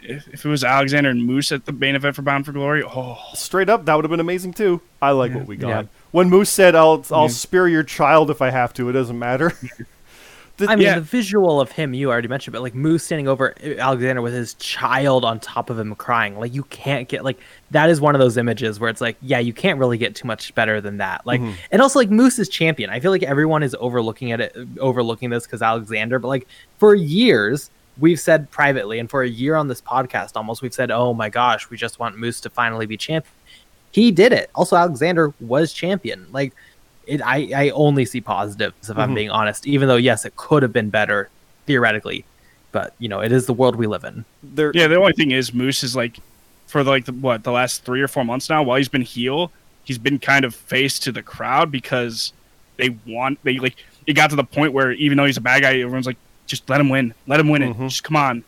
if, 0.00 0.26
if 0.28 0.44
it 0.44 0.48
was 0.48 0.64
Alexander 0.64 1.10
and 1.10 1.24
Moose 1.24 1.52
at 1.52 1.64
the 1.64 1.72
main 1.72 1.94
event 1.94 2.16
for 2.16 2.22
Bound 2.22 2.44
for 2.46 2.52
Glory? 2.52 2.82
Oh, 2.84 3.18
straight 3.34 3.68
up, 3.68 3.84
that 3.84 3.94
would 3.94 4.04
have 4.04 4.10
been 4.10 4.20
amazing 4.20 4.52
too. 4.54 4.80
I 5.02 5.10
like 5.10 5.32
what 5.34 5.46
we 5.46 5.56
got. 5.56 5.68
Yeah. 5.68 5.82
When 6.12 6.28
Moose 6.30 6.50
said, 6.50 6.74
"I'll 6.74 7.04
I'll 7.10 7.22
Yeah. 7.22 7.28
spear 7.28 7.68
your 7.68 7.82
child 7.82 8.30
if 8.30 8.40
I 8.42 8.50
have 8.50 8.72
to," 8.74 8.88
it 8.88 8.92
doesn't 8.92 9.18
matter. 9.18 9.52
The- 10.58 10.70
I 10.70 10.76
mean, 10.76 10.84
Yeah. 10.84 10.94
the 10.94 11.02
visual 11.02 11.60
of 11.60 11.72
him, 11.72 11.92
you 11.92 12.10
already 12.10 12.28
mentioned, 12.28 12.52
but 12.52 12.62
like 12.62 12.74
Moose 12.74 13.04
standing 13.04 13.28
over 13.28 13.54
Alexander 13.78 14.22
with 14.22 14.32
his 14.32 14.54
child 14.54 15.24
on 15.24 15.38
top 15.38 15.68
of 15.68 15.78
him 15.78 15.94
crying, 15.94 16.38
like 16.38 16.54
you 16.54 16.62
can't 16.64 17.08
get 17.08 17.24
like 17.24 17.38
that 17.72 17.90
is 17.90 18.00
one 18.00 18.14
of 18.14 18.20
those 18.20 18.36
images 18.38 18.80
where 18.80 18.88
it's 18.88 19.00
like, 19.02 19.16
yeah, 19.20 19.38
you 19.38 19.52
can't 19.52 19.78
really 19.78 19.98
get 19.98 20.14
too 20.14 20.26
much 20.26 20.54
better 20.54 20.80
than 20.80 20.96
that. 20.96 21.26
Like, 21.26 21.40
mm-hmm. 21.40 21.52
and 21.70 21.82
also 21.82 21.98
like 21.98 22.10
Moose 22.10 22.38
is 22.38 22.48
champion. 22.48 22.88
I 22.88 23.00
feel 23.00 23.10
like 23.10 23.22
everyone 23.22 23.62
is 23.62 23.76
overlooking 23.78 24.32
at 24.32 24.40
it, 24.40 24.56
overlooking 24.80 25.28
this 25.28 25.44
because 25.44 25.60
Alexander, 25.60 26.18
but 26.18 26.28
like 26.28 26.46
for 26.78 26.94
years 26.94 27.70
we've 27.98 28.20
said 28.20 28.50
privately, 28.50 28.98
and 28.98 29.08
for 29.10 29.22
a 29.22 29.28
year 29.28 29.56
on 29.56 29.68
this 29.68 29.80
podcast, 29.80 30.36
almost 30.36 30.62
we've 30.62 30.74
said, 30.74 30.90
oh 30.90 31.14
my 31.14 31.28
gosh, 31.28 31.70
we 31.70 31.76
just 31.76 31.98
want 31.98 32.18
Moose 32.18 32.40
to 32.42 32.50
finally 32.50 32.86
be 32.86 32.96
champion. 32.96 33.32
He 33.90 34.10
did 34.10 34.32
it. 34.32 34.50
Also, 34.54 34.76
Alexander 34.76 35.32
was 35.40 35.72
champion. 35.72 36.26
Like 36.30 36.54
it, 37.06 37.20
I, 37.22 37.48
I 37.54 37.70
only 37.70 38.04
see 38.04 38.20
positives 38.20 38.90
if 38.90 38.98
I'm 38.98 39.12
Mhm. 39.12 39.14
being 39.14 39.30
honest. 39.30 39.66
Even 39.66 39.88
though 39.88 39.96
yes, 39.96 40.24
it 40.24 40.36
could 40.36 40.62
have 40.62 40.72
been 40.72 40.90
better 40.90 41.28
theoretically, 41.66 42.24
but 42.72 42.94
you 42.98 43.08
know 43.08 43.20
it 43.20 43.32
is 43.32 43.46
the 43.46 43.52
world 43.54 43.76
we 43.76 43.86
live 43.86 44.04
in. 44.04 44.24
there, 44.42 44.72
yeah. 44.74 44.86
The 44.88 44.96
only 44.96 45.12
thing 45.12 45.30
is, 45.30 45.52
Moose 45.54 45.82
is 45.84 45.94
like 45.96 46.18
for 46.66 46.82
like 46.84 47.04
the, 47.04 47.12
what 47.12 47.44
the 47.44 47.52
last 47.52 47.84
three 47.84 48.00
or 48.02 48.08
four 48.08 48.24
months 48.24 48.48
now. 48.48 48.62
While 48.62 48.76
he's 48.76 48.88
been 48.88 49.02
heel, 49.02 49.50
he's 49.84 49.98
been 49.98 50.18
kind 50.18 50.44
of 50.44 50.54
face 50.54 50.98
to 51.00 51.12
the 51.12 51.22
crowd 51.22 51.70
because 51.70 52.32
they 52.76 52.96
want 53.06 53.38
they 53.44 53.58
like. 53.58 53.76
It 54.06 54.12
got 54.14 54.30
to 54.30 54.36
the 54.36 54.44
point 54.44 54.72
where 54.72 54.92
even 54.92 55.16
though 55.18 55.24
he's 55.24 55.36
a 55.36 55.40
bad 55.40 55.62
guy, 55.62 55.78
everyone's 55.80 56.06
like, 56.06 56.16
just 56.46 56.68
let 56.70 56.80
him 56.80 56.88
win, 56.88 57.12
let 57.26 57.40
him 57.40 57.48
win 57.48 57.62
it. 57.62 57.76
Mhm. 57.76 57.88
Just 57.88 58.04
come 58.04 58.16
on. 58.16 58.44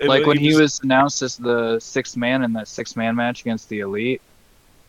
It- 0.00 0.08
Like 0.08 0.26
when 0.26 0.36
it 0.38 0.40
he 0.40 0.56
was 0.56 0.80
announced 0.82 1.22
as 1.22 1.36
the 1.36 1.78
sixth 1.78 2.16
man 2.16 2.42
in 2.42 2.52
that 2.54 2.66
six 2.68 2.96
man 2.96 3.14
match 3.14 3.42
against 3.42 3.68
the 3.68 3.80
Elite, 3.80 4.20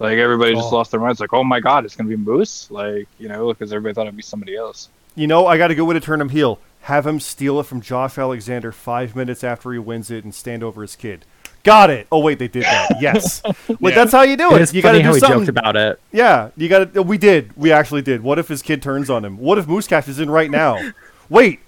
like 0.01 0.17
everybody 0.17 0.53
just 0.55 0.71
Oh. 0.71 0.75
lost 0.75 0.91
their 0.91 0.99
minds. 0.99 1.19
Like, 1.19 1.33
oh 1.33 1.43
my 1.43 1.59
god, 1.59 1.85
it's 1.85 1.95
gonna 1.95 2.09
be 2.09 2.15
Moose. 2.17 2.69
Like, 2.71 3.07
you 3.19 3.27
know, 3.29 3.47
because 3.53 3.71
everybody 3.71 3.93
thought 3.93 4.03
it'd 4.07 4.15
be 4.17 4.21
somebody 4.21 4.55
else. 4.55 4.89
You 5.15 5.27
know, 5.27 5.47
I 5.47 5.57
got 5.57 5.71
a 5.71 5.75
good 5.75 5.83
way 5.83 5.93
to 5.93 5.99
turn 5.99 6.19
him 6.21 6.29
heel. 6.29 6.59
Have 6.81 7.05
him 7.05 7.19
steal 7.19 7.59
it 7.59 7.65
from 7.65 7.79
Josh 7.81 8.17
Alexander 8.17 8.71
five 8.71 9.15
minutes 9.15 9.43
after 9.43 9.71
he 9.71 9.77
wins 9.79 10.09
it 10.09 10.23
and 10.23 10.33
stand 10.33 10.63
over 10.63 10.81
his 10.81 10.95
kid. 10.95 11.25
Got 11.63 11.91
it. 11.91 12.07
Oh 12.11 12.19
wait, 12.19 12.39
they 12.39 12.47
did 12.47 12.63
that. 12.63 12.97
Yes, 13.01 13.41
like 13.45 13.55
Yeah. 13.79 13.89
that's 13.91 14.11
how 14.11 14.23
you 14.23 14.35
do 14.35 14.49
It 14.51 14.55
it. 14.55 14.61
is 14.61 14.73
You 14.73 14.81
got 14.81 14.89
funny 14.89 14.99
to 14.99 15.03
how 15.05 15.09
do 15.11 15.13
we 15.13 15.19
something. 15.19 15.39
joked 15.41 15.49
about 15.49 15.75
it. 15.75 15.99
Yeah, 16.11 16.49
you 16.57 16.67
got 16.69 16.93
to. 16.93 17.01
Uh, 17.01 17.03
we 17.03 17.17
did. 17.19 17.55
We 17.55 17.71
actually 17.71 18.01
did. 18.01 18.23
What 18.23 18.39
if 18.39 18.47
his 18.47 18.61
kid 18.63 18.81
turns 18.81 19.09
on 19.11 19.23
him? 19.23 19.37
What 19.37 19.57
if 19.59 19.67
Moose 19.67 19.85
Cash 19.85 20.07
is 20.07 20.19
in 20.19 20.31
right 20.31 20.49
now? 20.49 20.79
Wait, 21.29 21.59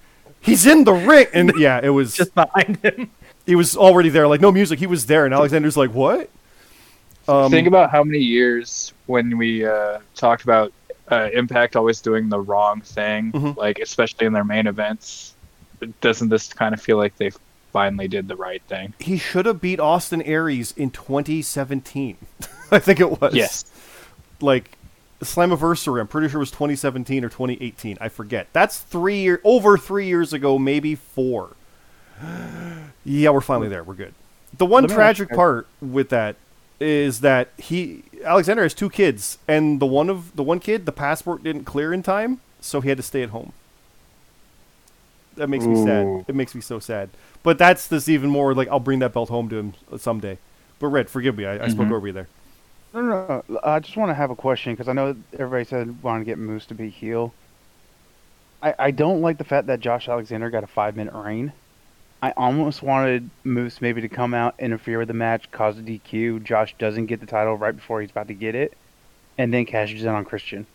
he's 0.42 0.66
in 0.66 0.84
the 0.84 0.94
ring. 0.94 1.28
And 1.34 1.52
yeah, 1.58 1.80
it 1.84 1.90
was. 1.90 2.16
Just 2.16 2.34
behind 2.34 2.78
him. 2.78 3.12
he 3.46 3.56
was 3.56 3.78
already 3.78 4.10
there. 4.10 4.28
Like 4.28 4.42
no 4.42 4.52
music. 4.52 4.80
He 4.80 4.88
was 4.88 5.06
there, 5.06 5.26
and 5.26 5.34
Alexander's 5.34 5.78
like, 5.78 5.94
what? 5.94 6.28
Um, 7.28 7.50
Think 7.52 7.68
about 7.68 7.90
how 7.90 8.04
many 8.04 8.20
years 8.20 8.94
when 9.06 9.38
we 9.38 9.66
uh, 9.66 10.00
talked 10.16 10.44
about 10.44 10.74
uh, 11.12 11.30
Impact 11.34 11.76
always 11.76 12.02
doing 12.02 12.30
the 12.30 12.40
wrong 12.40 12.82
thing, 12.82 13.32
Mhm. 13.32 13.56
like 13.58 13.80
especially 13.80 14.26
in 14.26 14.34
their 14.34 14.44
main 14.44 14.68
events. 14.68 15.34
Doesn't 16.02 16.30
this 16.30 16.52
kind 16.54 16.74
of 16.74 16.82
feel 16.82 16.98
like 16.98 17.16
they 17.18 17.32
finally 17.72 18.08
did 18.08 18.28
the 18.28 18.36
right 18.36 18.62
thing? 18.68 18.94
he 19.00 19.18
should 19.18 19.46
have 19.46 19.60
beat 19.62 19.80
Austin 19.80 20.22
Aries 20.22 20.74
in 20.78 20.92
2017. 20.92 22.18
I 22.72 22.80
think 22.80 23.00
it 23.00 23.20
was. 23.22 23.34
Yes. 23.36 23.66
like 24.42 24.72
Slammiversary. 25.22 26.00
I'm 26.02 26.08
pretty 26.08 26.28
sure 26.30 26.40
it 26.40 26.40
was 26.40 26.52
2017 26.52 27.24
or 27.24 27.30
2018. 27.30 27.98
I 28.02 28.10
forget. 28.10 28.48
That's 28.54 28.80
three 28.80 29.20
year 29.22 29.40
over 29.44 29.78
three 29.78 30.08
years 30.08 30.34
ago, 30.34 30.58
maybe 30.60 30.96
four. 30.96 31.52
yeah, 33.06 33.30
we're 33.30 33.42
finally 33.42 33.70
there. 33.70 33.84
We're 33.84 33.94
good. 33.94 34.14
The 34.58 34.66
one 34.66 34.88
tragic 34.88 35.30
part 35.30 35.68
with 35.82 36.10
that 36.10 36.36
is 36.80 37.22
that 37.22 37.50
he 37.58 38.04
Alexander 38.24 38.64
has 38.64 38.74
two 38.74 38.90
kids, 38.90 39.38
and 39.48 39.80
the 39.80 39.86
one 39.86 40.10
of 40.10 40.36
the 40.36 40.44
one 40.44 40.60
kid, 40.60 40.86
the 40.86 40.92
passport 40.92 41.44
didn't 41.44 41.66
clear 41.66 41.94
in 41.94 42.04
time, 42.04 42.40
so 42.62 42.82
he 42.82 42.90
had 42.90 42.98
to 42.98 43.04
stay 43.04 43.24
at 43.24 43.30
home. 43.30 43.54
That 45.36 45.48
makes 45.48 45.66
me 45.66 45.76
sad. 45.84 46.26
It 46.28 46.36
makes 46.36 46.54
me 46.54 46.62
so 46.62 46.80
sad. 46.80 47.10
But 47.42 47.58
that's 47.58 47.88
this 47.88 48.08
even 48.08 48.30
more 48.30 48.54
like 48.54 48.68
I'll 48.68 48.80
bring 48.80 49.00
that 49.00 49.14
belt 49.14 49.30
home 49.30 49.50
to 49.50 49.56
him 49.58 49.74
someday. 49.98 50.38
But 50.80 50.88
Red, 50.88 51.10
forgive 51.10 51.38
me, 51.38 51.46
I, 51.46 51.66
I 51.66 51.68
spoke 51.70 51.88
Mhm. 51.88 51.92
over 51.94 52.08
you 52.08 52.14
there. 52.14 52.28
No, 52.94 53.02
no, 53.02 53.44
no. 53.48 53.60
I 53.64 53.80
just 53.80 53.98
want 53.98 54.10
to 54.12 54.14
have 54.14 54.30
a 54.30 54.36
question 54.36 54.74
because 54.74 54.88
I 54.88 54.94
know 54.94 55.16
everybody 55.34 55.66
said 55.66 56.04
wanted 56.04 56.20
to 56.20 56.26
get 56.26 56.38
Moose 56.38 56.66
to 56.68 56.76
be 56.76 56.90
heel. 56.90 57.34
I, 58.62 58.76
I 58.78 58.92
don't 58.92 59.22
like 59.22 59.40
the 59.40 59.44
fact 59.44 59.68
that 59.68 59.80
Josh 59.80 60.08
Alexander 60.08 60.50
got 60.50 60.64
a 60.64 60.68
five 60.68 60.96
minute 60.96 61.14
reign. 61.14 61.54
I 62.24 62.32
almost 62.38 62.82
wanted 62.82 63.30
Moose 63.44 63.82
maybe 63.82 64.00
to 64.00 64.08
come 64.08 64.34
out, 64.34 64.56
interfere 64.58 64.98
with 64.98 65.10
the 65.10 65.14
match, 65.14 65.52
cause 65.52 65.78
a 65.78 65.82
DQ. 65.82 66.42
Josh 66.46 66.74
doesn't 66.80 67.08
get 67.08 67.20
the 67.20 67.26
title 67.26 67.58
right 67.58 67.76
before 67.76 68.00
he's 68.00 68.12
about 68.12 68.30
to 68.30 68.34
get 68.34 68.56
it, 68.56 68.78
and 69.38 69.54
then 69.54 69.66
cashes 69.66 70.04
in 70.04 70.08
on 70.08 70.24
Christian. 70.24 70.66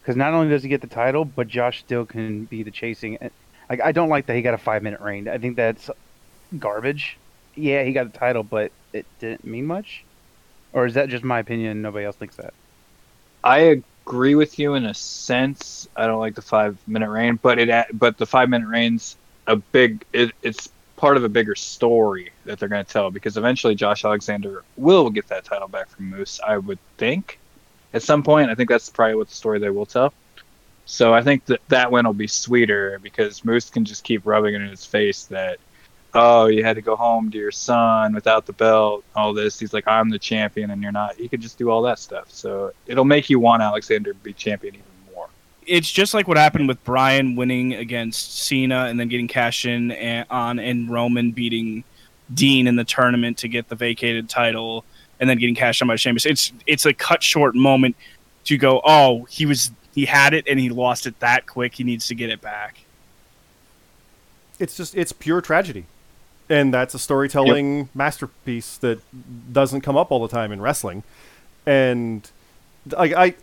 Because 0.00 0.16
not 0.16 0.34
only 0.34 0.48
does 0.48 0.64
he 0.64 0.68
get 0.68 0.80
the 0.80 0.88
title, 0.88 1.24
but 1.24 1.46
Josh 1.46 1.78
still 1.78 2.04
can 2.04 2.46
be 2.46 2.64
the 2.64 2.72
chasing. 2.72 3.18
Eh, 3.22 3.28
like 3.70 3.82
I 3.82 3.92
don't 3.92 4.08
like 4.08 4.26
that 4.26 4.34
he 4.34 4.42
got 4.42 4.54
a 4.54 4.58
five 4.58 4.82
minute 4.82 5.00
reign. 5.00 5.28
I 5.28 5.38
think 5.38 5.54
that's 5.54 5.88
garbage. 6.58 7.18
Yeah, 7.54 7.84
he 7.84 7.92
got 7.92 8.12
the 8.12 8.18
title, 8.18 8.42
but 8.42 8.72
it 8.92 9.06
didn't 9.20 9.44
mean 9.44 9.66
much. 9.66 10.02
Or 10.72 10.86
is 10.86 10.94
that 10.94 11.08
just 11.08 11.22
my 11.22 11.38
opinion 11.38 11.82
nobody 11.82 12.04
else 12.04 12.16
thinks 12.16 12.34
that? 12.38 12.52
I 13.44 13.80
agree 14.08 14.34
with 14.34 14.58
you 14.58 14.74
in 14.74 14.86
a 14.86 14.94
sense. 14.94 15.86
I 15.94 16.08
don't 16.08 16.18
like 16.18 16.34
the 16.34 16.42
five 16.42 16.76
minute 16.88 17.10
reign, 17.10 17.38
but 17.40 17.60
it 17.60 17.86
but 17.96 18.18
the 18.18 18.26
five 18.26 18.48
minute 18.48 18.66
reign's 18.66 19.16
a 19.46 19.56
big. 19.56 20.04
It, 20.12 20.32
it's 20.42 20.70
part 20.96 21.16
of 21.16 21.24
a 21.24 21.28
bigger 21.28 21.54
story 21.54 22.30
that 22.44 22.58
they're 22.58 22.68
going 22.68 22.84
to 22.84 22.90
tell 22.90 23.10
because 23.10 23.36
eventually 23.36 23.74
Josh 23.74 24.04
Alexander 24.04 24.62
will 24.76 25.10
get 25.10 25.28
that 25.28 25.44
title 25.44 25.68
back 25.68 25.88
from 25.88 26.08
Moose. 26.10 26.40
I 26.46 26.56
would 26.56 26.78
think 26.96 27.38
at 27.92 28.02
some 28.02 28.22
point. 28.22 28.50
I 28.50 28.54
think 28.54 28.68
that's 28.68 28.88
probably 28.90 29.16
what 29.16 29.28
the 29.28 29.34
story 29.34 29.58
they 29.58 29.70
will 29.70 29.86
tell. 29.86 30.12
So 30.86 31.14
I 31.14 31.22
think 31.22 31.46
that 31.46 31.60
that 31.68 31.90
win 31.90 32.06
will 32.06 32.12
be 32.12 32.26
sweeter 32.26 32.98
because 33.02 33.44
Moose 33.44 33.70
can 33.70 33.84
just 33.84 34.04
keep 34.04 34.26
rubbing 34.26 34.54
it 34.54 34.60
in 34.60 34.68
his 34.68 34.84
face 34.84 35.24
that. 35.26 35.58
Oh, 36.16 36.46
you 36.46 36.62
had 36.62 36.76
to 36.76 36.80
go 36.80 36.94
home 36.94 37.32
to 37.32 37.38
your 37.38 37.50
son 37.50 38.14
without 38.14 38.46
the 38.46 38.52
belt, 38.52 39.02
all 39.16 39.34
this. 39.34 39.58
He's 39.58 39.72
like, 39.72 39.88
I'm 39.88 40.10
the 40.10 40.18
champion 40.20 40.70
and 40.70 40.80
you're 40.80 40.92
not. 40.92 41.16
He 41.16 41.28
could 41.28 41.40
just 41.40 41.58
do 41.58 41.70
all 41.70 41.82
that 41.82 41.98
stuff. 41.98 42.30
So 42.30 42.72
it'll 42.86 43.04
make 43.04 43.28
you 43.30 43.40
want 43.40 43.62
Alexander 43.62 44.12
to 44.12 44.18
be 44.20 44.32
champion 44.32 44.76
even. 44.76 44.93
It's 45.66 45.90
just 45.90 46.14
like 46.14 46.28
what 46.28 46.36
happened 46.36 46.68
with 46.68 46.82
Bryan 46.84 47.36
winning 47.36 47.74
against 47.74 48.38
Cena 48.38 48.84
and 48.86 48.98
then 49.00 49.08
getting 49.08 49.28
cash 49.28 49.64
in 49.66 49.90
and, 49.92 50.26
on 50.30 50.58
and 50.58 50.90
Roman 50.90 51.30
beating 51.32 51.84
Dean 52.32 52.66
in 52.66 52.76
the 52.76 52.84
tournament 52.84 53.38
to 53.38 53.48
get 53.48 53.68
the 53.68 53.74
vacated 53.76 54.28
title 54.28 54.84
and 55.20 55.28
then 55.30 55.38
getting 55.38 55.54
cashed 55.54 55.82
on 55.82 55.88
by 55.88 55.96
Sheamus. 55.96 56.26
It's 56.26 56.52
it's 56.66 56.86
a 56.86 56.92
cut 56.94 57.22
short 57.22 57.54
moment 57.54 57.96
to 58.44 58.56
go, 58.58 58.80
oh, 58.84 59.24
he 59.24 59.46
was 59.46 59.70
he 59.94 60.04
had 60.06 60.34
it 60.34 60.46
and 60.48 60.58
he 60.58 60.70
lost 60.70 61.06
it 61.06 61.18
that 61.20 61.46
quick. 61.46 61.74
He 61.74 61.84
needs 61.84 62.08
to 62.08 62.14
get 62.14 62.30
it 62.30 62.40
back. 62.40 62.78
it's 64.58 64.76
just 64.76 64.94
it's 64.94 65.12
pure 65.12 65.40
tragedy 65.40 65.86
and 66.48 66.72
that's 66.72 66.94
a 66.94 66.98
storytelling 66.98 67.88
masterpiece 67.94 68.76
that 68.78 69.00
doesn't 69.52 69.80
come 69.80 69.96
up 69.96 70.12
all 70.12 70.20
the 70.20 70.28
time 70.28 70.52
in 70.52 70.60
wrestling 70.60 71.02
and 71.66 72.30
like 72.96 73.12
i 73.14 73.34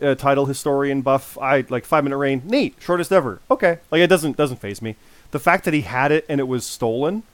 a 0.00 0.14
title 0.14 0.46
historian 0.46 1.02
buff 1.02 1.36
i 1.38 1.64
like 1.68 1.84
five 1.84 2.04
minute 2.04 2.16
reign 2.16 2.40
neat 2.44 2.72
shortest 2.78 3.10
ever 3.10 3.40
okay 3.50 3.80
like 3.90 4.00
it 4.00 4.06
doesn't 4.06 4.36
doesn't 4.36 4.58
phase 4.58 4.80
me 4.80 4.94
the 5.32 5.40
fact 5.40 5.64
that 5.64 5.74
he 5.74 5.80
had 5.80 6.12
it 6.12 6.24
and 6.28 6.38
it 6.38 6.44
was 6.44 6.64
stolen 6.64 7.24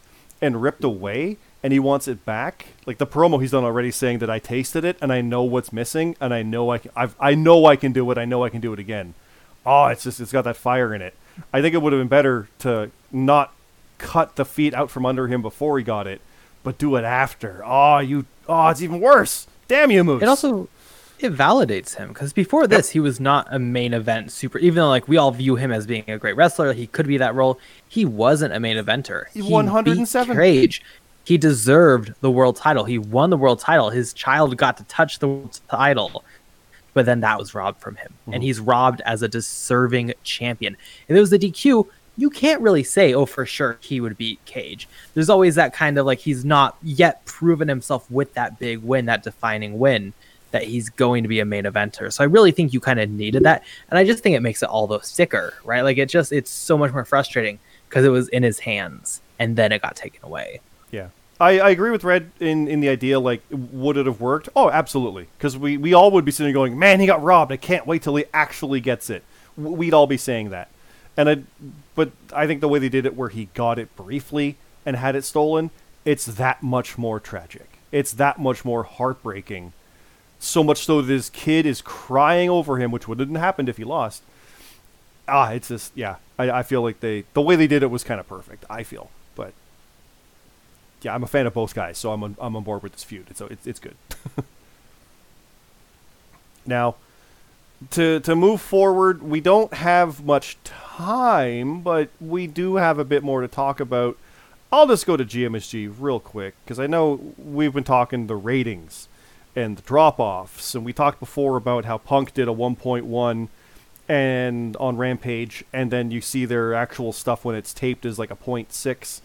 and 0.40 0.62
ripped 0.62 0.82
away 0.82 1.36
and 1.62 1.74
he 1.74 1.78
wants 1.78 2.08
it 2.08 2.24
back 2.24 2.68
like 2.86 2.96
the 2.96 3.06
promo 3.06 3.38
he's 3.38 3.50
done 3.50 3.64
already 3.64 3.90
saying 3.90 4.18
that 4.18 4.30
i 4.30 4.38
tasted 4.38 4.82
it 4.82 4.96
and 5.02 5.12
i 5.12 5.20
know 5.20 5.42
what's 5.42 5.74
missing 5.74 6.16
and 6.22 6.32
i 6.32 6.42
know 6.42 6.70
i 6.70 6.78
can, 6.78 6.90
I've, 6.96 7.14
i 7.20 7.34
know 7.34 7.66
i 7.66 7.76
can 7.76 7.92
do 7.92 8.10
it 8.10 8.16
i 8.16 8.24
know 8.24 8.42
i 8.42 8.48
can 8.48 8.62
do 8.62 8.72
it 8.72 8.78
again 8.78 9.12
oh 9.66 9.84
it's 9.88 10.04
just 10.04 10.18
it's 10.18 10.32
got 10.32 10.44
that 10.44 10.56
fire 10.56 10.94
in 10.94 11.02
it 11.02 11.12
i 11.52 11.60
think 11.60 11.74
it 11.74 11.82
would 11.82 11.92
have 11.92 12.00
been 12.00 12.08
better 12.08 12.48
to 12.60 12.90
not 13.12 13.52
cut 13.98 14.36
the 14.36 14.46
feet 14.46 14.72
out 14.72 14.90
from 14.90 15.04
under 15.04 15.28
him 15.28 15.42
before 15.42 15.76
he 15.76 15.84
got 15.84 16.06
it 16.06 16.22
but 16.62 16.76
do 16.76 16.96
it 16.96 17.04
after. 17.04 17.62
Oh, 17.64 17.98
you. 17.98 18.26
Oh, 18.48 18.68
it's 18.68 18.82
even 18.82 19.00
worse. 19.00 19.46
Damn 19.68 19.90
you, 19.90 20.04
Moose. 20.04 20.22
It 20.22 20.28
also 20.28 20.68
it 21.18 21.34
validates 21.34 21.96
him 21.96 22.08
because 22.08 22.32
before 22.32 22.66
this 22.66 22.90
he 22.90 23.00
was 23.00 23.18
not 23.20 23.46
a 23.50 23.58
main 23.58 23.94
event 23.94 24.32
super. 24.32 24.58
Even 24.58 24.76
though 24.76 24.88
like 24.88 25.08
we 25.08 25.16
all 25.16 25.30
view 25.30 25.56
him 25.56 25.72
as 25.72 25.86
being 25.86 26.04
a 26.08 26.18
great 26.18 26.36
wrestler, 26.36 26.72
he 26.72 26.86
could 26.86 27.06
be 27.06 27.18
that 27.18 27.34
role. 27.34 27.58
He 27.88 28.04
wasn't 28.04 28.54
a 28.54 28.60
main 28.60 28.76
eventer. 28.76 29.24
He 29.32 29.40
He 29.42 29.52
107. 29.52 30.36
beat 30.36 30.40
Cage. 30.42 30.82
He 31.24 31.36
deserved 31.36 32.14
the 32.20 32.30
world 32.30 32.56
title. 32.56 32.84
He 32.84 32.98
won 32.98 33.30
the 33.30 33.36
world 33.36 33.58
title. 33.58 33.90
His 33.90 34.12
child 34.12 34.56
got 34.56 34.78
to 34.78 34.84
touch 34.84 35.18
the 35.18 35.28
world 35.28 35.60
title, 35.68 36.24
but 36.94 37.04
then 37.04 37.20
that 37.20 37.38
was 37.38 37.54
robbed 37.54 37.80
from 37.80 37.96
him, 37.96 38.14
and 38.32 38.42
he's 38.42 38.60
robbed 38.60 39.02
as 39.02 39.20
a 39.22 39.28
deserving 39.28 40.14
champion. 40.22 40.74
If 41.06 41.16
it 41.16 41.20
was 41.20 41.28
the 41.28 41.38
DQ, 41.38 41.86
you 42.16 42.30
can't 42.30 42.62
really 42.62 42.82
say, 42.82 43.12
oh, 43.12 43.26
for 43.26 43.44
sure 43.44 43.76
he 43.80 44.00
would 44.00 44.16
beat 44.16 44.42
Cage. 44.46 44.88
There's 45.14 45.28
always 45.28 45.54
that 45.56 45.74
kind 45.74 45.98
of 45.98 46.06
like 46.06 46.18
he's 46.18 46.44
not 46.46 46.76
yet 46.82 47.24
proven 47.26 47.68
himself 47.68 48.10
with 48.10 48.32
that 48.34 48.58
big 48.58 48.78
win, 48.78 49.04
that 49.06 49.22
defining 49.22 49.78
win, 49.78 50.14
that 50.50 50.64
he's 50.64 50.88
going 50.88 51.22
to 51.22 51.28
be 51.28 51.40
a 51.40 51.44
main 51.44 51.64
eventer. 51.64 52.12
So 52.12 52.24
I 52.24 52.26
really 52.26 52.52
think 52.52 52.72
you 52.72 52.80
kind 52.80 53.00
of 53.00 53.10
needed 53.10 53.42
that, 53.44 53.64
and 53.90 53.98
I 53.98 54.04
just 54.04 54.22
think 54.22 54.36
it 54.36 54.40
makes 54.40 54.62
it 54.62 54.68
all 54.68 54.86
the 54.86 55.00
sicker, 55.00 55.54
right? 55.64 55.82
Like 55.82 55.98
it 55.98 56.08
just 56.08 56.32
it's 56.32 56.50
so 56.50 56.78
much 56.78 56.92
more 56.92 57.04
frustrating 57.04 57.58
because 57.88 58.04
it 58.04 58.10
was 58.10 58.28
in 58.28 58.42
his 58.42 58.60
hands 58.60 59.20
and 59.38 59.56
then 59.56 59.72
it 59.72 59.82
got 59.82 59.96
taken 59.96 60.20
away. 60.24 60.60
Yeah. 60.90 61.08
I, 61.40 61.60
I 61.60 61.70
agree 61.70 61.90
with 61.90 62.02
Red 62.02 62.32
in, 62.40 62.66
in 62.66 62.80
the 62.80 62.88
idea, 62.88 63.20
like, 63.20 63.42
would 63.50 63.96
it 63.96 64.06
have 64.06 64.20
worked? 64.20 64.48
Oh, 64.56 64.70
absolutely. 64.70 65.28
Because 65.38 65.56
we, 65.56 65.76
we 65.76 65.94
all 65.94 66.10
would 66.10 66.24
be 66.24 66.32
sitting 66.32 66.52
going, 66.52 66.78
man, 66.78 66.98
he 66.98 67.06
got 67.06 67.22
robbed. 67.22 67.52
I 67.52 67.56
can't 67.56 67.86
wait 67.86 68.02
till 68.02 68.16
he 68.16 68.24
actually 68.34 68.80
gets 68.80 69.08
it. 69.08 69.22
We'd 69.56 69.94
all 69.94 70.08
be 70.08 70.16
saying 70.16 70.50
that. 70.50 70.68
And 71.16 71.28
I, 71.28 71.42
But 71.94 72.10
I 72.32 72.46
think 72.46 72.60
the 72.60 72.68
way 72.68 72.78
they 72.78 72.88
did 72.88 73.06
it, 73.06 73.16
where 73.16 73.28
he 73.28 73.46
got 73.54 73.78
it 73.78 73.94
briefly 73.96 74.56
and 74.84 74.96
had 74.96 75.14
it 75.14 75.24
stolen, 75.24 75.70
it's 76.04 76.26
that 76.26 76.62
much 76.62 76.98
more 76.98 77.20
tragic. 77.20 77.78
It's 77.92 78.12
that 78.12 78.38
much 78.38 78.64
more 78.64 78.82
heartbreaking. 78.82 79.72
So 80.38 80.62
much 80.62 80.84
so 80.84 81.02
that 81.02 81.12
his 81.12 81.30
kid 81.30 81.66
is 81.66 81.82
crying 81.82 82.48
over 82.48 82.78
him, 82.78 82.90
which 82.90 83.08
wouldn't 83.08 83.30
have 83.30 83.40
happened 83.44 83.68
if 83.68 83.76
he 83.76 83.84
lost. 83.84 84.22
Ah, 85.26 85.50
it's 85.50 85.68
just, 85.68 85.92
yeah. 85.96 86.16
I, 86.38 86.50
I 86.50 86.62
feel 86.62 86.82
like 86.82 87.00
they, 87.00 87.24
the 87.34 87.42
way 87.42 87.56
they 87.56 87.66
did 87.66 87.82
it 87.82 87.90
was 87.90 88.04
kind 88.04 88.20
of 88.20 88.28
perfect, 88.28 88.64
I 88.70 88.82
feel. 88.82 89.10
But 89.34 89.52
yeah, 91.02 91.14
I'm 91.14 91.22
a 91.22 91.26
fan 91.26 91.46
of 91.46 91.54
both 91.54 91.74
guys, 91.74 91.98
so 91.98 92.12
I'm 92.12 92.22
on, 92.22 92.36
I'm 92.40 92.56
on 92.56 92.62
board 92.62 92.82
with 92.82 92.92
this 92.92 93.04
feud. 93.04 93.36
So 93.36 93.46
it's 93.46 93.66
it's 93.66 93.80
good. 93.80 93.96
now, 96.66 96.96
to 97.90 98.20
to 98.20 98.34
move 98.36 98.60
forward, 98.60 99.22
we 99.22 99.40
don't 99.40 99.72
have 99.74 100.24
much 100.24 100.56
time, 100.64 101.80
but 101.80 102.10
we 102.20 102.46
do 102.46 102.76
have 102.76 102.98
a 102.98 103.04
bit 103.04 103.22
more 103.22 103.40
to 103.40 103.48
talk 103.48 103.80
about. 103.80 104.16
I'll 104.70 104.86
just 104.86 105.06
go 105.06 105.16
to 105.16 105.24
GMSG 105.24 105.94
real 105.98 106.20
quick 106.20 106.54
because 106.64 106.78
I 106.78 106.86
know 106.86 107.32
we've 107.38 107.72
been 107.72 107.84
talking 107.84 108.26
the 108.26 108.36
ratings 108.36 109.08
and 109.58 109.76
the 109.76 109.82
drop 109.82 110.20
offs, 110.20 110.74
and 110.74 110.84
we 110.84 110.92
talked 110.92 111.18
before 111.18 111.56
about 111.56 111.84
how 111.84 111.98
Punk 111.98 112.32
did 112.32 112.48
a 112.48 112.52
1.1 112.52 113.48
and 114.08 114.76
on 114.76 114.96
Rampage, 114.96 115.64
and 115.72 115.90
then 115.90 116.10
you 116.10 116.20
see 116.20 116.44
their 116.44 116.74
actual 116.74 117.12
stuff 117.12 117.44
when 117.44 117.54
it's 117.54 117.74
taped 117.74 118.06
is 118.06 118.18
like 118.18 118.30
a 118.30 118.36
0.6. 118.36 119.20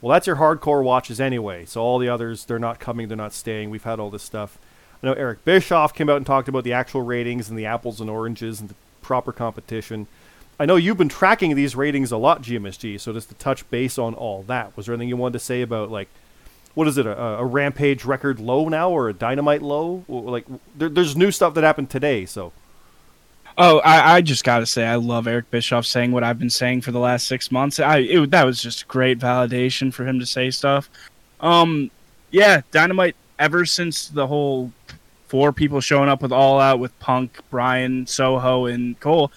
Well, 0.00 0.12
that's 0.12 0.26
your 0.26 0.36
hardcore 0.36 0.82
watches 0.82 1.20
anyway. 1.20 1.64
So 1.64 1.82
all 1.82 1.98
the 1.98 2.08
others, 2.08 2.44
they're 2.44 2.58
not 2.58 2.80
coming, 2.80 3.08
they're 3.08 3.16
not 3.16 3.32
staying. 3.32 3.70
We've 3.70 3.82
had 3.82 4.00
all 4.00 4.10
this 4.10 4.22
stuff. 4.22 4.58
I 5.02 5.06
know 5.08 5.12
Eric 5.14 5.44
Bischoff 5.44 5.94
came 5.94 6.08
out 6.08 6.16
and 6.16 6.26
talked 6.26 6.48
about 6.48 6.64
the 6.64 6.72
actual 6.72 7.02
ratings 7.02 7.50
and 7.50 7.58
the 7.58 7.66
apples 7.66 8.00
and 8.00 8.08
oranges 8.08 8.60
and 8.60 8.70
the 8.70 8.74
proper 9.00 9.32
competition. 9.32 10.06
I 10.60 10.66
know 10.66 10.76
you've 10.76 10.98
been 10.98 11.08
tracking 11.08 11.56
these 11.56 11.74
ratings 11.74 12.12
a 12.12 12.16
lot, 12.16 12.42
GMSG. 12.42 13.00
So 13.00 13.12
just 13.12 13.28
to 13.30 13.34
touch 13.34 13.68
base 13.68 13.98
on 13.98 14.14
all 14.14 14.44
that, 14.44 14.76
was 14.76 14.86
there 14.86 14.94
anything 14.94 15.08
you 15.08 15.16
wanted 15.16 15.34
to 15.34 15.44
say 15.44 15.60
about 15.60 15.90
like, 15.90 16.08
what 16.74 16.88
is 16.88 16.98
it, 16.98 17.06
a, 17.06 17.18
a 17.18 17.44
Rampage 17.44 18.04
record 18.04 18.40
low 18.40 18.68
now 18.68 18.90
or 18.90 19.08
a 19.08 19.12
Dynamite 19.12 19.62
low? 19.62 20.04
Like, 20.08 20.46
there, 20.76 20.88
there's 20.88 21.16
new 21.16 21.30
stuff 21.30 21.54
that 21.54 21.64
happened 21.64 21.90
today. 21.90 22.26
So 22.26 22.52
Oh, 23.58 23.80
I, 23.80 24.14
I 24.16 24.20
just 24.22 24.44
gotta 24.44 24.64
say, 24.64 24.86
I 24.86 24.96
love 24.96 25.26
Eric 25.26 25.50
Bischoff 25.50 25.84
saying 25.84 26.12
what 26.12 26.24
I've 26.24 26.38
been 26.38 26.50
saying 26.50 26.80
for 26.80 26.90
the 26.90 26.98
last 26.98 27.26
six 27.26 27.50
months. 27.52 27.78
I 27.80 27.98
it, 27.98 28.30
that 28.30 28.46
was 28.46 28.62
just 28.62 28.88
great 28.88 29.18
validation 29.18 29.92
for 29.92 30.06
him 30.06 30.18
to 30.20 30.26
say 30.26 30.50
stuff. 30.50 30.88
Um, 31.40 31.90
yeah, 32.30 32.62
Dynamite. 32.70 33.16
Ever 33.38 33.66
since 33.66 34.08
the 34.08 34.26
whole 34.26 34.70
four 35.26 35.52
people 35.52 35.80
showing 35.80 36.08
up 36.08 36.22
with 36.22 36.32
All 36.32 36.60
Out 36.60 36.78
with 36.78 36.96
Punk, 37.00 37.40
Bryan, 37.50 38.06
Soho, 38.06 38.66
and 38.66 38.98
Cole, 39.00 39.32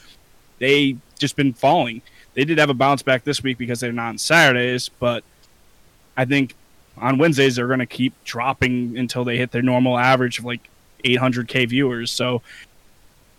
they 0.59 0.97
just 1.17 1.35
been 1.35 1.53
falling. 1.53 2.01
They 2.35 2.45
did 2.45 2.59
have 2.59 2.69
a 2.69 2.75
bounce 2.75 3.01
back 3.01 3.23
this 3.23 3.41
week 3.41 3.57
because 3.57 3.79
they're 3.79 3.91
not 3.91 4.09
on 4.09 4.17
Saturdays, 4.17 4.89
but 4.89 5.23
I 6.15 6.25
think 6.25 6.53
on 6.97 7.17
Wednesdays 7.17 7.55
they're 7.55 7.67
gonna 7.67 7.85
keep 7.85 8.13
dropping 8.23 8.97
until 8.97 9.23
they 9.23 9.37
hit 9.37 9.51
their 9.51 9.61
normal 9.61 9.97
average 9.97 10.39
of 10.39 10.45
like 10.45 10.69
800k 11.03 11.69
viewers. 11.69 12.11
So 12.11 12.41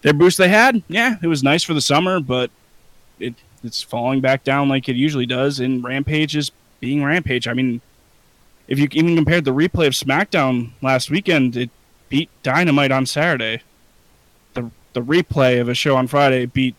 their 0.03 0.13
boost 0.13 0.39
they 0.39 0.49
had, 0.49 0.83
yeah, 0.89 1.17
it 1.23 1.27
was 1.27 1.43
nice 1.43 1.63
for 1.65 1.75
the 1.75 1.81
summer, 1.81 2.21
but 2.21 2.51
it 3.19 3.35
it's 3.65 3.83
falling 3.83 4.21
back 4.21 4.45
down 4.45 4.69
like 4.69 4.89
it 4.89 4.97
usually 4.97 5.27
does. 5.27 5.61
And 5.61 5.83
Rampage 5.83 6.37
is 6.37 6.53
being 6.81 7.03
Rampage. 7.03 7.49
I 7.49 7.55
mean, 7.55 7.81
if 8.69 8.79
you 8.79 8.89
even 8.93 9.17
compared 9.17 9.45
the 9.45 9.53
replay 9.53 9.87
of 9.87 9.95
SmackDown 9.95 10.71
last 10.83 11.11
weekend, 11.11 11.57
it 11.57 11.71
beat 12.09 12.31
Dynamite 12.43 12.93
on 12.93 13.07
Saturday. 13.07 13.63
The 14.55 14.71
the 14.93 15.03
replay 15.03 15.61
of 15.61 15.69
a 15.69 15.75
show 15.75 15.97
on 15.97 16.07
Friday 16.07 16.47
beat 16.47 16.75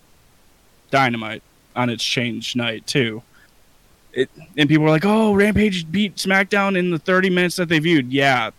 Dynamite 0.92 1.44
on 1.76 1.90
its 1.90 2.04
change 2.04 2.56
night 2.56 2.88
too. 2.88 3.24
It 4.18 4.32
and 4.58 4.68
people 4.68 4.84
were 4.84 4.90
like, 4.90 5.06
"Oh, 5.06 5.34
Rampage 5.34 5.90
beat 5.92 6.16
SmackDown 6.16 6.76
in 6.76 6.90
the 6.90 6.98
30 6.98 7.30
minutes 7.30 7.56
that 7.58 7.70
they 7.70 7.78
viewed." 7.78 8.12
Yeah, 8.12 8.50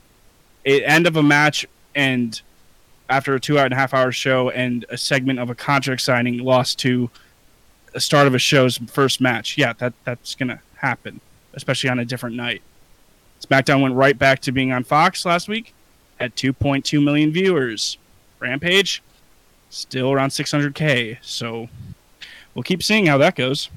it, 0.65 0.85
end 0.87 1.09
of 1.09 1.17
a 1.17 1.23
match 1.23 1.67
and 1.97 2.41
after 3.09 3.35
a 3.35 3.41
two 3.41 3.59
and 3.59 3.73
a 3.73 3.77
half 3.77 3.93
hour 3.93 4.13
show 4.13 4.51
and 4.51 4.85
a 4.89 4.97
segment 4.97 5.41
of 5.41 5.51
a 5.51 5.57
contract 5.57 6.01
signing 6.01 6.39
lost 6.39 6.79
to 6.81 7.11
a 7.93 7.99
start 7.99 8.29
of 8.29 8.35
a 8.35 8.39
show's 8.39 8.79
first 8.87 9.21
match. 9.21 9.59
Yeah, 9.59 9.73
that 9.79 9.95
that's 10.05 10.37
gonna 10.37 10.61
happen, 10.77 11.21
especially 11.55 11.91
on 11.91 11.99
a 11.99 12.05
different 12.05 12.37
night. 12.37 12.63
SmackDown 13.45 13.83
went 13.83 13.97
right 13.97 14.17
back 14.17 14.39
to 14.43 14.53
being 14.53 14.71
on 14.71 14.85
Fox 14.85 15.27
last 15.27 15.49
week 15.49 15.75
at 16.21 16.37
2.2 16.37 17.03
million 17.03 17.33
viewers. 17.33 17.99
Rampage 18.39 19.03
still 19.71 20.13
around 20.13 20.31
600k. 20.31 21.19
So 21.21 21.69
we'll 22.55 22.63
keep 22.63 22.81
seeing 22.81 23.07
how 23.07 23.19
that 23.19 23.35
goes. 23.35 23.71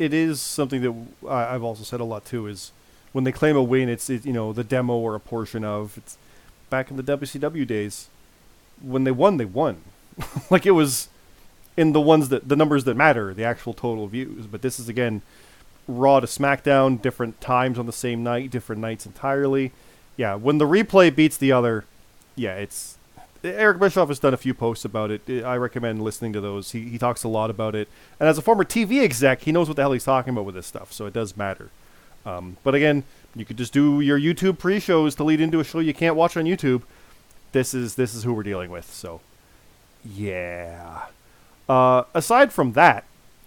It 0.00 0.14
is 0.14 0.40
something 0.40 0.80
that 0.80 1.28
I- 1.28 1.54
I've 1.54 1.62
also 1.62 1.84
said 1.84 2.00
a 2.00 2.04
lot 2.04 2.24
too. 2.24 2.46
Is 2.46 2.72
when 3.12 3.24
they 3.24 3.32
claim 3.32 3.56
a 3.56 3.62
win, 3.62 3.88
it's 3.88 4.08
it, 4.10 4.24
you 4.24 4.32
know 4.32 4.52
the 4.52 4.64
demo 4.64 4.94
or 4.96 5.14
a 5.14 5.20
portion 5.20 5.64
of. 5.64 5.96
It's 5.98 6.16
back 6.70 6.90
in 6.90 6.96
the 6.96 7.02
WCW 7.02 7.66
days 7.66 8.08
when 8.80 9.04
they 9.04 9.10
won, 9.10 9.36
they 9.36 9.44
won. 9.44 9.82
like 10.50 10.64
it 10.66 10.72
was 10.72 11.08
in 11.76 11.92
the 11.92 12.00
ones 12.00 12.30
that 12.30 12.48
the 12.48 12.56
numbers 12.56 12.84
that 12.84 12.96
matter, 12.96 13.32
the 13.34 13.44
actual 13.44 13.74
total 13.74 14.06
views. 14.08 14.46
But 14.46 14.62
this 14.62 14.80
is 14.80 14.88
again 14.88 15.22
Raw 15.86 16.20
to 16.20 16.26
SmackDown, 16.26 17.00
different 17.02 17.40
times 17.40 17.78
on 17.78 17.86
the 17.86 17.92
same 17.92 18.22
night, 18.22 18.50
different 18.50 18.80
nights 18.80 19.06
entirely. 19.06 19.72
Yeah, 20.16 20.34
when 20.34 20.58
the 20.58 20.66
replay 20.66 21.14
beats 21.14 21.36
the 21.36 21.52
other, 21.52 21.84
yeah, 22.36 22.54
it's 22.56 22.96
Eric 23.42 23.78
Bischoff 23.78 24.08
has 24.08 24.18
done 24.18 24.34
a 24.34 24.38
few 24.38 24.52
posts 24.52 24.84
about 24.84 25.10
it. 25.10 25.44
I 25.44 25.56
recommend 25.56 26.02
listening 26.02 26.32
to 26.34 26.40
those. 26.40 26.72
He 26.72 26.88
he 26.88 26.98
talks 26.98 27.24
a 27.24 27.28
lot 27.28 27.50
about 27.50 27.74
it, 27.74 27.88
and 28.18 28.28
as 28.28 28.38
a 28.38 28.42
former 28.42 28.64
TV 28.64 29.02
exec, 29.02 29.42
he 29.42 29.52
knows 29.52 29.68
what 29.68 29.76
the 29.76 29.82
hell 29.82 29.92
he's 29.92 30.04
talking 30.04 30.32
about 30.32 30.44
with 30.44 30.54
this 30.54 30.66
stuff. 30.66 30.92
So 30.92 31.06
it 31.06 31.12
does 31.12 31.36
matter. 31.36 31.70
Um, 32.26 32.58
but 32.62 32.74
again, 32.74 33.04
you 33.34 33.44
could 33.44 33.56
just 33.56 33.72
do 33.72 34.00
your 34.00 34.18
YouTube 34.18 34.58
pre-shows 34.58 35.14
to 35.14 35.24
lead 35.24 35.40
into 35.40 35.60
a 35.60 35.64
show 35.64 35.78
you 35.78 35.94
can't 35.94 36.16
watch 36.16 36.36
on 36.36 36.44
YouTube. 36.44 36.82
This 37.52 37.74
is 37.74 37.94
this 37.94 38.14
is 38.14 38.24
who 38.24 38.34
we're 38.34 38.42
dealing 38.42 38.70
with. 38.70 38.92
So, 38.92 39.20
yeah. 40.04 41.06
Uh, 41.68 42.04
aside 42.14 42.52
from 42.52 42.72
that, 42.72 43.04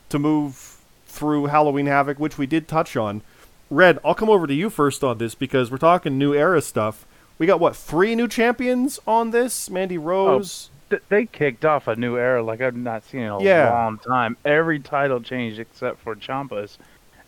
to 0.09 0.17
move 0.17 0.77
through 1.07 1.47
Halloween 1.47 1.85
Havoc, 1.85 2.19
which 2.19 2.37
we 2.37 2.47
did 2.47 2.67
touch 2.67 2.95
on, 2.95 3.21
Red, 3.69 3.99
I'll 4.03 4.15
come 4.15 4.29
over 4.29 4.47
to 4.47 4.53
you 4.53 4.69
first 4.69 5.03
on 5.03 5.17
this 5.17 5.35
because 5.35 5.71
we're 5.71 5.77
talking 5.77 6.17
new 6.17 6.33
era 6.33 6.61
stuff. 6.61 7.05
We 7.39 7.47
got 7.47 7.59
what 7.59 7.75
three 7.75 8.15
new 8.15 8.27
champions 8.27 8.99
on 9.07 9.31
this? 9.31 9.69
Mandy 9.69 9.97
Rose. 9.97 10.69
Th- 10.89 11.01
they 11.09 11.25
kicked 11.25 11.65
off 11.65 11.87
a 11.87 11.95
new 11.95 12.17
era 12.17 12.43
like 12.43 12.61
I've 12.61 12.75
not 12.75 13.03
seen 13.03 13.21
in 13.21 13.29
a 13.29 13.41
Yeah. 13.43 13.71
long 13.71 13.97
time. 13.97 14.37
Every 14.45 14.79
title 14.79 15.19
changed 15.21 15.59
except 15.59 15.99
for 16.01 16.15
Ciampa's, 16.15 16.77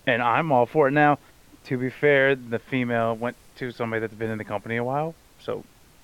and 0.06 0.22
I'm 0.22 0.52
all 0.52 0.66
for 0.66 0.88
it. 0.88 0.92
Now, 0.92 1.18
to 1.66 1.78
be 1.78 1.90
fair, 1.90 2.36
the 2.36 2.60
female 2.60 3.16
went 3.16 3.36
to 3.58 3.72
somebody 3.72 4.02
that's 4.02 4.14
been 4.14 4.30
in 4.30 4.38
the 4.38 4.44
company 4.44 4.76
a 4.76 4.84
while, 4.84 5.16
so, 5.40 5.64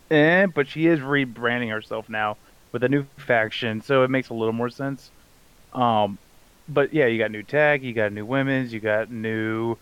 eh, 0.09 0.47
but 0.47 0.67
she 0.67 0.87
is 0.87 0.99
rebranding 1.01 1.69
herself 1.69 2.09
now 2.09 2.37
with 2.71 2.83
a 2.83 2.89
new 2.89 3.05
faction, 3.17 3.81
so 3.81 4.03
it 4.03 4.09
makes 4.09 4.29
a 4.29 4.33
little 4.33 4.53
more 4.53 4.69
sense. 4.69 5.11
Um, 5.73 6.17
but 6.67 6.93
yeah, 6.93 7.05
you 7.05 7.17
got 7.19 7.29
new 7.31 7.43
tag, 7.43 7.83
you 7.83 7.93
got 7.93 8.11
new 8.11 8.25
women's, 8.25 8.73
you 8.73 8.79
got 8.79 9.11
new. 9.11 9.77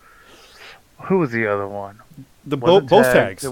Who 1.04 1.18
was 1.18 1.30
the 1.30 1.46
other 1.46 1.66
one? 1.66 2.00
the 2.44 2.56
bo- 2.56 2.80
both 2.80 3.04
tag- 3.06 3.38
tags. 3.38 3.46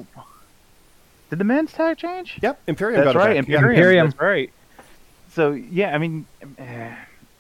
Did 1.31 1.39
the 1.39 1.45
men's 1.45 1.73
tag 1.73 1.99
change? 1.99 2.39
Yep, 2.43 2.61
Imperium 2.67 3.05
That's 3.05 3.13
got 3.13 3.19
right, 3.19 3.37
back. 3.37 3.49
Yeah. 3.49 3.57
Imperium. 3.57 3.79
Imperium. 3.79 4.07
That's 4.07 4.21
right. 4.21 4.53
So 5.33 5.53
yeah, 5.53 5.95
I 5.95 5.99
mean, 5.99 6.27
eh, 6.59 6.95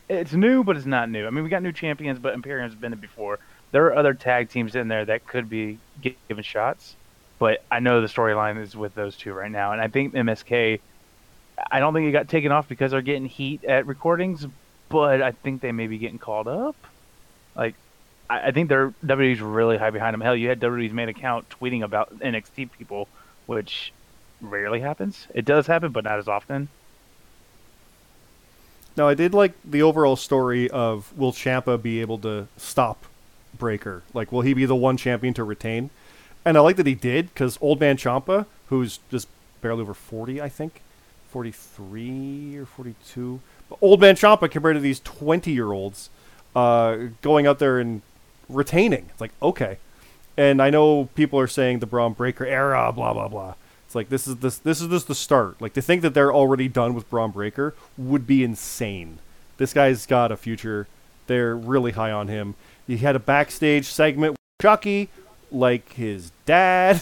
it's 0.08 0.32
new, 0.32 0.62
but 0.62 0.76
it's 0.76 0.86
not 0.86 1.10
new. 1.10 1.26
I 1.26 1.30
mean, 1.30 1.44
we 1.44 1.50
got 1.50 1.62
new 1.62 1.72
champions, 1.72 2.18
but 2.18 2.34
Imperium's 2.34 2.74
been 2.74 2.92
it 2.92 3.00
before. 3.00 3.38
there 3.72 3.86
are 3.86 3.96
other 3.96 4.14
tag 4.14 4.50
teams 4.50 4.74
in 4.74 4.88
there 4.88 5.04
that 5.04 5.26
could 5.26 5.48
be 5.48 5.78
given 6.00 6.42
shots, 6.42 6.96
but 7.38 7.62
I 7.70 7.80
know 7.80 8.00
the 8.00 8.06
storyline 8.06 8.60
is 8.60 8.76
with 8.76 8.94
those 8.94 9.16
two 9.16 9.32
right 9.32 9.50
now, 9.50 9.72
and 9.72 9.80
I 9.80 9.88
think 9.88 10.14
MSK. 10.14 10.80
I 11.72 11.80
don't 11.80 11.92
think 11.92 12.06
it 12.08 12.12
got 12.12 12.28
taken 12.28 12.52
off 12.52 12.68
because 12.68 12.92
they're 12.92 13.02
getting 13.02 13.26
heat 13.26 13.64
at 13.64 13.84
recordings, 13.86 14.46
but 14.88 15.20
I 15.20 15.32
think 15.32 15.60
they 15.60 15.72
may 15.72 15.88
be 15.88 15.98
getting 15.98 16.18
called 16.18 16.46
up. 16.46 16.76
Like, 17.56 17.74
I, 18.30 18.48
I 18.48 18.50
think 18.52 18.68
they're 18.68 18.94
WWE's 19.04 19.40
really 19.40 19.76
high 19.76 19.90
behind 19.90 20.14
them. 20.14 20.20
Hell, 20.20 20.36
you 20.36 20.48
had 20.48 20.60
WWE's 20.60 20.92
main 20.92 21.08
account 21.08 21.48
tweeting 21.48 21.82
about 21.82 22.16
NXT 22.20 22.70
people, 22.78 23.08
which 23.48 23.94
rarely 24.42 24.80
happens. 24.80 25.26
It 25.34 25.46
does 25.46 25.66
happen, 25.66 25.90
but 25.90 26.04
not 26.04 26.18
as 26.18 26.28
often. 26.28 26.68
Now, 28.94 29.08
I 29.08 29.14
did 29.14 29.32
like 29.32 29.54
the 29.64 29.80
overall 29.80 30.16
story 30.16 30.68
of 30.68 31.16
will 31.16 31.32
Ciampa 31.32 31.80
be 31.80 32.02
able 32.02 32.18
to 32.18 32.46
stop 32.58 33.06
Breakker? 33.56 34.02
Like, 34.12 34.30
will 34.30 34.42
he 34.42 34.52
be 34.52 34.66
the 34.66 34.76
one 34.76 34.98
champion 34.98 35.32
to 35.34 35.44
retain? 35.44 35.88
And 36.44 36.58
I 36.58 36.60
like 36.60 36.76
that 36.76 36.86
he 36.86 36.94
did 36.94 37.32
because 37.32 37.58
Old 37.62 37.80
Man 37.80 37.96
Ciampa, 37.96 38.44
who's 38.66 39.00
just 39.10 39.28
barely 39.62 39.80
over 39.80 39.94
40, 39.94 40.42
I 40.42 40.50
think, 40.50 40.82
43 41.30 42.58
or 42.58 42.66
42. 42.66 43.40
But 43.70 43.78
Old 43.80 44.00
Man 44.00 44.14
Ciampa 44.14 44.50
compared 44.50 44.76
to 44.76 44.80
these 44.80 45.00
20 45.00 45.50
year 45.50 45.72
olds 45.72 46.10
uh, 46.54 46.96
going 47.22 47.46
out 47.46 47.60
there 47.60 47.78
and 47.78 48.02
retaining. 48.48 49.06
It's 49.10 49.20
like, 49.22 49.32
okay. 49.40 49.78
And 50.38 50.62
I 50.62 50.70
know 50.70 51.06
people 51.16 51.40
are 51.40 51.48
saying 51.48 51.80
the 51.80 51.86
Bron 51.86 52.12
Breakker 52.12 52.46
era, 52.46 52.92
blah, 52.92 53.12
blah, 53.12 53.26
blah. 53.26 53.54
It's 53.86 53.94
like 53.96 54.08
this 54.08 54.28
is 54.28 54.36
this 54.36 54.58
this 54.58 54.80
is 54.80 54.88
just 54.88 55.08
the 55.08 55.14
start. 55.14 55.60
Like 55.60 55.72
to 55.72 55.82
think 55.82 56.02
that 56.02 56.14
they're 56.14 56.32
already 56.32 56.68
done 56.68 56.94
with 56.94 57.10
Bron 57.10 57.32
Breakker 57.32 57.74
would 57.96 58.26
be 58.26 58.44
insane. 58.44 59.18
This 59.56 59.72
guy's 59.72 60.06
got 60.06 60.30
a 60.30 60.36
future. 60.36 60.86
They're 61.26 61.56
really 61.56 61.92
high 61.92 62.12
on 62.12 62.28
him. 62.28 62.54
He 62.86 62.98
had 62.98 63.16
a 63.16 63.18
backstage 63.18 63.86
segment 63.86 64.32
with 64.32 64.62
Chucky, 64.62 65.08
like 65.50 65.94
his 65.94 66.30
dad. 66.46 67.00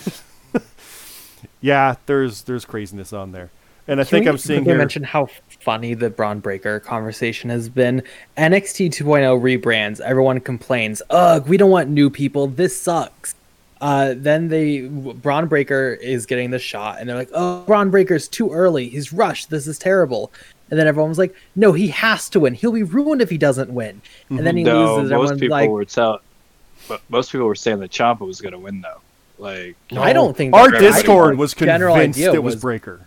yeah, 1.61 1.97
there's 2.07 2.43
there's 2.43 2.65
craziness 2.65 3.13
on 3.13 3.33
there. 3.33 3.51
And 3.89 4.01
I 4.01 4.05
Can 4.05 4.11
think 4.11 4.25
we 4.25 4.31
I'm 4.31 4.39
seeing 4.39 4.59
quickly 4.61 4.73
here. 4.73 4.79
mention 4.79 5.03
how 5.05 5.29
funny 5.61 5.95
the 5.95 6.11
Bron 6.11 6.41
Breakker 6.41 6.81
conversation 6.81 7.51
has 7.51 7.69
been. 7.69 8.03
NXT 8.37 8.91
2.0 8.91 9.41
rebrands. 9.41 10.01
Everyone 10.01 10.41
complains. 10.41 11.03
Ugh, 11.11 11.47
we 11.47 11.57
don't 11.57 11.71
want 11.71 11.89
new 11.89 12.11
people. 12.11 12.49
This 12.49 12.81
sucks. 12.81 13.35
Uh, 13.81 14.15
then 14.17 14.49
they 14.49 14.81
Bron 14.89 15.47
Breakker 15.49 15.99
is 16.01 16.25
getting 16.27 16.51
the 16.51 16.59
shot, 16.59 16.99
and 16.99 17.09
they're 17.09 17.17
like, 17.17 17.29
"Oh, 17.35 17.63
Bron 17.67 17.91
Breakker's 17.91 18.27
too 18.27 18.51
early. 18.51 18.89
He's 18.89 19.13
rushed. 19.13 19.51
This 19.51 19.67
is 19.67 19.79
terrible." 19.79 20.33
And 20.71 20.81
then 20.81 20.87
everyone 20.87 21.11
was 21.11 21.19
like, 21.19 21.35
"No, 21.55 21.73
he 21.75 21.89
has 21.89 22.31
to 22.31 22.41
win. 22.41 22.55
He'll 22.55 22.73
be 22.73 22.83
ruined 22.83 23.21
if 23.21 23.29
he 23.29 23.37
doesn't 23.37 23.71
win." 23.71 24.01
And 24.31 24.47
then 24.47 24.57
he 24.57 24.65
no, 24.65 24.97
loses. 24.97 25.11
most 25.11 25.13
Everyone's 25.13 25.41
people 25.41 25.57
like, 25.59 25.71
were 25.71 25.85
tell, 25.85 26.21
but 26.89 27.03
most 27.11 27.31
people 27.31 27.47
were 27.47 27.55
saying 27.55 27.81
that 27.81 27.91
Ciampa 27.91 28.21
was 28.27 28.41
going 28.41 28.53
to 28.55 28.59
win 28.59 28.81
though. 28.81 29.01
Like, 29.39 29.77
"I 29.95 30.15
don't 30.15 30.35
think 30.35 30.55
our 30.55 30.71
that- 30.71 30.79
I 30.79 30.81
Discord 30.81 31.37
was 31.37 31.53
general 31.53 31.95
convinced 31.97 32.19
idea 32.19 32.33
it 32.33 32.43
was 32.43 32.55
was 32.55 32.63
Breakker. 32.63 33.01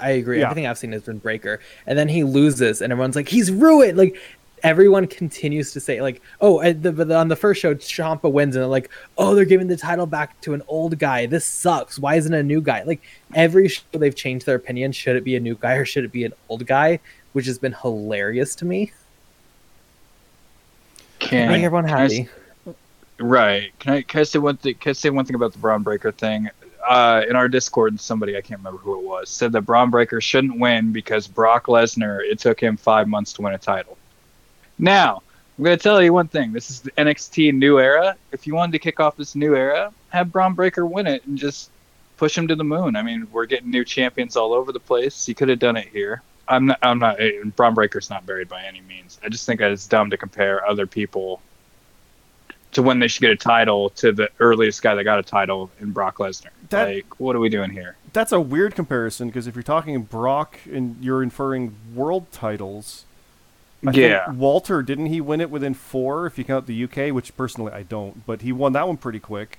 I 0.00 0.10
agree. 0.10 0.38
Yeah. 0.40 0.44
Everything 0.44 0.66
I've 0.66 0.78
seen 0.78 0.92
has 0.92 1.02
been 1.02 1.18
Breakker, 1.18 1.60
and 1.86 1.98
then 1.98 2.08
he 2.08 2.22
loses, 2.24 2.82
and 2.82 2.92
everyone's 2.92 3.16
like, 3.16 3.28
"He's 3.28 3.50
ruined!" 3.50 3.96
Like 3.96 4.20
everyone 4.62 5.06
continues 5.06 5.72
to 5.72 5.80
say, 5.80 6.00
like, 6.02 6.20
"Oh," 6.40 6.60
at 6.60 6.82
the, 6.82 6.92
but 6.92 7.10
on 7.12 7.28
the 7.28 7.36
first 7.36 7.60
show, 7.60 7.74
Ciampa 7.74 8.30
wins, 8.30 8.56
and 8.56 8.62
they're 8.62 8.68
like, 8.68 8.90
"Oh, 9.16 9.34
they're 9.34 9.44
giving 9.46 9.68
the 9.68 9.76
title 9.76 10.06
back 10.06 10.38
to 10.42 10.52
an 10.54 10.62
old 10.68 10.98
guy. 10.98 11.26
This 11.26 11.44
sucks. 11.46 11.98
Why 11.98 12.16
isn't 12.16 12.32
it 12.34 12.38
a 12.40 12.42
new 12.42 12.60
guy?" 12.60 12.82
Like 12.82 13.00
every 13.34 13.68
show, 13.68 13.82
they've 13.92 14.14
changed 14.14 14.44
their 14.46 14.56
opinion. 14.56 14.92
Should 14.92 15.16
it 15.16 15.24
be 15.24 15.34
a 15.36 15.40
new 15.40 15.54
guy 15.54 15.74
or 15.74 15.84
should 15.84 16.04
it 16.04 16.12
be 16.12 16.24
an 16.24 16.32
old 16.48 16.66
guy? 16.66 17.00
Which 17.32 17.46
has 17.46 17.58
been 17.58 17.72
hilarious 17.80 18.54
to 18.56 18.64
me. 18.64 18.92
can, 21.18 21.48
Make 21.50 21.62
everyone 21.64 21.86
can 21.86 21.96
I 21.96 22.04
s- 22.04 22.12
happy. 22.16 22.28
right? 23.18 23.72
Can 23.78 23.94
I 23.94 24.02
can 24.02 24.20
I 24.20 24.24
say 24.24 24.38
one 24.38 24.56
thing? 24.56 24.74
Can 24.74 24.90
I 24.90 24.92
say 24.92 25.10
one 25.10 25.24
thing 25.24 25.34
about 25.36 25.52
the 25.52 25.58
Bron 25.58 25.82
Breakker 25.82 26.12
thing? 26.12 26.50
Uh, 26.88 27.22
in 27.28 27.34
our 27.34 27.48
Discord, 27.48 27.98
somebody 28.00 28.36
I 28.36 28.40
can't 28.40 28.60
remember 28.60 28.78
who 28.78 28.98
it 28.98 29.04
was 29.04 29.28
said 29.28 29.52
that 29.52 29.62
Bron 29.62 29.90
Breakker 29.90 30.20
shouldn't 30.20 30.58
win 30.58 30.92
because 30.92 31.26
Brock 31.26 31.66
Lesnar. 31.66 32.20
It 32.22 32.38
took 32.38 32.60
him 32.60 32.76
five 32.76 33.08
months 33.08 33.32
to 33.34 33.42
win 33.42 33.54
a 33.54 33.58
title. 33.58 33.98
Now, 34.78 35.22
I'm 35.58 35.64
going 35.64 35.76
to 35.76 35.82
tell 35.82 36.02
you 36.02 36.12
one 36.12 36.28
thing. 36.28 36.52
This 36.52 36.70
is 36.70 36.82
the 36.82 36.90
NXT 36.92 37.54
new 37.54 37.80
era. 37.80 38.16
If 38.30 38.46
you 38.46 38.54
wanted 38.54 38.72
to 38.72 38.78
kick 38.78 39.00
off 39.00 39.16
this 39.16 39.34
new 39.34 39.56
era, 39.56 39.92
have 40.10 40.30
Bron 40.30 40.54
Breakker 40.54 40.86
win 40.86 41.06
it 41.06 41.24
and 41.24 41.36
just 41.36 41.70
push 42.18 42.36
him 42.36 42.46
to 42.48 42.54
the 42.54 42.64
moon. 42.64 42.94
I 42.94 43.02
mean, 43.02 43.26
we're 43.32 43.46
getting 43.46 43.70
new 43.70 43.84
champions 43.84 44.36
all 44.36 44.52
over 44.52 44.70
the 44.70 44.80
place. 44.80 45.26
You 45.28 45.34
could 45.34 45.48
have 45.48 45.58
done 45.58 45.76
it 45.76 45.88
here. 45.88 46.22
I'm 46.46 46.66
not. 46.66 46.78
I'm 46.82 46.98
not. 46.98 47.18
Bron 47.56 47.74
Breakker's 47.74 48.10
not 48.10 48.26
buried 48.26 48.48
by 48.48 48.62
any 48.62 48.80
means. 48.82 49.18
I 49.24 49.28
just 49.28 49.46
think 49.46 49.60
that 49.60 49.72
it's 49.72 49.86
dumb 49.86 50.10
to 50.10 50.16
compare 50.16 50.64
other 50.64 50.86
people 50.86 51.40
to 52.72 52.82
when 52.82 52.98
they 52.98 53.08
should 53.08 53.22
get 53.22 53.30
a 53.30 53.36
title 53.36 53.90
to 53.90 54.12
the 54.12 54.28
earliest 54.40 54.82
guy 54.82 54.94
that 54.94 55.04
got 55.04 55.18
a 55.18 55.22
title 55.22 55.70
in 55.80 55.92
Brock 55.92 56.18
Lesnar. 56.18 56.48
That- 56.70 56.88
like, 56.88 57.20
what 57.20 57.36
are 57.36 57.40
we 57.40 57.48
doing 57.48 57.70
here? 57.70 57.96
That's 58.12 58.32
a 58.32 58.40
weird 58.40 58.74
comparison 58.74 59.28
because 59.28 59.46
if 59.46 59.54
you're 59.54 59.62
talking 59.62 60.00
Brock 60.02 60.58
and 60.70 60.96
you're 61.02 61.22
inferring 61.22 61.76
world 61.94 62.32
titles, 62.32 63.04
I 63.82 63.92
think 63.92 63.96
yeah. 63.96 64.30
Walter 64.30 64.82
didn't 64.82 65.06
he 65.06 65.20
win 65.20 65.40
it 65.40 65.50
within 65.50 65.74
four 65.74 66.26
if 66.26 66.38
you 66.38 66.44
count 66.44 66.66
the 66.66 66.84
UK, 66.84 67.14
which 67.14 67.36
personally 67.36 67.72
I 67.72 67.82
don't, 67.82 68.24
but 68.26 68.40
he 68.40 68.52
won 68.52 68.72
that 68.72 68.86
one 68.86 68.96
pretty 68.96 69.20
quick. 69.20 69.58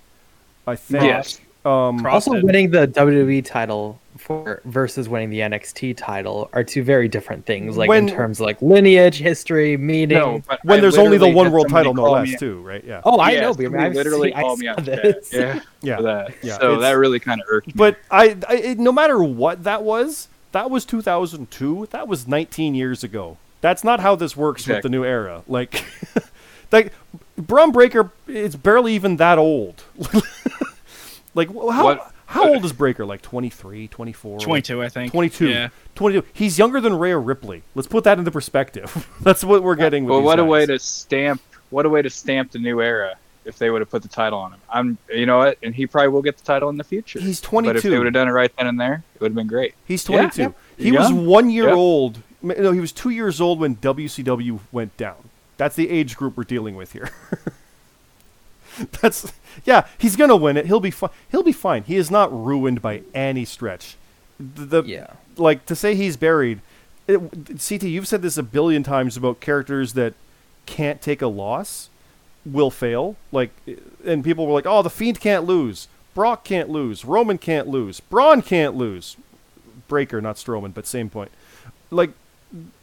I 0.65 0.75
think. 0.75 1.03
Yes. 1.03 1.39
Um, 1.67 2.05
Also, 2.05 2.31
Frosted. 2.31 2.43
winning 2.43 2.71
the 2.71 2.87
WWE 2.87 3.43
title 3.43 3.99
for 4.17 4.61
versus 4.65 5.07
winning 5.09 5.29
the 5.29 5.39
NXT 5.41 5.95
title 5.97 6.49
are 6.53 6.63
two 6.63 6.81
very 6.83 7.07
different 7.07 7.45
things. 7.45 7.77
Like 7.77 7.89
When- 7.89 8.07
in 8.07 8.15
terms 8.15 8.39
of 8.39 8.45
like 8.45 8.61
lineage, 8.61 9.17
history, 9.19 9.75
meaning. 9.77 10.17
No, 10.17 10.41
but 10.47 10.63
when 10.63 10.79
I 10.79 10.81
there's 10.81 10.97
only 10.97 11.17
the 11.17 11.27
one 11.29 11.51
world 11.51 11.69
title, 11.69 11.93
no 11.93 12.03
call 12.03 12.11
less, 12.13 12.29
me- 12.29 12.37
too, 12.37 12.61
right? 12.61 12.83
Yeah. 12.85 13.01
Oh, 13.03 13.19
I 13.19 13.31
Yeah, 13.31 13.41
know, 13.41 13.53
but 13.53 13.75
I've 13.75 13.93
literally 13.93 14.29
seen- 14.29 14.37
I 14.37 14.41
called 14.41 14.59
me 14.59 14.65
saw 14.65 14.71
out 14.71 14.85
this. 14.85 15.33
Yeah, 15.33 15.59
Yeah. 15.81 16.01
that. 16.01 16.33
Yeah, 16.41 16.57
so 16.57 16.65
it's- 16.73 16.81
that 16.81 16.91
really 16.97 17.19
kind 17.19 17.41
of 17.41 17.47
irked 17.49 17.67
me. 17.67 17.73
But 17.75 17.97
I, 18.09 18.37
I 18.47 18.55
it, 18.55 18.79
no 18.79 18.91
matter 18.91 19.21
what 19.21 19.63
that 19.65 19.83
was, 19.83 20.29
that 20.53 20.69
was 20.71 20.85
2002. 20.85 21.87
That 21.91 22.07
was 22.07 22.27
19 22.27 22.73
years 22.75 23.03
ago. 23.03 23.37
That's 23.61 23.83
not 23.83 23.99
how 23.99 24.15
this 24.15 24.37
works 24.37 24.67
with 24.67 24.83
the 24.83 24.89
new 24.89 25.03
era. 25.03 25.43
Like, 25.47 25.83
like 26.71 26.93
Bron 27.37 27.71
Breakker, 27.71 28.11
it's 28.27 28.55
barely 28.55 28.93
even 28.95 29.17
that 29.17 29.37
old. 29.37 29.83
like, 31.37 31.47
how 31.49 31.83
What- 31.85 32.13
how 32.25 32.43
uh, 32.43 32.49
old 32.49 32.65
is 32.65 32.73
Breakker? 32.73 33.05
Like 33.05 33.21
23, 33.21 33.87
24, 33.87 34.39
22, 34.39 34.81
I 34.83 34.89
think. 34.89 35.11
22, 35.13 35.47
Yeah. 35.47 35.69
22. 35.95 36.27
He's 36.33 36.59
younger 36.59 36.81
than 36.81 36.99
Rhea 36.99 37.17
Ripley. 37.17 37.63
Let's 37.73 37.87
put 37.87 38.03
that 38.03 38.19
into 38.19 38.31
perspective. 38.31 39.07
That's 39.21 39.45
what 39.45 39.63
we're 39.63 39.75
getting. 39.75 40.03
With 40.03 40.11
well, 40.11 40.19
these 40.19 40.25
what 40.25 40.39
a 40.39 40.43
way 40.45 40.65
to 40.65 40.77
stamp! 40.77 41.41
What 41.69 41.85
a 41.85 41.89
way 41.89 42.01
to 42.01 42.09
stamp 42.09 42.51
the 42.51 42.59
new 42.59 42.81
era. 42.81 43.15
If 43.45 43.57
they 43.59 43.69
would 43.69 43.79
have 43.79 43.89
put 43.89 44.01
the 44.01 44.09
title 44.09 44.39
on 44.39 44.51
him, 44.51 44.59
I'm. 44.69 44.97
You 45.09 45.25
know 45.25 45.37
what? 45.37 45.57
And 45.63 45.73
he 45.73 45.87
probably 45.87 46.09
will 46.09 46.21
get 46.21 46.35
the 46.37 46.43
title 46.43 46.67
in 46.67 46.75
the 46.75 46.83
future. 46.83 47.19
He's 47.21 47.39
But 47.39 47.77
if 47.77 47.83
they 47.83 47.97
would 47.97 48.05
have 48.07 48.13
done 48.13 48.27
it 48.27 48.31
right 48.31 48.51
then 48.57 48.67
and 48.67 48.77
there, 48.77 49.03
it 49.15 49.21
would 49.21 49.31
have 49.31 49.35
been 49.35 49.47
great. 49.47 49.73
He's 49.85 50.03
22. 50.03 50.41
yeah. 50.41 50.49
He 50.77 50.91
was 50.91 51.13
one 51.13 51.49
year 51.49 51.69
Yeah. 51.69 51.75
old. 51.75 52.23
No, 52.41 52.73
he 52.73 52.81
was 52.81 52.91
two 52.91 53.09
years 53.09 53.39
old 53.39 53.61
when 53.61 53.77
WCW 53.77 54.59
went 54.73 54.97
down. 54.97 55.15
That's 55.55 55.77
the 55.77 55.89
age 55.89 56.17
group 56.17 56.35
we're 56.35 56.43
dealing 56.43 56.75
with 56.75 56.91
here. 56.91 57.09
That's 59.01 59.31
yeah. 59.65 59.87
He's 59.97 60.15
gonna 60.15 60.35
win 60.35 60.57
it. 60.57 60.65
He'll 60.67 60.79
be 60.79 60.91
fine. 60.91 61.09
He'll 61.29 61.43
be 61.43 61.51
fine. 61.51 61.83
He 61.83 61.95
is 61.95 62.11
not 62.11 62.31
ruined 62.31 62.81
by 62.81 63.01
any 63.13 63.45
stretch. 63.45 63.95
The, 64.39 64.65
the 64.65 64.83
Yeah. 64.83 65.07
like 65.37 65.65
to 65.65 65.75
say 65.75 65.95
he's 65.95 66.17
buried. 66.17 66.61
It, 67.07 67.19
CT, 67.59 67.83
you've 67.83 68.07
said 68.07 68.21
this 68.21 68.37
a 68.37 68.43
billion 68.43 68.83
times 68.83 69.15
about 69.17 69.39
characters 69.39 69.93
that 69.93 70.13
can't 70.65 71.01
take 71.01 71.21
a 71.21 71.27
loss, 71.27 71.89
will 72.45 72.69
fail. 72.69 73.15
Like, 73.31 73.51
and 74.05 74.23
people 74.23 74.45
were 74.45 74.53
like, 74.53 74.65
"Oh, 74.67 74.81
the 74.81 74.89
Fiend 74.89 75.19
can't 75.19 75.45
lose. 75.45 75.87
Brock 76.13 76.43
can't 76.43 76.69
lose. 76.69 77.05
Roman 77.05 77.37
can't 77.37 77.67
lose. 77.67 77.99
Braun 77.99 78.41
can't 78.41 78.75
lose. 78.75 79.15
Breakker, 79.87 80.19
not 80.21 80.35
Strowman, 80.35 80.73
but 80.73 80.85
same 80.85 81.09
point. 81.09 81.31
Like, 81.89 82.11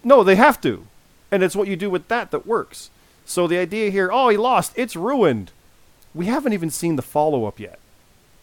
no, 0.03 0.25
they 0.25 0.37
have 0.37 0.61
to, 0.63 0.87
and 1.31 1.43
it's 1.43 1.55
what 1.57 1.69
you 1.69 1.77
do 1.77 1.91
with 1.91 2.09
that 2.09 2.31
that 2.31 2.47
works. 2.47 2.91
So 3.27 3.47
the 3.47 3.59
idea 3.59 3.91
here, 3.91 4.11
oh, 4.13 4.29
he 4.31 4.37
lost. 4.39 4.73
It's 4.77 4.97
ruined. 4.97 5.51
We 6.15 6.27
haven't 6.27 6.53
even 6.53 6.71
seen 6.71 6.97
the 6.97 7.03
follow 7.03 7.45
up 7.45 7.59
yet. 7.59 7.79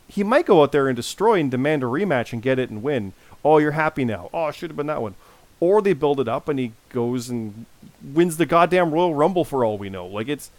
He 0.07 0.23
might 0.23 0.45
go 0.45 0.61
out 0.61 0.73
there 0.73 0.87
and 0.87 0.95
destroy 0.95 1.39
and 1.39 1.49
demand 1.49 1.83
a 1.83 1.85
rematch 1.85 2.33
and 2.33 2.41
get 2.41 2.59
it 2.59 2.69
and 2.69 2.83
win. 2.83 3.13
Oh, 3.45 3.59
you're 3.59 3.71
happy 3.71 4.03
now. 4.03 4.29
Oh, 4.33 4.47
it 4.47 4.55
should 4.55 4.69
have 4.69 4.77
been 4.77 4.87
that 4.87 5.01
one. 5.01 5.15
Or 5.59 5.81
they 5.81 5.93
build 5.93 6.19
it 6.19 6.27
up 6.27 6.49
and 6.49 6.59
he 6.59 6.73
goes 6.89 7.29
and 7.29 7.65
wins 8.03 8.37
the 8.37 8.45
goddamn 8.45 8.91
Royal 8.91 9.15
Rumble 9.15 9.45
for 9.45 9.63
all 9.63 9.77
we 9.77 9.89
know. 9.89 10.05
Like 10.05 10.27
it's, 10.27 10.51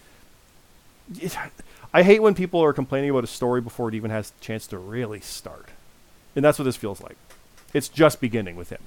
it, 1.20 1.36
I 1.93 2.02
hate 2.02 2.22
when 2.22 2.34
people 2.34 2.60
are 2.64 2.72
complaining 2.72 3.10
about 3.10 3.24
a 3.24 3.28
story 3.28 3.60
before 3.60 3.89
it 3.89 3.94
even 3.94 4.10
has 4.10 4.32
a 4.40 4.44
chance 4.44 4.66
to 4.68 4.78
really 4.78 5.20
start. 5.20 5.68
And 6.34 6.44
that's 6.44 6.59
what 6.59 6.64
this 6.64 6.76
feels 6.76 7.02
like. 7.02 7.16
It's 7.74 7.89
just 7.89 8.20
beginning 8.20 8.56
with 8.56 8.70
him. 8.70 8.80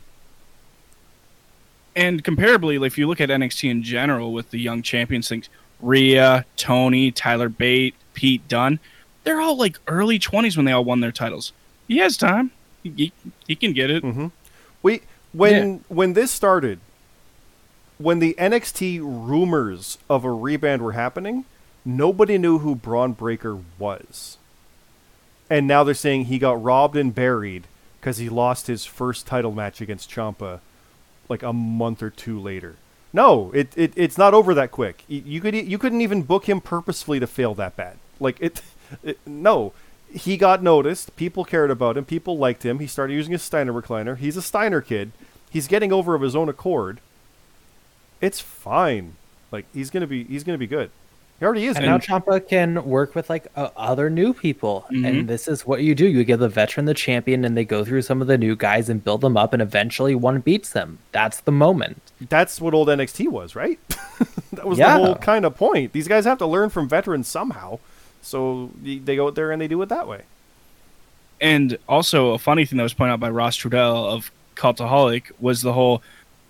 And 1.95 2.23
comparably, 2.23 2.85
if 2.85 2.97
you 2.97 3.07
look 3.07 3.21
at 3.21 3.29
NXT 3.29 3.69
in 3.69 3.83
general 3.83 4.33
with 4.33 4.51
the 4.51 4.59
young 4.59 4.81
champions, 4.81 5.29
things 5.29 5.47
Rhea, 5.85 6.45
Toni, 6.57 7.11
Tyler 7.11 7.49
Bate, 7.49 7.95
Pete 8.13 8.47
Dunn. 8.47 8.79
They're 9.23 9.41
all 9.41 9.57
like 9.57 9.79
early 9.87 10.19
20s 10.19 10.55
when 10.55 10.65
they 10.65 10.71
all 10.71 10.83
won 10.83 10.99
their 10.99 11.11
titles. 11.11 11.53
He 11.87 11.97
has 11.97 12.17
time. 12.17 12.51
He, 12.83 12.91
he, 12.95 13.13
he 13.47 13.55
can 13.55 13.73
get 13.73 13.89
it. 13.89 14.03
Mm-hmm. 14.03 14.27
We 14.81 15.01
when 15.33 15.83
when 15.87 16.13
this 16.13 16.31
started, 16.31 16.79
when 17.97 18.19
the 18.19 18.35
NXT 18.37 18.99
rumors 19.01 19.97
of 20.09 20.23
a 20.23 20.29
reband 20.29 20.79
were 20.79 20.93
happening, 20.93 21.45
nobody 21.83 22.37
knew 22.37 22.59
who 22.59 22.75
Bron 22.75 23.13
Breakker 23.13 23.59
was. 23.79 24.37
And 25.49 25.67
now 25.67 25.83
they're 25.83 25.93
saying 25.93 26.25
he 26.25 26.39
got 26.39 26.61
robbed 26.61 26.95
and 26.95 27.13
buried 27.13 27.65
because 27.99 28.17
he 28.17 28.29
lost 28.29 28.67
his 28.67 28.85
first 28.85 29.27
title 29.27 29.51
match 29.51 29.81
against 29.81 30.09
Ciampa 30.09 30.59
like 31.29 31.43
a 31.43 31.53
month 31.53 32.01
or 32.01 32.09
two 32.09 32.39
later. 32.39 32.75
No, 33.15 33.49
it, 33.53 33.69
it 33.77 33.93
it's 33.95 34.17
not 34.17 34.33
over 34.33 34.53
that 34.53 34.71
quick. 34.71 35.05
You 35.07 35.39
could 35.39 35.55
you 35.55 35.77
couldn't 35.77 36.01
even 36.01 36.23
book 36.23 36.49
him 36.49 36.59
purposefully 36.59 37.17
to 37.21 37.27
fail 37.27 37.53
that 37.55 37.77
bad. 37.77 37.97
Like 38.19 38.35
it, 38.41 38.61
it 39.03 39.19
no, 39.25 39.71
he 40.11 40.35
got 40.35 40.61
noticed. 40.61 41.15
People 41.15 41.45
cared 41.45 41.71
about 41.71 41.95
him. 41.95 42.03
People 42.03 42.37
liked 42.37 42.65
him. 42.65 42.79
He 42.79 42.87
started 42.87 43.13
using 43.13 43.31
his 43.31 43.41
Steiner 43.41 43.71
recliner. 43.71 44.17
He's 44.17 44.35
a 44.35 44.41
Steiner 44.41 44.81
kid. 44.81 45.13
He's 45.49 45.65
getting 45.65 45.93
over 45.93 46.13
of 46.13 46.21
his 46.23 46.35
own 46.35 46.49
accord. 46.49 46.99
It's 48.19 48.41
fine. 48.41 49.15
Like 49.49 49.65
he's 49.73 49.89
gonna 49.89 50.07
be 50.07 50.25
he's 50.25 50.43
gonna 50.43 50.57
be 50.57 50.67
good. 50.67 50.91
He 51.39 51.45
already 51.45 51.65
is. 51.65 51.75
And 51.75 51.83
good. 51.85 51.89
now 51.91 51.97
Ciampa 51.97 52.47
can 52.47 52.85
work 52.85 53.13
with 53.13 53.29
like 53.29 53.47
uh, 53.57 53.69
other 53.75 54.09
new 54.09 54.33
people, 54.33 54.85
Mhm. 54.89 55.05
and 55.07 55.27
this 55.27 55.47
is 55.49 55.65
what 55.65 55.81
you 55.81 55.93
do: 55.93 56.07
you 56.07 56.23
give 56.23 56.39
the 56.39 56.47
veteran 56.49 56.85
the 56.85 56.93
champion, 56.93 57.43
and 57.43 57.57
they 57.57 57.65
go 57.65 57.83
through 57.83 58.03
some 58.03 58.21
of 58.21 58.27
the 58.27 58.37
new 58.37 58.55
guys 58.55 58.87
and 58.87 59.03
build 59.03 59.19
them 59.21 59.35
up, 59.35 59.51
and 59.51 59.61
eventually 59.61 60.15
one 60.15 60.39
beats 60.39 60.69
them. 60.71 60.99
That's 61.11 61.41
the 61.41 61.51
moment. 61.51 62.01
That's 62.29 62.61
what 62.61 62.73
old 62.73 62.87
NXT 62.87 63.27
was, 63.27 63.53
right? 63.55 63.79
that 64.53 64.65
was 64.65 64.79
Yeah. 64.79 64.97
the 64.97 65.05
whole 65.05 65.15
kind 65.15 65.43
of 65.45 65.57
point. 65.57 65.91
These 65.91 66.07
guys 66.07 66.23
have 66.23 66.37
to 66.37 66.45
learn 66.45 66.69
from 66.69 66.87
veterans 66.87 67.27
somehow. 67.27 67.79
So 68.21 68.71
they 68.81 69.15
go 69.17 69.27
out 69.27 69.35
there 69.35 69.51
and 69.51 69.61
they 69.61 69.67
do 69.67 69.81
it 69.81 69.89
that 69.89 70.07
way. 70.07 70.21
And 71.41 71.77
also 71.89 72.31
a 72.31 72.37
funny 72.39 72.65
thing 72.65 72.77
that 72.77 72.83
was 72.83 72.93
pointed 72.93 73.13
out 73.13 73.19
by 73.19 73.29
Ross 73.29 73.57
Tweddell 73.57 74.05
of 74.07 74.31
Cultaholic 74.55 75.31
was 75.39 75.61
the 75.61 75.73
whole 75.73 76.01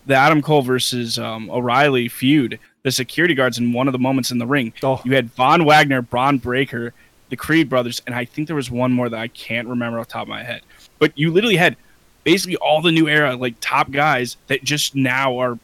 the 0.05 0.13
Adam 0.13 0.43
Cole 0.43 0.61
versus 0.61 1.17
um, 1.17 1.49
O'Reilly 1.49 2.07
feud. 2.07 2.59
The 2.85 2.91
security 2.91 3.33
guards 3.33 3.57
in 3.57 3.73
one 3.73 3.87
of 3.87 3.93
the 3.93 3.99
moments 3.99 4.29
in 4.29 4.37
the 4.37 4.45
ring. 4.45 4.71
Oh. 4.83 5.01
You 5.03 5.15
had 5.15 5.31
Von 5.31 5.65
Wagner, 5.65 6.03
Bron 6.03 6.37
Breakker, 6.37 6.93
the 7.29 7.35
Creed 7.35 7.67
brothers, 7.67 7.99
and 8.05 8.13
I 8.13 8.25
think 8.25 8.45
there 8.45 8.55
was 8.55 8.69
one 8.69 8.93
more 8.93 9.09
that 9.09 9.19
I 9.19 9.27
can't 9.27 9.67
remember 9.67 9.99
off 9.99 10.05
the 10.05 10.13
top 10.13 10.21
of 10.21 10.27
my 10.27 10.43
head. 10.43 10.61
But 10.99 11.17
you 11.17 11.31
literally 11.31 11.55
had 11.55 11.77
basically 12.23 12.57
all 12.57 12.83
the 12.83 12.91
new 12.91 13.07
era 13.07 13.35
like 13.35 13.55
top 13.59 13.89
guys 13.89 14.37
that 14.45 14.63
just 14.63 14.93
now 14.93 15.39
are 15.39 15.57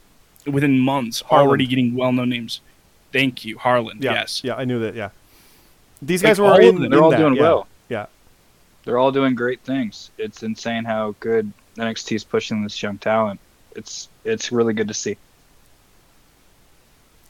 within 0.47 0.79
months 0.79 1.21
Harland. 1.21 1.47
already 1.47 1.67
getting 1.67 1.93
well 1.93 2.11
known 2.11 2.29
names. 2.29 2.59
Thank 3.13 3.45
you, 3.45 3.55
Harland. 3.59 4.03
Yeah. 4.03 4.13
Yes. 4.13 4.43
Yeah, 4.43 4.55
I 4.55 4.65
knew 4.65 4.79
that. 4.79 4.95
Yeah. 4.95 5.09
These 6.01 6.23
guys 6.23 6.39
all 6.39 6.47
were 6.47 6.59
of 6.59 6.75
in. 6.75 6.89
They're 6.89 6.97
in 6.97 7.03
all 7.03 7.11
that, 7.11 7.17
doing 7.17 7.35
yeah. 7.35 7.41
well. 7.43 7.67
Yeah. 7.87 8.05
They're 8.83 8.97
all 8.97 9.11
doing 9.11 9.35
great 9.35 9.61
things. 9.61 10.09
It's 10.17 10.41
insane 10.41 10.85
how 10.85 11.13
good 11.19 11.53
NXT 11.77 12.15
is 12.15 12.23
pushing 12.23 12.63
this 12.63 12.81
young 12.81 12.97
talent. 12.97 13.39
It's 13.75 14.09
it's 14.23 14.51
really 14.51 14.73
good 14.73 14.87
to 14.87 14.95
see. 14.95 15.17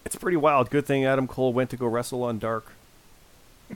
It's 0.06 0.15
pretty 0.15 0.38
wild. 0.38 0.69
Good 0.69 0.86
thing 0.86 1.06
Adam 1.06 1.28
Cole 1.28 1.53
went 1.53 1.69
to 1.72 1.78
go 1.78 1.88
wrestle 1.88 2.23
on 2.23 2.40
Dark. 2.40 2.72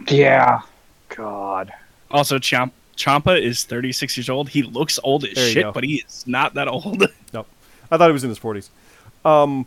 Yeah. 0.09 0.61
God. 1.09 1.71
Also, 2.11 2.39
Champ- 2.39 2.73
Ciampa 2.97 3.39
is 3.41 3.63
36 3.63 4.17
years 4.17 4.29
old. 4.29 4.49
He 4.49 4.63
looks 4.63 4.99
old 5.03 5.25
as 5.25 5.33
There 5.35 5.49
shit, 5.49 5.73
but 5.73 5.83
he 5.83 6.03
is 6.07 6.25
not 6.27 6.53
that 6.55 6.67
old. 6.67 7.03
No, 7.33 7.45
I 7.91 7.97
thought 7.97 8.07
he 8.07 8.13
was 8.13 8.23
in 8.23 8.29
his 8.29 8.37
forties. 8.37 8.69
Um, 9.25 9.65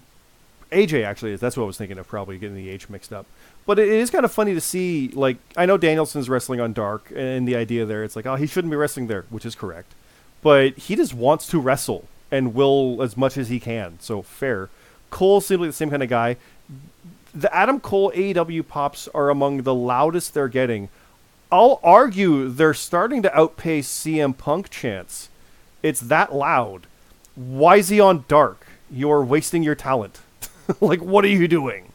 AJ 0.72 1.04
actually 1.04 1.32
is. 1.32 1.40
That's 1.40 1.54
what 1.56 1.64
I 1.64 1.66
was 1.66 1.76
thinking 1.76 1.98
of. 1.98 2.08
Probably 2.08 2.38
getting 2.38 2.56
the 2.56 2.70
age 2.70 2.88
mixed 2.88 3.12
up. 3.12 3.26
But 3.66 3.78
it 3.78 3.88
is 3.88 4.08
kind 4.08 4.24
of 4.24 4.32
funny 4.32 4.54
to 4.54 4.60
see. 4.60 5.08
Like 5.08 5.36
I 5.56 5.66
know 5.66 5.76
Danielson's 5.76 6.30
wrestling 6.30 6.60
on 6.60 6.72
Dark, 6.72 7.12
and 7.14 7.46
the 7.46 7.56
idea 7.56 7.84
there, 7.84 8.04
it's 8.04 8.16
like, 8.16 8.24
oh, 8.24 8.36
he 8.36 8.46
shouldn't 8.46 8.70
be 8.70 8.76
wrestling 8.76 9.08
there, 9.08 9.26
which 9.28 9.44
is 9.44 9.54
correct. 9.54 9.92
But 10.40 10.78
he 10.78 10.96
just 10.96 11.12
wants 11.12 11.46
to 11.48 11.60
wrestle 11.60 12.04
and 12.30 12.54
will 12.54 13.02
as 13.02 13.16
much 13.16 13.36
as 13.36 13.48
he 13.48 13.60
can. 13.60 13.98
So 14.00 14.22
fair. 14.22 14.70
Cole 15.10 15.40
seems 15.40 15.60
like 15.60 15.68
the 15.70 15.72
same 15.74 15.90
kind 15.90 16.02
of 16.02 16.08
guy. 16.08 16.36
The 17.34 17.54
Adam 17.54 17.78
Cole 17.80 18.10
AEW 18.14 18.66
pops 18.66 19.08
are 19.08 19.30
among 19.30 19.62
the 19.62 19.74
loudest 19.74 20.34
they're 20.34 20.48
getting. 20.48 20.88
I'll 21.52 21.80
argue 21.82 22.48
they're 22.48 22.74
starting 22.74 23.22
to 23.22 23.38
outpace 23.38 23.88
CM 23.88 24.36
Punk 24.36 24.70
chants. 24.70 25.28
It's 25.82 26.00
that 26.00 26.34
loud. 26.34 26.86
Why 27.36 27.76
is 27.76 27.88
he 27.88 28.00
on 28.00 28.24
dark? 28.28 28.66
You're 28.90 29.22
wasting 29.22 29.62
your 29.62 29.74
talent. 29.74 30.20
like, 30.80 31.00
what 31.00 31.24
are 31.24 31.28
you 31.28 31.46
doing? 31.48 31.92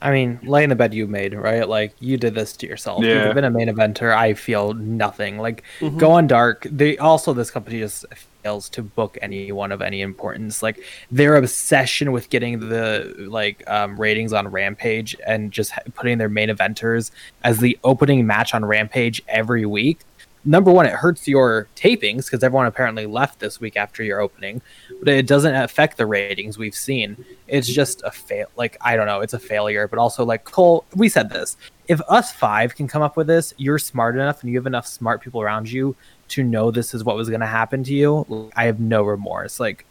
I 0.00 0.12
mean, 0.12 0.38
lay 0.42 0.62
in 0.62 0.70
the 0.70 0.76
bed 0.76 0.94
you 0.94 1.06
made, 1.08 1.34
right? 1.34 1.68
Like 1.68 1.92
you 1.98 2.16
did 2.16 2.34
this 2.34 2.56
to 2.58 2.66
yourself. 2.68 3.02
Yeah. 3.02 3.26
You've 3.26 3.34
been 3.34 3.44
a 3.44 3.50
main 3.50 3.68
eventer. 3.68 4.14
I 4.14 4.34
feel 4.34 4.72
nothing. 4.74 5.38
Like 5.38 5.64
Mhm. 5.80 5.98
go 5.98 6.12
on 6.12 6.28
dark. 6.28 6.66
They 6.70 6.96
also 6.98 7.32
this 7.32 7.50
company 7.50 7.80
just 7.80 8.04
fails 8.42 8.68
to 8.70 8.82
book 8.82 9.18
anyone 9.20 9.72
of 9.72 9.82
any 9.82 10.00
importance. 10.00 10.62
Like 10.62 10.80
their 11.10 11.36
obsession 11.36 12.12
with 12.12 12.30
getting 12.30 12.68
the 12.68 13.14
like 13.28 13.68
um, 13.68 13.98
ratings 13.98 14.32
on 14.32 14.48
Rampage 14.48 15.16
and 15.26 15.50
just 15.50 15.72
putting 15.94 16.18
their 16.18 16.28
main 16.28 16.48
eventers 16.48 17.10
as 17.44 17.58
the 17.58 17.78
opening 17.84 18.26
match 18.26 18.54
on 18.54 18.64
Rampage 18.64 19.22
every 19.28 19.66
week. 19.66 20.00
Number 20.44 20.70
one, 20.70 20.86
it 20.86 20.92
hurts 20.92 21.26
your 21.26 21.68
tapings 21.76 22.26
because 22.26 22.42
everyone 22.42 22.66
apparently 22.66 23.06
left 23.06 23.40
this 23.40 23.60
week 23.60 23.76
after 23.76 24.02
your 24.02 24.20
opening, 24.20 24.62
but 25.00 25.08
it 25.08 25.26
doesn't 25.26 25.54
affect 25.54 25.96
the 25.96 26.06
ratings 26.06 26.56
we've 26.56 26.74
seen. 26.74 27.24
It's 27.48 27.68
just 27.68 28.02
a 28.04 28.10
fail. 28.10 28.46
Like 28.56 28.76
I 28.80 28.96
don't 28.96 29.06
know, 29.06 29.20
it's 29.20 29.34
a 29.34 29.38
failure. 29.38 29.88
But 29.88 29.98
also, 29.98 30.24
like 30.24 30.44
Cole, 30.44 30.84
we 30.94 31.08
said 31.08 31.30
this. 31.30 31.56
If 31.88 32.00
us 32.08 32.32
five 32.32 32.74
can 32.76 32.86
come 32.86 33.02
up 33.02 33.16
with 33.16 33.26
this, 33.26 33.52
you're 33.56 33.78
smart 33.78 34.14
enough 34.14 34.42
and 34.42 34.50
you 34.50 34.58
have 34.58 34.66
enough 34.66 34.86
smart 34.86 35.22
people 35.22 35.40
around 35.40 35.70
you 35.70 35.96
to 36.28 36.42
know 36.42 36.70
this 36.70 36.94
is 36.94 37.02
what 37.02 37.16
was 37.16 37.28
going 37.28 37.40
to 37.40 37.46
happen 37.46 37.82
to 37.84 37.94
you. 37.94 38.50
I 38.54 38.64
have 38.64 38.78
no 38.78 39.02
remorse. 39.02 39.58
Like 39.58 39.86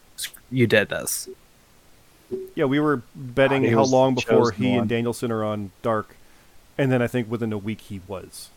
you 0.50 0.66
did 0.66 0.88
this. 0.88 1.28
Yeah, 2.54 2.66
we 2.66 2.78
were 2.80 3.02
betting 3.14 3.64
He 3.64 3.70
how 3.70 3.84
long 3.84 4.14
before 4.14 4.50
he 4.50 4.70
one. 4.70 4.80
and 4.80 4.88
Danielson 4.88 5.32
are 5.32 5.44
on 5.44 5.72
dark, 5.82 6.16
and 6.76 6.92
then 6.92 7.00
I 7.00 7.06
think 7.06 7.30
within 7.30 7.52
a 7.52 7.58
week 7.58 7.80
he 7.82 8.00
was. 8.06 8.50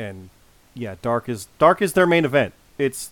And 0.00 0.30
yeah, 0.74 0.94
dark 1.02 1.28
is 1.28 1.48
dark 1.58 1.82
is 1.82 1.92
their 1.92 2.06
main 2.06 2.24
event. 2.24 2.54
It's 2.78 3.10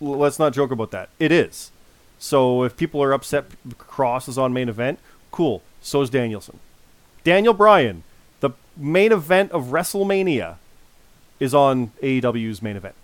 let's 0.00 0.38
not 0.38 0.52
joke 0.52 0.70
about 0.70 0.90
that. 0.92 1.08
It 1.18 1.30
is. 1.30 1.70
So 2.18 2.62
if 2.64 2.76
people 2.76 3.02
are 3.02 3.12
upset 3.12 3.44
Kross 3.78 4.28
is 4.28 4.38
on 4.38 4.52
main 4.52 4.68
event, 4.68 4.98
cool. 5.30 5.62
So 5.80 6.00
is 6.02 6.10
Danielson. 6.10 6.58
Daniel 7.24 7.52
Bryan, 7.54 8.02
the 8.40 8.50
main 8.76 9.12
event 9.12 9.52
of 9.52 9.66
WrestleMania, 9.66 10.56
is 11.40 11.54
on 11.54 11.92
AEW's 12.02 12.62
main 12.62 12.76
event. 12.76 12.94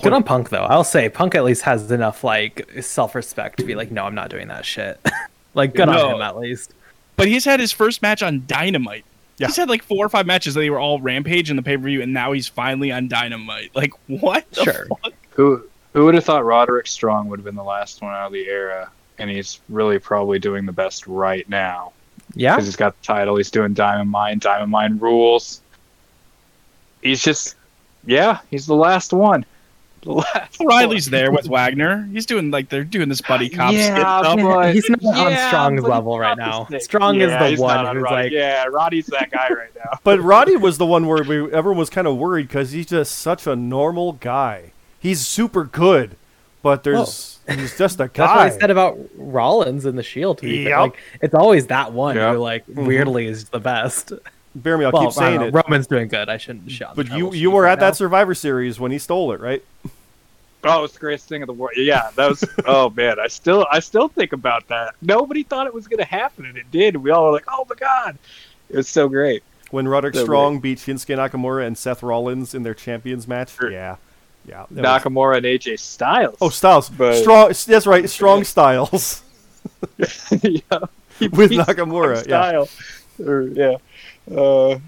Good 0.00 0.12
on 0.14 0.22
Punk 0.22 0.48
though. 0.48 0.64
I'll 0.64 0.84
say 0.84 1.08
Punk 1.10 1.34
at 1.34 1.44
least 1.44 1.62
has 1.62 1.90
enough 1.90 2.24
like 2.24 2.66
self 2.80 3.14
respect 3.14 3.58
to 3.58 3.64
be 3.64 3.74
like, 3.74 3.90
no, 3.90 4.04
I'm 4.04 4.14
not 4.14 4.30
doing 4.30 4.48
that 4.48 4.64
shit. 4.64 4.98
like 5.54 5.74
good 5.74 5.86
No. 5.86 6.08
on 6.08 6.14
him 6.16 6.22
at 6.22 6.38
least. 6.38 6.72
but 7.16 7.28
he's 7.28 7.44
had 7.44 7.60
his 7.60 7.72
first 7.72 8.00
match 8.00 8.22
on 8.22 8.44
Dynamite. 8.46 9.04
Yeah. 9.42 9.48
He's 9.48 9.56
had 9.56 9.68
like 9.68 9.82
four 9.82 10.06
or 10.06 10.08
five 10.08 10.24
matches 10.26 10.54
that 10.54 10.60
they 10.60 10.70
were 10.70 10.78
all 10.78 11.00
Rampage 11.00 11.50
in 11.50 11.56
the 11.56 11.62
pay 11.62 11.76
per 11.76 11.82
view, 11.84 12.00
and 12.02 12.12
now 12.12 12.32
he's 12.32 12.48
finally 12.48 12.90
on 12.92 13.08
Dynamite. 13.08 13.70
Like 13.74 13.92
what? 14.06 14.50
the 14.52 14.64
Sure. 14.64 14.86
fuck? 15.02 15.12
Who 15.30 15.64
who 15.92 16.04
would 16.06 16.14
have 16.14 16.24
thought 16.24 16.44
Roderick 16.44 16.86
Strong 16.86 17.28
would 17.28 17.38
have 17.38 17.44
been 17.44 17.54
the 17.56 17.62
last 17.64 18.00
one 18.02 18.12
out 18.14 18.26
of 18.28 18.32
the 18.32 18.46
era? 18.46 18.90
And 19.18 19.28
he's 19.30 19.60
really 19.68 19.98
probably 19.98 20.38
doing 20.38 20.64
the 20.66 20.72
best 20.72 21.06
right 21.06 21.46
now 21.48 21.92
Yeah. 22.34 22.54
because 22.54 22.66
he's 22.66 22.76
got 22.76 22.98
the 23.00 23.04
title. 23.06 23.36
He's 23.36 23.50
doing 23.50 23.74
Diamond 23.74 24.10
Mine. 24.10 24.38
Diamond 24.38 24.70
Mine 24.70 24.98
rules. 24.98 25.60
He's 27.02 27.22
just, 27.22 27.56
yeah, 28.06 28.38
he's 28.50 28.66
the 28.66 28.74
last 28.74 29.12
one. 29.12 29.44
The 30.02 30.12
last 30.12 30.58
Riley's 30.64 31.08
there 31.10 31.30
with 31.30 31.46
Wagner. 31.46 32.08
He's 32.12 32.26
doing 32.26 32.50
like 32.50 32.68
they're 32.68 32.82
doing 32.84 33.08
this 33.08 33.20
buddy 33.20 33.48
cop 33.48 33.72
Yeah, 33.72 33.86
skit 33.94 34.00
stuff. 34.00 34.36
but- 34.36 34.74
he's 34.74 34.90
not 34.90 35.04
on 35.04 35.48
Strong's 35.48 35.82
level 35.84 36.18
right 36.18 36.36
now. 36.36 36.66
the. 36.68 36.80
Strong 36.80 37.20
Yeah, 37.20 37.44
is 37.44 37.56
the 37.56 37.62
one 37.62 37.78
on 37.86 37.94
who's 37.96 38.02
Roddy. 38.02 38.14
like, 38.24 38.32
yeah, 38.32 38.64
Roddy's 38.64 39.06
that 39.06 39.30
guy 39.30 39.48
right 39.50 39.74
now. 39.76 39.98
But 40.04 40.20
Roddy 40.20 40.56
was 40.56 40.78
the 40.78 40.86
one 40.86 41.06
where 41.06 41.22
we, 41.22 41.52
everyone 41.52 41.78
was 41.78 41.90
kind 41.90 42.06
of 42.06 42.16
worried 42.16 42.48
because 42.48 42.72
he's 42.72 42.86
just 42.86 43.16
such 43.18 43.46
a 43.46 43.54
normal 43.56 44.12
guy. 44.14 44.72
He's 44.98 45.26
super 45.26 45.64
good, 45.64 46.16
but 46.62 46.82
there's 46.84 47.38
he's 47.48 47.76
just 47.78 48.00
a 48.00 48.08
guy. 48.08 48.08
That's 48.26 48.28
what 48.28 48.36
guy. 48.36 48.44
I 48.44 48.58
said 48.58 48.70
about 48.70 48.98
Rollins 49.16 49.86
in 49.86 49.96
the 49.96 50.02
Shield. 50.02 50.38
To. 50.38 50.48
Yep. 50.48 50.78
Like 50.80 50.96
it's 51.20 51.34
always 51.34 51.66
that 51.68 51.92
one 51.92 52.16
Yep. 52.16 52.34
who 52.34 52.40
like 52.40 52.66
Mhm. 52.66 52.86
weirdly 52.86 53.26
is 53.26 53.48
the 53.50 53.60
best. 53.60 54.12
Bear 54.54 54.76
me, 54.76 54.84
I'll 54.84 54.92
well, 54.92 55.04
keep 55.04 55.12
saying 55.12 55.40
I 55.40 55.46
it. 55.46 55.54
Roman's 55.54 55.86
doing 55.86 56.08
good. 56.08 56.28
I 56.28 56.36
shouldn't 56.36 56.70
shout. 56.70 56.94
But 56.94 57.10
you 57.10 57.32
you 57.32 57.50
were 57.50 57.62
right 57.62 57.72
at 57.72 57.80
that. 57.80 57.96
Survivor 57.96 58.34
Series 58.34 58.78
when 58.78 58.92
he 58.92 58.98
stole 58.98 59.32
it, 59.32 59.40
right? 59.40 59.64
Oh, 60.64 60.84
it's 60.84 60.94
the 60.94 61.00
greatest 61.00 61.28
thing 61.28 61.42
in 61.42 61.48
the 61.48 61.52
world. 61.52 61.72
Yeah, 61.76 62.10
that 62.14 62.28
was. 62.28 62.44
oh 62.66 62.88
man, 62.90 63.18
I 63.18 63.26
still 63.26 63.66
I 63.68 63.80
still 63.80 64.06
think 64.06 64.32
about 64.32 64.68
that. 64.68 64.94
Nobody 65.02 65.42
thought 65.42 65.66
it 65.66 65.74
was 65.74 65.88
gonna 65.88 66.04
happen, 66.04 66.46
and 66.46 66.56
it 66.56 66.70
did. 66.70 66.96
We 66.96 67.10
all 67.10 67.24
were 67.24 67.32
like, 67.32 67.46
"Oh 67.48 67.66
my 67.68 67.74
god!" 67.74 68.16
It 68.70 68.76
was 68.76 68.88
so 68.88 69.08
great. 69.08 69.42
When 69.72 69.88
Roderick 69.88 70.14
So 70.14 70.22
Strong 70.22 70.60
beat 70.60 70.78
Shinsuke 70.78 71.16
Nakamura 71.16 71.66
and 71.66 71.76
Seth 71.76 72.00
Rollins 72.04 72.54
in 72.54 72.62
their 72.62 72.74
champions 72.74 73.26
match. 73.26 73.56
Sure. 73.56 73.72
Yeah, 73.72 73.96
yeah. 74.46 74.66
that 74.70 74.82
was- 74.82 75.02
Nakamura 75.02 75.38
and 75.38 75.46
AJ 75.46 75.80
Styles. 75.80 76.36
Oh, 76.40 76.48
Styles. 76.50 76.88
But- 76.90 77.16
Strong. 77.16 77.48
That's 77.66 77.86
right. 77.88 78.08
Strong 78.18 78.44
Styles 78.44 79.22
yeah. 80.42 80.60
He 81.18 81.26
with 81.28 81.50
beat 81.50 81.60
Nakamura. 81.60 82.16
Yeah. 82.16 82.22
Style. 82.22 82.68
Or, 83.26 83.42
yeah. 83.42 83.76
Uh, 84.30 84.78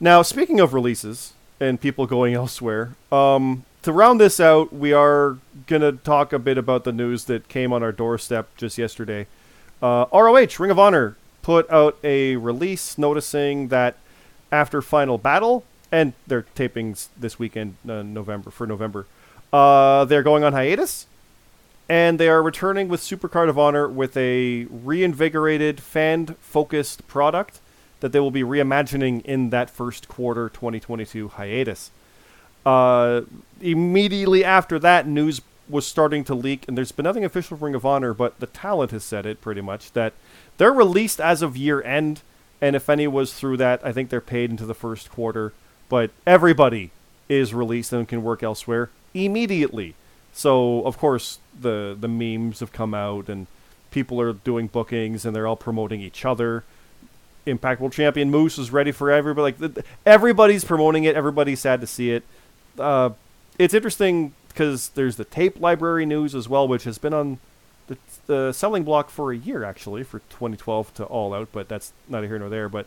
Now, 0.00 0.22
speaking 0.22 0.60
of 0.60 0.74
releases 0.74 1.32
and 1.60 1.80
people 1.80 2.06
going 2.06 2.34
elsewhere, 2.42 2.94
um, 3.12 3.64
to 3.82 3.92
round 3.92 4.20
this 4.20 4.40
out, 4.40 4.72
we 4.72 4.92
are 4.92 5.38
gonna 5.66 5.92
talk 5.92 6.32
a 6.32 6.38
bit 6.38 6.58
about 6.58 6.84
the 6.84 6.92
news 6.92 7.24
that 7.26 7.48
came 7.48 7.72
on 7.72 7.82
our 7.82 7.92
doorstep 7.92 8.48
just 8.56 8.76
yesterday. 8.78 9.26
Uh, 9.82 10.06
ROH 10.12 10.58
Ring 10.58 10.70
of 10.70 10.78
Honor 10.78 11.16
put 11.42 11.70
out 11.70 11.96
a 12.02 12.36
release 12.36 12.96
noticing 12.96 13.68
that 13.68 13.96
after 14.50 14.80
Final 14.80 15.18
Battle, 15.18 15.64
and 15.92 16.14
they're 16.26 16.46
tapings 16.56 17.08
this 17.16 17.38
weekend, 17.38 17.76
uh, 17.88 18.02
November 18.02 18.50
for 18.50 18.66
November. 18.66 19.06
Uh, 19.52 20.04
they're 20.06 20.22
going 20.22 20.42
on 20.42 20.54
hiatus, 20.54 21.06
and 21.88 22.18
they 22.18 22.28
are 22.28 22.42
returning 22.42 22.88
with 22.88 23.00
Supercard 23.00 23.48
of 23.48 23.58
Honor 23.58 23.86
with 23.86 24.16
a 24.16 24.64
reinvigorated, 24.64 25.80
fan-focused 25.80 27.06
product 27.06 27.60
that 28.00 28.12
they 28.12 28.20
will 28.20 28.30
be 28.30 28.42
reimagining 28.42 29.22
in 29.24 29.50
that 29.50 29.70
first 29.70 30.08
quarter 30.08 30.48
2022 30.48 31.28
hiatus. 31.28 31.90
Uh, 32.64 33.22
immediately 33.60 34.44
after 34.44 34.78
that, 34.78 35.06
news 35.06 35.40
was 35.68 35.86
starting 35.86 36.24
to 36.24 36.34
leak, 36.34 36.64
and 36.68 36.76
there's 36.76 36.92
been 36.92 37.04
nothing 37.04 37.24
official 37.24 37.56
from 37.56 37.66
Ring 37.66 37.74
of 37.74 37.86
Honor, 37.86 38.12
but 38.12 38.38
the 38.40 38.46
talent 38.46 38.90
has 38.90 39.04
said 39.04 39.24
it 39.24 39.40
pretty 39.40 39.60
much 39.60 39.92
that 39.92 40.12
they're 40.58 40.72
released 40.72 41.20
as 41.20 41.42
of 41.42 41.56
year 41.56 41.82
end, 41.82 42.22
and 42.60 42.76
if 42.76 42.88
any 42.88 43.06
was 43.06 43.34
through 43.34 43.56
that, 43.58 43.84
I 43.84 43.92
think 43.92 44.10
they're 44.10 44.20
paid 44.20 44.50
into 44.50 44.66
the 44.66 44.74
first 44.74 45.10
quarter. 45.10 45.52
But 45.88 46.10
everybody 46.26 46.90
is 47.28 47.54
released 47.54 47.92
and 47.92 48.08
can 48.08 48.22
work 48.22 48.42
elsewhere 48.42 48.90
immediately. 49.12 49.94
So 50.32 50.82
of 50.82 50.98
course 50.98 51.38
the 51.58 51.96
the 51.98 52.08
memes 52.08 52.60
have 52.60 52.72
come 52.72 52.94
out 52.94 53.28
and 53.28 53.46
people 53.90 54.20
are 54.20 54.32
doing 54.32 54.66
bookings 54.66 55.24
and 55.24 55.34
they're 55.34 55.46
all 55.46 55.56
promoting 55.56 56.00
each 56.00 56.24
other. 56.24 56.64
Impact 57.46 57.80
World 57.80 57.92
Champion 57.92 58.30
Moose 58.30 58.58
is 58.58 58.70
ready 58.70 58.92
for 58.92 59.10
everybody. 59.10 59.54
Like 59.58 59.84
everybody's 60.06 60.64
promoting 60.64 61.04
it. 61.04 61.14
Everybody's 61.14 61.60
sad 61.60 61.80
to 61.80 61.86
see 61.86 62.10
it. 62.10 62.24
Uh, 62.78 63.10
it's 63.58 63.74
interesting 63.74 64.32
because 64.48 64.90
there's 64.90 65.16
the 65.16 65.24
tape 65.24 65.60
library 65.60 66.06
news 66.06 66.34
as 66.34 66.48
well, 66.48 66.66
which 66.66 66.84
has 66.84 66.98
been 66.98 67.14
on 67.14 67.38
the, 67.86 67.98
the 68.26 68.52
selling 68.52 68.84
block 68.84 69.10
for 69.10 69.32
a 69.32 69.36
year 69.36 69.64
actually 69.64 70.04
for 70.04 70.20
2012 70.30 70.94
to 70.94 71.04
All 71.04 71.34
Out, 71.34 71.48
but 71.52 71.68
that's 71.68 71.92
neither 72.08 72.28
here 72.28 72.38
nor 72.38 72.48
there. 72.48 72.68
But 72.68 72.86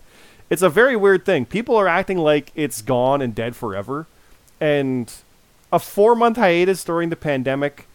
it's 0.49 0.61
a 0.61 0.69
very 0.69 0.95
weird 0.95 1.25
thing. 1.25 1.45
People 1.45 1.75
are 1.75 1.88
acting 1.88 2.17
like 2.17 2.51
it's 2.55 2.81
gone 2.81 3.21
and 3.21 3.35
dead 3.35 3.55
forever, 3.55 4.07
and 4.59 5.13
a 5.71 5.79
four 5.79 6.15
month 6.15 6.38
hiatus 6.38 6.84
during 6.84 7.09
the 7.09 7.15
pandemic. 7.15 7.88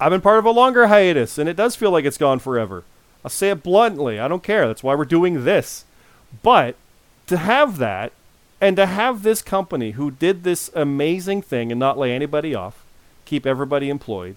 I've 0.00 0.10
been 0.10 0.20
part 0.20 0.38
of 0.38 0.44
a 0.44 0.50
longer 0.50 0.88
hiatus, 0.88 1.38
and 1.38 1.48
it 1.48 1.56
does 1.56 1.76
feel 1.76 1.90
like 1.90 2.04
it's 2.04 2.18
gone 2.18 2.40
forever. 2.40 2.84
I'll 3.28 3.30
say 3.30 3.50
it 3.50 3.62
bluntly. 3.62 4.18
I 4.18 4.26
don't 4.26 4.42
care. 4.42 4.66
That's 4.66 4.82
why 4.82 4.94
we're 4.94 5.04
doing 5.04 5.44
this. 5.44 5.84
But 6.42 6.76
to 7.26 7.36
have 7.36 7.76
that, 7.76 8.14
and 8.58 8.74
to 8.76 8.86
have 8.86 9.22
this 9.22 9.42
company 9.42 9.90
who 9.90 10.10
did 10.10 10.44
this 10.44 10.70
amazing 10.74 11.42
thing 11.42 11.70
and 11.70 11.78
not 11.78 11.98
lay 11.98 12.14
anybody 12.14 12.54
off, 12.54 12.86
keep 13.26 13.44
everybody 13.44 13.90
employed, 13.90 14.36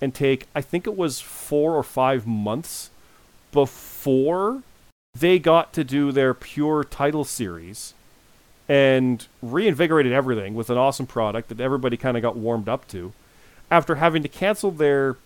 and 0.00 0.14
take, 0.14 0.46
I 0.54 0.62
think 0.62 0.86
it 0.86 0.96
was 0.96 1.20
four 1.20 1.76
or 1.76 1.82
five 1.82 2.26
months 2.26 2.88
before 3.52 4.62
they 5.12 5.38
got 5.38 5.74
to 5.74 5.84
do 5.84 6.10
their 6.10 6.32
pure 6.32 6.84
title 6.84 7.24
series 7.24 7.92
and 8.66 9.26
reinvigorated 9.42 10.14
everything 10.14 10.54
with 10.54 10.70
an 10.70 10.78
awesome 10.78 11.06
product 11.06 11.50
that 11.50 11.60
everybody 11.60 11.98
kind 11.98 12.16
of 12.16 12.22
got 12.22 12.34
warmed 12.34 12.66
up 12.66 12.88
to 12.88 13.12
after 13.70 13.96
having 13.96 14.22
to 14.22 14.28
cancel 14.30 14.70
their 14.70 15.18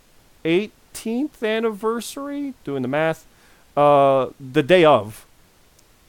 18th 0.97 1.43
anniversary, 1.43 2.55
doing 2.65 2.83
the 2.83 2.89
math, 2.89 3.27
uh, 3.77 4.29
the 4.41 4.63
day 4.63 4.85
of. 4.85 5.27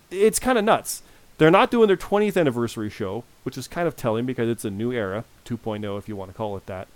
It's 0.10 0.40
kind 0.40 0.58
of 0.58 0.64
nuts. 0.64 1.02
They're 1.38 1.52
not 1.52 1.70
doing 1.70 1.88
their 1.88 1.98
20th 1.98 2.38
anniversary 2.38 2.90
show, 2.90 3.24
which 3.44 3.58
is 3.58 3.68
kind 3.68 3.88
of 3.88 3.96
telling 3.96 4.26
because 4.26 4.50
it's 4.50 4.66
a 4.66 4.72
new 4.72 4.92
era, 4.92 5.24
2.0 5.46 5.98
if 5.98 6.10
you 6.10 6.16
want 6.16 6.32
to 6.32 6.38
call 6.38 6.58
it 6.58 6.66
that. 6.66 6.88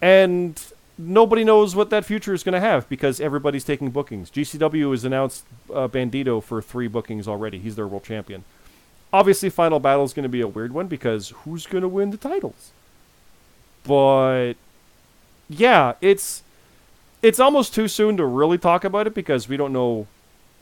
And 0.00 0.60
nobody 0.98 1.44
knows 1.44 1.76
what 1.76 1.90
that 1.90 2.04
future 2.04 2.34
is 2.34 2.42
going 2.42 2.54
to 2.54 2.60
have 2.60 2.88
because 2.88 3.20
everybody's 3.20 3.64
taking 3.64 3.90
bookings. 3.90 4.30
GCW 4.30 4.90
has 4.90 5.04
announced 5.04 5.44
uh, 5.72 5.86
Bandito 5.86 6.42
for 6.42 6.60
three 6.60 6.88
bookings 6.88 7.28
already. 7.28 7.58
He's 7.58 7.76
their 7.76 7.86
world 7.86 8.04
champion. 8.04 8.44
Obviously, 9.12 9.50
Final 9.50 9.78
Battle 9.78 10.04
is 10.04 10.14
going 10.14 10.24
to 10.24 10.28
be 10.28 10.40
a 10.40 10.48
weird 10.48 10.72
one 10.72 10.88
because 10.88 11.30
who's 11.44 11.66
going 11.66 11.82
to 11.82 11.88
win 11.88 12.10
the 12.10 12.16
titles? 12.16 12.72
But 13.84 14.54
yeah, 15.48 15.94
it's 16.00 16.42
it's 17.22 17.40
almost 17.40 17.74
too 17.74 17.88
soon 17.88 18.16
to 18.16 18.26
really 18.26 18.58
talk 18.58 18.84
about 18.84 19.06
it 19.06 19.14
because 19.14 19.48
we 19.48 19.56
don't 19.56 19.72
know 19.72 20.06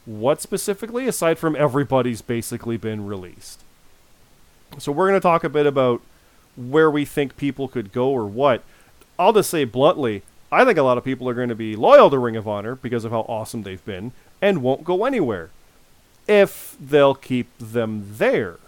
what 0.05 0.41
specifically 0.41 1.07
aside 1.07 1.39
from 1.39 1.57
everybody's 1.57 2.23
basically 2.23 2.77
been 2.77 3.07
released. 3.07 3.63
So 4.79 4.93
we're 4.93 5.09
going 5.09 5.21
to 5.21 5.23
talk 5.23 5.43
a 5.43 5.49
bit 5.49 5.67
about 5.67 6.01
where 6.57 6.91
we 6.91 7.05
think 7.05 7.37
people 7.37 7.69
could 7.69 7.93
go 7.93 8.11
or 8.11 8.27
what. 8.27 8.63
I'll 9.19 9.33
just 9.33 9.51
say 9.51 9.65
bluntly, 9.65 10.23
I 10.53 10.65
think 10.65 10.79
a 10.79 10.83
lot 10.83 10.99
of 10.99 11.05
people 11.05 11.29
are 11.29 11.35
going 11.35 11.49
to 11.49 11.55
be 11.55 11.77
loyal 11.77 12.11
to 12.11 12.19
Ring 12.19 12.37
of 12.37 12.47
Honor 12.47 12.75
because 12.75 13.05
of 13.05 13.13
how 13.13 13.21
awesome 13.21 13.63
they've 13.63 13.85
been 13.85 14.13
and 14.41 14.63
won't 14.63 14.85
go 14.85 15.05
anywhere 15.05 15.51
if 16.27 16.77
they'll 16.81 17.15
keep 17.15 17.49
them 17.59 18.07
there. 18.17 18.59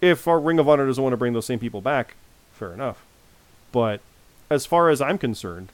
If 0.00 0.26
our 0.26 0.40
Ring 0.40 0.58
of 0.58 0.68
Honor 0.68 0.86
doesn't 0.86 1.02
want 1.02 1.12
to 1.12 1.18
bring 1.18 1.32
those 1.32 1.46
same 1.46 1.58
people 1.58 1.80
back, 1.80 2.14
fair 2.52 2.72
enough. 2.72 3.04
But 3.70 4.00
as 4.50 4.66
far 4.66 4.88
as 4.88 5.00
I'm 5.00 5.18
concerned, 5.18 5.68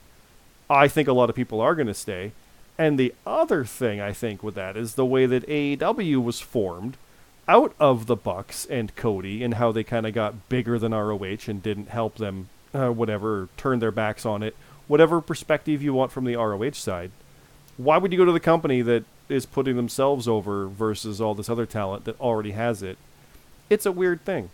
I 0.71 0.89
think 0.89 1.09
a 1.09 1.13
lot 1.13 1.31
of 1.31 1.37
people 1.37 1.61
are 1.61 1.75
going 1.75 1.87
to 1.87 1.95
stay. 1.95 2.33
And 2.77 2.99
the 2.99 3.15
other 3.27 3.65
thing 3.65 4.01
I 4.01 4.13
think 4.13 4.43
with 4.43 4.55
that 4.55 4.77
is 4.77 4.95
the 4.95 5.07
way 5.07 5.27
that 5.27 5.49
AEW 5.49 6.23
was 6.23 6.41
formed 6.41 6.97
out 7.49 7.75
of 7.81 8.07
the 8.07 8.15
Bucks 8.15 8.67
and 8.67 8.95
Cody 8.95 9.43
and 9.43 9.55
how 9.55 9.73
they 9.73 9.83
kind 9.83 10.07
of 10.07 10.13
got 10.13 10.49
bigger 10.49 10.79
than 10.79 10.93
ROH 10.93 11.49
and 11.49 11.63
didn't 11.63 11.89
help 11.89 12.17
them, 12.17 12.49
uh, 12.73 12.91
whatever, 12.91 13.49
turn 13.57 13.79
their 13.79 13.91
backs 13.91 14.25
on 14.25 14.43
it. 14.43 14.55
Whatever 14.87 15.21
perspective 15.21 15.83
you 15.83 15.93
want 15.93 16.13
from 16.13 16.25
the 16.25 16.37
ROH 16.37 16.73
side, 16.73 17.11
why 17.77 17.99
would 17.99 18.13
you 18.13 18.19
go 18.19 18.25
to 18.25 18.33
the 18.33 18.41
company 18.41 18.83
that 18.83 19.05
is 19.29 19.45
putting 19.45 19.77
themselves 19.77 20.29
over 20.29 20.67
versus 20.67 21.21
all 21.21 21.35
this 21.35 21.51
other 21.51 21.67
talent 21.67 22.05
that 22.05 22.21
already 22.21 22.53
has 22.53 22.83
it? 22.83 22.99
It's 23.71 23.87
a 23.87 23.93
weird 23.93 24.25
thing. 24.25 24.51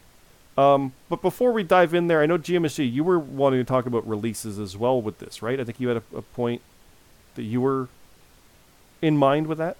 Um, 0.57 0.93
but 1.09 1.21
before 1.21 1.53
we 1.53 1.63
dive 1.65 1.95
in 1.95 2.07
there, 2.07 2.21
I 2.23 2.27
know 2.27 2.39
GMSG, 2.39 2.91
you 2.93 3.03
were 3.03 3.19
wanting 3.19 3.59
to 3.61 3.65
talk 3.65 3.87
about 3.87 4.07
releases 4.07 4.59
as 4.59 4.77
well 4.77 5.01
with 5.03 5.19
this, 5.19 5.43
right? 5.43 5.59
I 5.59 5.65
think 5.65 5.81
you 5.81 5.89
had 5.89 5.97
a, 5.97 6.03
a 6.17 6.23
point 6.23 6.63
that 7.35 7.43
you 7.43 7.61
were 7.61 7.89
in 9.03 9.17
mind 9.17 9.49
with 9.49 9.59
that. 9.59 9.77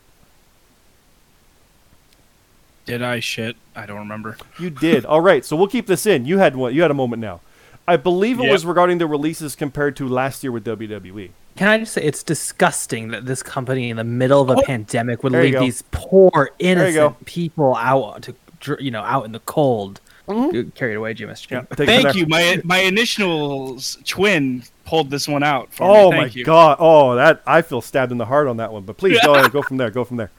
Did 2.87 3.03
I 3.03 3.21
shit? 3.21 3.57
I 3.75 3.87
don't 3.87 3.99
remember. 3.99 4.37
You 4.59 4.69
did. 4.71 5.05
All 5.07 5.21
right, 5.21 5.45
so 5.45 5.57
we'll 5.57 5.69
keep 5.69 5.87
this 5.87 6.07
in. 6.07 6.27
You 6.27 6.39
had 6.39 6.55
one. 6.57 6.75
You 6.75 6.83
had 6.83 6.91
a 6.91 6.95
moment 6.95 7.21
now. 7.23 7.41
I 7.89 7.97
believe 7.97 8.39
it 8.41 8.45
Yep. 8.45 8.53
was 8.53 8.67
regarding 8.67 8.99
the 8.99 9.07
releases 9.07 9.55
compared 9.57 9.97
to 9.97 10.09
last 10.09 10.43
year 10.43 10.53
with. 10.53 10.65
WWE. 10.65 11.31
Can 11.57 11.69
I 11.69 11.79
just 11.79 11.93
say 11.93 12.03
it's 12.03 12.23
disgusting 12.23 13.09
that 13.09 13.27
this 13.27 13.43
company 13.43 13.89
in 13.91 13.97
the 13.97 14.05
middle 14.05 14.41
of 14.43 14.51
a 14.51 14.55
Oh. 14.61 14.63
pandemic 14.63 15.23
would 15.23 15.33
leave 15.33 15.59
these 15.61 15.83
poor 15.93 16.51
innocent 16.59 17.25
people 17.27 17.77
out 17.77 18.23
to 18.63 18.77
you 18.81 18.91
know 18.91 19.03
out 19.03 19.25
in 19.25 19.33
the 19.33 19.39
cold. 19.41 20.01
Mm-hmm. 20.29 20.51
Get 20.53 20.75
Carried 20.75 20.95
away, 20.97 21.15
GMSG. 21.15 21.51
Yeah, 21.51 21.61
take 21.61 21.71
it 21.71 21.77
from 21.77 21.87
Thank 21.87 22.15
you. 22.17 22.27
My 22.27 22.61
my 22.65 22.79
initials 22.79 23.99
twin 24.07 24.63
pulled 24.87 25.11
this 25.11 25.29
one 25.29 25.43
out 25.43 25.73
for 25.73 25.85
Oh 25.85 26.11
me. 26.11 26.17
my 26.17 26.25
you. 26.27 26.45
god! 26.45 26.77
Oh, 26.81 27.15
that 27.17 27.43
I 27.47 27.61
feel 27.63 27.81
stabbed 27.83 28.11
in 28.11 28.19
the 28.19 28.25
heart 28.25 28.49
on 28.49 28.57
that 28.57 28.73
one. 28.73 28.85
But 28.85 28.97
please 28.97 29.19
go 29.23 29.35
ahead, 29.35 29.53
go 29.53 29.61
from 29.63 29.77
there. 29.77 29.91
Go 29.91 30.05
from 30.05 30.17
there. 30.17 30.31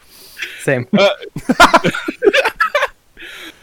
Same. 0.61 0.87
Uh, 0.91 1.09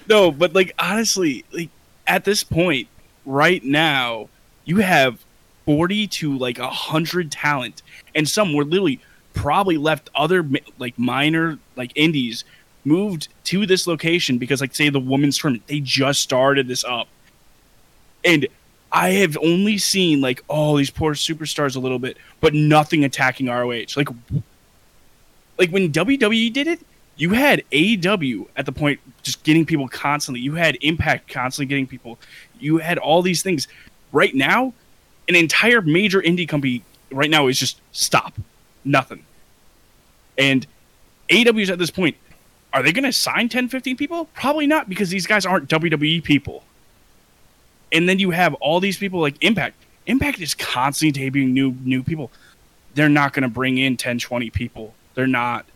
no, 0.09 0.31
but 0.31 0.55
like 0.55 0.75
honestly, 0.79 1.45
like 1.53 1.71
at 2.07 2.25
this 2.25 2.45
point, 2.45 2.89
right 3.27 3.63
now, 3.65 4.29
you 4.65 4.79
have 4.79 5.25
forty 5.65 6.07
to 6.07 6.37
like 6.37 6.59
a 6.59 6.71
hundred 6.71 7.31
talent, 7.33 7.83
and 8.15 8.29
some 8.29 8.53
were 8.55 8.65
literally 8.65 9.01
probably 9.35 9.77
left 9.77 10.11
other 10.15 10.47
like 10.79 10.99
minor 10.99 11.59
like 11.77 11.93
indies 11.95 12.45
moved 12.85 13.29
to 13.45 13.67
this 13.67 13.87
location 13.87 14.39
because 14.39 14.61
like 14.61 14.75
say 14.75 14.89
the 14.89 15.01
women's 15.01 15.39
tournament 15.39 15.67
they 15.67 15.81
just 15.81 16.21
started 16.21 16.67
this 16.67 16.85
up 16.85 17.09
and 18.25 18.47
i 18.91 19.11
have 19.11 19.39
only 19.43 19.79
seen 19.79 20.21
like 20.21 20.43
oh 20.51 20.77
these 20.77 20.91
poor 20.91 21.15
superstars 21.15 21.77
a 21.77 21.79
little 21.79 21.99
bit 21.99 22.17
but 22.41 22.55
nothing 22.55 23.05
attacking 23.05 23.47
roh 23.47 23.69
like 23.69 24.09
like 25.59 25.71
when 25.71 25.93
wwe 25.93 26.53
did 26.53 26.67
it 26.67 26.81
you 27.17 27.31
had 27.31 27.63
AEW 27.71 28.47
at 28.57 28.67
the 28.67 28.73
point 28.73 28.99
just 29.23 29.43
getting 29.45 29.67
people 29.67 29.89
constantly. 29.89 30.41
You 30.41 30.55
had 30.55 30.77
Impact 30.81 31.29
constantly 31.29 31.67
getting 31.67 31.87
people. 31.87 32.19
You 32.59 32.79
had 32.79 32.99
all 32.99 33.23
these 33.23 33.43
things. 33.43 33.69
Right 34.13 34.35
now, 34.35 34.73
an 35.29 35.37
entire 35.37 35.83
major 35.83 36.21
indie 36.21 36.49
company 36.49 36.83
right 37.11 37.31
now 37.31 37.47
is 37.47 37.59
just 37.59 37.81
stop. 37.93 38.35
Nothing. 38.85 39.25
And 40.39 40.67
AEW's 41.29 41.71
at 41.71 41.79
this 41.79 41.91
point, 41.91 42.17
are 42.73 42.83
they 42.83 42.93
going 42.93 43.05
to 43.05 43.13
sign 43.13 43.49
10, 43.49 43.69
15 43.69 43.97
people? 43.97 44.27
Probably 44.35 44.67
not 44.67 44.89
because 44.89 45.11
these 45.11 45.27
guys 45.27 45.45
aren't 45.45 45.69
WWE 45.69 46.23
people. 46.23 46.65
And 47.91 48.09
then 48.09 48.19
you 48.19 48.31
have 48.31 48.55
all 48.55 48.81
these 48.81 48.97
people 48.97 49.21
like 49.21 49.43
Impact. 49.43 49.77
Impact 50.07 50.41
is 50.41 50.55
constantly 50.55 51.31
debuting 51.31 51.53
new 51.53 51.77
new 51.85 52.03
people. 52.03 52.31
They're 52.95 53.09
not 53.09 53.33
going 53.33 53.43
to 53.43 53.49
bring 53.49 53.79
in 53.79 53.97
10, 53.97 54.19
20 54.19 54.51
people. 54.51 54.95
They're 55.15 55.27
not. 55.27 55.67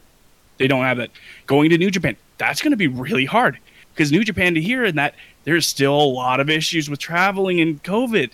They 0.59 0.67
don't 0.67 0.85
have 0.85 0.97
that. 0.97 1.11
Going 1.47 1.71
to 1.71 1.79
New 1.79 1.91
Japan, 1.91 2.17
that's 2.39 2.63
going 2.63 2.73
to 2.73 2.77
be 2.77 2.89
really 2.89 3.27
hard 3.27 3.59
because 3.95 4.11
New 4.11 4.25
Japan 4.25 4.55
to 4.55 4.61
here 4.61 4.85
and 4.85 4.99
that 4.99 5.15
there's 5.45 5.67
still 5.67 5.95
a 5.95 6.05
lot 6.05 6.41
of 6.41 6.51
issues 6.51 6.91
with 6.91 6.99
traveling 6.99 7.61
and 7.61 7.83
COVID. 7.83 8.31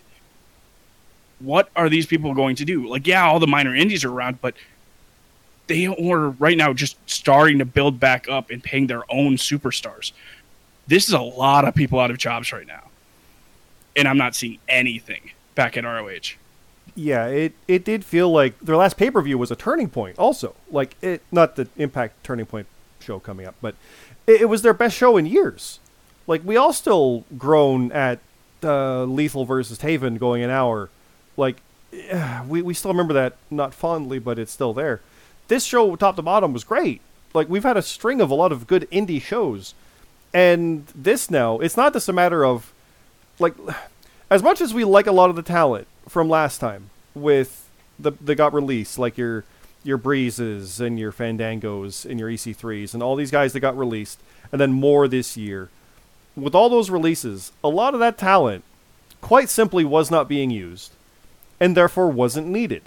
What 1.41 1.69
are 1.75 1.89
these 1.89 2.07
people 2.07 2.33
going 2.35 2.57
to 2.57 2.65
do? 2.65 2.87
Like, 2.89 3.07
yeah, 3.07 3.25
all 3.25 3.41
the 3.41 3.49
minor 3.49 3.75
indies 3.75 4.05
are 4.05 4.11
around, 4.11 4.41
but 4.41 4.55
they 5.67 5.87
are 5.87 6.31
right 6.31 6.57
now 6.57 6.73
just 6.73 6.97
starting 7.09 7.59
to 7.59 7.65
build 7.65 8.01
back 8.01 8.29
up 8.29 8.51
and 8.51 8.63
paying 8.63 8.87
their 8.87 9.03
own 9.11 9.37
superstars. 9.37 10.13
This 10.87 11.09
is 11.09 11.15
a 11.15 11.21
lot 11.21 11.67
of 11.67 11.75
people 11.75 12.01
out 12.01 12.11
of 12.11 12.19
jobs 12.19 12.53
right 12.53 12.67
now, 12.67 12.89
and 13.97 14.09
I'm 14.09 14.19
not 14.19 14.35
seeing 14.35 14.59
anything 14.69 15.31
back 15.55 15.77
at 15.77 15.85
ROH. 15.85 16.37
Yeah, 16.95 17.27
it, 17.27 17.55
it 17.67 17.85
did 17.85 18.05
feel 18.05 18.31
like 18.31 18.59
their 18.59 18.77
last 18.77 18.97
pay 18.97 19.11
per 19.11 19.23
view 19.23 19.39
was 19.39 19.51
a 19.51 19.57
turning 19.57 19.89
point. 19.89 20.19
Also, 20.19 20.55
like 20.71 20.97
it, 21.01 21.23
not 21.31 21.57
the 21.57 21.69
Impact 21.77 22.23
turning 22.25 22.47
point 22.47 22.67
show 23.01 23.19
coming 23.19 23.47
up, 23.47 23.55
but 23.63 23.75
it, 24.27 24.43
it 24.43 24.45
was 24.47 24.63
their 24.63 24.75
best 24.75 24.97
show 24.97 25.17
in 25.17 25.25
years. 25.25 25.79
Like 26.27 26.43
we 26.45 26.57
all 26.57 26.73
still 26.73 27.25
groan 27.39 27.93
at 27.93 28.19
uh, 28.63 29.05
Lethal 29.05 29.45
versus 29.45 29.79
Taven 29.79 30.19
going 30.19 30.43
an 30.43 30.51
hour. 30.51 30.91
Like 31.37 31.63
we 32.47 32.63
we 32.63 32.75
still 32.75 32.91
remember 32.91 33.15
that 33.15 33.37
not 33.51 33.73
fondly, 33.75 34.19
but 34.19 34.39
it's 34.39 34.53
still 34.53 34.75
there. 34.75 35.01
This 35.48 35.64
show, 35.64 35.97
top 35.97 36.16
to 36.16 36.23
bottom, 36.23 36.52
was 36.52 36.64
great. 36.64 37.01
Like 37.35 37.48
we've 37.48 37.62
had 37.62 37.77
a 37.77 37.82
string 37.82 38.20
of 38.20 38.31
a 38.31 38.35
lot 38.35 38.52
of 38.52 38.66
good 38.66 38.89
indie 38.90 39.20
shows, 39.20 39.74
and 40.35 40.86
this 40.94 41.31
now 41.31 41.59
it's 41.59 41.77
not 41.77 41.93
just 41.93 42.09
a 42.09 42.12
matter 42.12 42.44
of 42.44 42.73
like 43.39 43.55
as 44.31 44.43
much 44.43 44.60
as 44.60 44.74
we 44.74 44.85
like 44.85 45.06
a 45.06 45.12
lot 45.12 45.31
of 45.31 45.36
the 45.36 45.43
talent 45.43 45.86
from 46.09 46.28
last 46.28 46.59
time 46.59 46.90
with 47.14 47.69
the 47.98 48.12
the 48.20 48.35
got 48.35 48.52
released, 48.52 48.98
like 48.98 49.16
your 49.16 49.44
your 49.85 49.97
breezes 49.97 50.81
and 50.81 50.98
your 50.98 51.12
fandangos 51.12 52.09
and 52.09 52.20
your 52.20 52.28
EC3s 52.28 52.94
and 52.94 53.02
all 53.02 53.16
these 53.16 53.31
guys 53.32 53.52
that 53.52 53.60
got 53.60 53.77
released, 53.77 54.20
and 54.51 54.60
then 54.60 54.73
more 54.73 55.09
this 55.09 55.36
year. 55.36 55.70
With 56.35 56.55
all 56.55 56.69
those 56.70 56.89
releases, 56.89 57.52
a 57.62 57.69
lot 57.69 57.94
of 57.94 58.01
that 58.01 58.16
talent 58.16 58.64
quite 59.20 59.48
simply 59.48 59.85
was 59.85 60.10
not 60.10 60.28
being 60.28 60.51
used 60.51 60.93
and 61.60 61.77
therefore 61.77 62.09
wasn't 62.09 62.47
needed. 62.47 62.82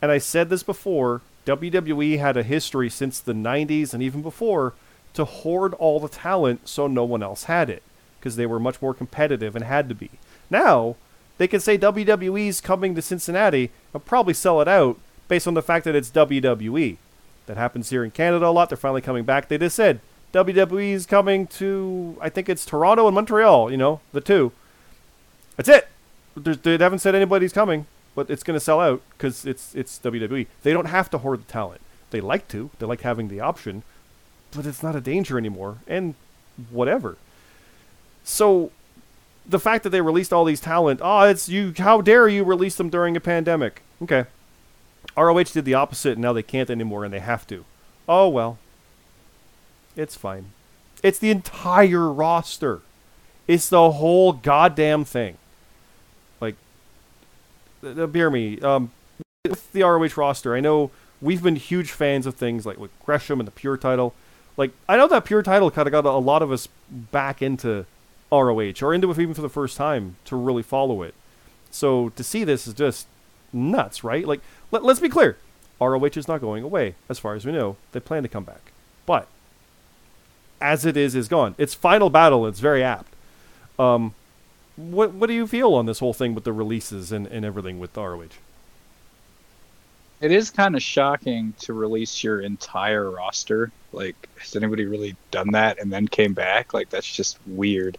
And 0.00 0.10
I 0.10 0.18
said 0.18 0.48
this 0.48 0.62
before 0.62 1.20
WWE 1.46 2.18
had 2.18 2.36
a 2.36 2.42
history 2.42 2.88
since 2.88 3.20
the 3.20 3.32
90s 3.32 3.92
and 3.92 4.02
even 4.02 4.22
before 4.22 4.74
to 5.12 5.24
hoard 5.24 5.74
all 5.74 6.00
the 6.00 6.08
talent 6.08 6.68
so 6.68 6.86
no 6.86 7.04
one 7.04 7.22
else 7.22 7.44
had 7.44 7.70
it 7.70 7.82
because 8.18 8.36
they 8.36 8.46
were 8.46 8.58
much 8.58 8.80
more 8.80 8.94
competitive 8.94 9.54
and 9.54 9.64
had 9.64 9.88
to 9.88 9.94
be. 9.94 10.10
Now, 10.50 10.96
they 11.38 11.46
can 11.46 11.60
say 11.60 11.76
WWE's 11.76 12.60
coming 12.60 12.94
to 12.94 13.02
Cincinnati 13.02 13.70
and 13.92 14.04
probably 14.04 14.34
sell 14.34 14.60
it 14.60 14.68
out 14.68 14.98
based 15.28 15.46
on 15.46 15.54
the 15.54 15.62
fact 15.62 15.84
that 15.84 15.94
it's 15.94 16.10
WWE. 16.10 16.96
That 17.46 17.56
happens 17.58 17.90
here 17.90 18.04
in 18.04 18.10
Canada 18.10 18.46
a 18.46 18.48
lot. 18.48 18.70
They're 18.70 18.76
finally 18.78 19.02
coming 19.02 19.24
back. 19.24 19.48
They 19.48 19.58
just 19.58 19.76
said 19.76 20.00
WWE's 20.32 21.06
coming 21.06 21.46
to, 21.48 22.16
I 22.20 22.28
think 22.28 22.48
it's 22.48 22.64
Toronto 22.64 23.06
and 23.06 23.14
Montreal, 23.14 23.70
you 23.70 23.76
know, 23.76 24.00
the 24.12 24.20
two. 24.20 24.52
That's 25.56 25.68
it. 25.68 25.88
They 26.36 26.78
haven't 26.78 27.00
said 27.00 27.14
anybody's 27.14 27.52
coming 27.52 27.86
but 28.14 28.30
it's 28.30 28.42
going 28.42 28.56
to 28.56 28.64
sell 28.64 28.80
out 28.80 29.02
because 29.10 29.44
it's 29.44 29.74
it's 29.74 29.98
WWE. 29.98 30.46
They 30.62 30.72
don't 30.72 30.86
have 30.86 31.10
to 31.10 31.18
hoard 31.18 31.40
the 31.40 31.52
talent. 31.52 31.80
They 32.10 32.20
like 32.20 32.48
to. 32.48 32.70
They 32.78 32.86
like 32.86 33.00
having 33.00 33.28
the 33.28 33.40
option, 33.40 33.82
but 34.54 34.66
it's 34.66 34.82
not 34.82 34.96
a 34.96 35.00
danger 35.00 35.36
anymore. 35.36 35.78
And 35.86 36.14
whatever. 36.70 37.16
So, 38.22 38.70
the 39.46 39.58
fact 39.58 39.82
that 39.82 39.90
they 39.90 40.00
released 40.00 40.32
all 40.32 40.44
these 40.44 40.60
talent, 40.60 41.00
oh, 41.02 41.22
it's 41.22 41.48
you. 41.48 41.74
How 41.76 42.00
dare 42.00 42.28
you 42.28 42.44
release 42.44 42.76
them 42.76 42.88
during 42.88 43.16
a 43.16 43.20
pandemic? 43.20 43.82
Okay. 44.02 44.26
ROH 45.16 45.42
did 45.44 45.64
the 45.64 45.74
opposite, 45.74 46.12
and 46.12 46.22
now 46.22 46.32
they 46.32 46.42
can't 46.42 46.70
anymore, 46.70 47.04
and 47.04 47.12
they 47.12 47.20
have 47.20 47.46
to. 47.48 47.64
Oh 48.08 48.28
well. 48.28 48.58
It's 49.96 50.16
fine. 50.16 50.46
It's 51.02 51.18
the 51.18 51.30
entire 51.30 52.10
roster. 52.10 52.80
It's 53.46 53.68
the 53.68 53.92
whole 53.92 54.32
goddamn 54.32 55.04
thing 55.04 55.36
bear 58.06 58.30
me. 58.30 58.60
Um, 58.60 58.90
with 59.44 59.72
the 59.72 59.82
ROH 59.82 60.16
roster, 60.16 60.54
I 60.54 60.60
know 60.60 60.90
we've 61.20 61.42
been 61.42 61.56
huge 61.56 61.90
fans 61.90 62.26
of 62.26 62.34
things 62.34 62.64
like 62.66 62.78
with 62.78 62.90
Gresham 63.04 63.40
and 63.40 63.46
the 63.46 63.52
Pure 63.52 63.78
title. 63.78 64.14
Like 64.56 64.72
I 64.88 64.96
know 64.96 65.08
that 65.08 65.24
Pure 65.24 65.42
title 65.42 65.70
kind 65.70 65.86
of 65.86 65.92
got 65.92 66.06
a, 66.06 66.10
a 66.10 66.18
lot 66.18 66.42
of 66.42 66.50
us 66.50 66.68
back 66.90 67.42
into 67.42 67.86
ROH 68.30 68.72
or 68.82 68.94
into 68.94 69.10
it 69.10 69.18
even 69.18 69.34
for 69.34 69.42
the 69.42 69.48
first 69.48 69.76
time 69.76 70.16
to 70.26 70.36
really 70.36 70.62
follow 70.62 71.02
it. 71.02 71.14
So 71.70 72.10
to 72.10 72.24
see 72.24 72.44
this 72.44 72.66
is 72.66 72.74
just 72.74 73.06
nuts, 73.52 74.04
right? 74.04 74.26
Like 74.26 74.40
let, 74.70 74.84
let's 74.84 75.00
be 75.00 75.08
clear, 75.08 75.36
ROH 75.80 76.04
is 76.16 76.28
not 76.28 76.40
going 76.40 76.62
away 76.62 76.94
as 77.08 77.18
far 77.18 77.34
as 77.34 77.44
we 77.44 77.52
know. 77.52 77.76
They 77.92 78.00
plan 78.00 78.22
to 78.22 78.28
come 78.28 78.44
back, 78.44 78.72
but 79.06 79.28
as 80.60 80.86
it 80.86 80.96
is, 80.96 81.14
is 81.14 81.28
gone. 81.28 81.54
Its 81.58 81.74
final 81.74 82.08
battle. 82.08 82.46
It's 82.46 82.60
very 82.60 82.82
apt. 82.82 83.12
Um, 83.78 84.14
what 84.76 85.12
what 85.12 85.28
do 85.28 85.34
you 85.34 85.46
feel 85.46 85.74
on 85.74 85.86
this 85.86 86.00
whole 86.00 86.12
thing 86.12 86.34
with 86.34 86.44
the 86.44 86.52
releases 86.52 87.12
and, 87.12 87.26
and 87.26 87.44
everything 87.44 87.78
with 87.78 87.96
ROH? 87.96 88.28
It 90.20 90.32
is 90.32 90.50
kind 90.50 90.74
of 90.74 90.82
shocking 90.82 91.52
to 91.60 91.72
release 91.72 92.24
your 92.24 92.40
entire 92.40 93.10
roster. 93.10 93.70
Like, 93.92 94.28
has 94.38 94.56
anybody 94.56 94.86
really 94.86 95.16
done 95.30 95.50
that 95.52 95.80
and 95.80 95.92
then 95.92 96.08
came 96.08 96.32
back? 96.32 96.72
Like, 96.72 96.88
that's 96.88 97.10
just 97.10 97.38
weird. 97.46 97.98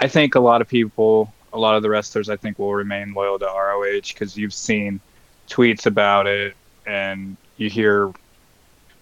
I 0.00 0.08
think 0.08 0.34
a 0.34 0.40
lot 0.40 0.60
of 0.60 0.68
people, 0.68 1.32
a 1.52 1.58
lot 1.58 1.76
of 1.76 1.82
the 1.82 1.90
wrestlers, 1.90 2.28
I 2.28 2.36
think 2.36 2.58
will 2.58 2.74
remain 2.74 3.12
loyal 3.12 3.38
to 3.38 3.44
ROH 3.44 4.08
because 4.08 4.36
you've 4.36 4.54
seen 4.54 4.98
tweets 5.48 5.86
about 5.86 6.26
it 6.26 6.56
and 6.86 7.36
you 7.58 7.70
hear 7.70 8.12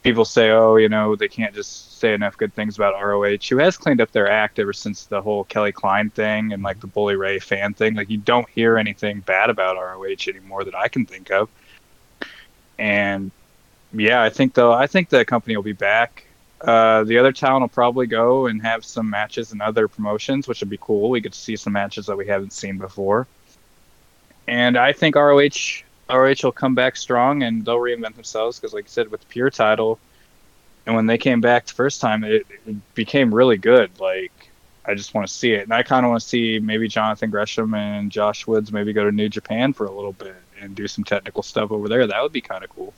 people 0.03 0.25
say, 0.25 0.51
oh, 0.51 0.77
you 0.77 0.89
know, 0.89 1.16
they 1.16 1.29
can't 1.29 1.55
just 1.55 1.99
say 1.99 2.15
enough 2.15 2.37
good 2.37 2.55
things 2.55 2.77
about 2.77 2.95
ROH, 3.03 3.39
who 3.49 3.59
has 3.59 3.77
cleaned 3.77 4.01
up 4.01 4.12
their 4.12 4.31
act 4.31 4.59
ever 4.59 4.73
since 4.73 5.07
the 5.07 5.20
whole 5.20 5.45
Kelly 5.45 5.73
Klein 5.73 6.11
thing 6.11 6.53
and 6.53 6.62
like 6.62 6.81
the 6.81 6.87
Bully 6.87 7.16
Ray 7.16 7.39
fan 7.39 7.75
thing. 7.75 7.95
Like, 7.95 8.11
you 8.11 8.19
don't 8.19 8.49
hear 8.49 8.79
anything 8.79 9.20
bad 9.20 9.51
about 9.51 9.77
ROH 9.77 10.29
anymore 10.29 10.65
that 10.65 10.75
I 10.75 10.89
can 10.89 11.07
think 11.07 11.31
of. 11.31 11.49
And 12.79 13.31
yeah, 13.93 14.23
I 14.23 14.31
think 14.31 14.55
though, 14.55 14.73
I 14.73 14.87
think 14.87 15.09
the 15.09 15.25
company 15.25 15.57
will 15.57 15.65
be 15.65 15.73
back. 15.73 16.25
Uh, 16.61 17.05
the 17.05 17.19
other 17.19 17.33
talent 17.33 17.62
will 17.62 17.69
probably 17.69 18.07
go 18.07 18.47
and 18.47 18.61
have 18.62 18.85
some 18.85 19.09
matches 19.09 19.53
in 19.53 19.61
other 19.61 19.89
promotions, 19.89 20.49
which 20.49 20.61
would 20.61 20.70
be 20.70 20.79
cool. 20.81 21.11
We 21.11 21.20
to 21.20 21.33
see 21.33 21.57
some 21.57 21.73
matches 21.73 22.07
that 22.07 22.16
we 22.16 22.27
haven't 22.27 22.53
seen 22.53 22.79
before. 22.79 23.27
And 24.47 24.77
I 24.77 24.93
think 24.93 25.15
ROH 25.15 25.83
ROH 26.10 26.36
will 26.43 26.52
come 26.52 26.74
back 26.74 26.97
strong 26.97 27.43
and 27.43 27.64
they'll 27.64 27.78
reinvent 27.78 28.14
themselves 28.14 28.59
because, 28.59 28.72
like 28.72 28.85
you 28.85 28.90
said, 28.90 29.10
with 29.10 29.28
Pure 29.28 29.51
title, 29.51 29.98
and 30.86 30.97
when 30.97 31.06
they 31.06 31.18
came 31.18 31.40
back 31.40 31.66
the 31.66 31.74
first 31.74 32.01
time, 32.01 32.24
it, 32.24 32.47
it 32.66 32.94
became 32.94 33.35
really 33.35 33.59
good. 33.59 33.90
Like 34.01 34.32
I 34.86 34.94
just 34.94 35.12
want 35.12 35.26
to 35.26 35.32
see 35.32 35.52
it, 35.52 35.64
and 35.64 35.72
I 35.72 35.82
kind 35.82 36.06
of 36.06 36.10
want 36.10 36.22
to 36.22 36.28
see 36.28 36.59
maybe 36.59 36.89
Jonathan 36.89 37.30
Gresham 37.30 37.74
and 37.74 38.10
Josh 38.10 38.47
Woods 38.47 38.72
maybe 38.72 38.93
go 38.93 39.05
to 39.05 39.12
New 39.12 39.28
Japan 39.28 39.72
for 39.72 39.86
a 39.86 39.90
little 39.90 40.14
bit 40.14 40.36
and 40.60 40.74
do 40.74 40.89
some 40.89 41.05
technical 41.05 41.43
stuff 41.43 41.70
over 41.70 41.89
there. 41.89 42.06
That 42.06 42.22
would 42.22 42.32
be 42.32 42.40
kind 42.40 42.64
of 42.64 42.70
cool. 42.70 42.94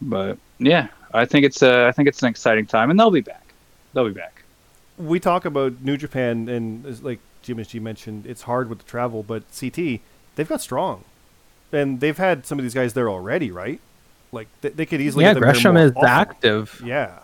But 0.00 0.38
yeah, 0.58 0.88
I 1.12 1.26
think 1.26 1.44
it's 1.44 1.60
a, 1.60 1.86
I 1.86 1.92
think 1.92 2.08
it's 2.08 2.22
an 2.22 2.28
exciting 2.28 2.66
time, 2.66 2.90
and 2.90 2.98
they'll 2.98 3.10
be 3.10 3.20
back. 3.20 3.52
They'll 3.92 4.08
be 4.08 4.14
back. 4.14 4.42
We 4.96 5.20
talk 5.20 5.44
about 5.44 5.82
New 5.82 5.98
Japan, 5.98 6.48
and 6.48 7.02
like 7.02 7.18
GMSG 7.44 7.80
mentioned, 7.80 8.26
it's 8.26 8.42
hard 8.42 8.70
with 8.70 8.78
the 8.78 8.84
travel, 8.84 9.22
but 9.22 9.42
CT 9.58 10.00
they've 10.36 10.48
got 10.48 10.62
strong 10.62 11.04
and 11.72 12.00
they've 12.00 12.16
had 12.16 12.46
some 12.46 12.58
of 12.58 12.64
these 12.64 12.74
guys 12.74 12.92
there 12.92 13.08
already, 13.08 13.50
right? 13.50 13.80
Like 14.32 14.48
they, 14.60 14.70
they 14.70 14.86
could 14.86 15.00
easily. 15.00 15.24
Yeah, 15.24 15.34
Gresham 15.34 15.76
is 15.76 15.92
often. 15.92 16.08
active. 16.08 16.82
Yeah, 16.84 17.18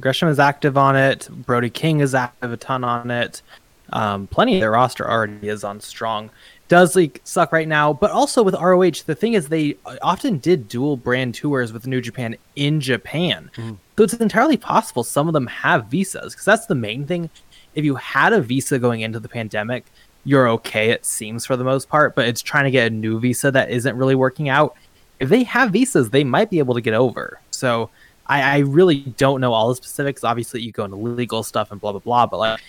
Gresham 0.00 0.28
is 0.28 0.38
active 0.38 0.76
on 0.76 0.96
it. 0.96 1.28
Brody 1.30 1.70
King 1.70 2.00
is 2.00 2.14
active 2.14 2.52
a 2.52 2.56
ton 2.56 2.84
on 2.84 3.10
it. 3.10 3.42
Um, 3.90 4.26
plenty 4.26 4.56
of 4.56 4.60
their 4.60 4.72
roster 4.72 5.08
already 5.08 5.48
is 5.48 5.64
on 5.64 5.80
strong. 5.80 6.30
Does 6.68 6.94
like 6.94 7.22
suck 7.24 7.52
right 7.52 7.66
now, 7.66 7.94
but 7.94 8.10
also 8.10 8.42
with 8.42 8.54
ROH, 8.54 9.02
the 9.06 9.14
thing 9.14 9.32
is 9.32 9.48
they 9.48 9.76
often 10.02 10.36
did 10.36 10.68
dual 10.68 10.98
brand 10.98 11.34
tours 11.34 11.72
with 11.72 11.86
New 11.86 12.02
Japan 12.02 12.36
in 12.56 12.80
Japan, 12.80 13.50
mm-hmm. 13.56 13.74
so 13.96 14.04
it's 14.04 14.12
entirely 14.14 14.58
possible 14.58 15.02
some 15.02 15.28
of 15.28 15.32
them 15.32 15.46
have 15.46 15.86
visas 15.86 16.34
because 16.34 16.44
that's 16.44 16.66
the 16.66 16.74
main 16.74 17.06
thing. 17.06 17.30
If 17.74 17.86
you 17.86 17.94
had 17.94 18.34
a 18.34 18.42
visa 18.42 18.78
going 18.78 19.00
into 19.00 19.18
the 19.18 19.30
pandemic, 19.30 19.86
you're 20.24 20.48
okay, 20.48 20.90
it 20.90 21.04
seems 21.04 21.46
for 21.46 21.56
the 21.56 21.64
most 21.64 21.88
part, 21.88 22.14
but 22.14 22.26
it's 22.26 22.42
trying 22.42 22.64
to 22.64 22.70
get 22.70 22.88
a 22.88 22.90
new 22.90 23.18
visa 23.18 23.50
that 23.50 23.70
isn't 23.70 23.96
really 23.96 24.14
working 24.14 24.48
out. 24.48 24.76
If 25.20 25.28
they 25.28 25.42
have 25.44 25.72
visas, 25.72 26.10
they 26.10 26.24
might 26.24 26.50
be 26.50 26.58
able 26.58 26.74
to 26.74 26.80
get 26.80 26.94
over. 26.94 27.40
So 27.50 27.90
I, 28.26 28.42
I 28.42 28.58
really 28.58 29.00
don't 29.00 29.40
know 29.40 29.52
all 29.52 29.68
the 29.68 29.74
specifics. 29.74 30.22
Obviously, 30.22 30.60
you 30.60 30.72
go 30.72 30.84
into 30.84 30.96
legal 30.96 31.42
stuff 31.42 31.72
and 31.72 31.80
blah 31.80 31.92
blah 31.92 32.00
blah, 32.00 32.26
but 32.26 32.38
like 32.38 32.60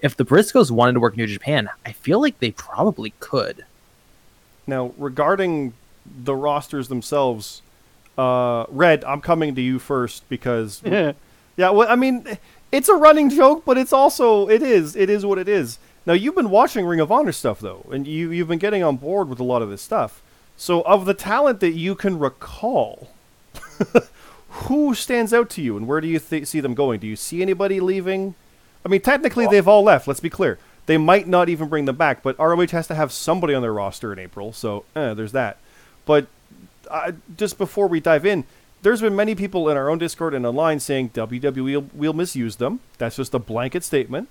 if 0.00 0.16
the 0.16 0.24
Briscoes 0.24 0.70
wanted 0.70 0.94
to 0.94 1.00
work 1.00 1.16
New 1.16 1.26
Japan, 1.26 1.68
I 1.84 1.92
feel 1.92 2.20
like 2.20 2.38
they 2.38 2.52
probably 2.52 3.12
could. 3.20 3.64
Now, 4.66 4.92
regarding 4.96 5.74
the 6.06 6.34
rosters 6.34 6.88
themselves, 6.88 7.62
uh, 8.16 8.64
Red, 8.68 9.04
I'm 9.04 9.20
coming 9.20 9.54
to 9.54 9.60
you 9.60 9.78
first 9.78 10.28
because 10.28 10.80
yeah, 10.84 11.12
yeah. 11.56 11.70
Well, 11.70 11.88
I 11.88 11.96
mean, 11.96 12.38
it's 12.72 12.88
a 12.88 12.94
running 12.94 13.30
joke, 13.30 13.64
but 13.64 13.76
it's 13.76 13.92
also 13.92 14.48
it 14.48 14.62
is 14.62 14.96
it 14.96 15.10
is 15.10 15.26
what 15.26 15.38
it 15.38 15.48
is. 15.48 15.78
Now 16.06 16.14
you've 16.14 16.34
been 16.34 16.50
watching 16.50 16.86
Ring 16.86 17.00
of 17.00 17.12
Honor 17.12 17.32
stuff 17.32 17.60
though, 17.60 17.86
and 17.90 18.06
you 18.06 18.30
you've 18.30 18.48
been 18.48 18.58
getting 18.58 18.82
on 18.82 18.96
board 18.96 19.28
with 19.28 19.40
a 19.40 19.44
lot 19.44 19.62
of 19.62 19.70
this 19.70 19.82
stuff. 19.82 20.22
So 20.56 20.82
of 20.82 21.06
the 21.06 21.14
talent 21.14 21.60
that 21.60 21.72
you 21.72 21.94
can 21.94 22.18
recall, 22.18 23.10
who 24.48 24.94
stands 24.94 25.32
out 25.32 25.48
to 25.50 25.62
you, 25.62 25.76
and 25.76 25.86
where 25.86 26.00
do 26.00 26.08
you 26.08 26.18
th- 26.18 26.46
see 26.46 26.60
them 26.60 26.74
going? 26.74 27.00
Do 27.00 27.06
you 27.06 27.16
see 27.16 27.42
anybody 27.42 27.80
leaving? 27.80 28.34
I 28.84 28.88
mean, 28.88 29.00
technically 29.00 29.46
they've 29.46 29.68
all 29.68 29.82
left. 29.82 30.08
Let's 30.08 30.20
be 30.20 30.30
clear. 30.30 30.58
They 30.86 30.98
might 30.98 31.28
not 31.28 31.48
even 31.48 31.68
bring 31.68 31.84
them 31.84 31.96
back, 31.96 32.22
but 32.22 32.38
ROH 32.38 32.68
has 32.68 32.86
to 32.88 32.94
have 32.94 33.12
somebody 33.12 33.54
on 33.54 33.62
their 33.62 33.72
roster 33.72 34.12
in 34.12 34.18
April, 34.18 34.52
so 34.52 34.84
eh, 34.96 35.14
there's 35.14 35.32
that. 35.32 35.58
But 36.04 36.26
uh, 36.90 37.12
just 37.36 37.58
before 37.58 37.86
we 37.86 38.00
dive 38.00 38.26
in, 38.26 38.44
there's 38.82 39.00
been 39.00 39.14
many 39.14 39.34
people 39.34 39.68
in 39.68 39.76
our 39.76 39.88
own 39.88 39.98
Discord 39.98 40.34
and 40.34 40.46
online 40.46 40.80
saying 40.80 41.10
WWE 41.10 41.62
will, 41.62 41.86
will 41.94 42.12
misuse 42.12 42.56
them. 42.56 42.80
That's 42.98 43.16
just 43.16 43.34
a 43.34 43.38
blanket 43.38 43.84
statement. 43.84 44.28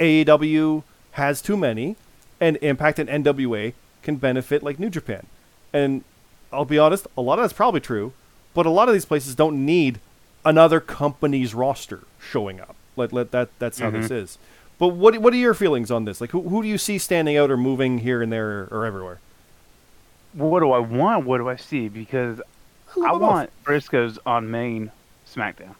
AEW 0.00 0.82
has 1.12 1.42
too 1.42 1.56
many, 1.56 1.96
and 2.40 2.56
Impact 2.58 2.98
and 2.98 3.08
NWA 3.08 3.74
can 4.02 4.16
benefit 4.16 4.62
like 4.62 4.78
New 4.78 4.90
Japan. 4.90 5.26
And 5.72 6.04
I'll 6.52 6.64
be 6.64 6.78
honest, 6.78 7.06
a 7.16 7.22
lot 7.22 7.38
of 7.38 7.44
that's 7.44 7.52
probably 7.52 7.80
true, 7.80 8.12
but 8.54 8.66
a 8.66 8.70
lot 8.70 8.88
of 8.88 8.94
these 8.94 9.04
places 9.04 9.34
don't 9.34 9.64
need 9.64 10.00
another 10.44 10.80
company's 10.80 11.54
roster 11.54 12.00
showing 12.20 12.60
up. 12.60 12.74
Let 12.96 13.12
let 13.12 13.30
that 13.30 13.48
that's 13.58 13.78
how 13.78 13.90
this 13.90 14.06
mm-hmm. 14.06 14.14
is. 14.14 14.38
But 14.78 14.88
what 14.88 15.16
what 15.18 15.32
are 15.32 15.36
your 15.36 15.54
feelings 15.54 15.90
on 15.90 16.04
this? 16.04 16.20
Like 16.20 16.30
who 16.30 16.42
who 16.42 16.62
do 16.62 16.68
you 16.68 16.78
see 16.78 16.98
standing 16.98 17.36
out 17.36 17.50
or 17.50 17.56
moving 17.56 17.98
here 17.98 18.20
and 18.20 18.32
there 18.32 18.68
or 18.70 18.84
everywhere? 18.84 19.20
What 20.34 20.60
do 20.60 20.72
I 20.72 20.78
want? 20.78 21.26
What 21.26 21.38
do 21.38 21.48
I 21.48 21.56
see? 21.56 21.88
Because 21.88 22.40
I 23.02 23.12
want 23.12 23.50
Briscoes 23.64 24.18
on 24.26 24.50
main 24.50 24.90
SmackDown. 25.26 25.74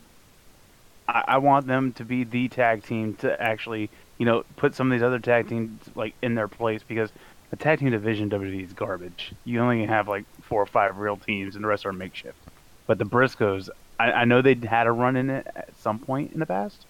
I, 1.09 1.25
I 1.29 1.39
want 1.39 1.67
them 1.67 1.93
to 1.95 2.05
be 2.05 2.25
the 2.25 2.49
tag 2.49 2.85
team 2.85 3.15
to 3.17 3.41
actually, 3.41 3.91
you 4.23 4.27
know, 4.27 4.45
put 4.55 4.73
some 4.73 4.87
of 4.87 4.97
these 4.97 5.03
other 5.03 5.19
tag 5.19 5.49
teams 5.49 5.81
like 5.97 6.15
in 6.23 6.37
their 6.37 6.47
place 6.47 6.85
because 6.87 7.11
the 7.51 7.57
tag 7.57 7.81
team 7.81 7.91
division 7.91 8.31
WWE 8.31 8.63
is 8.63 8.73
garbage. 8.73 9.33
You 9.45 9.59
only 9.59 9.85
have 9.85 10.07
like 10.07 10.25
four 10.43 10.63
or 10.63 10.67
five 10.67 10.97
real 10.99 11.17
teams, 11.17 11.57
and 11.57 11.65
the 11.65 11.67
rest 11.67 11.85
are 11.85 11.93
makeshift. 11.93 12.39
But 12.87 12.99
the 12.99 13.05
Briscoes, 13.05 13.69
I, 13.99 14.13
I 14.13 14.25
know 14.25 14.41
they 14.41 14.55
had 14.55 14.87
a 14.87 14.93
run 14.93 15.17
in 15.17 15.29
it 15.29 15.49
at 15.57 15.71
some 15.81 15.99
point 15.99 16.35
in 16.35 16.39
the 16.39 16.47
past, 16.47 16.87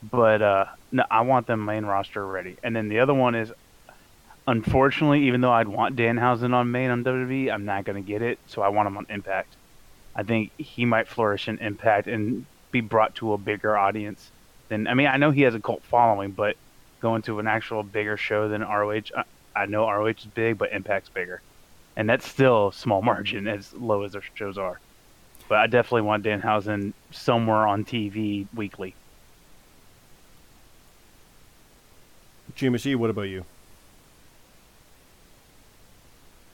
but 0.00 0.42
uh, 0.42 0.66
no, 0.92 1.02
I 1.10 1.22
want 1.22 1.48
them 1.48 1.64
main 1.64 1.84
roster 1.84 2.24
ready. 2.24 2.56
And 2.62 2.76
then 2.76 2.88
the 2.88 3.00
other 3.00 3.14
one 3.14 3.34
is, 3.34 3.52
unfortunately, 4.46 5.24
even 5.26 5.40
though 5.40 5.50
I'd 5.50 5.66
want 5.66 5.96
Danhausen 5.96 6.54
on 6.54 6.70
main 6.70 6.90
on 6.90 7.02
WWE, 7.02 7.52
I'm 7.52 7.64
not 7.64 7.84
going 7.84 8.00
to 8.00 8.08
get 8.08 8.22
it. 8.22 8.38
So 8.46 8.62
I 8.62 8.68
want 8.68 8.86
him 8.86 8.96
on 8.96 9.06
Impact. 9.10 9.56
I 10.14 10.22
think 10.22 10.52
he 10.56 10.84
might 10.84 11.08
flourish 11.08 11.48
in 11.48 11.58
Impact 11.58 12.06
and 12.06 12.46
be 12.70 12.80
brought 12.80 13.16
to 13.16 13.32
a 13.32 13.38
bigger 13.38 13.76
audience. 13.76 14.30
Than 14.70 14.86
I 14.86 14.94
mean, 14.94 15.08
I 15.08 15.18
know 15.18 15.32
he 15.32 15.42
has 15.42 15.54
a 15.54 15.60
cult 15.60 15.82
following, 15.82 16.30
but 16.30 16.56
going 17.00 17.22
to 17.22 17.40
an 17.40 17.46
actual 17.46 17.82
bigger 17.82 18.16
show 18.16 18.48
than 18.48 18.62
ROH, 18.62 19.02
I, 19.16 19.24
I 19.54 19.66
know 19.66 19.90
ROH 19.90 20.06
is 20.06 20.26
big, 20.32 20.58
but 20.58 20.72
Impact's 20.72 21.08
bigger, 21.08 21.42
and 21.96 22.08
that's 22.08 22.26
still 22.26 22.68
a 22.68 22.72
small 22.72 23.02
margin 23.02 23.48
as 23.48 23.74
low 23.74 24.04
as 24.04 24.12
their 24.12 24.22
shows 24.34 24.56
are. 24.56 24.80
But 25.48 25.58
I 25.58 25.66
definitely 25.66 26.02
want 26.02 26.24
Danhausen 26.24 26.92
somewhere 27.10 27.66
on 27.66 27.84
TV 27.84 28.46
weekly. 28.54 28.94
GMSG, 32.56 32.94
what 32.94 33.10
about 33.10 33.22
you? 33.22 33.44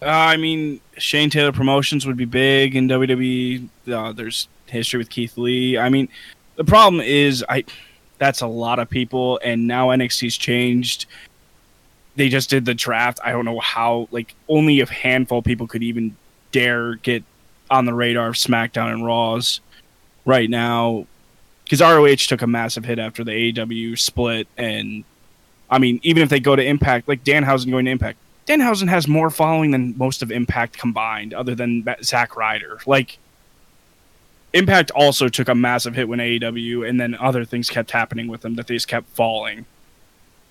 Uh, 0.01 0.07
I 0.07 0.37
mean, 0.39 0.81
Shane 0.97 1.29
Taylor 1.29 1.53
Promotions 1.53 2.07
would 2.07 2.17
be 2.17 2.25
big 2.25 2.77
in 2.77 2.89
WWE. 2.89 3.69
Uh, 3.87 4.13
there's 4.13 4.49
history 4.67 4.99
with 4.99 5.11
Keith 5.11 5.37
Lee. 5.37 5.77
I 5.77 5.91
mean, 5.91 6.09
the 6.57 6.65
problem 6.65 7.03
is, 7.03 7.45
I 7.49 7.65
that's 8.19 8.41
a 8.41 8.47
lot 8.47 8.79
of 8.79 8.89
people, 8.89 9.41
and 9.45 9.67
now 9.67 9.89
NXT's 9.89 10.37
changed. 10.37 11.07
They 12.17 12.29
just 12.29 12.49
did 12.49 12.65
the 12.65 12.75
draft. 12.75 13.21
I 13.23 13.33
don't 13.33 13.45
know 13.45 13.61
how. 13.61 14.09
Like, 14.11 14.35
only 14.49 14.81
a 14.81 14.87
handful 14.87 15.39
of 15.39 15.45
people 15.45 15.67
could 15.67 15.83
even 15.83 16.17
dare 16.53 16.95
get 16.95 17.25
on 17.71 17.85
the 17.85 17.93
radar 17.93 18.29
of 18.29 18.35
SmackDown 18.37 18.93
and 18.93 19.05
Raws 19.05 19.61
right 20.25 20.49
now, 20.49 21.07
because 21.65 21.81
ROH 21.81 22.27
took 22.29 22.43
a 22.43 22.47
massive 22.47 22.85
hit 22.85 22.99
after 22.99 23.23
the 23.25 23.33
AEW 23.33 23.99
split, 23.99 24.49
and 24.57 25.05
I 25.69 25.79
mean, 25.79 26.01
even 26.03 26.23
if 26.23 26.29
they 26.29 26.41
go 26.41 26.57
to 26.57 26.65
Impact, 26.65 27.09
like 27.09 27.25
Danhausen 27.25 27.71
going 27.71 27.85
to 27.87 27.91
Impact. 27.91 28.19
Danhausen 28.47 28.89
has 28.89 29.09
more 29.09 29.29
following 29.29 29.73
than 29.73 29.99
most 29.99 30.23
of 30.23 30.31
Impact 30.31 30.79
combined, 30.79 31.35
other 31.35 31.57
than 31.57 31.85
Zack 32.03 32.37
Ryder. 32.37 32.79
Like, 32.87 33.19
Impact 34.57 34.91
also 34.93 35.29
took 35.29 35.49
a 35.49 35.55
massive 35.55 35.95
hit 35.95 36.09
when 36.09 36.19
AEW, 36.19 36.89
and 36.89 36.99
then 36.99 37.15
other 37.15 37.45
things 37.45 37.69
kept 37.69 37.91
happening 37.91 38.27
with 38.27 38.41
them 38.41 38.55
that 38.55 38.67
they 38.67 38.75
just 38.75 38.89
kept 38.89 39.09
falling. 39.11 39.67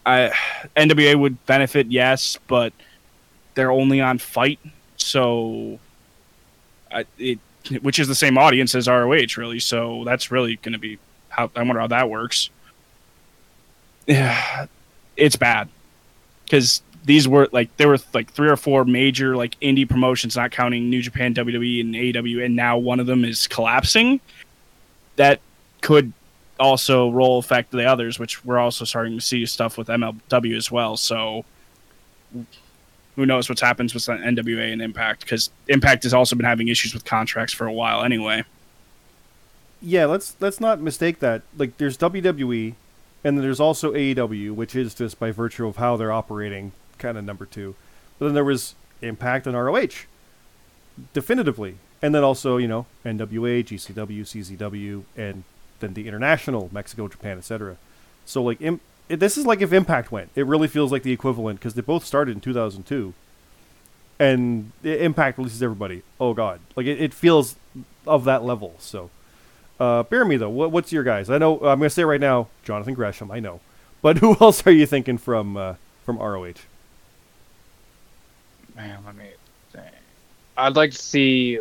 I, 0.06 0.32
NWA 0.76 1.20
would 1.20 1.44
benefit, 1.48 1.88
yes, 1.88 2.38
but 2.48 2.72
they're 3.56 3.72
only 3.72 4.02
on 4.02 4.20
FITE, 4.20 4.60
so 4.98 5.80
I, 6.92 7.06
it, 7.18 7.40
which 7.82 7.98
is 7.98 8.08
the 8.08 8.14
same 8.14 8.38
audience 8.38 8.76
as 8.76 8.88
ROH, 8.88 9.38
really. 9.38 9.60
So 9.60 10.04
that's 10.06 10.30
really 10.30 10.58
going 10.58 10.74
to 10.74 10.80
be 10.80 11.00
how 11.30 11.50
I 11.56 11.64
wonder 11.64 11.80
how 11.80 11.88
that 11.88 12.08
works. 12.08 12.52
Yeah, 14.06 14.68
it's 15.18 15.36
bad 15.36 15.68
because 16.44 16.84
these 17.06 17.28
were 17.28 17.48
like 17.52 17.76
there 17.78 17.88
were 17.88 18.00
like 18.14 18.32
three 18.32 18.50
or 18.50 18.58
four 18.58 18.86
major 18.86 19.36
like 19.36 19.60
indie 19.60 19.88
promotions, 19.88 20.36
not 20.36 20.52
counting 20.52 20.90
New 20.90 21.02
Japan, 21.02 21.34
WWE, 21.34 21.82
and 21.82 21.96
AEW, 21.96 22.44
and 22.46 22.56
now 22.56 22.78
one 22.78 23.00
of 23.00 23.06
them 23.06 23.24
is 23.24 23.48
collapsing. 23.48 24.20
That 25.16 25.40
could 25.82 26.12
also 26.60 27.10
roll 27.10 27.38
affect 27.38 27.72
the 27.72 27.86
others, 27.86 28.20
which 28.20 28.44
we're 28.44 28.58
also 28.58 28.86
starting 28.86 29.16
to 29.16 29.22
see 29.22 29.46
stuff 29.46 29.78
with 29.78 29.88
MLW 29.88 30.58
as 30.58 30.72
well. 30.72 30.98
So 30.98 31.46
who 33.16 33.26
knows 33.26 33.48
what's 33.48 33.62
happens 33.62 33.94
with 33.94 34.04
NWA 34.04 34.74
and 34.74 34.82
Impact 34.82 35.22
because 35.22 35.50
Impact 35.68 36.04
has 36.04 36.14
also 36.14 36.36
been 36.36 36.46
having 36.46 36.68
issues 36.68 36.94
with 36.94 37.06
contracts 37.06 37.54
for 37.54 37.66
a 37.66 37.74
while 37.74 38.04
anyway. 38.04 38.44
Yeah, 39.82 40.06
let's 40.06 40.36
let's 40.40 40.60
not 40.60 40.82
mistake 40.82 41.20
that. 41.20 41.44
Like, 41.58 41.78
there's 41.78 41.98
WWE, 41.98 42.74
and 43.24 43.38
then 43.38 43.44
there's 43.44 43.60
also 43.60 43.94
AEW, 43.94 44.52
which 44.52 44.76
is 44.76 44.94
just 44.94 45.20
by 45.20 45.32
virtue 45.32 45.68
of 45.68 45.78
how 45.78 45.96
they're 45.96 46.12
operating, 46.12 46.72
kind 46.98 47.18
of 47.18 47.24
number 47.24 47.46
two. 47.46 47.76
But 48.18 48.28
then 48.28 48.36
there 48.36 48.44
was 48.44 48.76
Impact 49.02 49.46
and 49.46 49.56
ROH, 49.56 50.06
definitively, 51.14 51.78
and 52.02 52.16
then 52.16 52.24
also 52.24 52.58
you 52.58 52.68
know 52.68 52.86
NWA, 53.06 53.64
GCW, 53.64 54.22
CZW, 54.22 55.04
and 55.18 55.44
then 55.80 55.94
the 55.94 56.08
international 56.08 56.70
Mexico, 56.72 57.08
Japan, 57.08 57.38
etc. 57.38 57.78
So 58.26 58.42
like, 58.42 58.62
Im- 58.62 58.82
it, 59.10 59.20
this 59.20 59.38
is 59.38 59.46
like 59.46 59.62
if 59.62 59.74
Impact 59.74 60.12
went. 60.12 60.30
It 60.36 60.46
really 60.46 60.68
feels 60.68 60.92
like 60.92 61.04
the 61.04 61.12
equivalent 61.12 61.60
because 61.60 61.74
they 61.74 61.82
both 61.82 62.06
started 62.06 62.32
in 62.36 62.42
2002, 62.42 63.14
and 64.20 64.72
Impact 64.84 65.38
releases 65.38 65.62
everybody. 65.62 66.04
Oh 66.20 66.34
God, 66.34 66.62
like 66.76 66.86
it, 66.86 67.02
it 67.02 67.14
feels 67.14 67.56
of 68.08 68.24
that 68.26 68.44
level. 68.44 68.76
So. 68.80 69.10
Uh, 69.78 70.04
bear 70.04 70.24
me 70.24 70.38
though. 70.38 70.50
What, 70.50 70.72
what's 70.72 70.94
your 70.94 71.04
guys? 71.04 71.30
I 71.30 71.38
know 71.38 71.56
I'm 71.58 71.80
gonna 71.80 71.90
say 71.90 72.06
right 72.06 72.22
now, 72.22 72.48
Jonathan 72.64 72.94
Gresham. 72.94 73.30
I 73.30 73.42
know, 73.42 73.60
but 74.02 74.18
who 74.20 74.38
else 74.40 74.66
are 74.66 74.72
you 74.72 74.86
thinking 74.86 75.18
from 75.18 75.58
uh, 75.58 75.74
from 76.06 76.18
ROH? 76.18 76.54
Man, 78.76 79.00
let 79.06 79.16
me 79.16 79.26
think. 79.72 79.86
I'd 80.58 80.76
like 80.76 80.92
to 80.92 80.98
see. 80.98 81.60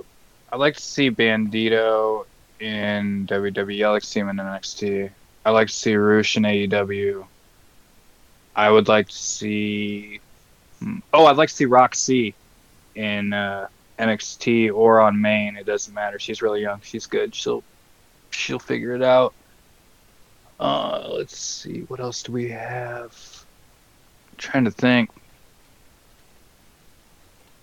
I'd 0.52 0.56
like 0.60 0.74
to 0.76 0.82
see 0.82 1.10
Bandito 1.10 2.26
in 2.60 3.26
WWE. 3.26 3.86
I 3.86 3.90
like 3.90 4.02
to 4.02 4.08
see 4.08 4.20
him 4.20 4.28
in 4.28 4.36
NXT. 4.36 5.10
I 5.44 5.50
like 5.50 5.68
to 5.68 5.74
see 5.74 5.94
Rush 5.94 6.36
in 6.36 6.44
AEW. 6.44 7.26
I 8.56 8.70
would 8.70 8.88
like 8.88 9.08
to 9.08 9.14
see. 9.14 10.20
hmm, 10.80 10.98
Oh, 11.12 11.26
I'd 11.26 11.36
like 11.36 11.48
to 11.48 11.54
see 11.54 11.64
Rok-C 11.64 12.34
in 12.94 13.32
uh, 13.32 13.66
NXT 13.98 14.72
or 14.72 15.00
on 15.00 15.20
main. 15.20 15.56
It 15.56 15.66
doesn't 15.66 15.92
matter. 15.92 16.18
She's 16.18 16.40
really 16.42 16.62
young. 16.62 16.80
She's 16.82 17.06
good. 17.06 17.34
She'll 17.34 17.64
she'll 18.30 18.58
figure 18.60 18.94
it 18.94 19.02
out. 19.02 19.34
Uh, 20.60 21.08
let's 21.10 21.36
see. 21.36 21.80
What 21.88 22.00
else 22.00 22.22
do 22.22 22.32
we 22.32 22.48
have? 22.50 23.12
I'm 24.30 24.36
trying 24.38 24.64
to 24.64 24.70
think. 24.70 25.10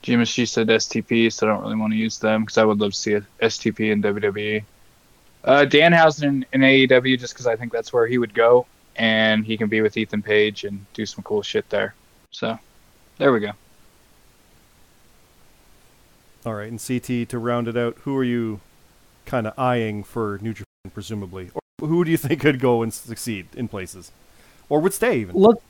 GMSG 0.03 0.47
said 0.47 0.67
STP, 0.67 1.31
so 1.31 1.47
I 1.47 1.51
don't 1.51 1.61
really 1.61 1.75
want 1.75 1.93
to 1.93 1.97
use 1.97 2.17
them 2.17 2.41
because 2.41 2.57
I 2.57 2.63
would 2.63 2.79
love 2.79 2.91
to 2.91 2.97
see 2.97 3.13
a 3.13 3.21
STP 3.41 3.91
in 3.91 4.01
WWE. 4.01 4.63
Uh, 5.43 5.65
Danhausen 5.67 6.23
in, 6.23 6.45
in 6.53 6.61
AEW 6.61 7.19
just 7.19 7.33
because 7.33 7.47
I 7.47 7.55
think 7.55 7.71
that's 7.71 7.93
where 7.93 8.07
he 8.07 8.17
would 8.17 8.33
go, 8.33 8.65
and 8.95 9.45
he 9.45 9.57
can 9.57 9.69
be 9.69 9.81
with 9.81 9.97
Ethan 9.97 10.21
Page 10.21 10.63
and 10.63 10.85
do 10.93 11.05
some 11.05 11.23
cool 11.23 11.43
shit 11.43 11.69
there. 11.69 11.93
So, 12.31 12.57
there 13.17 13.31
we 13.31 13.39
go. 13.39 13.51
All 16.45 16.55
right, 16.55 16.71
and 16.71 16.81
CT 16.83 17.29
to 17.29 17.37
round 17.37 17.67
it 17.67 17.77
out. 17.77 17.97
Who 18.03 18.17
are 18.17 18.23
you 18.23 18.61
kind 19.25 19.45
of 19.45 19.57
eyeing 19.57 20.03
for 20.03 20.39
New 20.41 20.53
Japan, 20.53 20.91
presumably, 20.91 21.51
or 21.53 21.87
who 21.87 22.03
do 22.03 22.09
you 22.09 22.17
think 22.17 22.41
could 22.41 22.59
go 22.59 22.81
and 22.81 22.91
succeed 22.91 23.47
in 23.53 23.67
places, 23.67 24.11
or 24.67 24.79
would 24.79 24.93
stay 24.93 25.19
even? 25.19 25.35
Look, 25.35 25.61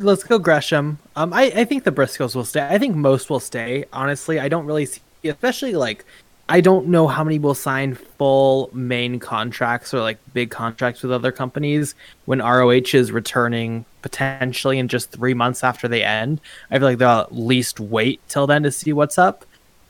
let's 0.00 0.24
go 0.24 0.38
Gresham. 0.38 0.98
Um, 1.14 1.32
I, 1.32 1.44
I 1.54 1.64
think 1.64 1.84
the 1.84 1.92
Briscoes 1.92 2.34
will 2.34 2.44
stay. 2.44 2.66
I 2.66 2.78
think 2.78 2.96
most 2.96 3.30
will 3.30 3.40
stay. 3.40 3.84
Honestly, 3.92 4.40
I 4.40 4.48
don't 4.48 4.66
really 4.66 4.86
see, 4.86 5.02
especially 5.24 5.74
like, 5.74 6.04
I 6.48 6.60
don't 6.60 6.88
know 6.88 7.06
how 7.06 7.22
many 7.22 7.38
will 7.38 7.54
sign 7.54 7.94
full 7.94 8.70
main 8.72 9.20
contracts 9.20 9.94
or 9.94 10.00
like 10.00 10.18
big 10.32 10.50
contracts 10.50 11.02
with 11.02 11.12
other 11.12 11.30
companies 11.30 11.94
when 12.24 12.40
ROH 12.40 12.94
is 12.94 13.12
returning 13.12 13.84
potentially 14.02 14.78
in 14.78 14.88
just 14.88 15.12
three 15.12 15.34
months 15.34 15.62
after 15.62 15.86
they 15.86 16.02
end. 16.02 16.40
I 16.70 16.78
feel 16.78 16.88
like 16.88 16.98
they'll 16.98 17.20
at 17.20 17.34
least 17.34 17.78
wait 17.78 18.20
till 18.28 18.48
then 18.48 18.64
to 18.64 18.72
see 18.72 18.92
what's 18.92 19.18
up. 19.18 19.44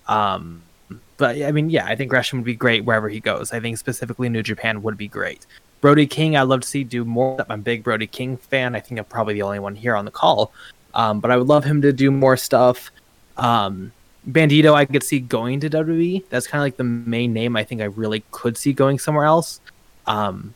Um, 0.06 0.62
but 1.16 1.40
I 1.40 1.52
mean, 1.52 1.70
yeah, 1.70 1.86
I 1.86 1.96
think 1.96 2.10
Gresham 2.10 2.40
would 2.40 2.46
be 2.46 2.54
great 2.54 2.84
wherever 2.84 3.08
he 3.08 3.20
goes. 3.20 3.52
I 3.52 3.60
think 3.60 3.78
specifically 3.78 4.28
New 4.28 4.42
Japan 4.42 4.82
would 4.82 4.98
be 4.98 5.08
great. 5.08 5.46
Brody 5.80 6.06
King, 6.06 6.36
I'd 6.36 6.42
love 6.42 6.60
to 6.60 6.68
see 6.68 6.84
do 6.84 7.04
more. 7.04 7.44
I'm 7.48 7.60
a 7.60 7.62
big 7.62 7.82
Brody 7.82 8.06
King 8.06 8.36
fan. 8.36 8.74
I 8.74 8.80
think 8.80 8.98
I'm 8.98 9.04
probably 9.06 9.34
the 9.34 9.42
only 9.42 9.58
one 9.58 9.74
here 9.74 9.96
on 9.96 10.04
the 10.04 10.10
call. 10.10 10.52
Um, 10.94 11.20
but 11.20 11.30
I 11.30 11.36
would 11.36 11.46
love 11.46 11.64
him 11.64 11.82
to 11.82 11.92
do 11.92 12.10
more 12.10 12.36
stuff. 12.36 12.90
Um, 13.36 13.92
Bandito, 14.28 14.74
I 14.74 14.84
could 14.84 15.02
see 15.02 15.20
going 15.20 15.60
to 15.60 15.70
WWE. 15.70 16.24
That's 16.28 16.46
kind 16.46 16.60
of 16.60 16.66
like 16.66 16.76
the 16.76 16.84
main 16.84 17.32
name 17.32 17.56
I 17.56 17.64
think 17.64 17.80
I 17.80 17.84
really 17.84 18.22
could 18.30 18.58
see 18.58 18.72
going 18.72 18.98
somewhere 18.98 19.24
else. 19.24 19.60
Um, 20.06 20.54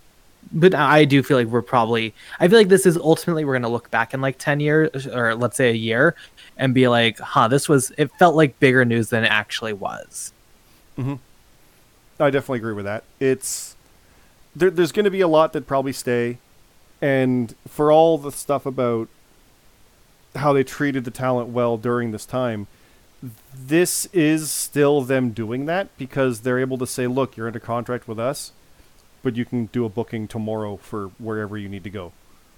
but 0.53 0.75
I 0.75 1.05
do 1.05 1.23
feel 1.23 1.37
like 1.39 1.47
we're 1.47 1.63
probably. 1.63 2.15
I 2.39 2.49
feel 2.49 2.59
like 2.59 2.69
this 2.69 2.85
is 2.85 2.97
ultimately 2.97 3.45
we're 3.45 3.55
gonna 3.55 3.69
look 3.69 3.91
back 3.91 4.13
in 4.13 4.21
like 4.21 4.39
ten 4.39 4.61
years, 4.61 5.07
or 5.07 5.35
let's 5.35 5.57
say 5.57 5.71
a 5.71 5.75
year, 5.75 6.15
and 6.57 6.75
be 6.75 6.87
like, 6.87 7.19
"Huh, 7.19 7.49
this 7.49 7.69
was." 7.69 7.93
It 7.97 8.11
felt 8.19 8.37
like 8.37 8.61
bigger 8.61 8.85
news 8.85 9.09
than 9.09 9.25
it 9.25 9.29
actually 9.29 9.73
was. 9.73 10.33
I 12.21 12.31
definitely 12.31 12.59
agree 12.59 12.75
with 12.75 12.85
that. 12.85 13.05
It's 13.19 13.74
there, 14.57 14.71
there's 14.71 14.93
going 14.93 15.05
to 15.05 15.11
be 15.11 15.21
a 15.21 15.29
lot 15.29 15.53
that 15.53 15.67
probably 15.67 15.93
stay, 15.93 16.39
and 17.01 17.55
for 17.69 17.91
all 17.91 18.19
the 18.19 18.33
stuff 18.33 18.67
about 18.67 19.09
how 20.35 20.53
they 20.53 20.65
treated 20.65 21.05
the 21.05 21.11
talent 21.11 21.49
well 21.51 21.77
during 21.77 22.13
this 22.13 22.27
time, 22.27 22.67
this 23.57 24.07
is 24.07 24.51
still 24.51 25.01
them 25.03 25.31
doing 25.31 25.67
that 25.67 25.97
because 25.97 26.41
they're 26.41 26.59
able 26.59 26.79
to 26.79 26.87
say, 26.87 27.07
"Look, 27.07 27.37
you're 27.37 27.47
under 27.47 27.61
contract 27.61 28.07
with 28.07 28.19
us, 28.19 28.53
but 29.23 29.37
you 29.37 29.45
can 29.45 29.67
do 29.67 29.85
a 29.85 29.89
booking 29.89 30.29
tomorrow 30.29 30.77
for 30.77 31.09
wherever 31.19 31.57
you 31.57 31.69
need 31.69 31.85
to 31.85 31.91
go." 31.91 32.13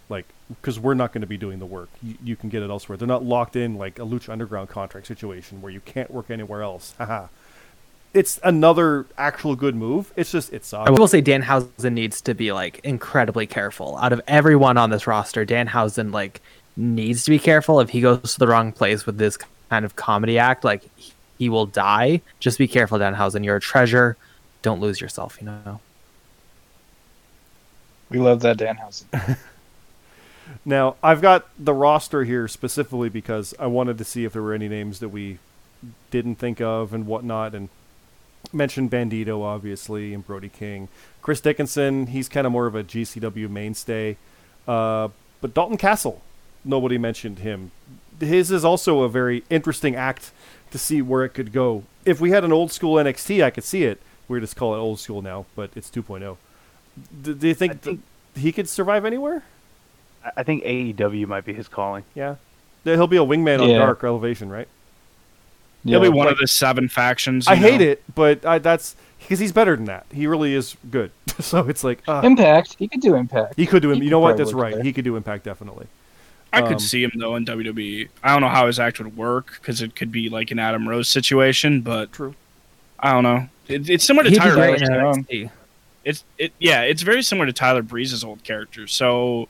Like, 0.09 0.27
because 0.49 0.79
we're 0.79 0.95
not 0.95 1.13
going 1.13 1.23
to 1.23 1.27
be 1.27 1.37
doing 1.37 1.59
the 1.59 1.67
work, 1.67 1.89
you, 2.01 2.15
you 2.23 2.37
can 2.37 2.49
get 2.49 2.63
it 2.63 2.71
elsewhere. 2.71 2.97
They're 2.97 3.09
not 3.09 3.25
locked 3.25 3.57
in 3.57 3.77
like 3.77 3.99
a 3.99 4.03
Lucha 4.03 4.29
Underground 4.29 4.69
contract 4.69 5.09
situation 5.09 5.61
where 5.61 5.73
you 5.73 5.81
can't 5.81 6.11
work 6.11 6.31
anywhere 6.31 6.63
else. 6.63 6.95
Haha 6.99 7.27
it's 8.15 8.41
another 8.43 9.07
actual 9.19 9.57
good 9.57 9.75
move. 9.75 10.13
It's 10.17 10.31
just 10.31 10.53
it 10.53 10.65
sucks. 10.65 10.89
I 10.89 10.91
will 10.91 11.09
say 11.09 11.23
Danhausen 11.23 11.93
needs 11.93 12.21
to 12.23 12.35
be 12.35 12.53
like 12.53 12.81
incredibly 12.85 13.47
careful. 13.47 13.97
Out 13.99 14.13
of 14.13 14.21
everyone 14.27 14.79
on 14.79 14.91
this 14.91 15.07
roster, 15.07 15.45
Danhausen 15.45 16.13
like 16.13 16.41
needs 16.77 17.25
to 17.25 17.31
be 17.31 17.39
careful. 17.39 17.81
If 17.81 17.91
he 17.91 18.01
goes 18.01 18.35
to 18.35 18.39
the 18.39 18.47
wrong 18.47 18.73
place 18.73 19.07
with 19.07 19.19
this 19.19 19.39
kind 19.71 19.85
of 19.85 19.97
comedy 19.97 20.39
act, 20.39 20.65
like 20.65 20.83
he 21.39 21.49
will 21.49 21.67
die. 21.67 22.23
Just 22.41 22.59
be 22.59 22.69
careful, 22.69 22.99
Danhausen. 22.99 23.45
You're 23.45 23.57
a 23.57 23.61
treasure. 23.61 24.17
Don't 24.63 24.81
lose 24.81 25.01
yourself. 25.01 25.39
You 25.41 25.47
know. 25.47 25.81
We 28.09 28.19
love 28.19 28.41
that 28.41 28.57
Danhausen. 28.57 29.39
Now 30.65 30.97
I've 31.03 31.21
got 31.21 31.49
the 31.59 31.75
roster 31.75 32.25
here 32.25 32.49
specifically 32.49 33.09
because 33.09 33.55
I 33.59 33.67
wanted 33.67 33.99
to 33.99 34.05
see 34.05 34.25
if 34.25 34.33
there 34.33 34.43
were 34.43 34.55
any 34.55 34.69
names 34.69 35.01
that 35.01 35.09
we 35.09 35.39
didn't 36.11 36.37
think 36.37 36.61
of 36.61 36.93
and 36.93 37.07
whatnot, 37.07 37.55
and 37.55 37.69
mentioned 38.53 38.91
Bandito 38.91 39.43
obviously 39.43 40.15
and 40.15 40.27
Brody 40.27 40.49
King, 40.49 40.89
Chris 41.23 41.41
Dickinson. 41.41 42.09
He's 42.09 42.29
kind 42.29 42.47
of 42.47 42.53
more 42.53 42.67
of 42.67 42.75
a 42.75 42.83
GCW 42.85 43.49
mainstay, 43.51 44.17
uh, 44.69 45.09
but 45.41 45.55
Dalton 45.55 45.77
Castle. 45.77 46.23
Nobody 46.65 46.99
mentioned 46.99 47.41
him. 47.41 47.71
His 48.19 48.51
is 48.51 48.65
also 48.65 49.03
a 49.03 49.09
very 49.09 49.45
interesting 49.51 49.95
act 49.95 50.33
to 50.73 50.79
see 50.79 51.01
where 51.03 51.25
it 51.25 51.31
could 51.31 51.53
go. 51.53 51.85
If 52.05 52.21
we 52.21 52.31
had 52.31 52.43
an 52.45 52.53
old 52.53 52.73
school 52.73 52.95
NXT, 52.97 53.43
I 53.45 53.51
could 53.51 53.63
see 53.65 53.85
it. 53.85 54.01
We 54.29 54.41
just 54.41 54.57
call 54.57 54.75
it 54.75 54.79
old 54.79 54.99
school 54.99 55.23
now, 55.23 55.47
but 55.55 55.71
it's 55.77 55.89
2.0. 55.91 56.37
Do, 57.23 57.35
do 57.35 57.47
you 57.47 57.55
think, 57.55 57.81
think- 57.83 58.01
that 58.35 58.41
he 58.41 58.51
could 58.53 58.69
survive 58.69 59.05
anywhere? 59.05 59.45
I- 60.25 60.33
I 60.39 60.43
think 60.43 60.65
AEW 60.65 61.27
might 61.29 61.45
be 61.45 61.53
his 61.53 61.69
calling. 61.69 62.03
Yeah. 62.15 62.37
He'll 62.85 63.07
be 63.07 63.17
a 63.17 63.21
wingman 63.25 63.61
on 63.63 63.69
Yeah. 63.69 63.79
Dark 63.79 64.03
Elevation, 64.03 64.49
right? 64.49 64.67
He'll 65.89 66.01
be 66.01 66.09
one 66.09 66.27
like- 66.27 66.35
of 66.35 66.39
the 66.39 66.47
seven 66.47 66.89
factions. 66.89 67.47
I 67.49 67.55
you 67.55 67.61
hate 67.63 67.81
it, 67.81 68.03
but 68.15 68.45
I, 68.45 68.59
that's 68.59 68.97
because 69.21 69.39
he's 69.39 69.53
better 69.53 69.75
than 69.77 69.87
that. 69.87 70.07
He 70.13 70.27
really 70.27 70.55
is 70.55 70.77
good. 70.91 71.11
so 71.41 71.69
it's 71.69 71.83
like 71.85 72.03
uh, 72.09 72.21
Impact. 72.25 72.77
He 72.79 72.89
could 72.89 73.01
do 73.01 73.15
Impact. 73.15 73.55
he 73.57 73.67
could 73.67 73.83
do 73.83 73.91
him. 73.91 74.03
You 74.03 74.11
know 74.11 74.21
what? 74.21 74.37
That's 74.37 74.53
right. 74.53 74.75
there. 74.75 74.83
He 74.83 74.93
could 74.93 75.05
do 75.05 75.17
Impact 75.17 75.45
definitely. 75.45 75.87
I 76.53 76.61
Um, 76.63 76.69
could 76.69 76.81
see 76.81 77.03
him 77.03 77.13
though 77.17 77.37
in 77.37 77.45
WWE. 77.45 78.09
I 78.23 78.33
don't 78.33 78.41
know 78.41 78.49
how 78.49 78.67
his 78.67 78.79
act 78.79 78.99
would 78.99 79.17
work 79.17 79.59
because 79.61 79.83
it 79.83 79.97
could 79.97 80.11
be 80.13 80.29
like 80.31 80.51
an 80.51 80.59
Adam 80.59 80.89
Rose 80.89 81.09
situation, 81.09 81.81
but 81.83 82.13
True. 82.13 82.35
I 83.01 83.13
don't 83.13 83.25
know. 83.25 83.49
It, 83.69 83.91
it's 83.91 84.05
similar 84.05 84.25
to 84.25 84.31
He'd 84.31 84.39
Tyler. 84.39 84.55
great 84.55 84.79
Breeze. 84.79 85.29
in 85.43 85.51
It's 86.05 86.25
it 86.39 86.53
yeah. 86.59 86.83
It's 86.83 87.03
very 87.03 87.23
similar 87.23 87.47
to 87.47 87.53
Tyler 87.53 87.83
Breeze's 87.83 88.23
old 88.25 88.45
character. 88.45 88.87
So 88.87 89.49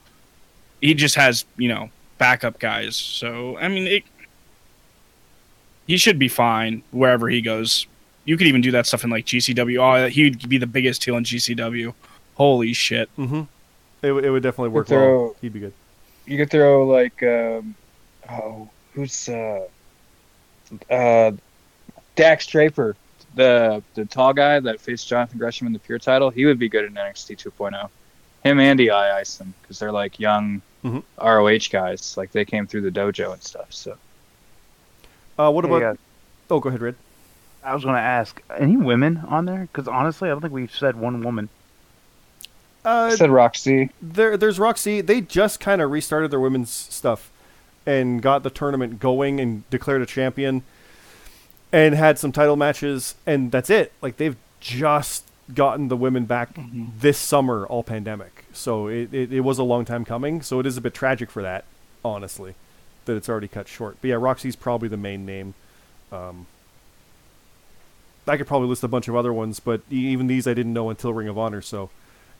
he 0.80 0.94
just 0.94 1.14
has 1.16 1.44
you 1.58 1.68
know 1.68 1.90
backup 2.18 2.58
guys. 2.58 2.96
So 2.96 3.58
I 3.58 3.68
mean, 3.68 3.86
it, 3.86 4.04
he 5.86 5.96
should 5.96 6.18
be 6.18 6.28
fine 6.28 6.82
wherever 6.90 7.28
he 7.28 7.40
goes. 7.40 7.86
You 8.24 8.36
could 8.36 8.46
even 8.48 8.60
do 8.60 8.70
that 8.72 8.86
stuff 8.86 9.04
in 9.04 9.10
like 9.10 9.24
GCW. 9.26 9.78
Oh, 9.78 10.08
he'd 10.08 10.48
be 10.48 10.58
the 10.58 10.66
biggest 10.66 11.04
heel 11.04 11.16
in 11.16 11.24
GCW. 11.24 11.94
Holy 12.34 12.72
shit! 12.72 13.08
Mm-hmm. 13.16 13.42
It, 14.02 14.12
would- 14.12 14.24
it 14.24 14.30
would 14.30 14.42
definitely 14.42 14.70
work 14.70 14.88
Could 14.88 14.96
well. 14.96 15.36
He'd 15.40 15.52
be 15.52 15.60
good. 15.60 15.72
You 16.26 16.36
could 16.36 16.50
throw 16.50 16.86
like 16.86 17.22
um, 17.22 17.74
oh, 18.28 18.68
who's 18.94 19.28
uh, 19.28 19.66
uh, 20.90 21.32
Dak 22.16 22.44
Draper, 22.46 22.96
the 23.34 23.82
the 23.94 24.04
tall 24.06 24.32
guy 24.32 24.58
that 24.60 24.80
faced 24.80 25.06
Jonathan 25.08 25.38
Gresham 25.38 25.66
in 25.66 25.72
the 25.72 25.78
Pure 25.78 26.00
title. 26.00 26.30
He 26.30 26.44
would 26.46 26.58
be 26.58 26.68
good 26.68 26.84
in 26.84 26.94
NXT 26.94 27.38
2.0. 27.50 27.88
Him 28.44 28.60
and 28.60 28.80
Eli 28.80 29.20
Isom 29.20 29.54
because 29.62 29.78
they're 29.78 29.92
like 29.92 30.18
young 30.20 30.62
Mhm. 30.84 31.02
ROH 31.20 31.68
guys. 31.70 32.16
Like 32.16 32.32
they 32.32 32.44
came 32.44 32.66
through 32.66 32.82
the 32.82 32.90
dojo 32.90 33.32
and 33.32 33.42
stuff. 33.42 33.72
So 33.72 33.96
Uh, 35.38 35.50
what 35.50 35.64
Hey, 35.64 35.70
about? 35.70 35.80
guys, 35.80 35.96
Oh, 36.50 36.60
go 36.60 36.68
ahead, 36.68 36.80
Red. 36.80 36.94
I 37.64 37.74
was 37.74 37.82
going 37.82 37.96
to 37.96 38.00
ask, 38.00 38.40
any 38.56 38.76
women 38.76 39.22
on 39.28 39.46
there? 39.46 39.62
Because 39.72 39.88
honestly, 39.88 40.28
I 40.28 40.32
don't 40.32 40.40
think 40.40 40.52
we've 40.52 40.70
said 40.74 40.96
one 40.96 41.22
woman. 41.22 41.48
Uh, 42.84 43.10
I 43.12 43.14
said 43.16 43.30
Rok-C. 43.30 43.90
there, 44.00 44.36
there's 44.36 44.60
Rok-C. 44.60 45.00
They 45.00 45.20
just 45.20 45.58
kind 45.58 45.82
of 45.82 45.90
restarted 45.90 46.30
their 46.30 46.38
women's 46.38 46.70
stuff 46.70 47.32
and 47.84 48.22
got 48.22 48.44
the 48.44 48.50
tournament 48.50 49.00
going 49.00 49.40
and 49.40 49.68
declared 49.70 50.02
a 50.02 50.06
champion 50.06 50.62
and 51.72 51.94
had 51.96 52.18
some 52.18 52.30
title 52.30 52.54
matches 52.56 53.16
and 53.26 53.50
that's 53.50 53.70
it. 53.70 53.92
Like 54.00 54.18
they've 54.18 54.36
just 54.60 55.24
gotten 55.52 55.88
the 55.88 55.96
women 55.96 56.24
back 56.26 56.50
this 56.56 57.18
summer, 57.18 57.66
all 57.66 57.82
pandemic. 57.82 58.44
So 58.52 58.86
it, 58.86 59.12
it, 59.12 59.32
it 59.32 59.40
was 59.40 59.58
a 59.58 59.64
long 59.64 59.84
time 59.84 60.04
coming. 60.04 60.40
So 60.42 60.60
it 60.60 60.66
is 60.66 60.76
a 60.76 60.80
bit 60.80 60.94
tragic 60.94 61.28
for 61.30 61.42
that, 61.42 61.64
honestly, 62.04 62.54
that 63.06 63.16
it's 63.16 63.28
already 63.28 63.48
cut 63.48 63.68
short. 63.68 63.96
But 64.00 64.08
yeah, 64.08 64.16
Rok-C's 64.16 64.56
probably 64.56 64.88
the 64.88 64.96
main 64.96 65.24
name. 65.24 65.54
Um, 66.12 66.46
I 68.28 68.36
could 68.36 68.46
probably 68.46 68.68
list 68.68 68.82
a 68.82 68.88
bunch 68.88 69.08
of 69.08 69.16
other 69.16 69.32
ones, 69.32 69.60
but 69.60 69.82
even 69.90 70.26
these 70.26 70.46
I 70.46 70.54
didn't 70.54 70.72
know 70.72 70.90
until 70.90 71.12
Ring 71.12 71.28
of 71.28 71.38
Honor. 71.38 71.62
So 71.62 71.90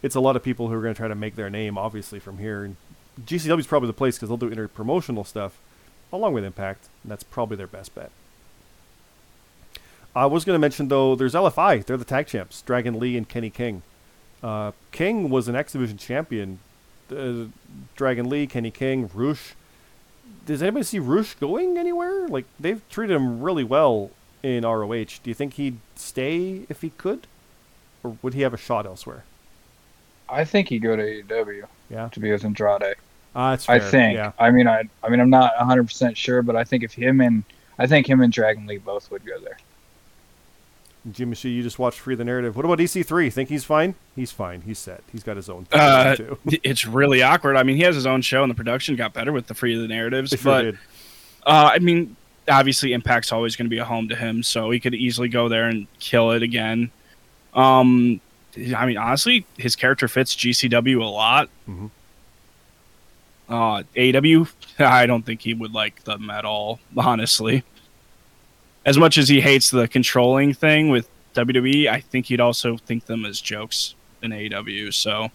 it's 0.02 0.14
a 0.14 0.20
lot 0.20 0.36
of 0.36 0.42
people 0.42 0.68
who 0.68 0.74
are 0.74 0.82
going 0.82 0.94
to 0.94 0.98
try 0.98 1.08
to 1.08 1.14
make 1.14 1.36
their 1.36 1.50
name, 1.50 1.78
obviously, 1.78 2.18
from 2.18 2.38
here. 2.38 2.64
And 2.64 2.76
GCW 3.24 3.60
is 3.60 3.66
probably 3.66 3.86
the 3.86 3.92
place 3.92 4.16
because 4.16 4.28
they'll 4.28 4.36
do 4.36 4.48
inter-promotional 4.48 5.24
stuff 5.24 5.58
along 6.12 6.34
with 6.34 6.44
Impact, 6.44 6.88
and 7.02 7.10
that's 7.10 7.22
probably 7.22 7.56
their 7.56 7.66
best 7.66 7.94
bet. 7.94 8.10
I 10.14 10.26
was 10.26 10.44
going 10.44 10.54
to 10.54 10.58
mention 10.60 10.88
though, 10.88 11.14
there's 11.14 11.34
LFI. 11.34 11.84
They're 11.84 11.98
the 11.98 12.04
tag 12.04 12.26
champs, 12.26 12.62
Dragon 12.62 12.98
Lee 12.98 13.16
and 13.16 13.28
Kenny 13.28 13.50
King. 13.50 13.82
Uh, 14.42 14.72
King 14.90 15.28
was 15.28 15.46
an 15.46 15.54
X 15.54 15.72
Division 15.72 15.98
champion. 15.98 16.58
Uh, 17.10 17.46
Dragon 17.96 18.28
Lee, 18.28 18.46
Kenny 18.46 18.70
King, 18.70 19.10
Rush. 19.12 19.54
Does 20.46 20.62
anybody 20.62 20.84
see 20.84 20.98
Rush 20.98 21.34
going 21.34 21.76
anywhere? 21.76 22.28
Like 22.28 22.44
they've 22.60 22.80
treated 22.88 23.14
him 23.16 23.40
really 23.40 23.64
well 23.64 24.10
in 24.42 24.64
ROH. 24.64 25.04
Do 25.22 25.30
you 25.30 25.34
think 25.34 25.54
he'd 25.54 25.78
stay 25.96 26.66
if 26.68 26.82
he 26.82 26.90
could, 26.90 27.26
or 28.04 28.16
would 28.22 28.34
he 28.34 28.42
have 28.42 28.54
a 28.54 28.58
shot 28.58 28.86
elsewhere? 28.86 29.24
I 30.28 30.44
think 30.44 30.68
he'd 30.68 30.80
go 30.82 30.96
to 30.96 31.02
AEW 31.02 31.64
Yeah, 31.90 32.08
to 32.12 32.20
be 32.20 32.30
with 32.32 32.44
Andrade. 32.44 32.96
uh, 33.34 33.50
that's 33.50 33.68
I 33.68 33.78
think. 33.78 34.16
Yeah, 34.16 34.32
I 34.38 34.50
mean, 34.50 34.66
I. 34.66 34.84
I 35.02 35.08
mean, 35.08 35.20
I'm 35.20 35.30
not 35.30 35.52
100 35.58 35.84
percent 35.84 36.16
sure, 36.16 36.42
but 36.42 36.56
I 36.56 36.64
think 36.64 36.82
if 36.84 36.92
him 36.92 37.20
and 37.20 37.44
I 37.78 37.86
think 37.86 38.08
him 38.08 38.20
and 38.20 38.32
Dragon 38.32 38.66
Lee 38.66 38.78
both 38.78 39.10
would 39.10 39.24
go 39.24 39.38
there. 39.40 39.58
Jimmy 41.12 41.34
Shee, 41.36 41.50
you 41.50 41.62
just 41.62 41.78
watched 41.78 41.98
Free 42.00 42.14
the 42.16 42.24
Narrative. 42.24 42.56
What 42.56 42.64
about 42.64 42.78
EC3? 42.78 43.32
Think 43.32 43.48
he's 43.48 43.64
fine? 43.64 43.94
He's 44.16 44.32
fine. 44.32 44.62
He's 44.62 44.78
set. 44.78 45.02
He's 45.12 45.22
got 45.22 45.36
his 45.36 45.48
own 45.48 45.66
Uh, 45.72 46.16
too. 46.16 46.38
It's 46.64 46.86
really 46.86 47.22
awkward. 47.22 47.56
I 47.56 47.62
mean, 47.62 47.76
he 47.76 47.82
has 47.82 47.94
his 47.94 48.06
own 48.06 48.22
show, 48.22 48.42
and 48.42 48.50
the 48.50 48.54
production 48.56 48.96
got 48.96 49.12
better 49.12 49.32
with 49.32 49.46
the 49.46 49.54
free 49.54 49.76
the 49.80 49.86
narratives. 49.86 50.30
Sure 50.30 50.38
but 50.42 50.62
did. 50.62 50.78
Uh, 51.46 51.70
I 51.74 51.78
mean, 51.78 52.16
obviously, 52.48 52.92
Impact's 52.92 53.30
always 53.30 53.54
going 53.56 53.66
to 53.66 53.70
be 53.70 53.78
a 53.78 53.84
home 53.84 54.08
to 54.08 54.16
him, 54.16 54.42
so 54.42 54.70
he 54.70 54.80
could 54.80 54.94
easily 54.94 55.28
go 55.28 55.48
there 55.48 55.68
and 55.68 55.86
kill 56.00 56.32
it 56.32 56.42
again. 56.42 56.90
Um, 57.54 58.20
I 58.76 58.86
mean, 58.86 58.96
honestly, 58.98 59.46
his 59.56 59.76
character 59.76 60.08
fits 60.08 60.34
GCW 60.34 61.00
a 61.00 61.04
lot. 61.04 61.48
Mhm. 61.68 61.90
Uh, 63.48 63.82
AW, 63.96 64.46
I 64.84 65.06
don't 65.06 65.24
think 65.24 65.42
he 65.42 65.54
would 65.54 65.72
like 65.72 66.02
them 66.04 66.30
at 66.30 66.44
all, 66.44 66.80
honestly. 66.96 67.62
As 68.86 68.96
much 68.96 69.18
as 69.18 69.28
he 69.28 69.40
hates 69.42 69.68
the 69.70 69.86
controlling 69.88 70.54
thing 70.54 70.88
with 70.88 71.08
WWE, 71.34 71.88
I 71.88 72.00
think 72.00 72.26
he'd 72.26 72.40
also 72.40 72.76
think 72.78 73.04
them 73.06 73.26
as 73.26 73.40
jokes 73.40 73.94
in 74.22 74.30
AEW. 74.30 74.94
So, 74.94 75.30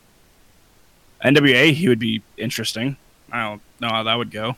NWA, 1.23 1.73
he 1.73 1.87
would 1.89 1.99
be 1.99 2.23
interesting. 2.37 2.97
I 3.31 3.43
don't 3.43 3.61
know 3.79 3.89
how 3.89 4.03
that 4.03 4.15
would 4.15 4.31
go. 4.31 4.55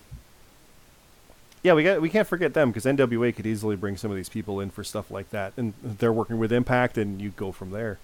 Yeah, 1.64 1.74
we 1.74 1.84
got 1.84 2.02
we 2.02 2.10
can't 2.10 2.28
forget 2.28 2.53
them 2.53 2.72
because 2.72 2.86
NWA 2.86 3.34
could 3.36 3.45
easily 3.45 3.76
bring 3.76 3.95
some 3.98 4.11
of 4.11 4.18
these 4.18 4.30
people 4.30 4.60
in 4.60 4.70
for 4.70 4.84
stuff 4.84 5.10
like 5.10 5.30
that, 5.32 5.53
and 5.57 5.74
they're 5.82 6.11
working 6.14 6.38
with 6.38 6.52
Impact, 6.52 6.98
and 6.98 7.22
you 7.22 7.30
go 7.32 7.52
from 7.52 7.72
there. 7.72 7.99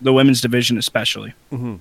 the 0.00 0.12
women's 0.12 0.40
division 0.40 0.76
especially. 0.78 1.34
hmm 1.50 1.76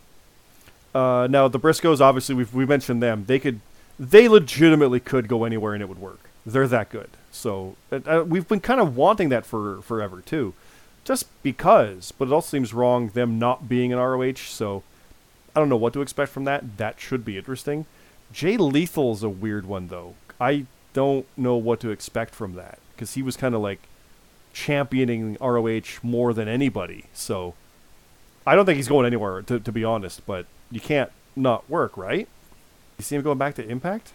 Uh, 0.94 1.28
now 1.30 1.48
the 1.48 1.60
Briscoes, 1.60 2.02
obviously, 2.02 2.36
we've 2.36 2.54
we 2.54 2.66
mentioned 2.66 3.02
them. 3.02 3.24
They 3.26 3.40
could, 3.40 3.62
they 3.98 4.28
legitimately 4.28 5.00
could 5.00 5.28
go 5.30 5.46
anywhere 5.46 5.74
and 5.74 5.82
it 5.82 5.88
would 5.90 6.00
work. 6.00 6.20
They're 6.46 6.68
that 6.68 6.90
good. 6.90 7.10
So 7.32 7.76
uh, 7.92 8.24
we've 8.28 8.48
been 8.48 8.60
kind 8.60 8.82
of 8.82 8.96
wanting 8.96 9.30
that 9.30 9.46
for 9.46 9.82
forever 9.82 10.22
too, 10.22 10.54
just 11.04 11.26
because. 11.44 12.12
But 12.12 12.28
it 12.28 12.34
also 12.34 12.50
seems 12.50 12.74
wrong 12.74 13.10
them 13.10 13.40
not 13.40 13.70
being 13.70 13.94
an 13.94 14.00
ROH. 14.00 14.36
So 14.38 14.84
I 15.56 15.60
don't 15.60 15.70
know 15.70 15.78
what 15.78 15.94
to 15.94 16.02
expect 16.02 16.32
from 16.32 16.44
that. 16.46 16.78
That 16.78 17.00
should 17.00 17.24
be 17.24 17.38
interesting. 17.38 17.86
Jay 18.34 18.58
Lethal's 18.58 19.24
a 19.24 19.30
weird 19.30 19.66
one 19.66 19.88
though. 19.88 20.16
I 20.40 20.66
don't 20.94 21.26
know 21.38 21.56
what 21.56 21.80
to 21.82 21.92
expect 21.92 22.34
from 22.34 22.56
that 22.56 22.80
because 22.96 23.14
he 23.14 23.22
was 23.22 23.38
kind 23.38 23.56
of 23.56 23.62
like 23.62 23.80
championing 24.54 25.38
ROH 25.40 26.00
more 26.04 26.34
than 26.34 26.48
anybody. 26.48 27.06
So 27.14 27.54
I 28.46 28.56
don't 28.56 28.66
think 28.66 28.78
he's 28.78 28.88
going 28.88 29.06
anywhere 29.06 29.42
to, 29.44 29.60
to 29.60 29.72
be 29.72 29.84
honest. 29.84 30.26
But 30.26 30.46
you 30.70 30.80
can't 30.80 31.12
not 31.36 31.70
work, 31.70 31.96
right? 31.96 32.28
You 32.98 33.04
see 33.04 33.16
him 33.16 33.22
going 33.22 33.38
back 33.38 33.56
to 33.56 33.68
Impact? 33.68 34.14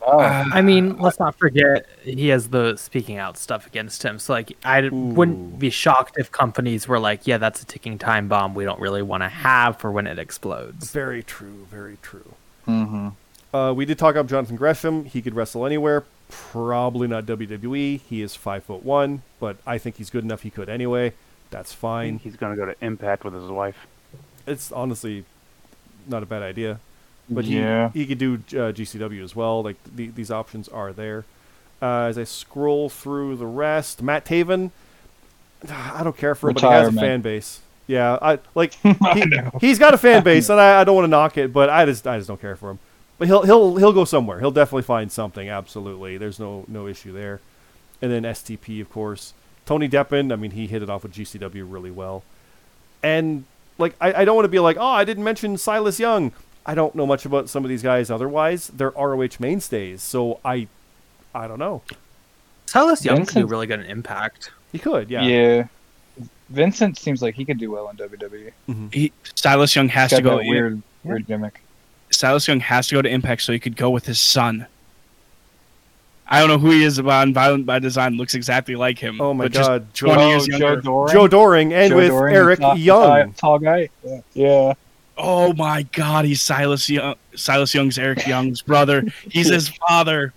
No. 0.00 0.06
Uh, 0.06 0.44
I 0.52 0.62
mean, 0.62 0.98
let's 0.98 1.18
not 1.18 1.38
forget 1.38 1.86
he 2.02 2.28
has 2.28 2.48
the 2.48 2.76
speaking 2.76 3.18
out 3.18 3.36
stuff 3.36 3.66
against 3.66 4.02
him. 4.02 4.18
So 4.18 4.32
like, 4.32 4.56
I 4.64 4.82
Ooh. 4.82 4.90
wouldn't 4.90 5.58
be 5.58 5.70
shocked 5.70 6.16
if 6.18 6.30
companies 6.32 6.88
were 6.88 6.98
like, 6.98 7.26
"Yeah, 7.26 7.38
that's 7.38 7.62
a 7.62 7.66
ticking 7.66 7.98
time 7.98 8.28
bomb. 8.28 8.54
We 8.54 8.64
don't 8.64 8.80
really 8.80 9.02
want 9.02 9.22
to 9.22 9.28
have 9.28 9.78
for 9.78 9.90
when 9.90 10.06
it 10.06 10.18
explodes." 10.18 10.90
Very 10.90 11.22
true. 11.22 11.66
Very 11.70 11.98
true. 12.02 12.34
Mm-hmm. 12.66 13.08
Uh, 13.54 13.72
we 13.72 13.84
did 13.84 13.98
talk 13.98 14.14
about 14.14 14.28
Jonathan 14.28 14.56
Gresham. 14.56 15.04
He 15.04 15.20
could 15.20 15.34
wrestle 15.34 15.66
anywhere. 15.66 16.04
Probably 16.30 17.06
not 17.06 17.26
WWE. 17.26 18.00
He 18.00 18.22
is 18.22 18.34
five 18.34 18.64
foot 18.64 18.82
one, 18.82 19.22
but 19.38 19.58
I 19.66 19.76
think 19.76 19.96
he's 19.96 20.08
good 20.08 20.24
enough. 20.24 20.42
He 20.42 20.50
could 20.50 20.68
anyway. 20.68 21.12
That's 21.50 21.74
fine. 21.74 22.16
he's 22.18 22.36
gonna 22.36 22.56
go 22.56 22.64
to 22.64 22.74
Impact 22.80 23.24
with 23.24 23.34
his 23.34 23.50
wife. 23.50 23.86
It's 24.46 24.72
honestly 24.72 25.26
not 26.08 26.22
a 26.22 26.26
bad 26.26 26.42
idea. 26.42 26.80
But 27.28 27.44
yeah. 27.44 27.90
he, 27.90 28.00
he 28.00 28.06
could 28.06 28.18
do 28.18 28.34
uh, 28.34 28.72
GCW 28.72 29.22
as 29.22 29.34
well. 29.34 29.62
Like 29.62 29.76
the, 29.94 30.08
these 30.08 30.30
options 30.30 30.68
are 30.68 30.92
there. 30.92 31.24
Uh, 31.80 32.04
as 32.04 32.18
I 32.18 32.24
scroll 32.24 32.88
through 32.88 33.36
the 33.36 33.46
rest, 33.46 34.02
Matt 34.02 34.24
Taven, 34.24 34.70
I 35.70 36.02
don't 36.02 36.16
care 36.16 36.34
for 36.34 36.50
him, 36.50 36.54
but 36.54 36.62
he 36.62 36.68
has 36.68 36.88
a 36.88 36.92
fan 36.92 37.20
base. 37.20 37.60
Yeah, 37.86 38.18
I 38.22 38.38
like 38.54 38.74
he, 38.82 39.40
he's 39.60 39.78
got 39.78 39.92
a 39.94 39.98
fan 39.98 40.22
base, 40.24 40.48
and 40.48 40.60
I, 40.60 40.80
I 40.80 40.84
don't 40.84 40.94
want 40.94 41.04
to 41.04 41.10
knock 41.10 41.36
it, 41.36 41.52
but 41.52 41.68
I 41.68 41.84
just 41.84 42.06
I 42.06 42.16
just 42.16 42.28
don't 42.28 42.40
care 42.40 42.56
for 42.56 42.70
him. 42.70 42.78
But 43.18 43.28
he'll 43.28 43.42
he'll 43.42 43.76
he'll 43.76 43.92
go 43.92 44.04
somewhere. 44.04 44.40
He'll 44.40 44.50
definitely 44.50 44.82
find 44.82 45.10
something. 45.10 45.48
Absolutely, 45.48 46.16
there's 46.16 46.38
no 46.38 46.64
no 46.68 46.86
issue 46.86 47.12
there. 47.12 47.40
And 48.00 48.10
then 48.10 48.24
STP, 48.24 48.80
of 48.80 48.90
course, 48.90 49.32
Tony 49.64 49.88
Deppen. 49.88 50.32
I 50.32 50.36
mean, 50.36 50.52
he 50.52 50.66
hit 50.66 50.82
it 50.82 50.90
off 50.90 51.04
with 51.04 51.12
GCW 51.12 51.64
really 51.66 51.90
well. 51.90 52.24
And 53.02 53.44
like 53.78 53.94
I, 54.00 54.22
I 54.22 54.24
don't 54.24 54.34
want 54.36 54.44
to 54.44 54.50
be 54.50 54.58
like, 54.58 54.76
oh, 54.76 54.86
I 54.86 55.04
didn't 55.04 55.24
mention 55.24 55.56
Silas 55.56 56.00
Young. 56.00 56.32
I 56.64 56.74
don't 56.74 56.94
know 56.94 57.06
much 57.06 57.24
about 57.26 57.48
some 57.48 57.64
of 57.64 57.68
these 57.68 57.82
guys. 57.82 58.10
Otherwise, 58.10 58.68
they're 58.68 58.90
ROH 58.90 59.38
mainstays, 59.40 60.02
so 60.02 60.38
I 60.44 60.68
I 61.34 61.48
don't 61.48 61.58
know. 61.58 61.82
Silas 62.66 63.04
Young 63.04 63.26
could 63.26 63.34
do 63.40 63.46
really 63.46 63.66
good 63.66 63.80
an 63.80 63.86
Impact. 63.86 64.50
He 64.70 64.78
could, 64.78 65.10
yeah. 65.10 65.22
Yeah. 65.22 65.64
Vincent 66.50 66.98
seems 66.98 67.22
like 67.22 67.34
he 67.34 67.44
could 67.44 67.58
do 67.58 67.70
well 67.70 67.88
in 67.88 67.96
WWE. 67.96 68.52
Mhm. 68.68 68.94
He, 68.94 69.12
Silas 69.34 69.74
Young 69.74 69.88
has 69.88 70.10
He's 70.10 70.18
to 70.18 70.22
got 70.22 70.30
go. 70.30 70.36
that 70.38 70.46
weird, 70.46 70.82
weird 71.04 71.26
gimmick. 71.26 71.60
Silas 72.10 72.46
Young 72.46 72.60
has 72.60 72.88
to 72.88 72.94
go 72.94 73.02
to 73.02 73.08
Impact 73.08 73.42
so 73.42 73.52
he 73.52 73.58
could 73.58 73.76
go 73.76 73.90
with 73.90 74.06
his 74.06 74.20
son. 74.20 74.66
I 76.28 76.38
don't 76.40 76.48
know 76.48 76.58
who 76.58 76.70
he 76.70 76.82
is 76.84 76.98
about 76.98 77.28
Violent 77.28 77.66
by 77.66 77.78
Design. 77.78 78.16
Looks 78.16 78.34
exactly 78.34 78.74
like 78.76 78.98
him. 78.98 79.20
Oh 79.20 79.34
my 79.34 79.48
God, 79.48 79.92
Joe- 79.92 80.06
20 80.06 80.22
oh, 80.22 80.28
years 80.28 80.46
Joe. 80.46 80.76
Doering. 80.80 81.12
Joe 81.12 81.28
Doering 81.28 81.72
and 81.74 81.90
Joe 81.90 81.96
with 81.96 82.08
Doering, 82.08 82.34
Eric 82.34 82.60
tall- 82.60 82.76
Young. 82.78 83.32
tall, 83.34 83.58
tall 83.58 83.58
guy. 83.58 83.88
Yeah. 84.04 84.20
yeah. 84.32 84.74
Oh 85.16 85.52
my 85.52 85.82
God, 85.82 86.24
he's 86.24 86.42
Silas 86.42 86.88
Young. 86.88 87.14
Silas 87.34 87.74
Young's 87.74 87.98
Eric 87.98 88.26
Young's 88.26 88.62
brother. 88.62 89.04
He's 89.30 89.48
his 89.48 89.68
father. 89.68 90.32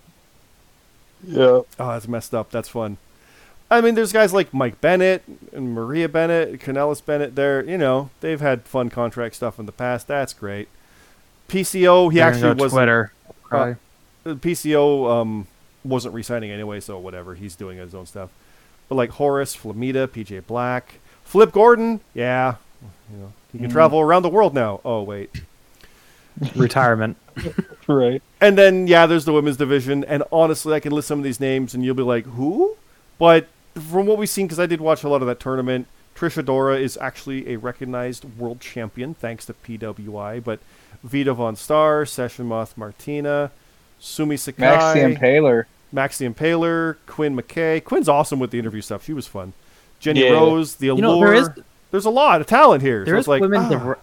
Yeah. 1.26 1.40
Oh, 1.40 1.66
that's 1.78 2.08
messed 2.08 2.34
up. 2.34 2.52
That's 2.52 2.70
fun. 2.70 2.98
I 3.72 3.82
mean, 3.82 3.96
there's 3.96 4.14
guys 4.14 4.32
like 4.34 4.54
Mike 4.54 4.80
Bennett 4.80 5.24
and 5.52 5.74
Maria 5.74 6.08
Bennett, 6.08 6.60
Kanellis 6.60 7.04
Bennett. 7.04 7.36
They're, 7.36 7.64
you 7.66 7.78
know, 7.78 8.12
they've 8.22 8.40
had 8.40 8.64
fun 8.64 8.90
contract 8.90 9.36
stuff 9.36 9.58
in 9.58 9.66
the 9.66 9.72
past. 9.72 10.08
That's 10.08 10.34
great. 10.34 10.68
PCO, 11.50 12.12
he 12.12 12.20
They're 12.20 12.28
actually 12.28 12.56
go 12.56 12.64
was 12.64 12.72
Twitter. 12.72 13.12
probably. 13.44 13.76
PCO 14.26 15.10
um, 15.10 15.48
wasn't 15.84 16.14
re-signing 16.14 16.52
anyway, 16.52 16.80
so 16.80 16.98
whatever. 17.00 17.36
He's 17.36 17.56
doing 17.56 17.78
his 17.78 17.96
own 17.96 18.06
stuff. 18.06 18.30
But 18.88 18.96
like 18.96 19.12
Horace, 19.12 19.56
Flamita, 19.56 20.08
PJ 20.08 20.46
Black, 20.46 20.96
Flip 21.24 21.52
Gordon, 21.52 22.02
yeah, 22.14 22.56
you 23.12 23.18
know, 23.18 23.34
he 23.56 23.60
can 23.64 23.70
Mm. 23.70 23.74
travel 23.74 24.00
around 24.00 24.24
the 24.24 24.30
world 24.30 24.54
now. 24.54 24.82
Oh 24.86 25.02
wait, 25.04 25.42
Retirement. 26.56 27.18
Right. 27.88 28.24
And 28.42 28.58
then 28.58 28.88
yeah, 28.88 29.06
there's 29.06 29.26
the 29.26 29.34
women's 29.34 29.58
division, 29.58 30.04
and 30.06 30.24
honestly, 30.32 30.74
I 30.74 30.80
can 30.80 30.92
list 30.92 31.08
some 31.08 31.20
of 31.20 31.24
these 31.24 31.40
names, 31.40 31.76
and 31.76 31.86
you'll 31.86 31.94
be 31.94 32.02
like, 32.02 32.26
who? 32.26 32.76
But 33.20 33.48
from 33.76 34.08
what 34.08 34.18
we've 34.18 34.28
seen, 34.30 34.48
because 34.48 34.60
I 34.60 34.66
did 34.66 34.82
watch 34.82 35.04
a 35.04 35.10
lot 35.10 35.22
of 35.22 35.28
that 35.28 35.40
tournament, 35.40 35.86
Trish 36.16 36.42
Adora 36.44 36.80
is 36.80 36.98
actually 37.00 37.54
a 37.54 37.58
recognized 37.58 38.24
world 38.40 38.60
champion 38.60 39.14
thanks 39.14 39.46
to 39.46 39.54
PWI. 39.54 40.44
But 40.44 40.62
Vita 41.04 41.36
VonStarr, 41.36 42.08
Session 42.10 42.48
Moth 42.48 42.76
Martina, 42.76 43.52
Sumi 44.00 44.36
Sakai, 44.36 44.62
Max 44.62 44.94
the 44.96 45.00
Impaler. 45.02 45.66
Max 45.92 46.18
the 46.18 46.28
Impaler, 46.28 46.96
Quinn 47.06 47.38
McKay. 47.38 47.84
Quinn's 47.84 48.10
awesome 48.10 48.40
with 48.40 48.50
the 48.50 48.58
interview 48.58 48.82
stuff. 48.82 49.06
She 49.06 49.14
was 49.14 49.28
fun. 49.28 49.54
Jenny 50.00 50.24
Yeah. 50.24 50.32
Rose, 50.32 50.76
the 50.78 50.88
Allure. 50.88 50.98
You 50.98 51.02
know, 51.04 51.20
there 51.20 51.34
is 51.36 51.50
There's 51.96 52.04
a 52.04 52.10
lot 52.10 52.42
of 52.42 52.48
talent 52.48 52.82
here. 52.82 53.06
There's 53.06 53.24
so 53.24 53.32
like, 53.32 53.40
women's 53.40 53.72
ah. 53.72 53.92
of 53.92 53.98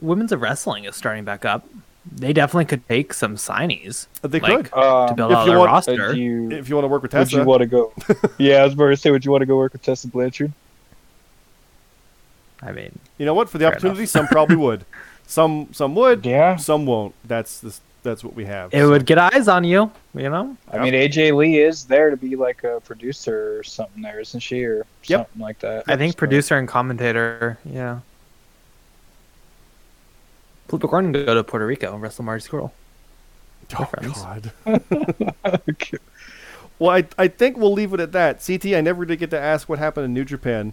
women's 0.00 0.30
of 0.30 0.40
wrestling 0.40 0.84
is 0.84 0.94
starting 0.94 1.24
back 1.24 1.44
up. 1.44 1.66
They 2.08 2.32
definitely 2.32 2.66
could 2.66 2.86
take 2.86 3.14
some 3.14 3.34
signees 3.34 4.06
they 4.22 4.38
like, 4.38 4.70
could 4.70 4.80
Um, 4.80 5.08
to 5.08 5.14
build 5.14 5.32
if 5.32 5.38
out 5.38 5.44
you 5.44 5.50
their 5.50 5.58
want- 5.58 5.72
roster. 5.72 6.06
Would 6.06 6.16
you, 6.16 6.52
if 6.52 6.68
you 6.68 6.76
want 6.76 6.84
to 6.84 6.88
work 6.88 7.02
with 7.02 7.10
Tessa, 7.10 7.36
would 7.38 7.42
you 7.42 7.48
want 7.48 7.60
to 7.62 7.66
go? 7.66 7.92
yeah, 8.38 8.58
I 8.58 8.64
was 8.64 8.74
about 8.74 8.90
to 8.90 8.96
say, 8.96 9.10
would 9.10 9.24
you 9.24 9.32
want 9.32 9.42
to 9.42 9.46
go 9.46 9.56
work 9.56 9.72
with 9.72 9.82
Tessa 9.82 10.06
Blanchard? 10.06 10.52
I 12.62 12.70
mean, 12.70 12.96
You 13.18 13.26
know 13.26 13.34
what? 13.34 13.50
For 13.50 13.58
the 13.58 13.66
opportunity, 13.66 14.06
some 14.06 14.28
probably 14.28 14.54
would. 14.54 14.84
Some 15.26 15.68
some 15.72 15.96
would. 15.96 16.24
Yeah. 16.24 16.56
Some 16.56 16.86
won't. 16.86 17.14
That's 17.24 17.58
this. 17.58 17.80
That's 18.02 18.24
what 18.24 18.34
we 18.34 18.44
have. 18.46 18.74
it 18.74 18.80
so. 18.80 18.90
would 18.90 19.06
get 19.06 19.18
eyes 19.18 19.46
on 19.46 19.62
you. 19.64 19.90
You 20.14 20.28
know, 20.28 20.56
I 20.72 20.78
mean, 20.78 20.92
AJ 20.92 21.36
Lee 21.36 21.58
is 21.60 21.84
there 21.84 22.10
to 22.10 22.16
be 22.16 22.34
like 22.36 22.64
a 22.64 22.80
producer 22.80 23.58
or 23.58 23.62
something 23.62 24.02
there, 24.02 24.18
isn't 24.20 24.40
she? 24.40 24.64
Or 24.64 24.84
Yep. 25.04 25.20
something 25.28 25.40
like 25.42 25.58
that. 25.60 25.84
I 25.86 25.96
think 25.96 26.12
So- 26.14 26.18
producer 26.18 26.56
and 26.56 26.66
commentator. 26.66 27.58
Yeah. 27.64 28.00
Flip 30.68 30.82
Gordon 30.82 31.12
can 31.12 31.24
go 31.26 31.34
to 31.34 31.44
Puerto 31.44 31.66
Rico 31.66 31.92
and 31.92 32.02
wrestle 32.02 32.24
Marty 32.24 32.46
Scurll. 32.46 32.70
Oh, 33.78 33.84
friends. 33.84 34.22
God. 34.22 35.62
Well, 36.78 36.90
I 36.90 37.04
I 37.16 37.28
think 37.28 37.56
we'll 37.58 37.72
leave 37.72 37.92
it 37.94 38.00
at 38.00 38.10
that. 38.12 38.42
CT, 38.44 38.74
I 38.74 38.80
never 38.80 39.04
did 39.04 39.20
get 39.20 39.30
to 39.30 39.38
ask 39.38 39.68
what 39.68 39.78
happened 39.78 40.04
in 40.06 40.14
New 40.14 40.24
Japan, 40.24 40.72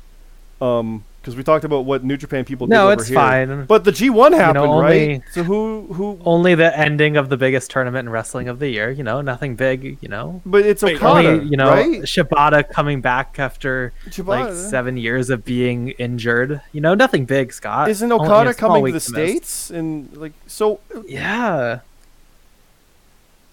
um, 0.59 1.03
because 1.21 1.35
we 1.35 1.43
talked 1.43 1.65
about 1.65 1.85
what 1.85 2.03
New 2.03 2.15
Japan 2.17 2.45
people 2.45 2.65
did 2.67 2.71
No, 2.73 2.85
over 2.85 2.93
it's 2.93 3.07
here. 3.07 3.15
fine. 3.15 3.65
But 3.65 3.83
the 3.83 3.91
G1 3.91 4.33
happened, 4.33 4.57
only- 4.59 4.83
right? 4.83 5.21
So 5.33 5.43
who 5.43 5.87
who? 5.93 6.19
Only 6.23 6.55
the 6.55 6.77
ending 6.77 7.17
of 7.17 7.27
the 7.29 7.35
biggest 7.37 7.69
tournament 7.69 8.07
in 8.07 8.11
wrestling 8.11 8.47
of 8.47 8.59
the 8.59 8.69
year. 8.69 8.89
You 8.89 9.03
know, 9.03 9.21
nothing 9.21 9.55
big. 9.55 9.97
You 10.01 10.07
know, 10.07 10.41
But 10.45 10.65
it's 10.65 10.81
Wait, 10.81 10.95
Okada, 10.95 11.29
only 11.29 11.45
you 11.49 11.57
know 11.57 11.69
right? 11.69 12.01
Shibata 12.03 12.69
coming 12.69 13.01
back 13.01 13.37
after 13.37 13.91
Shibata. 14.07 14.27
like 14.27 14.53
seven 14.53 14.95
years 14.97 15.29
of 15.29 15.43
being 15.43 15.89
injured. 15.99 16.61
You 16.71 16.81
know, 16.81 16.93
nothing 16.95 17.25
big, 17.25 17.51
Scott. 17.53 17.89
Isn't 17.89 18.11
Okada 18.11 18.53
coming 18.53 18.85
to 18.85 18.91
the 18.93 18.99
states 18.99 19.69
and 19.69 20.15
like 20.15 20.33
so? 20.47 20.79
Uh, 20.95 21.01
yeah. 21.05 21.79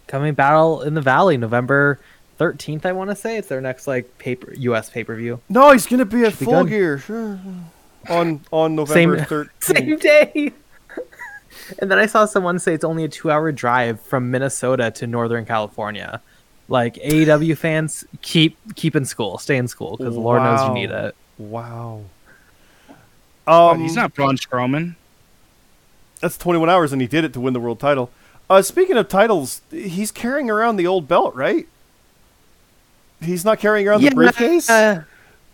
Coming 0.07 0.35
battle 0.35 0.83
in 0.83 0.95
the 0.95 1.01
Valley, 1.01 1.37
November 1.37 1.99
thirteenth. 2.37 2.87
I 2.87 2.93
want 2.93 3.11
to 3.11 3.17
say 3.17 3.37
it's 3.37 3.49
their 3.49 3.61
next 3.61 3.87
like 3.87 4.19
paper 4.19 4.53
U.S. 4.57 4.91
pay 4.91 5.05
per 5.05 5.15
view. 5.17 5.41
No, 5.49 5.73
he's 5.73 5.87
gonna 5.87 6.05
be 6.05 6.25
at 6.25 6.33
Should 6.35 6.45
Full 6.47 6.65
good. 6.65 6.71
Gear, 6.71 6.99
sure. 6.99 7.39
On 8.09 8.41
on 8.53 8.75
November 8.77 9.19
Same- 9.19 9.27
thirteenth. 9.29 9.63
Same 9.63 9.99
day. 9.99 10.53
and 11.81 11.91
then 11.91 11.99
I 11.99 12.07
saw 12.07 12.25
someone 12.27 12.59
say 12.59 12.75
it's 12.75 12.85
only 12.85 13.05
a 13.05 13.09
two-hour 13.09 13.53
drive 13.53 14.01
from 14.01 14.31
Minnesota 14.31 14.91
to 14.93 15.07
Northern 15.07 15.45
California. 15.45 16.21
Like 16.69 16.95
AEW 16.97 17.57
fans, 17.57 18.05
keep 18.23 18.57
keep 18.75 18.97
in 18.97 19.05
school, 19.05 19.39
stay 19.39 19.57
in 19.57 19.69
school 19.69 19.97
because 19.97 20.17
Lord 20.17 20.43
knows 20.43 20.67
you 20.69 20.75
need 20.75 20.91
it. 20.91 21.15
Wow. 21.39 22.03
Oh, 23.47 23.69
Um, 23.71 23.81
he's 23.81 23.95
not 23.95 24.13
Braun 24.15 24.37
Strowman. 24.37 24.97
That's 26.21 26.37
21 26.37 26.69
hours, 26.69 26.93
and 26.93 27.01
he 27.01 27.07
did 27.07 27.25
it 27.25 27.33
to 27.35 27.41
win 27.41 27.53
the 27.53 27.61
world 27.61 27.79
title. 27.79 28.11
Uh, 28.51 28.63
speaking 28.63 28.97
of 28.97 29.09
titles, 29.09 29.61
he's 29.71 30.11
carrying 30.11 30.51
around 30.51 30.77
the 30.77 30.87
old 30.89 31.07
belt, 31.07 31.35
right? 31.37 31.69
He's 33.21 33.45
not 33.45 33.59
carrying 33.59 33.89
around 33.89 34.03
the 34.03 34.11
briefcase. 34.11 34.69
uh, 34.69 35.05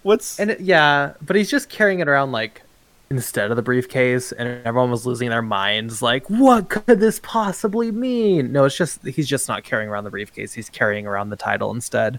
What's 0.02 0.40
And 0.40 0.50
it, 0.50 0.60
yeah, 0.60 1.12
but 1.22 1.36
he's 1.36 1.50
just 1.50 1.68
carrying 1.68 2.00
it 2.00 2.08
around 2.08 2.32
like 2.32 2.62
instead 3.08 3.50
of 3.50 3.56
the 3.56 3.62
briefcase, 3.62 4.32
and 4.32 4.48
everyone 4.66 4.90
was 4.90 5.06
losing 5.06 5.28
their 5.30 5.42
minds. 5.42 6.02
Like, 6.02 6.28
what 6.28 6.68
could 6.68 6.98
this 6.98 7.20
possibly 7.22 7.92
mean? 7.92 8.50
No, 8.52 8.64
it's 8.64 8.76
just 8.76 9.04
he's 9.06 9.28
just 9.28 9.48
not 9.48 9.62
carrying 9.62 9.88
around 9.88 10.04
the 10.04 10.10
briefcase. 10.10 10.52
He's 10.52 10.68
carrying 10.68 11.06
around 11.06 11.30
the 11.30 11.36
title 11.36 11.70
instead. 11.72 12.18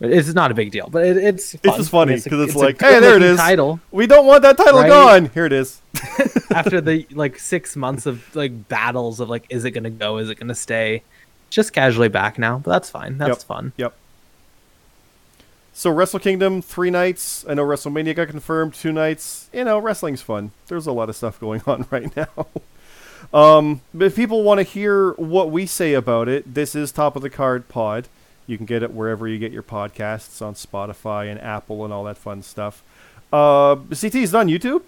It's 0.00 0.34
not 0.34 0.50
a 0.50 0.54
big 0.54 0.72
deal, 0.72 0.88
but 0.90 1.06
it, 1.06 1.16
it's 1.16 1.54
It's 1.54 1.76
just 1.76 1.90
funny, 1.90 2.14
'cause 2.14 2.26
it's 2.26 2.54
a 2.54 2.58
like, 2.58 2.80
hey, 2.80 2.98
there 2.98 3.16
it 3.16 3.22
is. 3.22 3.38
Title 3.38 3.78
we 3.92 4.08
don't 4.08 4.26
want 4.26 4.42
that 4.42 4.56
title 4.56 4.80
Right? 4.80 4.88
gone. 4.88 5.30
Here 5.32 5.46
it 5.46 5.52
is. 5.52 5.80
after 6.50 6.80
the 6.80 7.06
like 7.12 7.38
six 7.38 7.76
months 7.76 8.04
of 8.06 8.34
like 8.34 8.68
battles 8.68 9.20
of 9.20 9.30
like, 9.30 9.46
is 9.50 9.64
it 9.64 9.70
gonna 9.70 9.90
go? 9.90 10.18
Is 10.18 10.28
it 10.28 10.38
gonna 10.40 10.54
stay? 10.56 11.02
just 11.50 11.72
casually 11.72 12.08
back 12.08 12.36
now, 12.36 12.58
but 12.58 12.72
that's 12.72 12.90
fine. 12.90 13.16
That's 13.16 13.28
Yep. 13.38 13.38
fun. 13.46 13.72
Yep. 13.76 13.94
So 15.76 15.90
Wrestle 15.90 16.20
Kingdom 16.20 16.62
three 16.62 16.90
nights. 16.90 17.44
I 17.48 17.54
know 17.54 17.64
WrestleMania 17.64 18.14
got 18.14 18.28
confirmed 18.28 18.74
two 18.74 18.92
nights. 18.92 19.50
You 19.52 19.64
know, 19.64 19.78
wrestling's 19.78 20.22
fun. 20.22 20.52
There's 20.68 20.86
a 20.86 20.92
lot 20.92 21.08
of 21.08 21.16
stuff 21.16 21.40
going 21.40 21.62
on 21.66 21.86
right 21.90 22.14
now. 22.16 22.46
um, 23.36 23.80
but 23.92 24.06
if 24.06 24.16
people 24.16 24.44
want 24.44 24.58
to 24.58 24.62
hear 24.62 25.12
what 25.14 25.50
we 25.50 25.66
say 25.66 25.94
about 25.94 26.28
it, 26.28 26.54
this 26.54 26.74
is 26.76 26.92
Top 26.92 27.16
of 27.16 27.22
the 27.22 27.30
Card 27.30 27.68
Pod. 27.68 28.06
You 28.46 28.56
can 28.56 28.66
get 28.66 28.82
it 28.84 28.92
wherever 28.92 29.26
you 29.26 29.38
get 29.38 29.50
your 29.52 29.62
podcasts 29.64 30.40
on 30.40 30.54
Spotify 30.54 31.30
and 31.30 31.40
Apple 31.40 31.84
and 31.84 31.92
all 31.92 32.04
that 32.04 32.18
fun 32.18 32.42
stuff. 32.42 32.82
Uh, 33.32 33.74
CT 33.76 34.14
is 34.16 34.34
on 34.34 34.46
YouTube. 34.48 34.82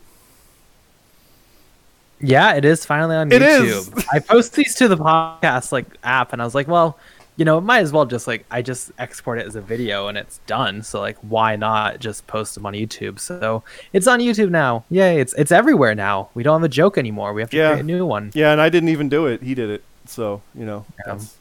Yeah, 2.20 2.54
it 2.54 2.64
is 2.64 2.84
finally 2.86 3.16
on 3.16 3.30
It 3.32 3.42
YouTube. 3.42 3.64
is. 3.98 4.06
I 4.12 4.20
post 4.20 4.54
these 4.54 4.74
to 4.76 4.88
the 4.88 4.96
podcast 4.96 5.72
like 5.72 5.86
app, 6.04 6.32
and 6.32 6.40
I 6.40 6.44
was 6.44 6.54
like, 6.54 6.68
well, 6.68 6.98
you 7.36 7.44
know, 7.44 7.58
it 7.58 7.62
might 7.62 7.80
as 7.80 7.92
well 7.92 8.06
just 8.06 8.26
like 8.26 8.44
I 8.50 8.62
just 8.62 8.92
export 8.98 9.38
it 9.38 9.46
as 9.46 9.56
a 9.56 9.60
video 9.60 10.08
and 10.08 10.16
it's 10.16 10.38
done. 10.46 10.82
So 10.82 11.00
like, 11.00 11.18
why 11.18 11.56
not 11.56 11.98
just 12.00 12.26
post 12.26 12.54
them 12.54 12.64
on 12.66 12.72
YouTube? 12.72 13.18
So 13.20 13.62
it's 13.92 14.06
on 14.06 14.20
YouTube 14.20 14.50
now. 14.50 14.84
Yay! 14.90 15.20
It's 15.20 15.34
it's 15.34 15.52
everywhere 15.52 15.94
now. 15.94 16.30
We 16.34 16.42
don't 16.42 16.60
have 16.60 16.64
a 16.64 16.68
joke 16.72 16.96
anymore. 16.98 17.32
We 17.34 17.42
have 17.42 17.50
to 17.50 17.56
Yeah. 17.56 17.70
create 17.72 17.80
a 17.80 17.84
new 17.86 18.06
one. 18.06 18.30
Yeah, 18.34 18.52
and 18.52 18.60
I 18.60 18.68
didn't 18.70 18.88
even 18.88 19.08
do 19.08 19.26
it. 19.26 19.42
He 19.42 19.54
did 19.54 19.68
it. 19.70 19.84
So 20.06 20.40
you 20.54 20.64
know, 20.64 20.86
Yeah. 21.06 21.14
that's 21.14 21.36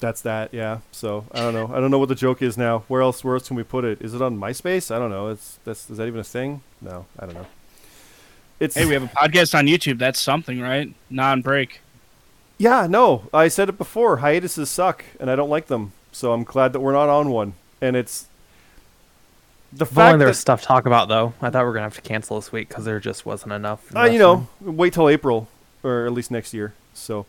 that's 0.00 0.20
that. 0.22 0.54
Yeah. 0.54 0.78
So 0.92 1.24
I 1.32 1.40
don't 1.40 1.54
know. 1.54 1.70
I 1.74 1.80
don't 1.80 1.90
know 1.90 1.98
what 1.98 2.08
the 2.08 2.14
joke 2.14 2.40
is 2.40 2.56
now. 2.56 2.84
Where 2.86 3.02
else? 3.02 3.24
Where 3.24 3.34
else 3.34 3.48
can 3.48 3.56
we 3.56 3.64
put 3.64 3.84
it? 3.84 4.00
Is 4.00 4.14
it 4.14 4.22
on 4.22 4.38
MySpace? 4.38 4.94
I 4.94 4.98
don't 5.00 5.10
know. 5.10 5.28
It's 5.28 5.58
that's 5.64 5.90
is 5.90 5.96
that 5.96 6.06
even 6.06 6.20
a 6.20 6.24
thing? 6.24 6.62
No, 6.80 7.06
I 7.18 7.26
don't 7.26 7.34
know. 7.34 7.46
It's 8.60 8.74
Hey, 8.76 8.86
we 8.86 8.94
have 8.94 9.02
a 9.04 9.08
podcast 9.08 9.56
on 9.58 9.66
YouTube. 9.66 9.98
That's 9.98 10.20
something, 10.20 10.60
right? 10.60 10.92
Non-break. 11.10 11.80
Yeah. 12.58 12.86
No, 12.86 13.28
I 13.32 13.48
said 13.48 13.68
it 13.68 13.78
before. 13.78 14.18
Hiatuses 14.18 14.68
suck, 14.68 15.04
and 15.18 15.30
I 15.30 15.36
don't 15.36 15.50
like 15.50 15.68
them. 15.68 15.92
So 16.12 16.32
I'm 16.32 16.44
glad 16.44 16.72
that 16.72 16.80
we're 16.80 16.92
not 16.92 17.08
on 17.08 17.30
one. 17.30 17.54
And 17.80 17.96
it's 17.96 18.26
the 19.72 19.84
only 19.84 19.94
fact 19.94 20.18
there 20.18 20.18
that 20.18 20.30
was 20.30 20.38
stuff 20.38 20.62
to 20.62 20.66
talk 20.66 20.86
about 20.86 21.08
though. 21.08 21.34
I 21.40 21.50
thought 21.50 21.60
we 21.60 21.66
were 21.66 21.72
gonna 21.72 21.84
have 21.84 21.94
to 21.96 22.00
cancel 22.00 22.40
this 22.40 22.50
week 22.50 22.68
because 22.68 22.84
there 22.84 23.00
just 23.00 23.26
wasn't 23.26 23.52
enough. 23.52 23.94
Uh, 23.94 24.04
you 24.04 24.18
know, 24.18 24.48
wait 24.60 24.94
till 24.94 25.08
April 25.08 25.48
or 25.82 26.06
at 26.06 26.12
least 26.12 26.30
next 26.30 26.54
year. 26.54 26.74
So, 26.94 27.26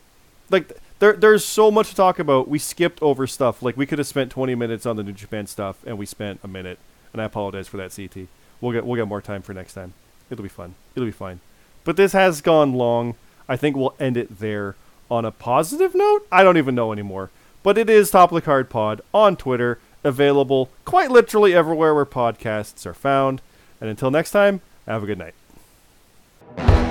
like, 0.49 0.71
there 0.99 1.13
there's 1.13 1.45
so 1.45 1.69
much 1.69 1.89
to 1.89 1.95
talk 1.95 2.19
about. 2.19 2.47
We 2.47 2.59
skipped 2.59 3.01
over 3.01 3.27
stuff. 3.27 3.61
Like, 3.61 3.77
we 3.77 3.85
could 3.85 3.99
have 3.99 4.07
spent 4.07 4.31
20 4.31 4.55
minutes 4.55 4.85
on 4.85 4.95
the 4.95 5.03
New 5.03 5.11
Japan 5.11 5.47
stuff, 5.47 5.77
and 5.85 5.97
we 5.97 6.05
spent 6.05 6.39
a 6.43 6.47
minute. 6.47 6.79
And 7.13 7.21
I 7.21 7.25
apologize 7.25 7.67
for 7.67 7.77
that, 7.77 7.95
CT. 7.95 8.27
We'll 8.61 8.71
get 8.71 8.85
we'll 8.85 8.95
get 8.95 9.07
more 9.07 9.21
time 9.21 9.41
for 9.41 9.53
next 9.53 9.73
time. 9.73 9.93
It'll 10.29 10.43
be 10.43 10.49
fun. 10.49 10.75
It'll 10.95 11.07
be 11.07 11.11
fine. 11.11 11.39
But 11.83 11.97
this 11.97 12.13
has 12.13 12.41
gone 12.41 12.73
long. 12.73 13.15
I 13.47 13.55
think 13.55 13.75
we'll 13.75 13.95
end 13.99 14.15
it 14.15 14.39
there 14.39 14.75
on 15.09 15.25
a 15.25 15.31
positive 15.31 15.95
note? 15.95 16.27
I 16.31 16.43
don't 16.43 16.57
even 16.57 16.75
know 16.75 16.91
anymore. 16.91 17.29
But 17.63 17.77
it 17.77 17.89
is 17.89 18.09
Top 18.09 18.31
of 18.31 18.35
the 18.35 18.41
Card 18.41 18.69
Pod 18.69 19.01
on 19.13 19.35
Twitter, 19.35 19.79
available 20.03 20.69
quite 20.85 21.11
literally 21.11 21.53
everywhere 21.53 21.93
where 21.93 22.05
podcasts 22.05 22.85
are 22.85 22.93
found. 22.93 23.41
And 23.81 23.89
until 23.89 24.11
next 24.11 24.31
time, 24.31 24.61
have 24.87 25.03
a 25.03 25.05
good 25.05 25.17
night. 25.17 26.88